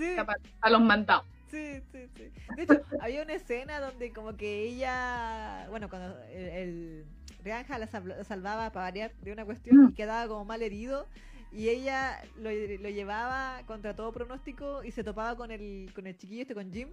a 0.61 0.69
los 0.69 0.81
mandados. 0.81 1.25
Sí, 1.53 1.83
sí, 1.91 2.09
sí. 2.15 2.31
De 2.55 2.63
hecho, 2.63 2.81
había 2.99 3.21
una 3.21 3.33
escena 3.33 3.79
donde 3.79 4.11
como 4.11 4.35
que 4.35 4.63
ella, 4.63 5.67
bueno, 5.69 5.87
cuando 5.87 6.17
el, 6.31 7.05
Rianja 7.43 7.77
la 7.77 7.85
salvaba 8.23 8.71
para 8.71 8.85
variar 8.85 9.13
de 9.21 9.31
una 9.31 9.45
cuestión 9.45 9.77
mm. 9.77 9.89
y 9.89 9.93
quedaba 9.93 10.27
como 10.27 10.45
mal 10.45 10.63
herido 10.63 11.05
y 11.51 11.69
ella 11.69 12.19
lo, 12.37 12.49
lo, 12.49 12.89
llevaba 12.89 13.61
contra 13.67 13.95
todo 13.95 14.11
pronóstico 14.11 14.83
y 14.83 14.89
se 14.89 15.03
topaba 15.03 15.37
con 15.37 15.51
el, 15.51 15.91
con 15.93 16.07
el 16.07 16.17
chiquillo 16.17 16.41
este, 16.41 16.55
con 16.55 16.73
Jim. 16.73 16.89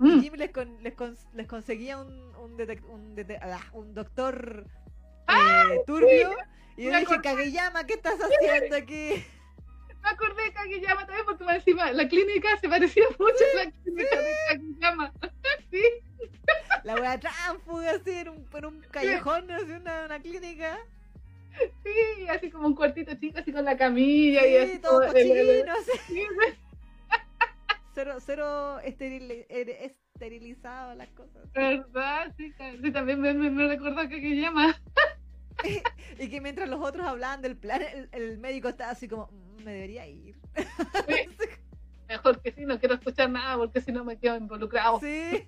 Y 0.00 0.04
mm. 0.08 0.20
Jim 0.22 0.34
les, 0.34 0.50
les, 0.80 0.94
les 1.32 1.46
conseguía 1.46 2.00
un, 2.00 2.10
un, 2.34 2.60
un, 2.90 3.26
ah, 3.40 3.60
un 3.74 3.94
doctor 3.94 4.66
eh, 5.28 5.80
turbio. 5.86 6.32
y 6.76 6.86
yo 6.86 6.98
dije, 6.98 7.20
Kageyama, 7.22 7.86
¿qué 7.86 7.94
estás 7.94 8.18
haciendo 8.20 8.74
aquí? 8.74 9.22
Encima 11.56 11.92
la 11.92 12.08
clínica 12.08 12.48
se 12.60 12.68
parecía 12.68 13.04
mucho 13.18 13.44
a 13.54 13.64
la 13.64 13.70
clínica 13.70 14.20
de 14.20 14.32
Kageyama. 14.48 15.12
sí. 15.70 15.82
La 16.84 16.94
wea 16.94 17.18
tránfuga 17.18 17.92
así 17.92 18.10
en 18.10 18.28
un, 18.28 18.46
en 18.52 18.64
un 18.64 18.80
callejón, 18.90 19.50
así 19.50 19.70
una, 19.72 20.06
una 20.06 20.20
clínica. 20.20 20.78
Sí, 21.84 22.28
así 22.28 22.50
como 22.50 22.68
un 22.68 22.74
cuartito 22.74 23.14
chico, 23.14 23.38
así 23.38 23.52
con 23.52 23.64
la 23.64 23.76
camilla 23.76 24.46
y 24.46 24.56
así. 24.56 24.78
todo 24.78 25.06
cochino, 25.06 25.72
así. 25.72 26.22
Cero, 27.94 28.16
cero 28.24 28.78
esteril, 28.80 29.44
esterilizado 29.48 30.94
las 30.94 31.08
cosas. 31.10 31.50
¿Verdad? 31.52 32.32
Sí, 32.36 32.54
sí 32.82 32.92
también 32.92 33.20
me, 33.20 33.34
me, 33.34 33.50
me 33.50 33.66
recordó 33.66 34.08
que 34.08 34.20
Kageyama. 34.22 34.80
y 36.18 36.28
que 36.28 36.40
mientras 36.40 36.68
los 36.68 36.80
otros 36.80 37.06
hablaban 37.06 37.42
del 37.42 37.56
plan, 37.56 37.82
el, 38.12 38.38
médico 38.38 38.68
estaba 38.68 38.92
así 38.92 39.08
como, 39.08 39.26
mm, 39.26 39.64
me 39.64 39.72
debería 39.72 40.06
ir. 40.06 40.36
Mejor 42.08 42.42
que 42.42 42.52
sí, 42.52 42.66
no 42.66 42.78
quiero 42.78 42.94
escuchar 42.94 43.30
nada 43.30 43.56
porque 43.56 43.80
si 43.80 43.92
no 43.92 44.04
me 44.04 44.18
quedo 44.18 44.36
involucrado. 44.36 45.00
Sí. 45.00 45.46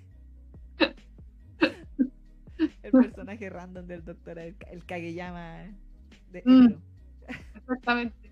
el 2.83 2.91
personaje 2.91 3.49
random 3.49 3.85
del 3.85 4.05
doctor, 4.05 4.39
el, 4.39 4.55
el 4.71 4.85
Kageyama 4.85 5.65
de 6.31 6.41
mm. 6.45 6.75
Exactamente. 7.55 8.23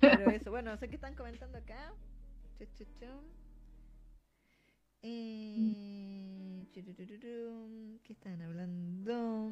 Pero 0.00 0.30
eso, 0.30 0.50
bueno, 0.50 0.70
no 0.70 0.76
sé 0.76 0.88
qué 0.88 0.96
están 0.96 1.14
comentando 1.14 1.58
acá. 1.58 1.92
Eh, 5.02 6.66
¿Qué 6.72 8.12
están 8.12 8.42
hablando? 8.42 9.50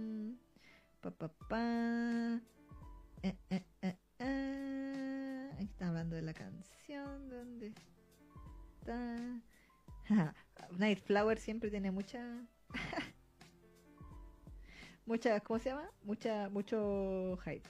Pa, 1.01 1.11
pa, 1.11 1.28
pa. 1.49 2.40
Eh, 3.22 3.36
eh, 3.51 3.64
eh, 3.82 3.97
eh. 4.18 4.54
Hablando 5.85 6.16
de 6.16 6.22
la 6.22 6.35
canción. 6.35 7.28
¿Dónde 7.28 7.72
está? 8.80 9.43
Nightflower 10.78 11.39
siempre 11.39 11.70
tiene 11.70 11.91
mucha. 11.91 12.20
mucha, 15.07 15.41
¿cómo 15.41 15.59
se 15.59 15.70
llama? 15.70 15.91
Mucha, 16.03 16.49
mucho 16.49 17.39
hype. 17.45 17.68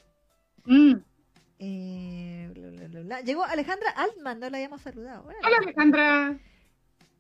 Mm. 0.65 0.95
Eh, 1.59 2.53
Llegó 3.25 3.45
Alejandra 3.45 3.91
Altman, 3.91 4.41
no 4.41 4.51
la 4.51 4.57
habíamos 4.57 4.81
saludado. 4.83 5.25
Hola 5.25 5.57
Alejandra. 5.63 6.39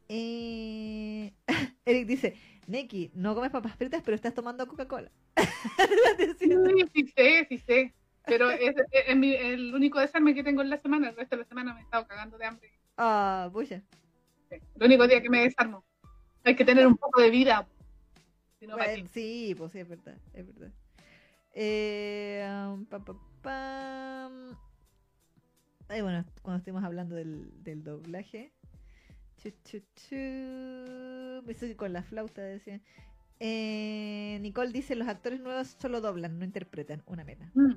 Eh... 0.09 1.32
Eric 1.86 2.07
dice, 2.07 2.34
Neki, 2.66 3.11
no 3.14 3.34
comes 3.34 3.51
papas 3.51 3.76
fritas, 3.76 4.03
pero 4.03 4.14
estás 4.14 4.34
tomando 4.34 4.66
Coca-Cola. 4.66 5.11
sí, 6.38 6.51
sí 6.95 7.12
sé, 7.14 7.47
sí 7.49 7.59
sé. 7.59 7.95
Pero 8.27 8.51
es, 8.51 8.75
el 8.93 9.75
único 9.75 10.01
desarme 10.01 10.35
que 10.35 10.43
tengo 10.43 10.62
en 10.62 10.70
la 10.70 10.79
semana. 10.79 11.11
El 11.11 11.16
resto 11.16 11.37
de 11.37 11.43
la 11.43 11.49
semana 11.49 11.75
me 11.75 11.81
he 11.81 11.83
estado 11.83 12.07
cagando 12.07 12.39
de 12.39 12.47
hambre. 12.47 12.72
Ah, 12.97 13.51
uh, 13.53 13.61
el 13.61 13.83
único 14.81 15.07
día 15.07 15.20
que 15.20 15.31
me 15.31 15.43
desarmo. 15.43 15.85
Hay 16.45 16.57
que 16.57 16.64
tener 16.64 16.87
un 16.87 16.97
poco 16.97 17.20
de 17.20 17.31
vida. 17.31 17.66
sino 18.59 18.77
Sí, 19.12 19.55
pues 19.57 19.72
sí, 19.72 19.81
es 19.81 19.89
verdad, 19.89 20.16
es 20.33 20.47
verdad. 20.47 20.72
Eh, 21.53 22.47
um, 22.68 22.87
bueno, 25.89 26.25
cuando 26.43 26.59
estemos 26.59 26.85
hablando 26.85 27.14
del, 27.14 27.51
del 27.62 27.85
doblaje. 27.85 28.53
Me 29.45 31.53
estoy 31.53 31.75
con 31.75 31.93
la 31.93 32.03
flauta, 32.03 32.43
decía. 32.43 32.81
Eh, 33.41 34.39
Nicole 34.41 34.72
dice, 34.72 34.95
los 34.95 35.09
actores 35.09 35.41
nuevos 35.41 35.77
solo 35.79 36.01
doblan, 36.01 36.39
no 36.39 36.45
interpretan. 36.45 37.03
Una 37.07 37.25
meta. 37.25 37.51
Mm. 37.55 37.75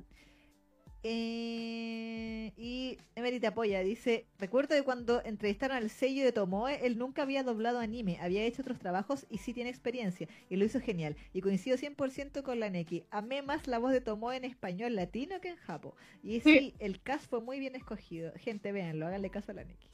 Eh, 1.10 2.52
y 2.58 2.98
Emery 3.14 3.40
te 3.40 3.46
apoya, 3.46 3.80
dice, 3.80 4.26
recuerdo 4.38 4.74
de 4.74 4.82
cuando 4.82 5.24
entrevistaron 5.24 5.78
al 5.78 5.88
sello 5.88 6.22
de 6.22 6.32
Tomoe, 6.32 6.84
él 6.84 6.98
nunca 6.98 7.22
había 7.22 7.42
doblado 7.42 7.78
anime, 7.78 8.18
había 8.20 8.42
hecho 8.42 8.60
otros 8.60 8.78
trabajos 8.78 9.24
y 9.30 9.38
sí 9.38 9.54
tiene 9.54 9.70
experiencia, 9.70 10.28
y 10.50 10.56
lo 10.56 10.66
hizo 10.66 10.80
genial. 10.80 11.16
Y 11.32 11.40
coincido 11.40 11.78
100% 11.78 12.42
con 12.42 12.60
la 12.60 12.68
Neki. 12.68 13.06
Amé 13.10 13.40
más 13.40 13.66
la 13.68 13.78
voz 13.78 13.92
de 13.92 14.02
Tomoe 14.02 14.36
en 14.36 14.44
español 14.44 14.96
latino 14.96 15.40
que 15.40 15.48
en 15.48 15.56
japo. 15.56 15.96
Y 16.22 16.40
sí, 16.40 16.74
el 16.78 17.00
cast 17.00 17.30
fue 17.30 17.40
muy 17.40 17.58
bien 17.58 17.74
escogido. 17.74 18.30
Gente, 18.36 18.70
véanlo, 18.70 19.06
háganle 19.06 19.30
caso 19.30 19.52
a 19.52 19.54
la 19.54 19.64
Neki. 19.64 19.88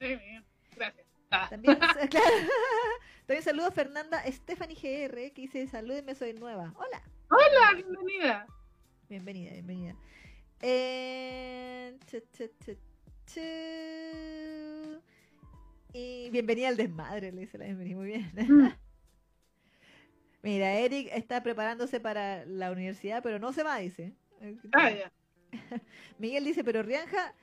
Sí, 0.00 0.16
gracias. 0.76 1.06
Ah. 1.32 1.48
También, 1.50 1.76
También 3.26 3.42
saludo 3.42 3.66
a 3.66 3.72
Fernanda 3.72 4.22
Stephanie 4.30 4.76
GR, 4.76 5.32
que 5.32 5.42
dice, 5.42 5.66
salúdenme, 5.66 6.14
soy 6.14 6.34
nueva. 6.34 6.72
Hola. 6.76 7.02
Hola, 7.30 7.72
bienvenida. 7.74 8.46
Bienvenida, 9.08 9.52
bienvenida. 9.52 9.96
Eh, 10.62 11.96
y 15.92 16.30
bienvenida 16.30 16.68
al 16.68 16.76
desmadre, 16.76 17.32
le 17.32 17.42
dice 17.42 17.58
la 17.58 17.64
bienvenida. 17.66 17.96
Muy 17.96 18.06
bien. 18.06 18.32
Mm. 18.34 18.68
Mira, 20.42 20.74
Eric 20.74 21.08
está 21.12 21.42
preparándose 21.42 22.00
para 22.00 22.44
la 22.46 22.70
universidad, 22.70 23.22
pero 23.22 23.38
no 23.38 23.52
se 23.52 23.62
va, 23.62 23.78
dice. 23.78 24.14
Ah, 24.72 24.90
Miguel 26.18 26.44
dice, 26.44 26.62
pero 26.62 26.82
Rianja 26.82 27.34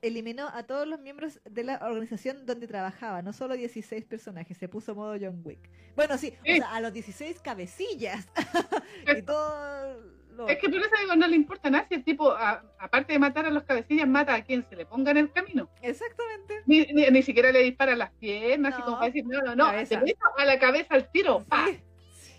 eliminó 0.00 0.48
a 0.48 0.64
todos 0.64 0.86
los 0.86 1.00
miembros 1.00 1.40
de 1.48 1.64
la 1.64 1.78
organización 1.82 2.44
donde 2.44 2.66
trabajaba, 2.66 3.22
no 3.22 3.32
solo 3.32 3.54
16 3.54 4.04
personajes, 4.04 4.58
se 4.58 4.68
puso 4.68 4.94
modo 4.94 5.16
John 5.20 5.40
Wick. 5.44 5.70
Bueno, 5.96 6.18
sí, 6.18 6.34
O 6.42 6.44
sea, 6.44 6.74
a 6.74 6.80
los 6.80 6.92
16 6.92 7.40
cabecillas 7.40 8.26
y 9.16 9.22
todo 9.22 10.21
es 10.48 10.58
que 10.58 10.68
por 10.68 10.80
eso 10.80 10.90
digo, 11.00 11.16
no 11.16 11.26
le 11.26 11.36
importa 11.36 11.70
nada 11.70 11.86
si 11.88 11.94
el 11.94 12.04
tipo, 12.04 12.32
aparte 12.78 13.12
de 13.12 13.18
matar 13.18 13.46
a 13.46 13.50
los 13.50 13.64
cabecillas, 13.64 14.08
mata 14.08 14.34
a 14.34 14.42
quien 14.42 14.66
se 14.68 14.76
le 14.76 14.86
ponga 14.86 15.10
en 15.10 15.18
el 15.18 15.32
camino. 15.32 15.68
Exactamente. 15.82 16.62
Ni, 16.66 16.84
ni, 16.84 17.22
siquiera 17.22 17.52
le 17.52 17.60
dispara 17.62 17.96
las 17.96 18.10
piernas, 18.12 18.74
así 18.74 18.82
como 18.82 18.96
para 18.96 19.06
decir, 19.06 19.24
no, 19.26 19.40
no, 19.40 19.54
no, 19.54 19.66
a 19.66 20.44
la 20.44 20.58
cabeza 20.58 20.94
al 20.94 21.10
tiro. 21.10 21.44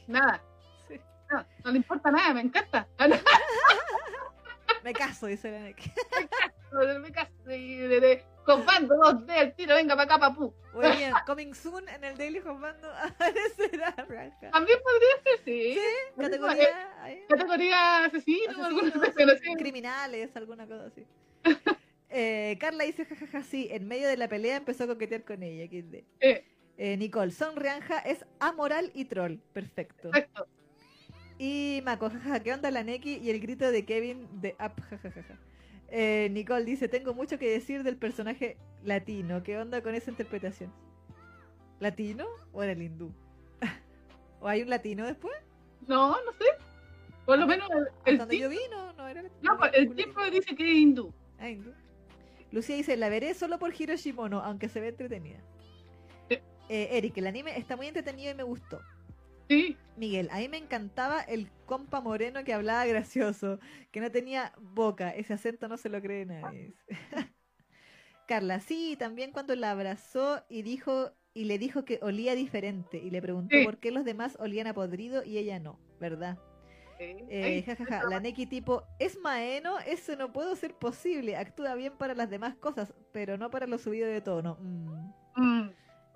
Nada. 0.07 0.43
No, 1.31 1.45
no, 1.63 1.71
le 1.71 1.77
importa 1.77 2.11
nada, 2.11 2.33
me 2.33 2.41
encanta. 2.41 2.87
me 4.83 4.93
caso, 4.93 5.27
dice 5.27 5.51
la 5.51 5.59
Me 5.61 5.71
caso, 5.71 6.99
me 6.99 7.11
caso. 7.11 7.31
de, 7.45 7.87
de, 7.87 8.23
Josbando 8.45 8.95
2D 8.95 9.29
al 9.31 9.55
tiro, 9.55 9.75
venga 9.75 9.95
para 9.95 10.15
acá, 10.15 10.19
papú. 10.19 10.53
Muy 10.73 10.91
bien, 10.97 11.13
coming 11.25 11.53
soon 11.53 11.87
en 11.87 12.03
el 12.03 12.17
Daily 12.17 12.39
Josbando 12.39 12.89
aparecerá 12.91 13.91
Ranja. 14.09 14.51
También 14.51 14.79
podría 14.83 15.23
ser, 15.23 15.45
sí. 15.45 15.73
¿Sí? 15.75 15.79
Categoría, 16.17 17.07
eh, 17.07 17.25
categoría 17.29 18.05
asesino, 18.05 18.65
alguna 18.65 18.91
criminales, 19.57 20.35
alguna 20.35 20.67
cosa 20.67 20.85
así. 20.87 21.05
eh, 22.09 22.57
Carla 22.59 22.83
dice, 22.83 23.05
jajaja, 23.05 23.43
sí, 23.43 23.67
en 23.71 23.87
medio 23.87 24.07
de 24.07 24.17
la 24.17 24.27
pelea 24.27 24.57
empezó 24.57 24.85
a 24.85 24.87
coquetear 24.87 25.23
con 25.23 25.43
ella. 25.43 25.69
Eh. 26.19 26.45
Eh, 26.77 26.97
Nicole, 26.97 27.31
Son 27.31 27.55
Rianja 27.55 27.99
es 27.99 28.25
amoral 28.39 28.91
y 28.93 29.05
troll. 29.05 29.37
Perfecto. 29.53 30.09
Perfecto. 30.09 30.47
Y 31.37 31.81
Mako, 31.83 32.09
jajaja, 32.09 32.41
¿qué 32.41 32.53
onda 32.53 32.71
la 32.71 32.83
Neki? 32.83 33.17
Y 33.17 33.29
el 33.29 33.39
grito 33.39 33.71
de 33.71 33.85
Kevin 33.85 34.27
de 34.41 34.55
Up, 34.59 34.81
jajaja. 34.89 35.37
Eh, 35.95 36.27
Nicole 36.31 36.65
dice, 36.65 36.87
tengo 36.87 37.13
mucho 37.13 37.37
que 37.37 37.47
decir 37.51 37.83
del 37.83 37.97
personaje 37.97 38.57
latino. 38.83 39.43
¿Qué 39.43 39.59
onda 39.59 39.83
con 39.83 39.93
esa 39.93 40.09
interpretación? 40.09 40.73
¿Latino 41.79 42.25
o 42.51 42.63
era 42.63 42.71
el 42.71 42.81
hindú? 42.81 43.13
¿O 44.41 44.47
hay 44.47 44.63
un 44.63 44.71
latino 44.71 45.05
después? 45.05 45.35
No, 45.87 46.09
no 46.09 46.31
sé. 46.31 46.45
Por 47.27 47.37
lo 47.37 47.45
menos 47.45 47.69
el, 48.05 48.19
el 48.19 48.39
yo 48.39 48.49
vi, 48.49 48.57
no, 48.71 49.07
era 49.07 49.23
No, 49.43 49.59
el 49.71 49.93
tiempo 49.93 50.23
dice 50.31 50.55
que 50.55 50.71
es 50.71 50.77
hindú. 50.77 51.13
Ah, 51.37 51.47
hindú. 51.47 51.71
Lucía 52.51 52.75
dice, 52.75 52.97
la 52.97 53.09
veré 53.09 53.35
solo 53.35 53.59
por 53.59 53.79
Hiroshimono, 53.79 54.41
aunque 54.41 54.69
se 54.69 54.79
ve 54.79 54.87
entretenida. 54.87 55.41
Eh, 56.29 56.89
Eric, 56.97 57.17
el 57.17 57.27
anime 57.27 57.55
está 57.55 57.77
muy 57.77 57.85
entretenido 57.85 58.31
y 58.31 58.35
me 58.35 58.41
gustó. 58.41 58.81
Sí. 59.49 59.77
Miguel, 59.95 60.29
a 60.31 60.39
mí 60.39 60.49
me 60.49 60.57
encantaba 60.57 61.21
el 61.21 61.49
compa 61.65 62.01
moreno 62.01 62.43
que 62.43 62.53
hablaba 62.53 62.85
gracioso, 62.85 63.59
que 63.91 64.01
no 64.01 64.11
tenía 64.11 64.53
boca, 64.59 65.11
ese 65.11 65.33
acento 65.33 65.67
no 65.67 65.77
se 65.77 65.89
lo 65.89 66.01
cree 66.01 66.25
nadie. 66.25 66.73
Carla, 68.27 68.59
sí, 68.59 68.95
también 68.97 69.31
cuando 69.31 69.55
la 69.55 69.71
abrazó 69.71 70.43
y 70.49 70.61
dijo 70.63 71.11
y 71.35 71.45
le 71.45 71.57
dijo 71.57 71.83
que 71.83 71.99
olía 72.01 72.35
diferente 72.35 72.97
y 72.97 73.09
le 73.09 73.21
preguntó 73.21 73.55
por 73.63 73.79
qué 73.79 73.91
los 73.91 74.05
demás 74.05 74.37
olían 74.39 74.67
a 74.67 74.73
podrido 74.73 75.23
y 75.23 75.37
ella 75.37 75.59
no, 75.59 75.79
¿verdad? 75.99 76.37
Eh, 76.99 77.65
La 78.09 78.19
Neki 78.19 78.45
tipo, 78.45 78.83
es 78.99 79.19
Maeno, 79.19 79.79
eso 79.79 80.15
no 80.15 80.31
puede 80.31 80.55
ser 80.55 80.73
posible. 80.75 81.35
Actúa 81.35 81.75
bien 81.75 81.93
para 81.97 82.13
las 82.13 82.29
demás 82.29 82.55
cosas, 82.55 82.93
pero 83.11 83.37
no 83.37 83.49
para 83.49 83.67
lo 83.67 83.77
subido 83.77 84.07
de 84.07 84.21
tono. 84.21 84.57
Mm. 84.61 85.11
Mm. 85.35 85.71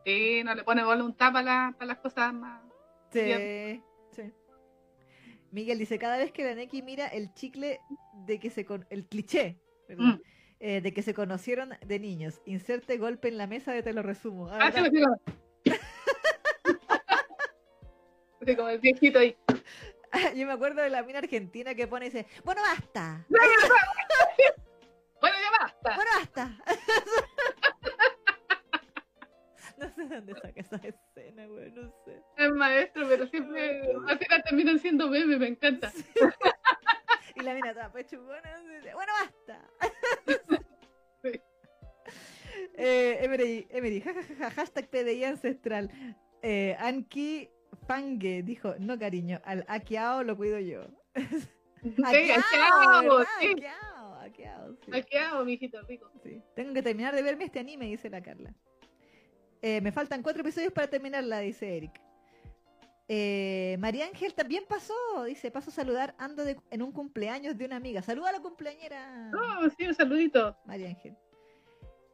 Sí, 0.05 0.43
no 0.45 0.55
le 0.55 0.63
pone 0.63 0.84
voluntad 0.84 1.34
para, 1.34 1.73
para 1.78 1.88
las 1.88 1.97
cosas 1.97 2.34
más 2.34 2.66
Sí, 3.12 3.82
sí. 4.12 4.34
Miguel 5.51 5.80
dice, 5.80 5.97
cada 5.97 6.18
vez 6.18 6.32
que 6.32 6.43
la 6.43 6.55
Neki 6.55 6.82
mira 6.82 7.08
el 7.08 7.34
chicle 7.34 7.80
de 8.26 8.39
que 8.39 8.49
se 8.49 8.66
con 8.66 8.86
el 8.89 9.05
cliché, 9.05 9.58
mm. 9.89 10.14
eh, 10.60 10.82
de 10.82 10.93
que 10.93 11.01
se 11.01 11.14
conocieron 11.14 11.72
de 11.86 11.99
niños, 11.99 12.41
inserte 12.45 12.97
golpe 12.97 13.30
en 13.30 13.38
la 13.38 13.47
mesa 13.47 13.72
de 13.72 13.84
te 13.84 13.93
lo 13.93 14.01
resumo. 14.01 14.49
Ah, 14.51 14.72
sí, 14.72 14.82
sí, 14.91 15.03
sí, 18.45 18.55
como 18.55 18.70
el 18.70 18.80
viejito 18.80 19.20
ahí. 19.20 19.36
Yo 20.36 20.45
me 20.45 20.53
acuerdo 20.53 20.82
de 20.82 20.89
la 20.89 21.03
mina 21.03 21.20
argentina 21.20 21.76
que 21.76 21.88
pone 21.88 22.08
ese, 22.08 22.26
bueno, 22.43 22.62
basta. 22.62 23.26
bueno, 25.22 25.38
ya 25.41 25.51
basta. 25.60 25.95
Bueno, 25.95 26.12
basta. 26.20 26.58
No 29.78 29.89
sé 29.91 30.07
dónde 30.07 30.34
saca 30.34 30.61
esa 30.61 30.78
escena, 30.78 31.45
güey, 31.45 31.71
no 31.71 31.91
sé. 32.03 32.23
Es 32.38 32.51
maestro, 32.51 33.07
pero 33.07 33.28
siempre 33.28 33.82
así 34.08 34.25
la 34.29 34.41
terminan 34.41 34.79
siendo 34.79 35.09
bebé, 35.09 35.37
me 35.37 35.47
encanta. 35.47 35.91
y 37.36 37.41
la 37.41 37.54
mina 37.54 37.74
toda 37.74 37.91
pechugona, 37.91 38.63
bueno, 38.93 39.13
basta. 39.21 39.70
sí. 41.24 41.41
Eh, 42.74 43.20
Emery, 43.21 43.67
Emery, 43.70 44.01
jajaja, 44.01 44.51
hashtag 44.51 44.89
PDI 44.89 45.25
ancestral. 45.25 45.91
Eh, 46.41 46.75
Anki 46.79 47.49
Pangue 47.87 48.41
dijo, 48.41 48.75
no 48.79 48.97
cariño, 48.97 49.39
al 49.45 49.63
Akiao 49.67 50.24
lo 50.24 50.36
cuido 50.37 50.59
yo. 50.59 50.87
Akiao, 52.04 52.41
sí. 54.83 54.91
Akiao, 54.91 55.45
mijito 55.45 55.82
rico. 55.83 56.12
Sí. 56.24 56.41
Tengo 56.55 56.74
que 56.74 56.82
terminar 56.82 57.16
de 57.16 57.21
verme 57.21 57.45
este 57.45 57.59
anime, 57.59 57.86
dice 57.86 58.09
la 58.09 58.21
Carla. 58.21 58.54
Eh, 59.62 59.82
me 59.82 59.92
faltan 59.92 60.21
cuatro 60.21 60.42
episodios 60.42 60.71
para 60.71 60.88
terminarla, 60.88 61.39
dice 61.39 61.78
Eric. 61.78 62.01
Eh, 63.09 63.78
María 63.79 64.05
Ángel 64.05 64.34
también 64.34 64.66
pasó, 64.67 64.93
dice, 65.25 65.50
paso 65.50 65.70
a 65.70 65.74
saludar, 65.74 66.13
ando 66.17 66.43
en 66.46 66.82
un 66.82 66.92
cumpleaños 66.92 67.58
de 67.58 67.66
una 67.66 67.78
amiga. 67.78 68.01
Saluda 68.01 68.29
a 68.29 68.34
la 68.34 68.42
cumpleañera. 68.42 69.32
Oh, 69.34 69.70
sí, 69.78 69.88
un 69.88 69.96
saludito. 69.96 70.58
María 70.66 70.89
Ángel. 70.89 71.16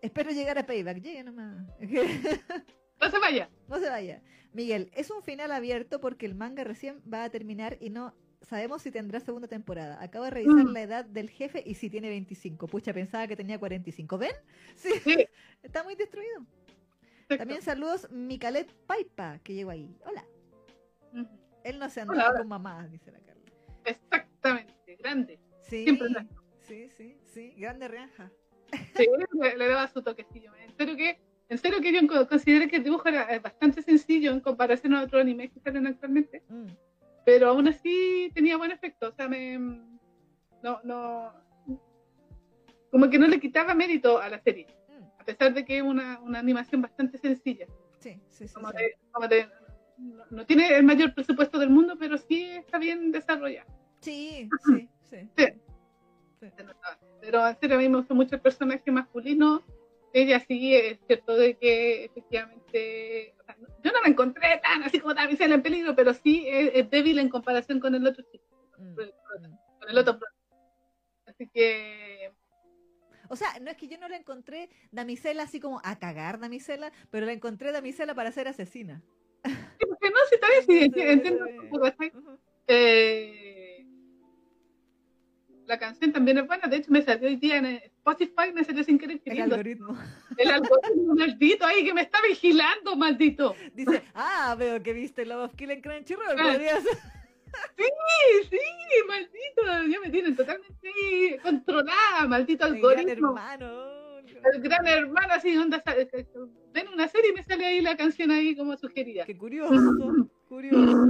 Espero 0.01 0.31
llegar 0.31 0.57
a 0.57 0.65
Payback, 0.65 1.01
llegue 1.01 1.23
nomás. 1.23 1.65
no 3.01 3.09
se 3.09 3.19
vaya. 3.19 3.49
No 3.67 3.79
se 3.79 3.89
vaya. 3.89 4.21
Miguel, 4.51 4.91
es 4.93 5.09
un 5.09 5.23
final 5.23 5.51
abierto 5.51 5.99
porque 5.99 6.25
el 6.25 6.35
manga 6.35 6.63
recién 6.63 7.01
va 7.11 7.23
a 7.23 7.29
terminar 7.29 7.77
y 7.79 7.89
no 7.89 8.13
sabemos 8.43 8.81
si 8.81 8.91
tendrá 8.91 9.19
segunda 9.19 9.47
temporada. 9.47 10.01
Acabo 10.01 10.25
de 10.25 10.31
revisar 10.31 10.65
mm. 10.65 10.73
la 10.73 10.81
edad 10.81 11.05
del 11.05 11.29
jefe 11.29 11.63
y 11.65 11.75
si 11.75 11.89
tiene 11.89 12.09
25. 12.09 12.67
Pucha, 12.67 12.93
pensaba 12.93 13.27
que 13.27 13.35
tenía 13.35 13.57
45. 13.57 14.17
¿Ven? 14.17 14.31
sí. 14.75 15.25
Está 15.63 15.83
muy 15.83 15.95
destruido. 15.95 16.45
También 17.37 17.61
saludos 17.61 18.09
Micalet 18.11 18.71
Paipa, 18.85 19.39
que 19.39 19.53
llegó 19.53 19.71
ahí. 19.71 19.95
Hola. 20.05 20.25
Él 21.63 21.79
no 21.79 21.89
se 21.89 22.01
anda 22.01 22.33
con 22.35 22.47
mamá, 22.47 22.87
dice 22.87 23.11
la 23.11 23.19
Carla. 23.19 23.41
Exactamente, 23.85 24.95
grande. 24.97 25.39
Sí, 25.61 25.85
sí, 26.67 26.89
sí, 26.89 27.17
sí, 27.25 27.53
grande 27.57 27.87
reanja. 27.87 28.31
Sí, 28.97 29.07
le, 29.39 29.55
le, 29.55 29.67
daba 29.67 29.87
su 29.87 30.01
toquecillo. 30.01 30.51
En 30.55 30.75
serio 30.75 30.97
que, 30.97 31.21
en 31.47 31.57
serio 31.59 31.79
que 31.79 31.93
yo 31.93 32.27
considero 32.27 32.67
que 32.67 32.77
el 32.77 32.83
dibujo 32.83 33.07
era 33.07 33.39
bastante 33.39 33.83
sencillo 33.83 34.31
en 34.31 34.39
comparación 34.39 34.95
a 34.95 35.03
otros 35.03 35.21
animes 35.21 35.51
que 35.51 35.59
salen 35.59 35.85
actualmente. 35.85 36.43
Mm. 36.49 36.65
Pero 37.23 37.49
aún 37.49 37.67
así 37.67 38.31
tenía 38.33 38.57
buen 38.57 38.71
efecto. 38.71 39.09
O 39.09 39.11
sea, 39.11 39.27
me. 39.27 39.59
No, 40.63 40.81
no. 40.83 41.31
Como 42.89 43.09
que 43.09 43.19
no 43.19 43.27
le 43.27 43.39
quitaba 43.39 43.75
mérito 43.75 44.19
a 44.19 44.29
la 44.29 44.39
serie 44.41 44.65
a 45.23 45.25
pesar 45.25 45.53
de 45.53 45.63
que 45.63 45.77
es 45.77 45.83
una, 45.83 46.19
una 46.19 46.39
animación 46.39 46.81
bastante 46.81 47.17
sencilla. 47.17 47.65
Sí, 47.99 48.19
sí, 48.29 48.47
sí. 48.47 48.53
Como, 48.53 48.71
De, 48.71 48.97
como 49.11 49.27
de, 49.29 49.47
no, 50.29 50.45
tiene 50.45 50.75
el 50.75 50.83
mayor 50.83 51.13
presupuesto 51.13 51.57
del 51.59 51.69
mundo, 51.69 51.95
pero 51.97 52.17
sí 52.17 52.43
está 52.51 52.77
bien 52.77 53.11
desarrollado. 53.11 53.71
Sí, 54.03 54.49
sí, 54.65 54.89
sí. 55.05 55.29
Pero 57.21 57.47
en 57.47 57.57
serio, 57.57 57.77
a 57.77 57.79
mí 57.79 57.87
me 57.87 57.99
gustó 57.99 58.13
mucho 58.13 58.35
el 58.35 58.41
personaje 58.41 58.91
masculino. 58.91 59.63
Ella 60.11 60.41
sí, 60.41 60.75
es 60.75 60.99
cierto 61.07 61.37
de 61.37 61.55
que 61.55 62.03
efectivamente, 62.03 63.33
yo 63.81 63.93
no 63.93 64.01
la 64.01 64.09
encontré 64.09 64.59
tan 64.61 64.83
así 64.83 64.99
como 64.99 65.13
damisela 65.13 65.55
en 65.55 65.61
peligro, 65.61 65.95
pero 65.95 66.13
sí 66.13 66.45
es, 66.49 66.89
débil 66.89 67.17
en 67.17 67.29
comparación 67.29 67.79
con 67.79 67.95
el 67.95 68.05
otro 68.05 68.25
chico, 68.29 68.43
mm, 68.77 68.95
con 69.79 69.89
el 69.89 69.97
otro 69.97 70.19
Así 71.25 71.47
que 71.47 72.29
o 73.33 73.35
sea, 73.35 73.49
no 73.61 73.71
es 73.71 73.77
que 73.77 73.87
yo 73.87 73.97
no 73.97 74.07
la 74.07 74.17
encontré 74.17 74.69
damisela 74.91 75.43
así 75.43 75.59
como 75.59 75.81
a 75.83 75.97
cagar 75.97 76.39
damisela, 76.39 76.91
pero 77.09 77.25
la 77.25 77.33
encontré 77.33 77.71
damisela 77.71 78.13
para 78.13 78.31
ser 78.31 78.47
asesina. 78.47 79.01
Sí, 79.43 79.85
porque 79.87 80.09
no, 80.09 80.17
si 80.29 80.39
todavía 80.39 80.61
sí, 80.61 80.79
entiendo. 80.83 81.45
Eh, 82.67 83.85
la 85.65 85.79
canción 85.79 86.13
también 86.13 86.37
es 86.37 86.47
buena, 86.47 86.67
de 86.67 86.77
hecho 86.77 86.91
me 86.91 87.01
salió 87.01 87.27
hoy 87.27 87.37
día 87.37 87.57
en 87.57 87.65
Spotify, 87.65 88.53
me 88.53 88.63
salió 88.63 88.83
sin 88.83 88.99
querer. 88.99 89.19
El 89.25 89.41
algoritmo. 89.41 89.97
El 90.37 90.51
algoritmo 90.51 91.15
maldito 91.15 91.65
ahí 91.65 91.83
que 91.83 91.93
me 91.93 92.01
está 92.01 92.19
vigilando, 92.21 92.95
maldito. 92.95 93.55
Dice, 93.73 94.03
ah, 94.13 94.55
veo 94.57 94.81
que 94.83 94.93
viste 94.93 95.25
Love 95.25 95.45
of 95.45 95.55
Killing 95.55 95.81
Crunchyroll, 95.81 96.39
ah. 96.39 96.43
podrías... 96.51 96.83
Sí, 97.77 97.87
sí, 98.49 98.57
maldito, 99.07 99.87
ya 99.89 99.99
me 99.99 100.09
tienen 100.09 100.35
totalmente 100.35 101.39
controlada, 101.41 102.27
maldito 102.27 102.65
algoritmo. 102.65 102.99
El 103.01 103.05
gran 103.05 103.17
hermano. 103.17 103.93
El 104.53 104.61
gran 104.61 104.87
hermano, 104.87 105.33
así, 105.33 105.55
onda, 105.57 105.83
ven 106.73 106.87
una 106.89 107.07
serie 107.07 107.31
y 107.31 107.33
me 107.33 107.43
sale 107.43 107.65
ahí 107.65 107.81
la 107.81 107.95
canción 107.95 108.31
ahí 108.31 108.55
como 108.55 108.75
sugerida. 108.77 109.25
Qué 109.25 109.37
curioso, 109.37 109.73
curioso. 110.47 111.07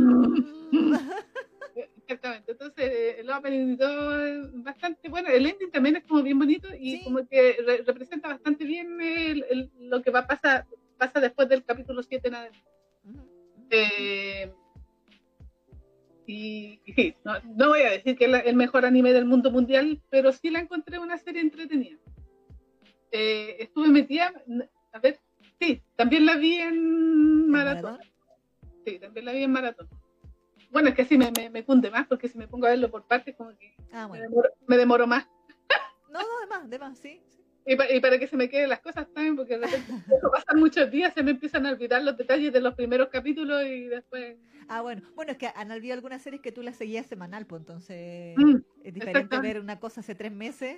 Exactamente, 1.75 2.51
entonces 2.51 3.15
el 3.17 3.29
opening 3.29 3.77
todo 3.77 4.51
bastante 4.55 5.09
bueno, 5.09 5.29
el 5.29 5.45
ending 5.45 5.71
también 5.71 5.95
es 5.95 6.03
como 6.03 6.21
bien 6.21 6.37
bonito 6.37 6.67
y 6.77 7.03
como 7.03 7.25
que 7.27 7.57
representa 7.85 8.27
bastante 8.27 8.65
bien 8.65 8.97
lo 9.79 10.01
que 10.01 10.11
va 10.11 10.19
a 10.19 10.27
pasar 10.27 10.67
pasa 10.97 11.19
después 11.19 11.49
del 11.49 11.63
capítulo 11.63 12.03
7 12.03 12.27
en 12.27 12.35
adelante. 12.35 12.63
eh, 13.69 14.53
y, 16.25 16.79
sí, 16.95 17.15
no, 17.23 17.69
voy 17.69 17.81
a 17.81 17.91
decir 17.91 18.17
que 18.17 18.25
es 18.25 18.45
el 18.45 18.55
mejor 18.55 18.85
anime 18.85 19.13
del 19.13 19.25
mundo 19.25 19.51
mundial, 19.51 20.01
pero 20.09 20.31
sí 20.31 20.49
la 20.49 20.59
encontré 20.59 20.99
una 20.99 21.17
serie 21.17 21.41
entretenida. 21.41 21.97
Eh, 23.11 23.57
estuve 23.59 23.89
metida, 23.89 24.33
a 24.91 24.99
ver, 24.99 25.19
sí, 25.59 25.81
también 25.95 26.25
la 26.25 26.35
vi 26.35 26.55
en 26.55 27.49
maratón. 27.49 27.99
Sí, 28.85 28.99
también 28.99 29.25
la 29.25 29.31
vi 29.33 29.43
en 29.43 29.51
maratón. 29.51 29.87
Bueno, 30.71 30.89
es 30.89 30.95
que 30.95 31.03
así 31.03 31.17
me, 31.17 31.31
me, 31.31 31.63
cunde 31.63 31.91
más, 31.91 32.07
porque 32.07 32.27
si 32.27 32.37
me 32.37 32.47
pongo 32.47 32.65
a 32.65 32.71
verlo 32.71 32.89
por 32.89 33.05
partes, 33.05 33.35
como 33.35 33.55
que 33.55 33.75
ah, 33.93 34.07
me, 34.67 34.77
demoro, 34.77 35.05
más. 35.05 35.27
No, 36.09 36.19
no, 36.19 36.39
de 36.39 36.47
más, 36.47 36.69
de 36.69 36.79
más, 36.79 36.97
sí. 36.97 37.21
Y, 37.65 37.99
para 38.01 38.19
que 38.19 38.27
se 38.27 38.35
me 38.35 38.49
queden 38.49 38.69
las 38.69 38.81
cosas 38.81 39.07
también, 39.13 39.37
porque 39.37 39.57
de 39.57 39.65
repente 39.65 39.85
pasan 40.33 40.59
muchos 40.59 40.91
días, 40.91 41.13
se 41.13 41.23
me 41.23 41.31
empiezan 41.31 41.65
a 41.65 41.71
olvidar 41.71 42.03
los 42.03 42.17
detalles 42.17 42.51
de 42.51 42.59
los 42.59 42.73
primeros 42.75 43.07
capítulos 43.09 43.63
y 43.65 43.85
después... 43.85 44.37
Ah, 44.67 44.81
bueno, 44.81 45.01
bueno, 45.15 45.31
es 45.31 45.37
que 45.37 45.49
han 45.53 45.71
olvidado 45.71 45.99
algunas 45.99 46.21
series 46.21 46.41
que 46.41 46.51
tú 46.51 46.61
las 46.61 46.75
seguías 46.75 47.05
semanal, 47.05 47.45
pues 47.45 47.61
entonces 47.61 48.35
mm, 48.37 48.55
es 48.83 48.93
diferente 48.93 49.39
ver 49.39 49.59
una 49.59 49.79
cosa 49.79 50.01
hace 50.01 50.13
tres 50.13 50.31
meses 50.31 50.77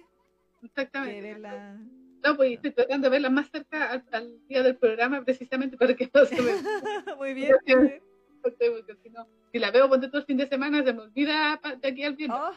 exactamente. 0.63 1.15
que 1.15 1.21
verla... 1.21 1.79
No, 2.23 2.35
pues 2.35 2.53
estoy 2.53 2.71
tratando 2.71 3.05
de 3.05 3.11
verla 3.11 3.29
más 3.29 3.49
cerca 3.51 4.03
al, 4.11 4.47
día 4.47 4.63
del 4.63 4.77
programa 4.77 5.23
precisamente 5.23 5.77
para 5.77 5.95
que 5.95 6.09
no 6.13 6.25
se 6.25 6.41
me... 6.41 6.51
muy 7.17 7.33
bien. 7.33 7.51
Porque, 8.41 8.83
si, 9.01 9.09
no, 9.09 9.27
si 9.51 9.57
la 9.57 9.71
veo 9.71 9.89
ponte 9.89 10.07
todo 10.07 10.19
el 10.19 10.27
fin 10.27 10.37
de 10.37 10.47
semana 10.47 10.83
se 10.83 10.93
me 10.93 11.01
olvida 11.01 11.59
de 11.81 11.87
aquí 11.87 12.03
al 12.03 12.15
viernes. 12.15 12.39
Oh. 12.39 12.53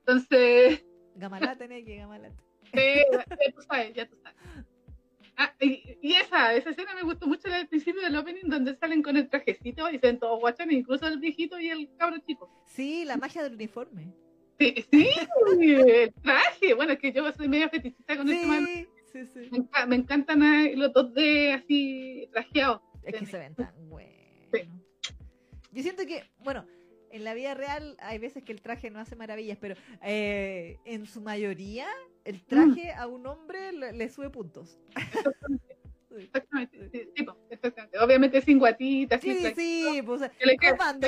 Entonces... 0.00 0.84
Gamalate, 1.14 1.68
Neki, 1.68 1.96
gamalate. 1.96 2.45
Sí, 2.72 3.04
ya 3.12 3.52
tú 3.52 3.62
sabes, 3.62 3.94
ya 3.94 4.06
tú 4.06 4.16
sabes. 4.22 4.36
Ah, 5.38 5.52
y, 5.60 6.14
esa, 6.14 6.54
esa 6.54 6.70
escena 6.70 6.94
me 6.94 7.02
gustó 7.02 7.26
mucho 7.26 7.52
al 7.52 7.68
principio 7.68 8.00
del 8.00 8.16
opening 8.16 8.48
donde 8.48 8.74
salen 8.76 9.02
con 9.02 9.16
el 9.16 9.28
trajecito 9.28 9.88
y 9.90 9.98
se 9.98 10.06
ven 10.06 10.18
todos 10.18 10.40
guachones, 10.40 10.78
incluso 10.78 11.06
el 11.06 11.18
viejito 11.18 11.60
y 11.60 11.68
el 11.68 11.94
cabro 11.98 12.16
chico. 12.26 12.50
Sí, 12.64 13.04
la 13.04 13.18
magia 13.18 13.42
del 13.42 13.54
uniforme. 13.54 14.14
Sí, 14.58 14.86
sí, 14.90 15.10
el 15.58 16.14
traje. 16.22 16.72
Bueno, 16.74 16.94
es 16.94 16.98
que 16.98 17.12
yo 17.12 17.30
soy 17.32 17.48
medio 17.48 17.68
fetichista 17.68 18.16
con 18.16 18.28
sí, 18.28 18.34
este 18.34 18.88
Sí, 19.12 19.26
sí. 19.26 19.50
Me, 19.86 19.96
encantan 19.96 20.40
los 20.78 20.92
dos 20.92 21.12
de 21.12 21.52
así 21.52 22.28
trajeados. 22.32 22.80
Es 23.02 23.14
que 23.14 23.26
se 23.26 23.38
ven 23.38 23.54
tan 23.54 23.88
buenos. 23.88 24.14
Sí. 24.52 24.60
Yo 25.72 25.82
siento 25.82 26.06
que, 26.06 26.24
bueno, 26.42 26.66
en 27.10 27.24
la 27.24 27.34
vida 27.34 27.54
real 27.54 27.96
hay 28.00 28.18
veces 28.18 28.42
que 28.42 28.52
el 28.52 28.62
traje 28.62 28.90
no 28.90 28.98
hace 28.98 29.16
maravillas, 29.16 29.58
pero 29.60 29.74
eh, 30.02 30.78
en 30.84 31.06
su 31.06 31.20
mayoría 31.20 31.86
el 32.26 32.44
traje 32.44 32.92
a 32.92 33.06
un 33.06 33.26
hombre 33.26 33.72
le, 33.72 34.08
sube 34.10 34.30
puntos. 34.30 34.78
Exactamente, 36.16 36.90
sí, 36.92 37.26
exactamente. 37.50 37.98
Obviamente 37.98 38.40
sin 38.42 38.58
guatitas. 38.58 39.20
Sí, 39.20 39.52
sí, 39.54 40.02
pues, 40.04 40.22
que, 40.38 40.46
le 40.46 40.56
caiga, 40.56 40.98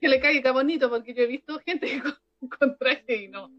que, 0.00 0.08
le, 0.08 0.20
caiga 0.20 0.52
bonito, 0.52 0.90
porque 0.90 1.14
yo 1.14 1.22
he 1.22 1.26
visto 1.26 1.58
gente 1.60 2.02
con, 2.58 2.76
traje 2.78 3.24
y 3.24 3.28
no. 3.28 3.50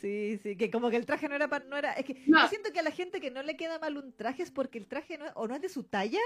Sí, 0.00 0.38
sí, 0.42 0.56
que 0.56 0.70
como 0.70 0.90
que 0.90 0.96
el 0.96 1.06
traje 1.06 1.26
no 1.26 1.34
era 1.34 1.48
para, 1.48 1.64
no 1.64 1.78
era, 1.78 1.92
es 1.92 2.04
que 2.04 2.22
yo 2.26 2.48
siento 2.48 2.70
que 2.70 2.80
a 2.80 2.82
la 2.82 2.90
gente 2.90 3.18
que 3.18 3.30
no 3.30 3.42
le 3.42 3.56
queda 3.56 3.78
mal 3.78 3.96
un 3.96 4.12
traje 4.14 4.42
es 4.42 4.50
porque 4.50 4.76
el 4.76 4.86
traje 4.86 5.16
no, 5.16 5.24
o 5.36 5.48
no 5.48 5.54
es 5.54 5.62
de 5.62 5.70
su 5.70 5.84
talla, 5.84 6.20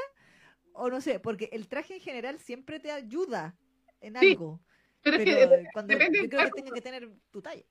o 0.72 0.90
no 0.90 1.00
sé, 1.00 1.20
porque 1.20 1.48
el 1.52 1.68
traje 1.68 1.94
en 1.94 2.00
general 2.00 2.40
siempre 2.40 2.80
te 2.80 2.90
ayuda 2.90 3.56
en 4.00 4.16
algo. 4.16 4.60
Pero, 5.02 5.16
es 5.16 5.24
que 5.24 5.66
cuando 5.72 5.92
depende 5.92 6.22
yo 6.22 6.28
creo 6.28 6.50
que 6.50 6.62
tenga 6.62 6.74
que 6.74 6.80
tener 6.80 7.08
tu 7.30 7.42
talla. 7.42 7.64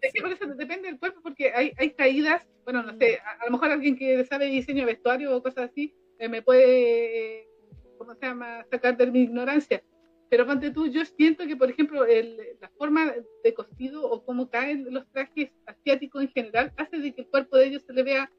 Es 0.00 0.12
que 0.12 0.20
por 0.20 0.32
eso 0.32 0.46
depende 0.46 0.88
del 0.88 0.98
cuerpo, 0.98 1.20
porque 1.22 1.52
hay, 1.52 1.72
hay 1.76 1.90
caídas, 1.90 2.46
bueno, 2.64 2.82
no 2.82 2.96
sé, 2.98 3.18
a, 3.18 3.44
lo 3.44 3.52
mejor 3.52 3.70
alguien 3.70 3.96
que 3.96 4.24
sabe 4.24 4.46
diseño 4.46 4.80
de 4.80 4.92
vestuario 4.92 5.36
o 5.36 5.42
cosas 5.42 5.70
así, 5.70 5.94
eh, 6.18 6.28
me 6.28 6.42
puede, 6.42 7.40
eh, 7.40 7.48
¿cómo 7.96 8.14
se 8.14 8.26
llama?, 8.26 8.64
sacar 8.70 8.96
de 8.96 9.10
mi 9.10 9.22
ignorancia. 9.22 9.82
Pero 10.30 10.46
ponte 10.46 10.70
tú, 10.70 10.86
yo 10.88 11.04
siento 11.04 11.46
que, 11.46 11.56
por 11.56 11.70
ejemplo, 11.70 12.04
el, 12.04 12.36
la 12.60 12.68
forma 12.76 13.14
de 13.44 13.54
cosido 13.54 14.08
o 14.08 14.24
cómo 14.24 14.50
caen 14.50 14.86
los 14.90 15.08
trajes 15.10 15.50
asiáticos 15.66 16.22
en 16.22 16.28
general 16.28 16.72
hace 16.76 16.98
de 16.98 17.14
que 17.14 17.22
el 17.22 17.28
cuerpo 17.28 17.56
de 17.56 17.66
ellos 17.66 17.82
se 17.86 17.92
le 17.92 18.02
vea, 18.02 18.30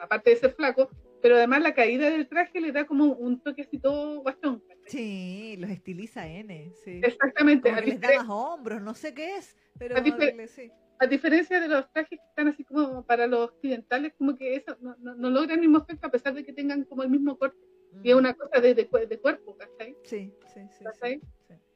aparte 0.00 0.30
de 0.30 0.36
ser 0.36 0.52
flaco, 0.54 0.90
pero 1.22 1.36
además 1.36 1.62
la 1.62 1.74
caída 1.74 2.10
del 2.10 2.28
traje 2.28 2.60
le 2.60 2.72
da 2.72 2.86
como 2.86 3.06
un 3.06 3.40
toque 3.40 3.62
así 3.62 3.78
todo 3.78 4.20
guachón. 4.20 4.62
Sí, 4.88 5.56
los 5.58 5.70
estiliza 5.70 6.26
N, 6.26 6.72
sí. 6.82 7.00
Exactamente. 7.02 7.70
a 7.70 7.80
les 7.80 8.00
da 8.00 8.16
más 8.16 8.28
hombros, 8.28 8.80
no 8.80 8.94
sé 8.94 9.12
qué 9.12 9.36
es, 9.36 9.54
pero 9.78 9.96
a, 9.96 11.06
diferencia 11.06 11.60
de 11.60 11.68
los 11.68 11.92
trajes 11.92 12.18
que 12.18 12.26
están 12.28 12.48
así 12.48 12.64
como 12.64 13.04
para 13.04 13.26
los 13.26 13.50
occidentales, 13.50 14.14
como 14.16 14.34
que 14.34 14.56
eso 14.56 14.76
no, 14.80 14.96
no, 14.98 15.30
logra 15.30 15.54
el 15.54 15.60
mismo 15.60 15.78
efecto 15.78 16.06
a 16.06 16.10
pesar 16.10 16.34
de 16.34 16.42
que 16.42 16.52
tengan 16.52 16.84
como 16.84 17.02
el 17.02 17.10
mismo 17.10 17.38
corte. 17.38 17.58
Y 18.02 18.10
es 18.10 18.16
mm. 18.16 18.18
una 18.18 18.34
cosa 18.34 18.60
de, 18.60 18.74
de, 18.74 18.88
cuerpo, 19.20 19.56
¿cachai? 19.56 19.96
Sí, 20.02 20.32
sí, 20.52 20.60
sí, 20.78 20.84
sí, 21.02 21.20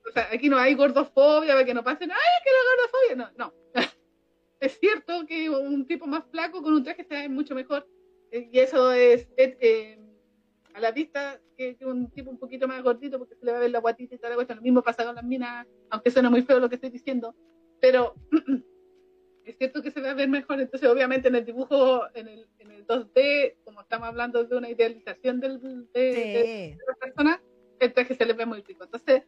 O 0.09 0.13
sea, 0.13 0.29
aquí 0.33 0.49
no 0.49 0.59
hay 0.59 0.75
gordofobia, 0.75 1.53
para 1.53 1.65
que 1.65 1.75
no 1.75 1.85
pasen, 1.85 2.11
¡ay, 2.11 2.19
que 2.43 2.51
la 2.51 2.59
gordofobia! 2.71 3.35
No, 3.37 3.53
no. 3.53 3.75
es 4.61 4.79
cierto 4.79 5.27
que 5.27 5.51
un 5.51 5.87
tipo 5.87 6.07
más 6.07 6.25
flaco 6.31 6.63
con 6.63 6.73
un 6.75 6.83
traje 6.83 7.07
ve 7.09 7.29
mucho 7.29 7.55
mejor, 7.55 7.87
y 8.33 8.59
eso 8.59 8.93
es, 8.93 9.29
eh, 9.37 9.99
a 10.75 10.81
la 10.81 10.91
vista 10.91 11.41
que, 11.57 11.77
un 11.83 12.11
tipo 12.11 12.31
un 12.31 12.39
poquito 12.39 12.67
más 12.67 12.83
gordito 12.83 13.19
porque 13.19 13.35
se 13.35 13.45
le 13.45 13.53
va 13.53 13.59
a 13.59 13.61
ver 13.61 13.71
la 13.71 13.81
guatita 13.81 14.15
y 14.15 14.19
tal, 14.19 14.33
lo 14.37 14.63
mismo 14.63 14.83
pasa 14.83 15.05
con 15.05 15.15
las 15.15 15.25
minas, 15.25 15.67
aunque 15.91 16.11
suena 16.11 16.31
muy 16.31 16.43
feo 16.43 16.61
lo 16.61 16.69
que 16.69 16.77
estoy 16.77 16.91
diciendo, 16.91 17.35
pero 17.81 18.15
es 19.45 19.57
cierto 19.59 19.83
que 19.83 19.91
se 19.91 20.01
va 20.01 20.11
a 20.11 20.15
ver 20.15 20.29
mejor, 20.29 20.61
entonces 20.61 20.89
obviamente 20.89 21.29
en 21.29 21.37
el 21.37 21.45
dibujo, 21.45 22.03
en 22.15 22.29
el, 22.29 22.49
en 22.59 22.71
el 22.71 22.87
2D, 22.87 23.57
como 23.65 23.81
estamos 23.81 24.09
hablando 24.09 24.45
de 24.45 24.57
una 24.57 24.71
idealización 24.71 25.41
del, 25.41 25.61
de, 25.93 26.77
la 26.87 26.95
persona, 26.95 27.43
el 27.81 27.93
traje 27.93 28.15
se 28.15 28.25
le 28.25 28.33
ve 28.33 28.47
muy 28.47 28.63
rico. 28.63 28.85
Entonces, 28.85 29.25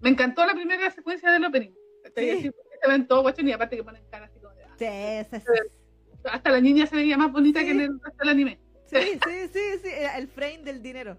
me 0.00 0.10
encantó 0.10 0.44
la 0.44 0.52
primera 0.52 0.90
secuencia 0.90 1.32
del 1.32 1.44
opening. 1.44 1.72
Sí. 2.14 2.50
Se 2.82 2.88
ven 2.88 3.06
todos 3.06 3.22
guachos 3.22 3.44
y 3.44 3.52
aparte 3.52 3.76
que 3.76 3.84
ponen 3.84 4.02
cara 4.10 4.26
así 4.26 4.38
como 4.38 4.54
de... 4.54 4.64
Ah, 4.64 5.24
sí, 5.28 5.38
sí, 5.38 5.40
sí 5.40 5.80
hasta 6.24 6.50
la 6.50 6.60
niña 6.60 6.86
se 6.86 6.96
veía 6.96 7.16
más 7.16 7.32
bonita 7.32 7.60
que 7.60 7.70
en 7.70 7.80
el 7.80 8.00
resto 8.00 8.18
del 8.18 8.28
anime. 8.28 8.58
Sí, 8.90 9.18
sí, 9.24 9.48
sí, 9.52 9.60
sí, 9.82 9.90
el 10.16 10.26
frame 10.28 10.58
del 10.64 10.82
dinero. 10.82 11.16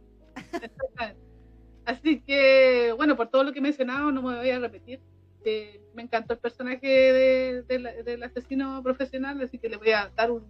Así 1.85 2.21
que, 2.21 2.93
bueno, 2.95 3.15
por 3.15 3.29
todo 3.29 3.43
lo 3.43 3.53
que 3.53 3.59
he 3.59 3.61
mencionado, 3.61 4.11
no 4.11 4.21
me 4.21 4.37
voy 4.37 4.49
a 4.49 4.59
repetir. 4.59 5.01
Eh, 5.43 5.81
me 5.93 6.03
encantó 6.03 6.33
el 6.33 6.39
personaje 6.39 6.87
de, 6.87 7.63
del 8.03 8.23
asesino 8.23 8.83
profesional, 8.83 9.41
así 9.41 9.57
que 9.57 9.69
le 9.69 9.77
voy 9.77 9.91
a 9.91 10.11
dar 10.15 10.31
un 10.31 10.45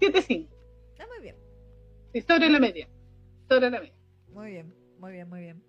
7-5. 0.00 0.48
Está 0.92 1.06
muy 1.08 1.20
bien. 1.22 1.36
Sí, 2.12 2.20
sobre 2.20 2.48
la 2.48 2.60
media. 2.60 2.88
Sobre 3.48 3.70
la 3.70 3.80
media. 3.80 3.94
Muy 4.28 4.50
bien, 4.50 4.74
muy 4.98 5.12
bien, 5.12 5.28
muy 5.28 5.40
bien. 5.40 5.62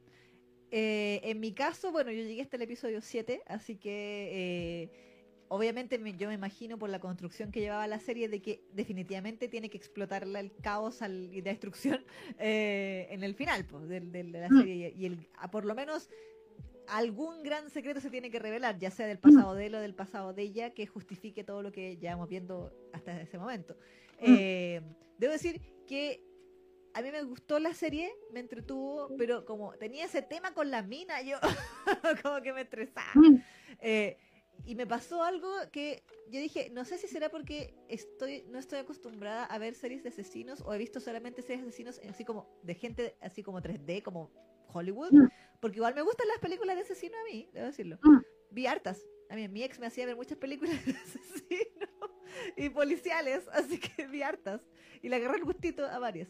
Eh, 0.70 1.22
en 1.24 1.40
mi 1.40 1.54
caso, 1.54 1.92
bueno, 1.92 2.12
yo 2.12 2.22
llegué 2.22 2.42
hasta 2.42 2.58
el 2.58 2.64
episodio 2.64 3.02
7, 3.02 3.42
así 3.48 3.78
que 3.78 4.30
eh, 4.34 5.15
obviamente 5.56 6.00
yo 6.18 6.28
me 6.28 6.34
imagino 6.34 6.78
por 6.78 6.90
la 6.90 7.00
construcción 7.00 7.52
que 7.52 7.62
llevaba 7.62 7.88
la 7.88 8.00
serie 8.00 8.28
de 8.28 8.42
que 8.42 8.64
definitivamente 8.74 9.48
tiene 9.48 9.70
que 9.70 9.78
explotar 9.78 10.24
el 10.24 10.52
caos 10.62 11.02
y 11.02 11.42
la 11.42 11.52
destrucción 11.52 12.04
eh, 12.40 13.08
en 13.10 13.24
el 13.24 13.36
final 13.36 13.66
pues, 13.66 13.88
de, 13.88 14.24
la 14.24 14.50
mm. 14.50 14.60
serie. 14.60 14.94
Y 14.98 15.06
el, 15.06 15.28
por 15.52 15.66
lo 15.66 15.76
menos 15.76 16.10
algún 16.88 17.42
gran 17.42 17.70
secreto 17.70 18.00
se 18.00 18.10
tiene 18.10 18.30
que 18.30 18.40
revelar, 18.40 18.78
ya 18.78 18.92
sea 18.92 19.08
del 19.08 19.18
pasado 19.18 19.56
de 19.56 19.68
él 19.68 19.76
o 19.76 19.80
del 19.80 19.96
pasado 19.96 20.34
de 20.34 20.44
ella, 20.44 20.74
que 20.74 20.86
justifique 20.86 21.44
todo 21.44 21.64
lo 21.64 21.72
que 21.72 21.98
llevamos 21.98 22.30
viendo 22.30 22.72
hasta 22.94 23.22
ese 23.22 23.38
momento. 23.38 23.76
Mm. 24.22 24.36
Eh, 24.38 24.82
debo 25.18 25.34
decir 25.34 25.62
que 25.88 26.24
a 26.94 27.02
mí 27.02 27.12
me 27.12 27.24
gustó 27.24 27.60
la 27.60 27.74
serie, 27.74 28.14
me 28.32 28.40
entretuvo, 28.40 29.10
pero 29.18 29.46
como 29.46 29.74
tenía 29.74 30.06
ese 30.06 30.22
tema 30.22 30.54
con 30.54 30.72
la 30.72 30.82
mina, 30.82 31.22
yo 31.22 31.38
como 32.24 32.42
que 32.42 32.54
me 32.54 32.62
estresaba. 32.62 33.12
Mm. 33.16 33.42
Eh, 33.82 34.18
y 34.64 34.76
me 34.76 34.88
pasó 34.88 35.24
algo 35.24 35.50
que 35.72 36.04
yo 36.30 36.40
dije, 36.40 36.70
no 36.72 36.86
sé 36.86 36.98
si 36.98 37.08
será 37.08 37.30
porque 37.30 37.76
estoy 37.88 38.44
no 38.48 38.58
estoy 38.60 38.80
acostumbrada 38.80 39.46
a 39.46 39.58
ver 39.60 39.76
series 39.76 40.04
de 40.04 40.10
asesinos 40.10 40.62
o 40.62 40.74
he 40.74 40.78
visto 40.78 41.00
solamente 41.00 41.42
series 41.42 41.62
de 41.62 41.68
asesinos 41.68 42.02
así 42.10 42.26
como 42.26 42.48
de 42.64 42.76
gente 42.76 43.18
así 43.22 43.44
como 43.44 43.62
3D, 43.62 44.02
como 44.02 44.32
Hollywood, 44.74 45.12
mm. 45.12 45.28
porque 45.60 45.78
igual 45.78 45.96
me 45.96 46.02
gustan 46.02 46.28
las 46.28 46.40
películas 46.40 46.76
de 46.76 46.82
asesinos 46.82 47.20
a 47.20 47.32
mí, 47.32 47.50
debo 47.54 47.68
decirlo. 47.68 48.00
Mm. 48.04 48.18
Vi 48.52 48.68
hartas. 48.68 49.06
A 49.30 49.36
mí 49.36 49.48
mi 49.48 49.64
ex 49.64 49.80
me 49.80 49.88
hacía 49.88 50.06
ver 50.06 50.16
muchas 50.16 50.38
películas 50.38 50.86
de 50.86 50.92
asesinos 51.04 52.12
y 52.58 52.70
policiales, 52.70 53.48
así 53.52 53.80
que 53.80 54.08
vi 54.08 54.22
hartas 54.22 54.62
y 55.02 55.10
le 55.10 55.16
agarré 55.18 55.38
el 55.38 55.46
gustito 55.46 55.86
a 55.86 56.00
varias. 56.00 56.30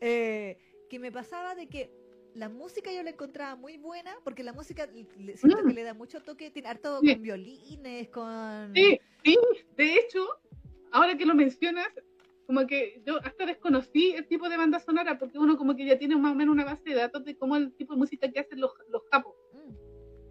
Eh, 0.00 0.58
que 0.88 0.98
me 0.98 1.12
pasaba 1.12 1.54
de 1.54 1.68
que 1.68 1.90
la 2.36 2.48
música 2.48 2.92
yo 2.92 3.02
la 3.02 3.10
encontraba 3.10 3.56
muy 3.56 3.78
buena, 3.78 4.14
porque 4.22 4.42
la 4.42 4.52
música 4.52 4.86
siento 5.34 5.58
que 5.58 5.72
mm. 5.72 5.74
le 5.74 5.82
da 5.82 5.94
mucho 5.94 6.20
toque, 6.20 6.50
tiene 6.50 6.68
harto 6.68 7.00
con 7.00 7.22
violines, 7.22 8.08
con... 8.10 8.72
Sí, 8.74 9.00
sí, 9.24 9.38
de 9.76 9.94
hecho, 9.94 10.26
ahora 10.92 11.16
que 11.16 11.24
lo 11.24 11.34
mencionas, 11.34 11.88
como 12.46 12.66
que 12.66 13.02
yo 13.06 13.18
hasta 13.24 13.46
desconocí 13.46 14.12
el 14.12 14.26
tipo 14.26 14.48
de 14.48 14.58
banda 14.58 14.78
sonora, 14.78 15.18
porque 15.18 15.38
uno 15.38 15.56
como 15.56 15.74
que 15.74 15.86
ya 15.86 15.98
tiene 15.98 16.16
más 16.16 16.32
o 16.32 16.34
menos 16.34 16.52
una 16.52 16.64
base 16.64 16.90
de 16.90 16.96
datos 16.96 17.24
de 17.24 17.36
cómo 17.36 17.56
el 17.56 17.72
tipo 17.74 17.94
de 17.94 18.00
música 18.00 18.30
que 18.30 18.40
hacen 18.40 18.60
los, 18.60 18.72
los 18.90 19.02
capos. 19.10 19.34
Mm. 19.54 19.72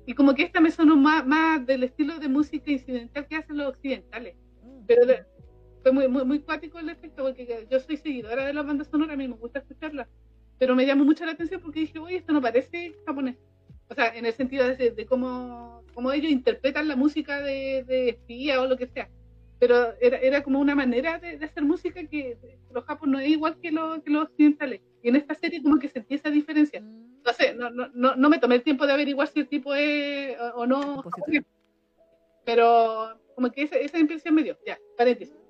Y 0.06 0.14
como 0.14 0.36
que 0.36 0.44
esta 0.44 0.62
me 0.62 0.70
sonó 0.70 0.96
más, 0.96 1.26
más 1.26 1.66
del 1.66 1.84
estilo 1.84 2.20
de 2.20 2.30
música 2.30 2.70
incidental 2.70 3.28
que 3.28 3.36
hacen 3.36 3.58
los 3.58 3.70
occidentales. 3.70 4.36
Mm. 4.64 4.86
Pero 4.86 5.02
fue 5.82 5.92
muy, 5.92 6.08
muy, 6.08 6.24
muy 6.24 6.40
cuático 6.40 6.78
el 6.78 6.90
efecto, 6.90 7.24
porque 7.24 7.68
yo 7.70 7.80
soy 7.80 7.98
seguidora 7.98 8.46
de 8.46 8.54
las 8.54 8.66
bandas 8.66 8.88
sonoras, 8.88 9.16
a 9.16 9.18
mí 9.18 9.28
me 9.28 9.36
gusta 9.36 9.60
escucharlas 9.60 10.08
pero 10.58 10.76
me 10.76 10.86
llamó 10.86 11.04
mucho 11.04 11.26
la 11.26 11.34
atención 11.34 11.62
porque 11.62 11.82
dije, 11.82 12.00
oye, 12.00 12.18
esto 12.18 12.34
no 12.34 12.42
parece 12.42 12.96
japonés. 13.06 13.36
O 13.90 13.94
sea, 13.94 14.16
en 14.16 14.26
el 14.26 14.34
sentido 14.34 14.66
de, 14.68 15.06
cómo, 15.08 15.84
cómo, 15.94 16.12
ellos 16.12 16.32
interpretan 16.32 16.88
la 16.88 16.96
música 16.96 17.42
de, 17.42 17.84
de, 17.84 18.10
espía 18.10 18.62
o 18.62 18.68
lo 18.68 18.78
que 18.78 18.88
sea. 18.88 19.10
Pero 19.60 19.94
era, 20.02 20.18
era 20.18 20.44
como 20.44 20.60
una 20.60 20.76
manera 20.76 21.20
de, 21.20 21.44
hacer 21.44 21.64
música 21.64 22.04
que 22.08 22.38
los 22.72 22.84
japoneses 22.84 23.12
no 23.12 23.20
es 23.20 23.30
igual 23.30 23.58
que, 23.62 23.72
lo, 23.72 24.02
que 24.02 24.10
los 24.10 24.24
occidentales. 24.24 24.82
Y 25.04 25.10
en 25.10 25.18
esta 25.18 25.36
serie 25.36 25.62
como 25.62 25.78
que 25.78 25.88
sentí 25.88 26.16
esa 26.16 26.32
diferencia. 26.32 26.82
No 26.82 27.34
sé, 27.34 27.54
no, 27.54 27.70
no, 27.70 27.90
no, 27.94 28.16
no 28.16 28.30
me 28.30 28.40
tomé 28.40 28.56
el 28.56 28.64
tiempo 28.64 28.88
de 28.88 28.94
averiguar 28.94 29.28
si 29.28 29.40
el 29.42 29.48
tipo 29.48 29.76
es 29.76 30.36
o, 30.56 30.66
no 30.66 31.04
Pero 32.44 33.20
como 33.36 33.52
que 33.52 33.64
esa, 33.64 33.76
esa 33.76 34.00
impresión 34.00 34.34
me 34.34 34.44
dio. 34.44 34.58
Ya, 34.66 34.80
paréntesis 34.98 35.45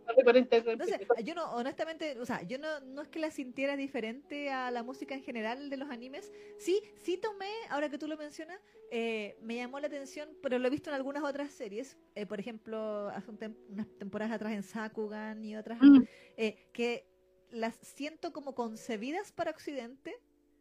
yo 1.23 1.35
no, 1.35 1.51
honestamente, 1.51 2.19
o 2.19 2.25
sea, 2.25 2.41
yo 2.43 2.57
no, 2.57 2.79
no 2.81 3.01
es 3.01 3.07
que 3.07 3.19
la 3.19 3.31
sintiera 3.31 3.75
diferente 3.75 4.51
a 4.51 4.71
la 4.71 4.83
música 4.83 5.15
en 5.15 5.23
general 5.23 5.69
de 5.69 5.77
los 5.77 5.89
animes. 5.89 6.31
Sí, 6.57 6.81
sí 6.97 7.17
tomé, 7.17 7.49
ahora 7.69 7.89
que 7.89 7.97
tú 7.97 8.07
lo 8.07 8.17
mencionas, 8.17 8.59
eh, 8.91 9.37
me 9.41 9.55
llamó 9.55 9.79
la 9.79 9.87
atención, 9.87 10.29
pero 10.41 10.59
lo 10.59 10.67
he 10.67 10.71
visto 10.71 10.89
en 10.89 10.95
algunas 10.95 11.23
otras 11.23 11.51
series. 11.51 11.97
Eh, 12.15 12.25
por 12.25 12.39
ejemplo, 12.39 13.09
hace 13.09 13.31
unas 13.69 13.87
temporadas 13.97 14.33
atrás 14.33 14.53
en 14.53 14.63
Sakugan 14.63 15.43
y 15.43 15.55
otras, 15.55 15.79
mm. 15.81 16.03
eh, 16.37 16.67
que 16.71 17.07
las 17.51 17.75
siento 17.75 18.33
como 18.33 18.53
concebidas 18.53 19.31
para 19.31 19.51
Occidente, 19.51 20.15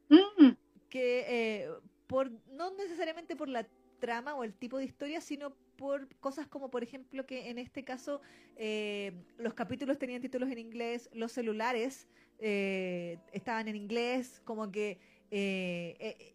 mm. 0.09 0.51
que 0.89 1.69
por 2.07 2.31
no 2.49 2.71
necesariamente 2.75 3.37
por 3.37 3.49
la 3.49 3.67
trama 3.99 4.35
o 4.35 4.45
el 4.45 4.55
tipo 4.55 4.79
de 4.79 4.85
historia, 4.85 5.21
sino 5.21 5.57
por 5.77 6.09
cosas 6.17 6.47
como, 6.47 6.71
por 6.71 6.83
ejemplo, 6.83 7.27
que 7.27 7.51
en 7.51 7.59
este 7.59 7.85
caso 7.85 8.21
eh, 8.57 9.13
los 9.37 9.55
capítulos 9.55 9.99
tenían 9.99 10.21
títulos 10.21 10.51
en 10.51 10.59
inglés, 10.59 11.11
los 11.13 11.33
celulares 11.33 12.09
eh, 12.39 13.19
estaban 13.33 13.69
en 13.69 13.77
inglés, 13.77 14.41
como 14.45 14.71
que 14.71 14.99
eh, 15.31 16.35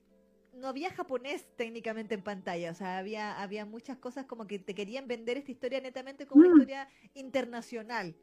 no 0.54 0.68
había 0.68 0.92
japonés 0.92 1.48
técnicamente 1.56 2.16
en 2.16 2.22
pantalla, 2.22 2.72
o 2.72 2.76
sea, 2.76 2.98
había, 2.98 3.42
había 3.42 3.66
muchas 3.66 3.98
cosas 3.98 4.26
como 4.26 4.48
que 4.48 4.60
te 4.60 4.76
querían 4.76 5.08
vender 5.08 5.38
esta 5.38 5.52
historia 5.52 5.80
netamente 5.82 6.26
como 6.26 6.42
una 6.42 6.50
mm. 6.50 6.58
historia 6.58 6.90
internacional. 7.14 8.16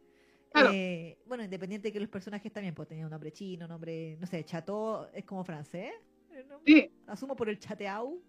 bueno, 1.26 1.44
independiente 1.44 1.88
de 1.88 1.92
que 1.92 2.00
los 2.00 2.08
personajes 2.08 2.52
también 2.52 2.74
pues, 2.74 2.88
tenían 2.88 3.06
un 3.06 3.10
nombre 3.10 3.32
chino, 3.32 3.66
nombre, 3.66 4.16
no 4.20 4.26
sé, 4.26 4.44
Chateau 4.44 5.06
es 5.12 5.24
como 5.24 5.44
francés. 5.44 5.92
Asumo 7.06 7.34
por 7.34 7.48
el 7.48 7.58
chateau. 7.58 8.22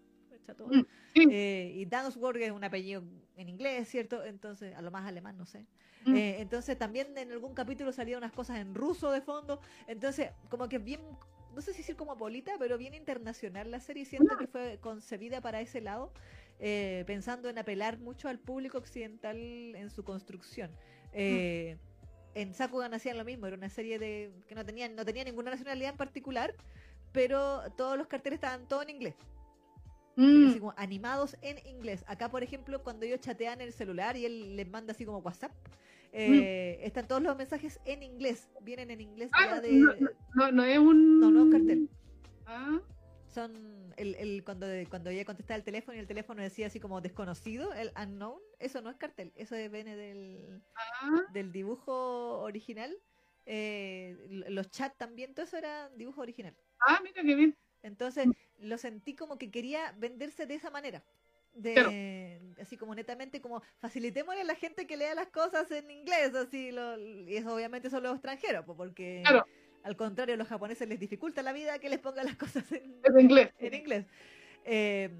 Mm, 0.54 1.30
eh, 1.30 1.72
y 1.74 1.84
Dansworth 1.86 2.40
es 2.40 2.50
un 2.50 2.64
apellido 2.64 3.02
en 3.36 3.48
inglés, 3.48 3.88
¿cierto? 3.88 4.24
Entonces, 4.24 4.74
a 4.74 4.82
lo 4.82 4.90
más 4.90 5.06
alemán, 5.06 5.36
no 5.36 5.46
sé. 5.46 5.66
Mm. 6.04 6.16
Eh, 6.16 6.40
entonces, 6.40 6.78
también 6.78 7.16
en 7.16 7.32
algún 7.32 7.54
capítulo 7.54 7.92
salían 7.92 8.18
unas 8.18 8.32
cosas 8.32 8.58
en 8.58 8.74
ruso 8.74 9.10
de 9.10 9.20
fondo. 9.20 9.60
Entonces, 9.86 10.30
como 10.48 10.68
que 10.68 10.78
bien, 10.78 11.00
no 11.54 11.60
sé 11.60 11.72
si 11.72 11.78
decir 11.78 11.96
como 11.96 12.16
polita, 12.16 12.52
pero 12.58 12.78
bien 12.78 12.94
internacional 12.94 13.70
la 13.70 13.80
serie. 13.80 14.04
Siento 14.04 14.36
que 14.36 14.46
fue 14.46 14.78
concebida 14.80 15.40
para 15.40 15.60
ese 15.60 15.80
lado, 15.80 16.12
eh, 16.60 17.04
pensando 17.06 17.48
en 17.48 17.58
apelar 17.58 17.98
mucho 17.98 18.28
al 18.28 18.38
público 18.38 18.78
occidental 18.78 19.36
en 19.36 19.90
su 19.90 20.04
construcción. 20.04 20.70
Mm. 21.12 21.78
En 22.34 22.54
Sakugan 22.54 22.94
hacían 22.94 23.18
lo 23.18 23.24
mismo, 23.24 23.46
era 23.46 23.56
una 23.56 23.70
serie 23.70 23.98
de 23.98 24.30
que 24.46 24.54
no 24.54 24.64
tenía, 24.64 24.88
no 24.88 25.04
tenía 25.04 25.24
ninguna 25.24 25.50
nacionalidad 25.50 25.90
en 25.90 25.96
particular, 25.96 26.54
pero 27.12 27.62
todos 27.76 27.98
los 27.98 28.06
carteles 28.06 28.36
estaban 28.36 28.68
todos 28.68 28.84
en 28.84 28.90
inglés. 28.90 29.14
Mm. 30.18 30.70
animados 30.76 31.36
en 31.42 31.64
inglés. 31.64 32.04
Acá, 32.08 32.28
por 32.28 32.42
ejemplo, 32.42 32.82
cuando 32.82 33.06
ellos 33.06 33.20
chatean 33.20 33.60
en 33.60 33.68
el 33.68 33.72
celular 33.72 34.16
y 34.16 34.24
él 34.26 34.56
les 34.56 34.68
manda 34.68 34.90
así 34.90 35.04
como 35.04 35.18
WhatsApp, 35.18 35.52
eh, 36.10 36.80
mm. 36.80 36.86
están 36.86 37.06
todos 37.06 37.22
los 37.22 37.36
mensajes 37.36 37.78
en 37.84 38.02
inglés, 38.02 38.48
vienen 38.62 38.90
en 38.90 39.00
inglés. 39.00 39.30
Ah, 39.32 39.60
no, 40.34 40.50
no, 40.50 40.64
es 40.64 40.78
un... 40.78 41.20
No, 41.20 41.30
no 41.30 41.42
un 41.44 41.52
cartel. 41.52 41.88
Ah. 42.46 42.80
Son 43.32 43.94
el, 43.96 44.16
el, 44.16 44.42
cuando, 44.42 44.66
cuando 44.90 45.10
ella 45.10 45.24
contestaba 45.24 45.56
el 45.56 45.62
teléfono 45.62 45.96
y 45.96 46.00
el 46.00 46.08
teléfono 46.08 46.42
decía 46.42 46.66
así 46.66 46.80
como 46.80 47.00
desconocido, 47.00 47.72
el 47.74 47.92
unknown, 47.96 48.40
eso 48.58 48.82
no 48.82 48.90
es 48.90 48.96
cartel, 48.96 49.32
eso 49.36 49.54
viene 49.70 49.94
del, 49.94 50.60
ah. 50.74 51.26
del 51.32 51.52
dibujo 51.52 52.40
original. 52.40 52.92
Eh, 53.46 54.16
los 54.48 54.68
chats 54.70 54.98
también, 54.98 55.32
todo 55.32 55.46
eso 55.46 55.56
era 55.56 55.90
dibujo 55.90 56.22
original. 56.22 56.56
Ah, 56.88 56.98
mira 57.04 57.22
qué 57.22 57.34
bien. 57.36 57.56
Entonces 57.82 58.26
lo 58.60 58.78
sentí 58.78 59.14
como 59.14 59.38
que 59.38 59.50
quería 59.50 59.94
venderse 59.98 60.46
de 60.46 60.54
esa 60.54 60.70
manera. 60.70 61.02
De, 61.54 62.40
así 62.60 62.76
como 62.76 62.94
netamente 62.94 63.40
como 63.40 63.62
facilitémosle 63.78 64.42
a 64.42 64.44
la 64.44 64.54
gente 64.54 64.86
que 64.86 64.96
lea 64.96 65.14
las 65.16 65.26
cosas 65.28 65.68
en 65.72 65.90
inglés 65.90 66.32
así 66.34 66.70
lo, 66.70 66.96
y 66.96 67.36
eso 67.36 67.52
obviamente 67.52 67.90
son 67.90 68.04
los 68.04 68.12
extranjeros 68.12 68.64
porque 68.64 69.24
al 69.82 69.96
contrario 69.96 70.34
a 70.34 70.38
los 70.38 70.46
japoneses 70.46 70.88
les 70.88 71.00
dificulta 71.00 71.42
la 71.42 71.52
vida 71.52 71.80
que 71.80 71.88
les 71.88 71.98
pongan 71.98 72.26
las 72.26 72.36
cosas 72.36 72.70
en, 72.70 73.00
inglés. 73.18 73.50
en 73.58 73.74
inglés. 73.74 74.06
Eh, 74.66 75.10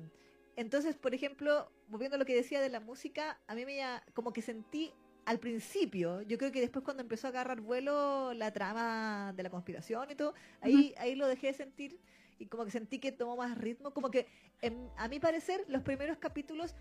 entonces 0.55 0.94
por 0.94 1.12
ejemplo 1.12 1.72
volviendo 1.89 2.14
a 2.14 2.18
lo 2.18 2.24
que 2.24 2.36
decía 2.36 2.60
de 2.60 2.68
la 2.68 2.78
música 2.78 3.40
a 3.48 3.56
mí 3.56 3.64
me 3.64 3.80
como 4.12 4.32
que 4.32 4.43
sentí 4.43 4.93
al 5.24 5.40
principio, 5.40 6.22
yo 6.22 6.39
creo 6.39 6.52
que 6.52 6.60
después 6.60 6.82
cuando 6.82 7.02
empezó 7.02 7.26
a 7.26 7.30
agarrar 7.30 7.60
vuelo 7.60 8.32
la 8.32 8.51
trama 8.51 9.35
de 9.36 9.43
la 9.43 9.51
conspiración 9.51 10.10
y 10.10 10.14
todo, 10.14 10.32
ahí, 10.62 10.94
ahí 10.97 11.16
lo 11.16 11.26
dejé 11.26 11.48
de 11.48 11.52
sentir 11.52 12.01
y 12.39 12.47
como 12.47 12.65
que 12.65 12.70
sentí 12.70 12.98
que 12.98 13.12
tomó 13.12 13.36
más 13.36 13.59
ritmo, 13.59 13.93
como 13.93 14.10
que 14.10 14.27
a 14.97 15.09
mi 15.09 15.20
parecer 15.20 15.65
los 15.69 15.82
primeros 15.82 16.19
capítulos 16.19 16.74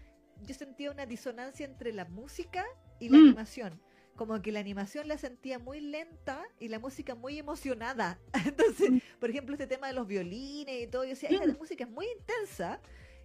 yo 0.43 0.53
sentía 0.53 0.91
una 0.91 1.05
disonancia 1.05 1.65
entre 1.65 1.93
la 1.93 2.05
música 2.05 2.65
y 2.99 3.09
la 3.09 3.17
mm. 3.17 3.21
animación. 3.21 3.81
Como 4.15 4.41
que 4.41 4.51
la 4.51 4.59
animación 4.59 5.07
la 5.07 5.17
sentía 5.17 5.59
muy 5.59 5.79
lenta 5.79 6.43
y 6.59 6.69
la 6.69 6.79
música 6.79 7.15
muy 7.15 7.37
emocionada. 7.37 8.19
Entonces, 8.45 8.91
mm. 8.91 8.97
por 9.19 9.29
ejemplo, 9.29 9.53
este 9.53 9.67
tema 9.67 9.87
de 9.87 9.93
los 9.93 10.07
violines 10.07 10.83
y 10.83 10.87
todo, 10.87 11.03
yo 11.03 11.11
decía, 11.11 11.31
la 11.31 11.53
mm. 11.53 11.57
música 11.57 11.83
es 11.83 11.89
muy 11.89 12.07
intensa 12.19 12.81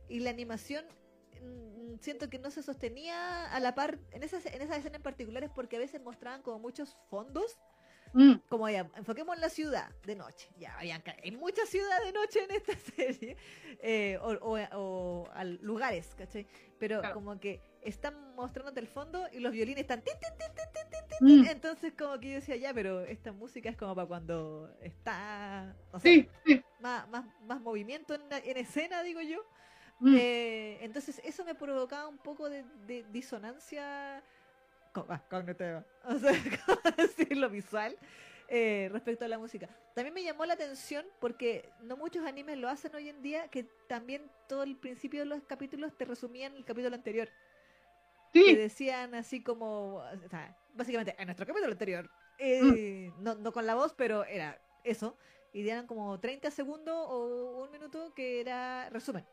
y 0.09 0.21
la 0.21 0.31
animación 0.31 0.85
siento 2.01 2.31
que 2.31 2.39
no 2.39 2.51
se 2.51 2.63
sostenía 2.63 3.53
a 3.53 3.61
la 3.61 3.75
par 3.75 3.99
en 4.13 4.23
esas, 4.23 4.47
en 4.47 4.63
esas 4.63 4.79
escenas 4.79 4.97
en 4.97 5.03
particulares 5.03 5.51
porque 5.55 5.77
a 5.77 5.79
veces 5.81 6.01
mostraban 6.01 6.43
como 6.43 6.59
muchos 6.59 6.97
fondos 7.11 7.59
Mm. 8.13 8.35
Como 8.49 8.69
ya, 8.69 8.89
enfoquemos 8.97 9.35
en 9.37 9.41
la 9.41 9.49
ciudad 9.49 9.91
de 10.05 10.17
noche. 10.17 10.49
Ya, 10.59 10.77
hay 10.79 11.31
mucha 11.33 11.65
ciudad 11.67 12.03
de 12.05 12.13
noche 12.13 12.45
en 12.45 12.51
esta 12.51 12.73
serie. 12.97 13.37
Eh, 13.81 14.19
o, 14.23 14.59
o, 14.73 15.29
lugares, 15.61 16.15
¿cachai? 16.17 16.47
Pero 16.79 17.01
como 17.13 17.39
que 17.39 17.61
están 17.81 18.35
mostrándote 18.35 18.81
el 18.81 18.87
fondo 18.87 19.27
y 19.33 19.41
los 19.41 19.53
violines 19.53 19.83
están... 19.83 20.03
Mm. 21.21 21.45
Entonces 21.47 21.93
como 21.97 22.19
que 22.19 22.29
yo 22.29 22.35
decía, 22.37 22.57
ya, 22.57 22.75
pero 22.75 23.01
esta 23.01 23.33
música 23.33 23.69
es 23.71 23.77
como 23.77 23.95
para 23.95 24.09
cuando 24.09 24.71
está... 24.81 25.77
Más, 26.81 27.09
más, 27.09 27.25
más 27.47 27.61
movimiento 27.61 28.15
en, 28.15 28.23
en 28.31 28.57
escena, 28.57 29.03
digo 29.03 29.21
yo 29.21 29.45
Mm. 30.03 30.17
Eh, 30.19 30.79
entonces 30.81 31.21
eso 31.25 31.45
me 31.45 31.55
provocaba 31.55 32.09
un 32.09 32.19
poco 32.19 32.51
de, 32.51 32.65
disonancia 33.13 34.21
ah, 34.95 35.23
cognitiva, 35.29 35.85
o 36.05 36.19
sea, 36.19 36.33
¿cómo 36.67 36.97
decirlo 36.97 37.51
visual? 37.51 37.97
Eh, 38.49 38.91
respecto 38.93 39.25
a 39.25 39.29
la 39.29 39.39
música. 39.39 39.69
También 39.95 40.13
me 40.13 40.23
llamó 40.23 40.45
la 40.45 40.53
atención 40.53 41.07
porque 41.21 41.71
no 41.81 41.97
muchos 41.97 42.27
animes 42.27 42.59
lo 42.59 42.69
hacen 42.69 42.95
hoy 42.95 43.09
en 43.09 43.23
día, 43.23 43.49
que 43.49 43.65
también 43.89 44.31
todo 44.47 44.63
el 44.63 44.77
principio 44.77 45.21
de 45.21 45.27
los 45.27 45.43
capítulos 45.45 45.97
te 45.97 46.05
resumían 46.05 46.55
el 46.55 46.65
capítulo 46.65 46.95
anterior. 46.95 47.31
Sí. 48.35 48.45
Que 48.45 48.57
decían 48.57 49.15
así 49.15 49.43
como, 49.43 49.97
o 49.97 50.29
sea, 50.29 50.55
básicamente, 50.75 51.15
en 51.19 51.27
nuestro 51.27 51.47
capítulo 51.47 51.73
anterior, 51.73 52.11
eh, 52.39 53.11
mm. 53.17 53.23
no, 53.23 53.37
no 53.37 53.53
con 53.53 53.65
la 53.65 53.75
voz, 53.75 53.95
pero 53.95 54.25
era 54.25 54.61
eso, 54.85 55.17
y 55.53 55.63
dieran 55.63 55.87
como 55.87 56.19
30 56.21 56.51
segundos 56.51 56.95
o 56.95 57.63
un 57.65 57.71
minuto 57.71 58.13
que 58.15 58.41
era 58.41 58.91
resumen. 58.91 59.25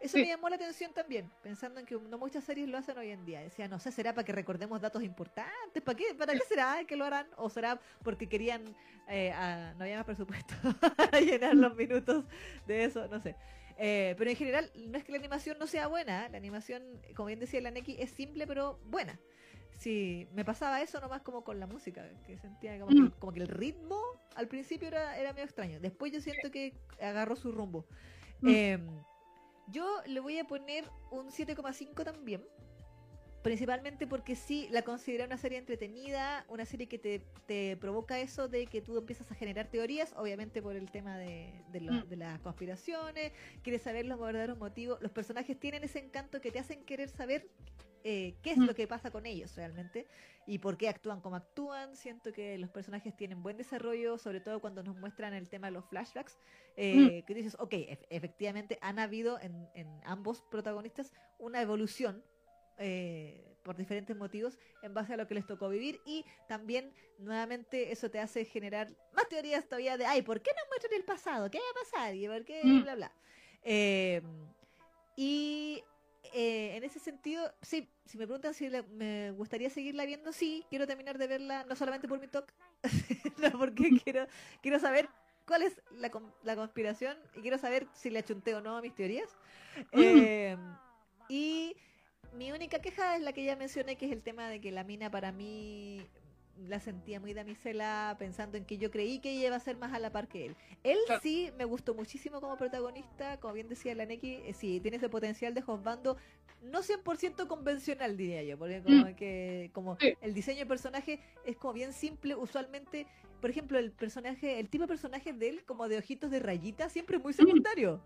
Eso 0.00 0.16
me 0.16 0.26
llamó 0.26 0.48
la 0.48 0.56
atención 0.56 0.92
también, 0.92 1.30
pensando 1.42 1.80
en 1.80 1.86
que 1.86 1.96
no 1.96 2.18
muchas 2.18 2.44
series 2.44 2.68
lo 2.68 2.78
hacen 2.78 2.96
hoy 2.96 3.10
en 3.10 3.24
día. 3.26 3.40
Decía, 3.40 3.68
no 3.68 3.78
sé, 3.78 3.92
¿será 3.92 4.14
para 4.14 4.24
que 4.24 4.32
recordemos 4.32 4.80
datos 4.80 5.02
importantes? 5.02 5.82
¿Para 5.82 5.96
qué, 5.96 6.14
¿Para 6.16 6.32
qué 6.32 6.40
será 6.48 6.84
que 6.86 6.96
lo 6.96 7.04
harán? 7.04 7.26
¿O 7.36 7.50
será 7.50 7.78
porque 8.02 8.28
querían, 8.28 8.62
eh, 9.08 9.32
no 9.76 9.84
había 9.84 9.96
más 9.96 10.06
presupuesto 10.06 10.54
a 11.12 11.20
llenar 11.20 11.54
los 11.54 11.74
minutos 11.76 12.24
de 12.66 12.84
eso? 12.84 13.06
No 13.08 13.20
sé. 13.20 13.36
Eh, 13.78 14.14
pero 14.16 14.30
en 14.30 14.36
general, 14.36 14.70
no 14.74 14.96
es 14.96 15.04
que 15.04 15.12
la 15.12 15.18
animación 15.18 15.58
no 15.58 15.66
sea 15.66 15.86
buena, 15.88 16.28
la 16.30 16.38
animación, 16.38 16.82
como 17.14 17.26
bien 17.26 17.38
decía 17.38 17.60
la 17.60 17.70
Neki, 17.70 17.96
es 17.98 18.10
simple 18.10 18.46
pero 18.46 18.78
buena. 18.86 19.18
Sí, 19.76 20.26
me 20.32 20.42
pasaba 20.42 20.80
eso 20.80 20.98
nomás 21.00 21.20
como 21.20 21.44
con 21.44 21.60
la 21.60 21.66
música, 21.66 22.08
que 22.26 22.38
sentía 22.38 22.78
como, 22.80 22.88
que, 22.88 23.18
como 23.18 23.32
que 23.32 23.40
el 23.40 23.48
ritmo 23.48 24.00
al 24.34 24.48
principio 24.48 24.88
era, 24.88 25.18
era 25.18 25.34
medio 25.34 25.44
extraño. 25.44 25.78
Después 25.80 26.12
yo 26.12 26.20
siento 26.22 26.50
que 26.50 26.72
agarró 26.98 27.36
su 27.36 27.52
rumbo. 27.52 27.84
Eh, 28.46 28.78
yo 29.68 30.00
le 30.06 30.20
voy 30.20 30.38
a 30.38 30.46
poner 30.46 30.90
un 31.10 31.28
7,5 31.28 32.04
también. 32.04 32.44
Principalmente 33.42 34.08
porque 34.08 34.34
sí, 34.34 34.66
la 34.72 34.82
considero 34.82 35.24
una 35.24 35.38
serie 35.38 35.58
entretenida, 35.58 36.44
una 36.48 36.64
serie 36.64 36.88
que 36.88 36.98
te, 36.98 37.76
provoca 37.76 38.18
eso 38.18 38.48
de 38.48 38.66
que 38.66 38.82
tú 38.82 38.98
empiezas 38.98 39.30
a 39.30 39.36
generar 39.36 39.68
teorías, 39.68 40.12
obviamente 40.16 40.60
por 40.60 40.74
el 40.74 40.90
tema 40.90 41.16
de, 41.16 41.52
mm. 41.68 42.08
de, 42.08 42.16
las 42.16 42.40
conspiraciones, 42.40 43.32
quieres 43.62 43.82
saber 43.82 44.04
los 44.06 44.18
verdaderos 44.18 44.58
motivos. 44.58 45.00
Los 45.00 45.12
personajes 45.12 45.60
tienen 45.60 45.84
ese 45.84 46.00
encanto 46.00 46.40
que 46.40 46.50
te 46.50 46.58
hacen 46.58 46.84
querer 46.84 47.08
saber 47.08 47.48
eh, 48.08 48.36
qué 48.40 48.52
es 48.52 48.58
mm. 48.58 48.66
lo 48.66 48.74
que 48.76 48.86
pasa 48.86 49.10
con 49.10 49.26
ellos 49.26 49.56
realmente 49.56 50.06
y 50.46 50.60
por 50.60 50.76
qué 50.76 50.88
actúan 50.88 51.20
como 51.20 51.34
actúan. 51.34 51.96
Siento 51.96 52.32
que 52.32 52.56
los 52.56 52.70
personajes 52.70 53.16
tienen 53.16 53.42
buen 53.42 53.56
desarrollo, 53.56 54.16
sobre 54.16 54.38
todo 54.38 54.60
cuando 54.60 54.84
nos 54.84 54.94
muestran 54.96 55.34
el 55.34 55.48
tema 55.48 55.66
de 55.66 55.72
los 55.72 55.84
flashbacks, 55.86 56.38
eh, 56.76 57.22
mm. 57.22 57.26
que 57.26 57.34
dices, 57.34 57.56
ok, 57.58 57.74
efectivamente 58.08 58.78
han 58.80 59.00
habido 59.00 59.40
en, 59.40 59.66
ambos 60.04 60.40
protagonistas 60.52 61.12
una 61.40 61.60
evolución. 61.60 62.22
Eh, 62.78 63.42
por 63.64 63.74
diferentes 63.74 64.16
motivos 64.16 64.58
en 64.82 64.94
base 64.94 65.14
a 65.14 65.16
lo 65.16 65.26
que 65.26 65.34
les 65.34 65.46
tocó 65.46 65.68
vivir 65.68 65.98
y 66.04 66.24
también 66.46 66.92
nuevamente 67.18 67.90
eso 67.90 68.08
te 68.10 68.20
hace 68.20 68.44
generar 68.44 68.88
más 69.12 69.28
teorías 69.28 69.64
todavía 69.64 69.96
de 69.96 70.06
ay, 70.06 70.22
¿por 70.22 70.40
qué 70.40 70.52
no 70.54 70.62
muestran 70.68 70.92
el 70.92 71.04
pasado? 71.04 71.50
¿qué 71.50 71.58
va 71.58 71.64
a 71.64 71.84
pasar? 71.84 72.14
y 72.14 72.28
por 72.28 72.44
qué 72.44 72.60
mm. 72.62 72.82
bla 72.82 72.94
bla 72.94 73.12
eh, 73.64 74.22
y 75.16 75.82
eh, 76.32 76.76
en 76.76 76.84
ese 76.84 76.98
sentido, 76.98 77.52
sí, 77.62 77.88
si 78.04 78.18
me 78.18 78.26
preguntan 78.26 78.54
si 78.54 78.68
me 78.68 79.30
gustaría 79.32 79.70
seguirla 79.70 80.04
viendo, 80.04 80.32
sí, 80.32 80.64
quiero 80.68 80.86
terminar 80.86 81.18
de 81.18 81.26
verla, 81.26 81.64
no 81.64 81.76
solamente 81.76 82.08
por 82.08 82.20
mi 82.20 82.28
talk, 82.28 82.52
no 83.38 83.58
porque 83.58 83.90
quiero, 84.02 84.26
quiero 84.62 84.78
saber 84.78 85.08
cuál 85.46 85.62
es 85.62 85.80
la, 85.92 86.10
la, 86.42 86.56
conspiración 86.56 87.16
y 87.34 87.40
quiero 87.40 87.58
saber 87.58 87.86
si 87.92 88.10
le 88.10 88.18
achunté 88.18 88.54
o 88.54 88.60
no 88.60 88.76
a 88.76 88.82
mis 88.82 88.94
teorías. 88.94 89.28
Mm. 89.92 90.00
Eh, 90.00 90.56
y 91.28 91.76
mi 92.32 92.52
única 92.52 92.80
queja 92.80 93.16
es 93.16 93.22
la 93.22 93.32
que 93.32 93.44
ya 93.44 93.56
mencioné, 93.56 93.96
que 93.96 94.06
es 94.06 94.12
el 94.12 94.22
tema 94.22 94.48
de 94.48 94.60
que 94.60 94.72
la 94.72 94.84
mina 94.84 95.10
para 95.10 95.32
mí 95.32 96.06
la 96.68 96.80
sentía 96.80 97.20
muy 97.20 97.34
damisela 97.34 98.16
pensando 98.18 98.56
en 98.56 98.64
que 98.64 98.78
yo 98.78 98.90
creí 98.90 99.18
que 99.18 99.30
ella 99.30 99.48
iba 99.48 99.56
a 99.56 99.60
ser 99.60 99.76
más 99.76 99.92
a 99.92 99.98
la 99.98 100.10
par 100.10 100.28
que 100.28 100.46
él. 100.46 100.56
Él 100.82 100.98
sí 101.22 101.50
me 101.58 101.64
gustó 101.64 101.94
muchísimo 101.94 102.40
como 102.40 102.56
protagonista, 102.56 103.38
como 103.38 103.54
bien 103.54 103.68
decía 103.68 103.94
la 103.94 104.06
Neki, 104.06 104.40
eh, 104.44 104.54
sí, 104.54 104.80
tiene 104.80 104.96
ese 104.96 105.08
potencial 105.08 105.54
de 105.54 105.62
Bando 105.62 106.16
no 106.62 106.82
100% 106.82 107.46
convencional 107.46 108.16
diría 108.16 108.42
yo, 108.42 108.58
porque 108.58 108.82
como 108.82 109.04
mm. 109.04 109.14
que 109.14 109.70
como 109.72 109.98
el 110.00 110.34
diseño 110.34 110.60
de 110.60 110.66
personaje 110.66 111.20
es 111.44 111.56
como 111.56 111.74
bien 111.74 111.92
simple, 111.92 112.34
usualmente, 112.34 113.06
por 113.40 113.50
ejemplo, 113.50 113.78
el 113.78 113.92
personaje, 113.92 114.58
el 114.58 114.68
tipo 114.68 114.84
de 114.84 114.88
personaje 114.88 115.32
de 115.32 115.48
él 115.48 115.64
como 115.64 115.88
de 115.88 115.98
ojitos 115.98 116.30
de 116.30 116.40
rayita, 116.40 116.88
siempre 116.88 117.18
es 117.18 117.22
muy 117.22 117.32
secundario. 117.32 118.00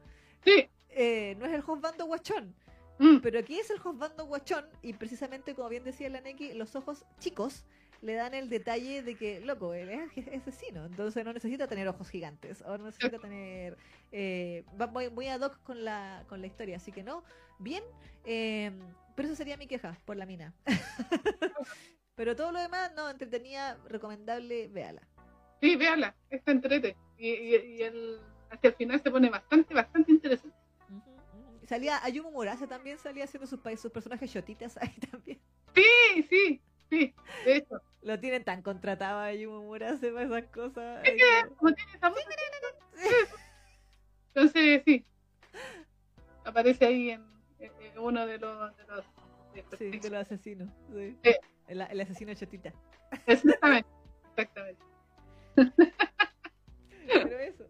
Sí. 0.44 0.68
Eh, 0.90 1.36
no 1.38 1.46
es 1.46 1.52
el 1.52 1.62
Bando 1.62 2.06
guachón. 2.06 2.54
Mm. 2.98 3.18
Pero 3.22 3.38
aquí 3.38 3.58
es 3.58 3.70
el 3.70 3.78
Bando 3.94 4.26
guachón 4.26 4.66
y 4.82 4.92
precisamente 4.92 5.54
como 5.54 5.68
bien 5.68 5.84
decía 5.84 6.10
la 6.10 6.20
Neki, 6.20 6.52
los 6.54 6.76
ojos 6.76 7.04
chicos 7.18 7.64
le 8.02 8.14
dan 8.14 8.34
el 8.34 8.48
detalle 8.48 9.02
de 9.02 9.14
que, 9.14 9.40
loco, 9.40 9.74
él 9.74 9.90
es 9.90 10.28
asesino, 10.28 10.86
entonces 10.86 11.24
no 11.24 11.32
necesita 11.32 11.66
tener 11.66 11.86
ojos 11.88 12.08
gigantes, 12.08 12.62
o 12.62 12.78
no 12.78 12.86
necesita 12.86 13.18
tener... 13.18 13.76
Eh, 14.12 14.64
va 14.80 14.86
muy, 14.86 15.10
muy 15.10 15.28
ad 15.28 15.40
hoc 15.40 15.62
con 15.62 15.84
la, 15.84 16.24
con 16.28 16.40
la 16.40 16.46
historia, 16.46 16.76
así 16.76 16.92
que 16.92 17.02
no, 17.02 17.22
bien, 17.58 17.84
eh, 18.24 18.72
pero 19.14 19.28
eso 19.28 19.36
sería 19.36 19.56
mi 19.56 19.66
queja 19.66 19.98
por 20.04 20.16
la 20.16 20.26
mina. 20.26 20.54
pero 22.14 22.34
todo 22.34 22.52
lo 22.52 22.60
demás, 22.60 22.92
no, 22.96 23.10
entretenida, 23.10 23.78
recomendable, 23.86 24.68
véala. 24.68 25.02
Sí, 25.60 25.76
véala, 25.76 26.16
está 26.30 26.52
entrete. 26.52 26.96
Y, 27.18 27.28
y, 27.28 27.82
el, 27.82 28.18
hacia 28.50 28.68
el 28.68 28.76
final 28.76 29.02
se 29.02 29.10
pone 29.10 29.28
bastante, 29.28 29.74
bastante 29.74 30.10
interesante. 30.10 30.56
Salía 31.66 32.02
Ayumu 32.02 32.30
Murase 32.30 32.66
también, 32.66 32.98
salía 32.98 33.24
haciendo 33.24 33.46
sus, 33.46 33.60
sus 33.78 33.92
personajes 33.92 34.30
shotitas 34.30 34.76
ahí 34.78 34.94
también. 35.10 35.38
Sí, 35.74 36.26
sí, 36.28 36.62
Sí, 36.90 37.14
de 37.44 37.56
hecho. 37.56 37.80
Lo 38.02 38.18
tienen 38.18 38.44
tan 38.44 38.62
contratado 38.62 39.20
a 39.20 39.32
Yumamura 39.32 39.90
hace 39.90 40.08
esas 40.08 40.44
cosas. 40.46 41.04
Es 41.04 41.12
que, 41.12 41.54
como 41.56 41.72
tiene 41.72 41.92
esa 41.92 42.12
Entonces, 44.28 44.82
sí. 44.86 45.04
Aparece 46.44 46.86
ahí 46.86 47.10
en, 47.10 47.24
uno 47.98 48.26
de 48.26 48.38
los. 48.38 48.76
De 48.76 48.84
los, 48.86 49.04
sí, 49.78 49.90
de 49.90 50.10
los 50.10 50.20
asesinos. 50.20 50.68
Sí. 50.94 51.18
El, 51.68 51.82
el, 51.82 52.00
asesino 52.00 52.32
chatita. 52.32 52.72
Exactamente. 53.26 53.88
Exactamente. 54.30 54.82
Pero 57.06 57.38
eso. 57.38 57.66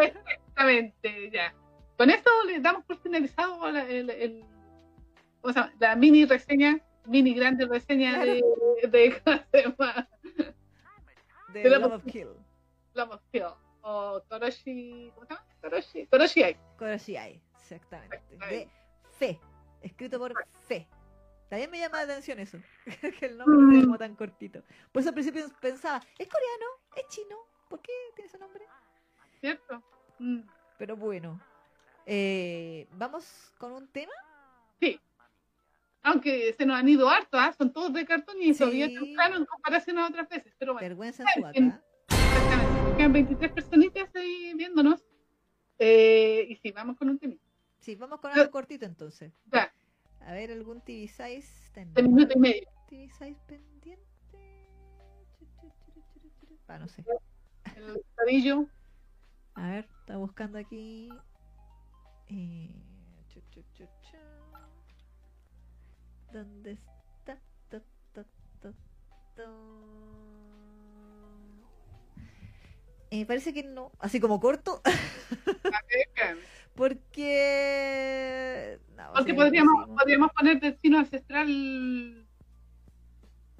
Exactamente, 0.00 1.30
ya. 1.32 1.52
Con 1.96 2.10
esto 2.10 2.30
le 2.46 2.60
damos 2.60 2.84
por 2.84 2.98
finalizado 3.00 3.70
la, 3.72 3.88
el, 3.88 4.10
el, 4.10 4.44
o 5.42 5.52
sea, 5.52 5.72
la 5.80 5.96
mini 5.96 6.26
reseña 6.26 6.80
mini 7.06 7.34
grande 7.34 7.66
reseña 7.66 8.24
de, 8.24 8.42
de, 8.82 9.22
de, 9.52 9.74
de 11.52 11.70
Love 11.70 11.92
of 11.92 12.04
Kill. 12.04 12.28
Love 12.94 13.12
of 13.12 13.22
Kill. 13.32 13.46
O 13.82 14.22
Koroshi. 14.28 15.12
¿Cómo 15.14 15.26
se 15.26 15.34
llama? 15.34 15.46
Koroshi. 15.60 16.06
Koroshi 16.06 16.42
Ai. 16.42 16.56
Koroshi 16.78 17.16
Ai, 17.16 17.42
exactamente. 17.60 18.22
De 18.48 18.68
Fe. 19.18 19.40
Escrito 19.82 20.18
por 20.18 20.32
Fe. 20.66 20.88
También 21.50 21.70
me 21.70 21.78
llama 21.78 21.98
la 21.98 22.04
atención 22.04 22.38
eso. 22.38 22.58
que 23.18 23.26
el 23.26 23.36
nombre 23.36 23.66
mm. 23.66 23.78
es 23.78 23.84
como 23.84 23.98
tan 23.98 24.16
cortito. 24.16 24.62
Pues 24.92 25.06
al 25.06 25.12
principio 25.12 25.44
pensaba, 25.60 26.00
¿es 26.18 26.28
coreano? 26.28 26.66
¿Es 26.96 27.06
chino? 27.08 27.36
¿Por 27.68 27.80
qué 27.80 27.92
tiene 28.14 28.28
ese 28.28 28.38
nombre? 28.38 28.64
Cierto. 29.40 29.82
Mm. 30.18 30.40
Pero 30.78 30.96
bueno. 30.96 31.38
Eh, 32.06 32.86
¿Vamos 32.92 33.54
con 33.58 33.72
un 33.72 33.88
tema? 33.88 34.12
Sí 34.80 34.98
aunque 36.04 36.52
se 36.52 36.66
nos 36.66 36.76
han 36.76 36.88
ido 36.88 37.08
harto, 37.08 37.38
¿ah? 37.38 37.52
son 37.56 37.72
todos 37.72 37.92
de 37.92 38.04
cartón 38.04 38.36
y 38.40 38.54
todavía 38.54 38.86
están 38.86 39.14
caros 39.14 39.38
en 39.38 39.46
comparación 39.46 39.98
a 39.98 40.06
otras 40.06 40.28
veces. 40.28 40.54
Pero 40.58 40.74
bueno, 40.74 40.86
Vergüenza 40.86 41.24
en 41.24 41.42
su 41.42 41.48
Exactamente. 41.48 42.96
Quedan 42.96 43.12
23 43.12 43.52
personitas 43.52 44.14
ahí 44.14 44.52
viéndonos. 44.54 45.02
Eh, 45.78 46.46
y 46.48 46.56
sí, 46.56 46.70
vamos 46.72 46.96
con 46.98 47.08
un 47.08 47.18
tema. 47.18 47.34
Sí, 47.80 47.96
vamos 47.96 48.20
con 48.20 48.30
algo 48.30 48.50
cortito 48.50 48.84
entonces. 48.84 49.32
Ya. 49.46 49.72
A 50.20 50.32
ver, 50.32 50.52
algún 50.52 50.82
TV6. 50.82 51.44
De 51.94 52.02
minuto 52.02 52.34
y 52.36 52.38
medio. 52.38 52.68
TV6 52.88 53.36
pendiente. 53.46 54.04
Ah, 56.68 56.78
no 56.78 56.86
sé. 56.86 57.02
El 57.76 58.02
cabello. 58.14 58.66
A 59.54 59.70
ver, 59.70 59.88
está 60.00 60.18
buscando 60.18 60.58
aquí. 60.58 61.08
Eh, 62.28 62.70
¿Dónde 66.34 66.72
está? 66.72 67.40
Eh, 73.10 73.24
parece 73.24 73.54
que 73.54 73.62
no. 73.62 73.92
Así 74.00 74.18
como 74.18 74.40
corto. 74.40 74.82
Porque. 76.74 77.08
Porque 79.14 79.34
podríamos, 79.34 79.86
podríamos 79.90 80.32
poner 80.32 80.58
destino 80.58 80.98
ancestral. 80.98 82.26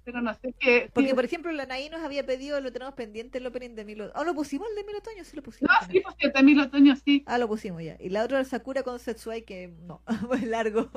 pero 0.04 0.20
no 0.20 0.34
sé 0.34 0.52
qué. 0.58 0.90
Porque, 0.92 1.14
por 1.14 1.24
ejemplo, 1.24 1.52
la 1.52 1.66
Naí 1.66 1.88
nos 1.90 2.02
había 2.02 2.26
pedido, 2.26 2.60
lo 2.60 2.72
tenemos 2.72 2.94
pendiente 2.94 3.38
el 3.38 3.46
opening 3.46 3.76
de 3.76 3.84
Milo. 3.84 4.10
¿Oh, 4.16 4.24
lo 4.24 4.34
pusimos 4.34 4.68
el 4.70 4.74
de 4.74 4.82
Mil 4.82 4.96
Otoño? 4.96 5.22
Sí, 5.22 5.36
lo 5.36 5.44
pusimos. 5.44 5.72
No, 5.72 5.86
sí, 5.88 6.00
pues 6.00 6.16
el 6.18 6.32
de 6.32 6.42
Mil 6.42 6.58
Otoño, 6.58 6.96
sí. 6.96 7.22
Ah, 7.26 7.38
lo 7.38 7.46
pusimos 7.46 7.84
ya. 7.84 7.96
Y 8.00 8.08
la 8.08 8.24
otra, 8.24 8.40
el 8.40 8.46
Sakura 8.46 8.82
con 8.82 8.98
Setsuai, 8.98 9.44
que 9.44 9.68
no, 9.68 10.02
muy 10.28 10.40
largo. 10.40 10.90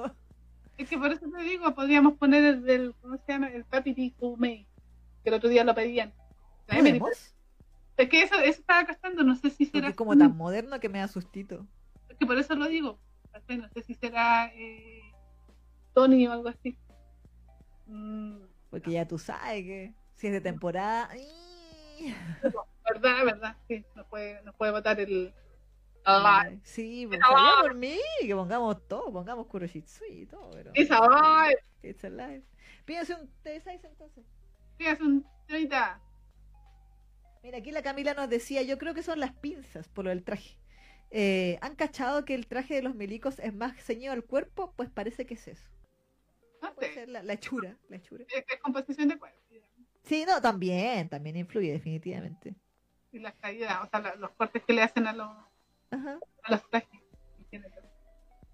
Es 0.78 0.90
que 0.90 0.98
por 0.98 1.12
eso 1.12 1.26
te 1.30 1.44
digo, 1.44 1.74
podríamos 1.74 2.14
poner 2.18 2.44
el 2.44 2.64
del, 2.64 2.96
¿cómo 3.02 3.18
se 3.18 3.32
llama? 3.32 3.48
El 3.50 3.66
Papi 3.66 4.12
Kumei, 4.12 4.68
que 5.24 5.30
el 5.30 5.36
otro 5.36 5.50
día 5.50 5.64
lo 5.64 5.74
pedían. 5.74 6.14
¿Podemos? 6.68 7.34
Es 7.98 8.10
que 8.10 8.22
eso, 8.22 8.36
eso 8.36 8.60
estaba 8.60 8.84
gastando, 8.84 9.24
no 9.24 9.36
sé 9.36 9.50
si 9.50 9.66
será. 9.66 9.90
Es 9.90 9.96
como 9.96 10.16
tan 10.16 10.38
moderno 10.38 10.80
que 10.80 10.88
me 10.88 11.00
da 11.00 11.08
sustito. 11.08 11.66
Es 12.10 12.18
que 12.18 12.28
por 12.28 12.38
eso 12.38 12.56
lo 12.56 12.68
digo. 12.68 13.00
No 13.48 13.70
sé 13.70 13.82
si 13.84 13.94
será 13.96 14.52
eh, 14.56 15.02
Tony 15.94 16.28
o 16.28 16.32
algo 16.32 16.50
así. 16.50 16.78
Mm. 17.88 18.38
Porque 18.70 18.92
ya 18.92 19.08
tú 19.08 19.18
sabes 19.18 19.64
que 19.64 19.94
si 20.16 20.28
es 20.28 20.34
de 20.34 20.42
temporada. 20.42 21.10
verdad, 22.88 23.26
verdad, 23.26 23.58
sí, 23.68 23.84
nos 23.96 24.06
puede, 24.08 24.42
nos 24.44 24.56
puede 24.56 24.72
votar 24.72 25.00
el. 25.00 25.34
Sí, 26.64 27.08
pues, 27.08 27.20
por 27.62 27.76
mí, 27.76 27.98
que 28.22 28.36
pongamos 28.36 28.88
todo, 28.88 29.12
pongamos 29.12 29.48
Kuroshitsui 29.48 30.22
y 30.22 30.26
todo, 30.26 30.50
pero. 30.52 30.72
It's 30.74 30.92
alive. 30.92 31.60
It's 31.84 32.04
alive. 32.04 32.44
Pídase 32.86 33.16
un 33.16 33.30
T6 33.44 33.80
entonces. 33.84 34.26
Pídase 34.78 35.04
un 35.04 35.26
30. 35.48 36.02
Mira, 37.44 37.58
aquí 37.58 37.72
la 37.72 37.82
Camila 37.82 38.14
nos 38.14 38.30
decía, 38.30 38.62
yo 38.62 38.78
creo 38.78 38.94
que 38.94 39.04
son 39.04 39.20
las 39.20 39.34
pinzas 39.34 39.88
por 39.90 40.06
lo 40.06 40.10
del 40.10 40.24
traje. 40.24 40.58
Eh, 41.10 41.58
¿Han 41.62 41.76
cachado 41.76 42.26
que 42.26 42.36
el 42.36 42.48
traje 42.48 42.76
de 42.76 42.82
los 42.82 42.96
milicos 42.96 43.40
es 43.40 43.54
más 43.54 43.82
ceñido 43.82 44.14
al 44.14 44.24
cuerpo? 44.24 44.74
Pues 44.76 44.90
parece 44.90 45.26
que 45.26 45.36
es 45.36 45.48
eso. 45.48 45.70
No 46.62 46.74
Puede 46.74 46.94
ser 46.94 47.10
la, 47.10 47.22
hechura, 47.32 47.78
la 47.88 47.98
hechura. 47.98 48.26
Es, 48.28 48.60
composición 48.62 49.10
de 49.10 49.18
cuerpo. 49.18 49.40
Sí, 50.04 50.26
no, 50.26 50.42
también, 50.42 51.10
también 51.10 51.36
influye 51.36 51.72
definitivamente. 51.72 52.56
Y 53.12 53.20
las 53.20 53.36
caídas, 53.36 53.84
o 53.84 53.90
sea, 53.90 54.16
los 54.16 54.32
cortes 54.32 54.64
que 54.64 54.74
le 54.74 54.82
hacen 54.82 55.08
a 55.08 55.14
los, 55.14 55.30
a 55.92 56.52
los 56.52 56.70
trajes. 56.70 57.02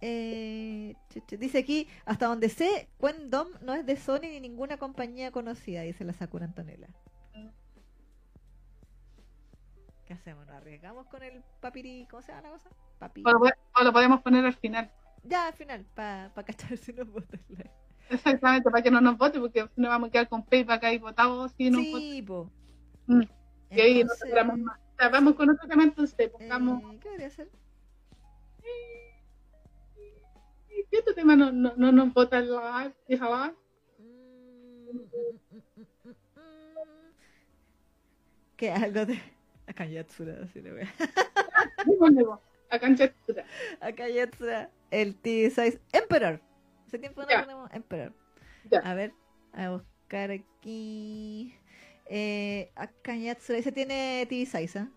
Eh, 0.05 0.95
dice 1.39 1.59
aquí, 1.59 1.87
hasta 2.05 2.25
donde 2.25 2.49
sé, 2.49 2.89
Dom 3.27 3.47
no 3.61 3.73
es 3.73 3.85
de 3.85 3.95
Sony 3.95 4.23
ni 4.23 4.41
ninguna 4.41 4.77
compañía 4.77 5.31
conocida, 5.31 5.81
dice 5.83 6.03
la 6.03 6.11
Sakura 6.11 6.45
Antonella. 6.45 6.89
¿Qué 10.05 10.13
hacemos? 10.13 10.45
¿Nos 10.45 10.55
arriesgamos 10.57 11.07
con 11.07 11.23
el 11.23 11.41
papiri? 11.61 12.05
¿Cómo 12.11 12.21
se 12.21 12.33
llama 12.33 12.49
la 12.49 12.53
cosa? 12.55 12.69
Papi. 12.99 13.23
O, 13.25 13.83
lo 13.83 13.93
podemos 13.93 14.21
poner 14.21 14.45
al 14.45 14.55
final. 14.55 14.91
Ya, 15.23 15.47
al 15.47 15.53
final, 15.53 15.85
para 15.95 16.33
pa 16.33 16.43
cachar 16.43 16.75
si 16.77 16.91
nos 16.91 17.09
votan. 17.09 17.39
Exactamente, 18.09 18.69
para 18.69 18.83
que 18.83 18.91
no 18.91 18.99
nos 18.99 19.17
vote, 19.17 19.39
porque 19.39 19.65
si 19.73 19.81
no 19.81 19.87
vamos 19.87 20.09
a 20.09 20.11
quedar 20.11 20.27
con 20.27 20.43
payback 20.43 20.83
ahí 20.83 20.97
votados 20.97 21.53
si 21.53 21.69
no 21.69 21.79
Sí, 21.79 22.21
po. 22.21 22.51
Mm. 23.07 23.21
Y 23.71 23.81
ahí 23.81 24.03
no 24.03 24.57
más. 24.57 24.79
O 24.93 24.95
sea, 24.97 25.09
vamos 25.09 25.35
con 25.35 25.49
otro 25.49 25.67
tema 25.67 25.83
entonces, 25.83 26.29
pongamos... 26.29 26.81
Eh, 26.81 26.99
¿Qué 27.01 27.09
debería 27.09 27.29
ser? 27.29 27.49
¿Qué 30.91 30.99
otro 30.99 31.15
tema 31.15 31.35
no, 31.35 31.51
no, 31.51 31.73
no 31.75 31.91
nos 31.91 32.13
vota 32.13 32.37
el 32.37 32.49
live? 32.49 32.93
¿Hija 33.07 33.55
mm, 33.97 34.97
mm, 34.97 36.11
¿Qué 38.55 38.71
algo 38.71 39.05
de 39.05 39.19
Acá 39.65 39.85
Yatsura, 39.85 40.35
así 40.43 40.61
le 40.61 40.71
voy 40.71 40.81
a. 40.81 40.93
Acá 42.69 42.89
Yatsura. 42.89 43.45
Acá 43.79 44.09
Yatsura. 44.09 44.69
El 44.91 45.19
T6 45.21 45.79
Emperor. 45.93 46.41
Hace 46.85 46.99
tiempo 46.99 47.21
no 47.21 47.27
tenemos 47.27 47.71
Emperor. 47.73 48.13
A 48.83 48.93
ver, 48.93 49.13
a 49.53 49.69
buscar 49.71 50.31
aquí. 50.31 51.55
Eh, 52.05 52.71
acá 52.75 53.15
Yatsura. 53.15 53.59
Ese 53.59 53.71
tiene 53.71 54.27
TV6, 54.29 54.81
¿eh? 54.81 54.87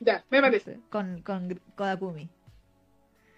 Ya, 0.00 0.24
me 0.30 0.40
parece. 0.40 0.80
Con, 0.90 1.22
con 1.22 1.60
Kodakumi. 1.76 2.28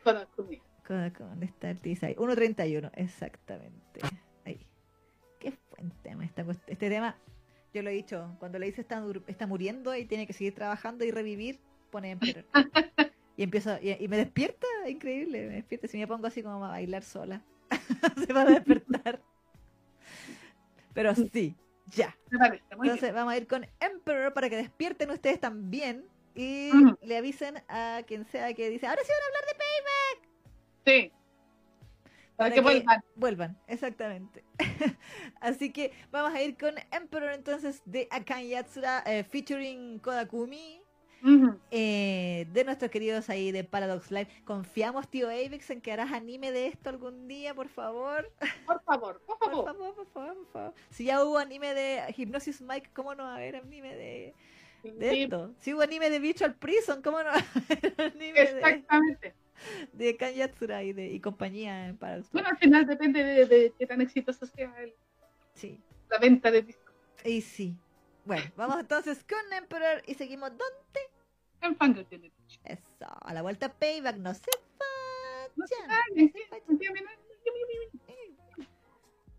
Kodakumi. 0.03 0.63
Kodakumi. 0.87 1.29
¿Dónde 1.31 1.47
está 1.47 1.71
el 1.71 1.81
T6? 1.81 2.17
1.31, 2.17 2.91
exactamente. 2.95 4.01
Ahí. 4.45 4.67
Qué 5.39 5.53
buen 5.71 5.91
tema. 6.03 6.25
este 6.25 6.89
tema 6.89 7.17
yo 7.77 7.83
lo 7.83 7.91
he 7.91 7.93
dicho, 7.93 8.35
cuando 8.39 8.59
le 8.59 8.67
dice 8.67 8.81
está, 8.81 9.05
está 9.27 9.47
muriendo 9.47 9.95
y 9.95 10.07
tiene 10.07 10.27
que 10.27 10.33
seguir 10.33 10.55
trabajando 10.55 11.05
y 11.05 11.11
revivir, 11.11 11.61
pone 11.91 12.13
Emperor. 12.13 12.47
y 13.37 13.43
empiezo, 13.43 13.77
y, 13.83 14.09
me 14.09 14.17
despierta, 14.17 14.67
increíble, 14.89 15.47
me 15.47 15.55
despierta. 15.57 15.87
Si 15.87 15.99
me 15.99 16.07
pongo 16.07 16.27
así 16.27 16.43
como 16.43 16.65
a 16.65 16.71
bailar 16.71 17.03
sola, 17.03 17.43
se 18.27 18.33
va 18.33 18.43
a 18.43 18.45
despertar. 18.47 19.21
Pero 20.95 21.15
sí, 21.15 21.55
ya. 21.87 22.17
Entonces 22.71 23.13
vamos 23.13 23.33
a 23.33 23.37
ir 23.37 23.47
con 23.47 23.67
Emperor 23.81 24.33
para 24.33 24.49
que 24.51 24.57
despierten 24.57 25.11
ustedes 25.11 25.41
también 25.41 26.05
y 26.35 26.71
le 27.03 27.17
avisen 27.17 27.63
a 27.69 28.03
quien 28.07 28.27
sea 28.27 28.53
que 28.55 28.69
dice, 28.69 28.87
ahora 28.87 29.01
sí 29.03 29.11
van 29.11 29.23
a 29.23 29.27
hablar 29.27 29.45
de 29.47 29.55
Payback. 29.55 30.29
Sí. 30.85 31.13
Para, 32.37 32.55
que, 32.55 32.61
vuelvan. 32.61 33.05
Vuelvan, 33.15 33.59
exactamente. 33.67 34.45
Así 35.41 35.73
que 35.73 35.93
vamos 36.11 36.35
a 36.35 36.43
ir 36.43 36.59
con 36.59 36.75
Emperor 36.91 37.33
entonces 37.33 37.81
de 37.87 38.09
Akan 38.11 38.47
Yatsura 38.47 39.03
eh, 39.07 39.25
featuring 39.25 39.99
Kodakumi. 40.01 40.83
Eh, 41.71 42.47
de 42.53 42.65
nuestros 42.65 42.91
queridos 42.91 43.29
ahí 43.31 43.51
de 43.51 43.65
Paradox 43.65 44.11
Live. 44.11 44.29
¿Confiamos, 44.45 45.09
tío 45.09 45.29
Avex, 45.29 45.71
en 45.71 45.81
que 45.81 45.93
harás 45.93 46.13
anime 46.13 46.53
de 46.53 46.69
esto 46.69 46.91
algún 46.91 47.27
día, 47.27 47.55
por 47.55 47.69
favor? 47.69 48.31
Por 48.67 48.83
favor, 48.83 49.21
por 49.27 49.39
favor. 49.39 49.65
por 49.65 49.75
favor, 49.75 49.95
por 49.95 50.07
favor, 50.07 50.37
por 50.37 50.53
favor. 50.53 50.75
Si 50.91 51.05
ya 51.05 51.25
hubo 51.25 51.39
anime 51.39 51.75
de 51.75 52.15
Hypnosis 52.17 52.61
Mike, 52.61 52.91
¿cómo 52.95 53.15
no 53.15 53.25
va 53.25 53.33
a 53.33 53.37
haber 53.37 53.57
anime 53.57 53.97
de, 53.97 54.35
de 54.85 55.23
esto? 55.23 55.55
Si 55.59 55.75
hubo 55.75 55.83
anime 55.83 56.11
de 56.11 56.19
Virtual 56.19 56.55
Prison, 56.55 57.03
¿cómo 57.03 57.19
no 57.19 57.31
va 57.31 57.37
a 57.37 57.39
haber 57.39 57.95
anime 58.15 58.41
Exactamente 58.41 59.35
de 59.93 60.17
Kanyatsura 60.17 60.83
y, 60.83 60.93
de, 60.93 61.09
y 61.09 61.21
compañía 61.21 61.95
para 61.99 62.23
Bueno, 62.33 62.49
al 62.49 62.59
final 62.59 62.87
depende 62.87 63.47
de, 63.47 63.73
qué 63.79 63.87
tan 63.87 64.01
exitoso 64.01 64.47
sea 64.47 64.73
el, 64.83 64.95
sí. 65.55 65.81
la 66.11 66.19
venta 66.19 66.51
de 66.51 66.63
discos. 66.63 66.95
Y 67.25 67.41
sí. 67.41 67.77
Bueno, 68.27 68.51
vamos 68.57 68.81
entonces 68.81 69.25
con 69.25 69.53
Emperor 69.53 70.03
y 70.07 70.15
seguimos 70.15 70.51
¿dónde? 70.51 71.01
En 71.61 71.77
Fangirl 71.77 72.33
Eso, 72.65 72.83
a 72.99 73.33
la 73.33 73.43
vuelta 73.43 73.73
Payback, 73.73 74.17
no 74.17 74.35
se 74.35 74.51
No 75.55 75.67
se 75.67 75.77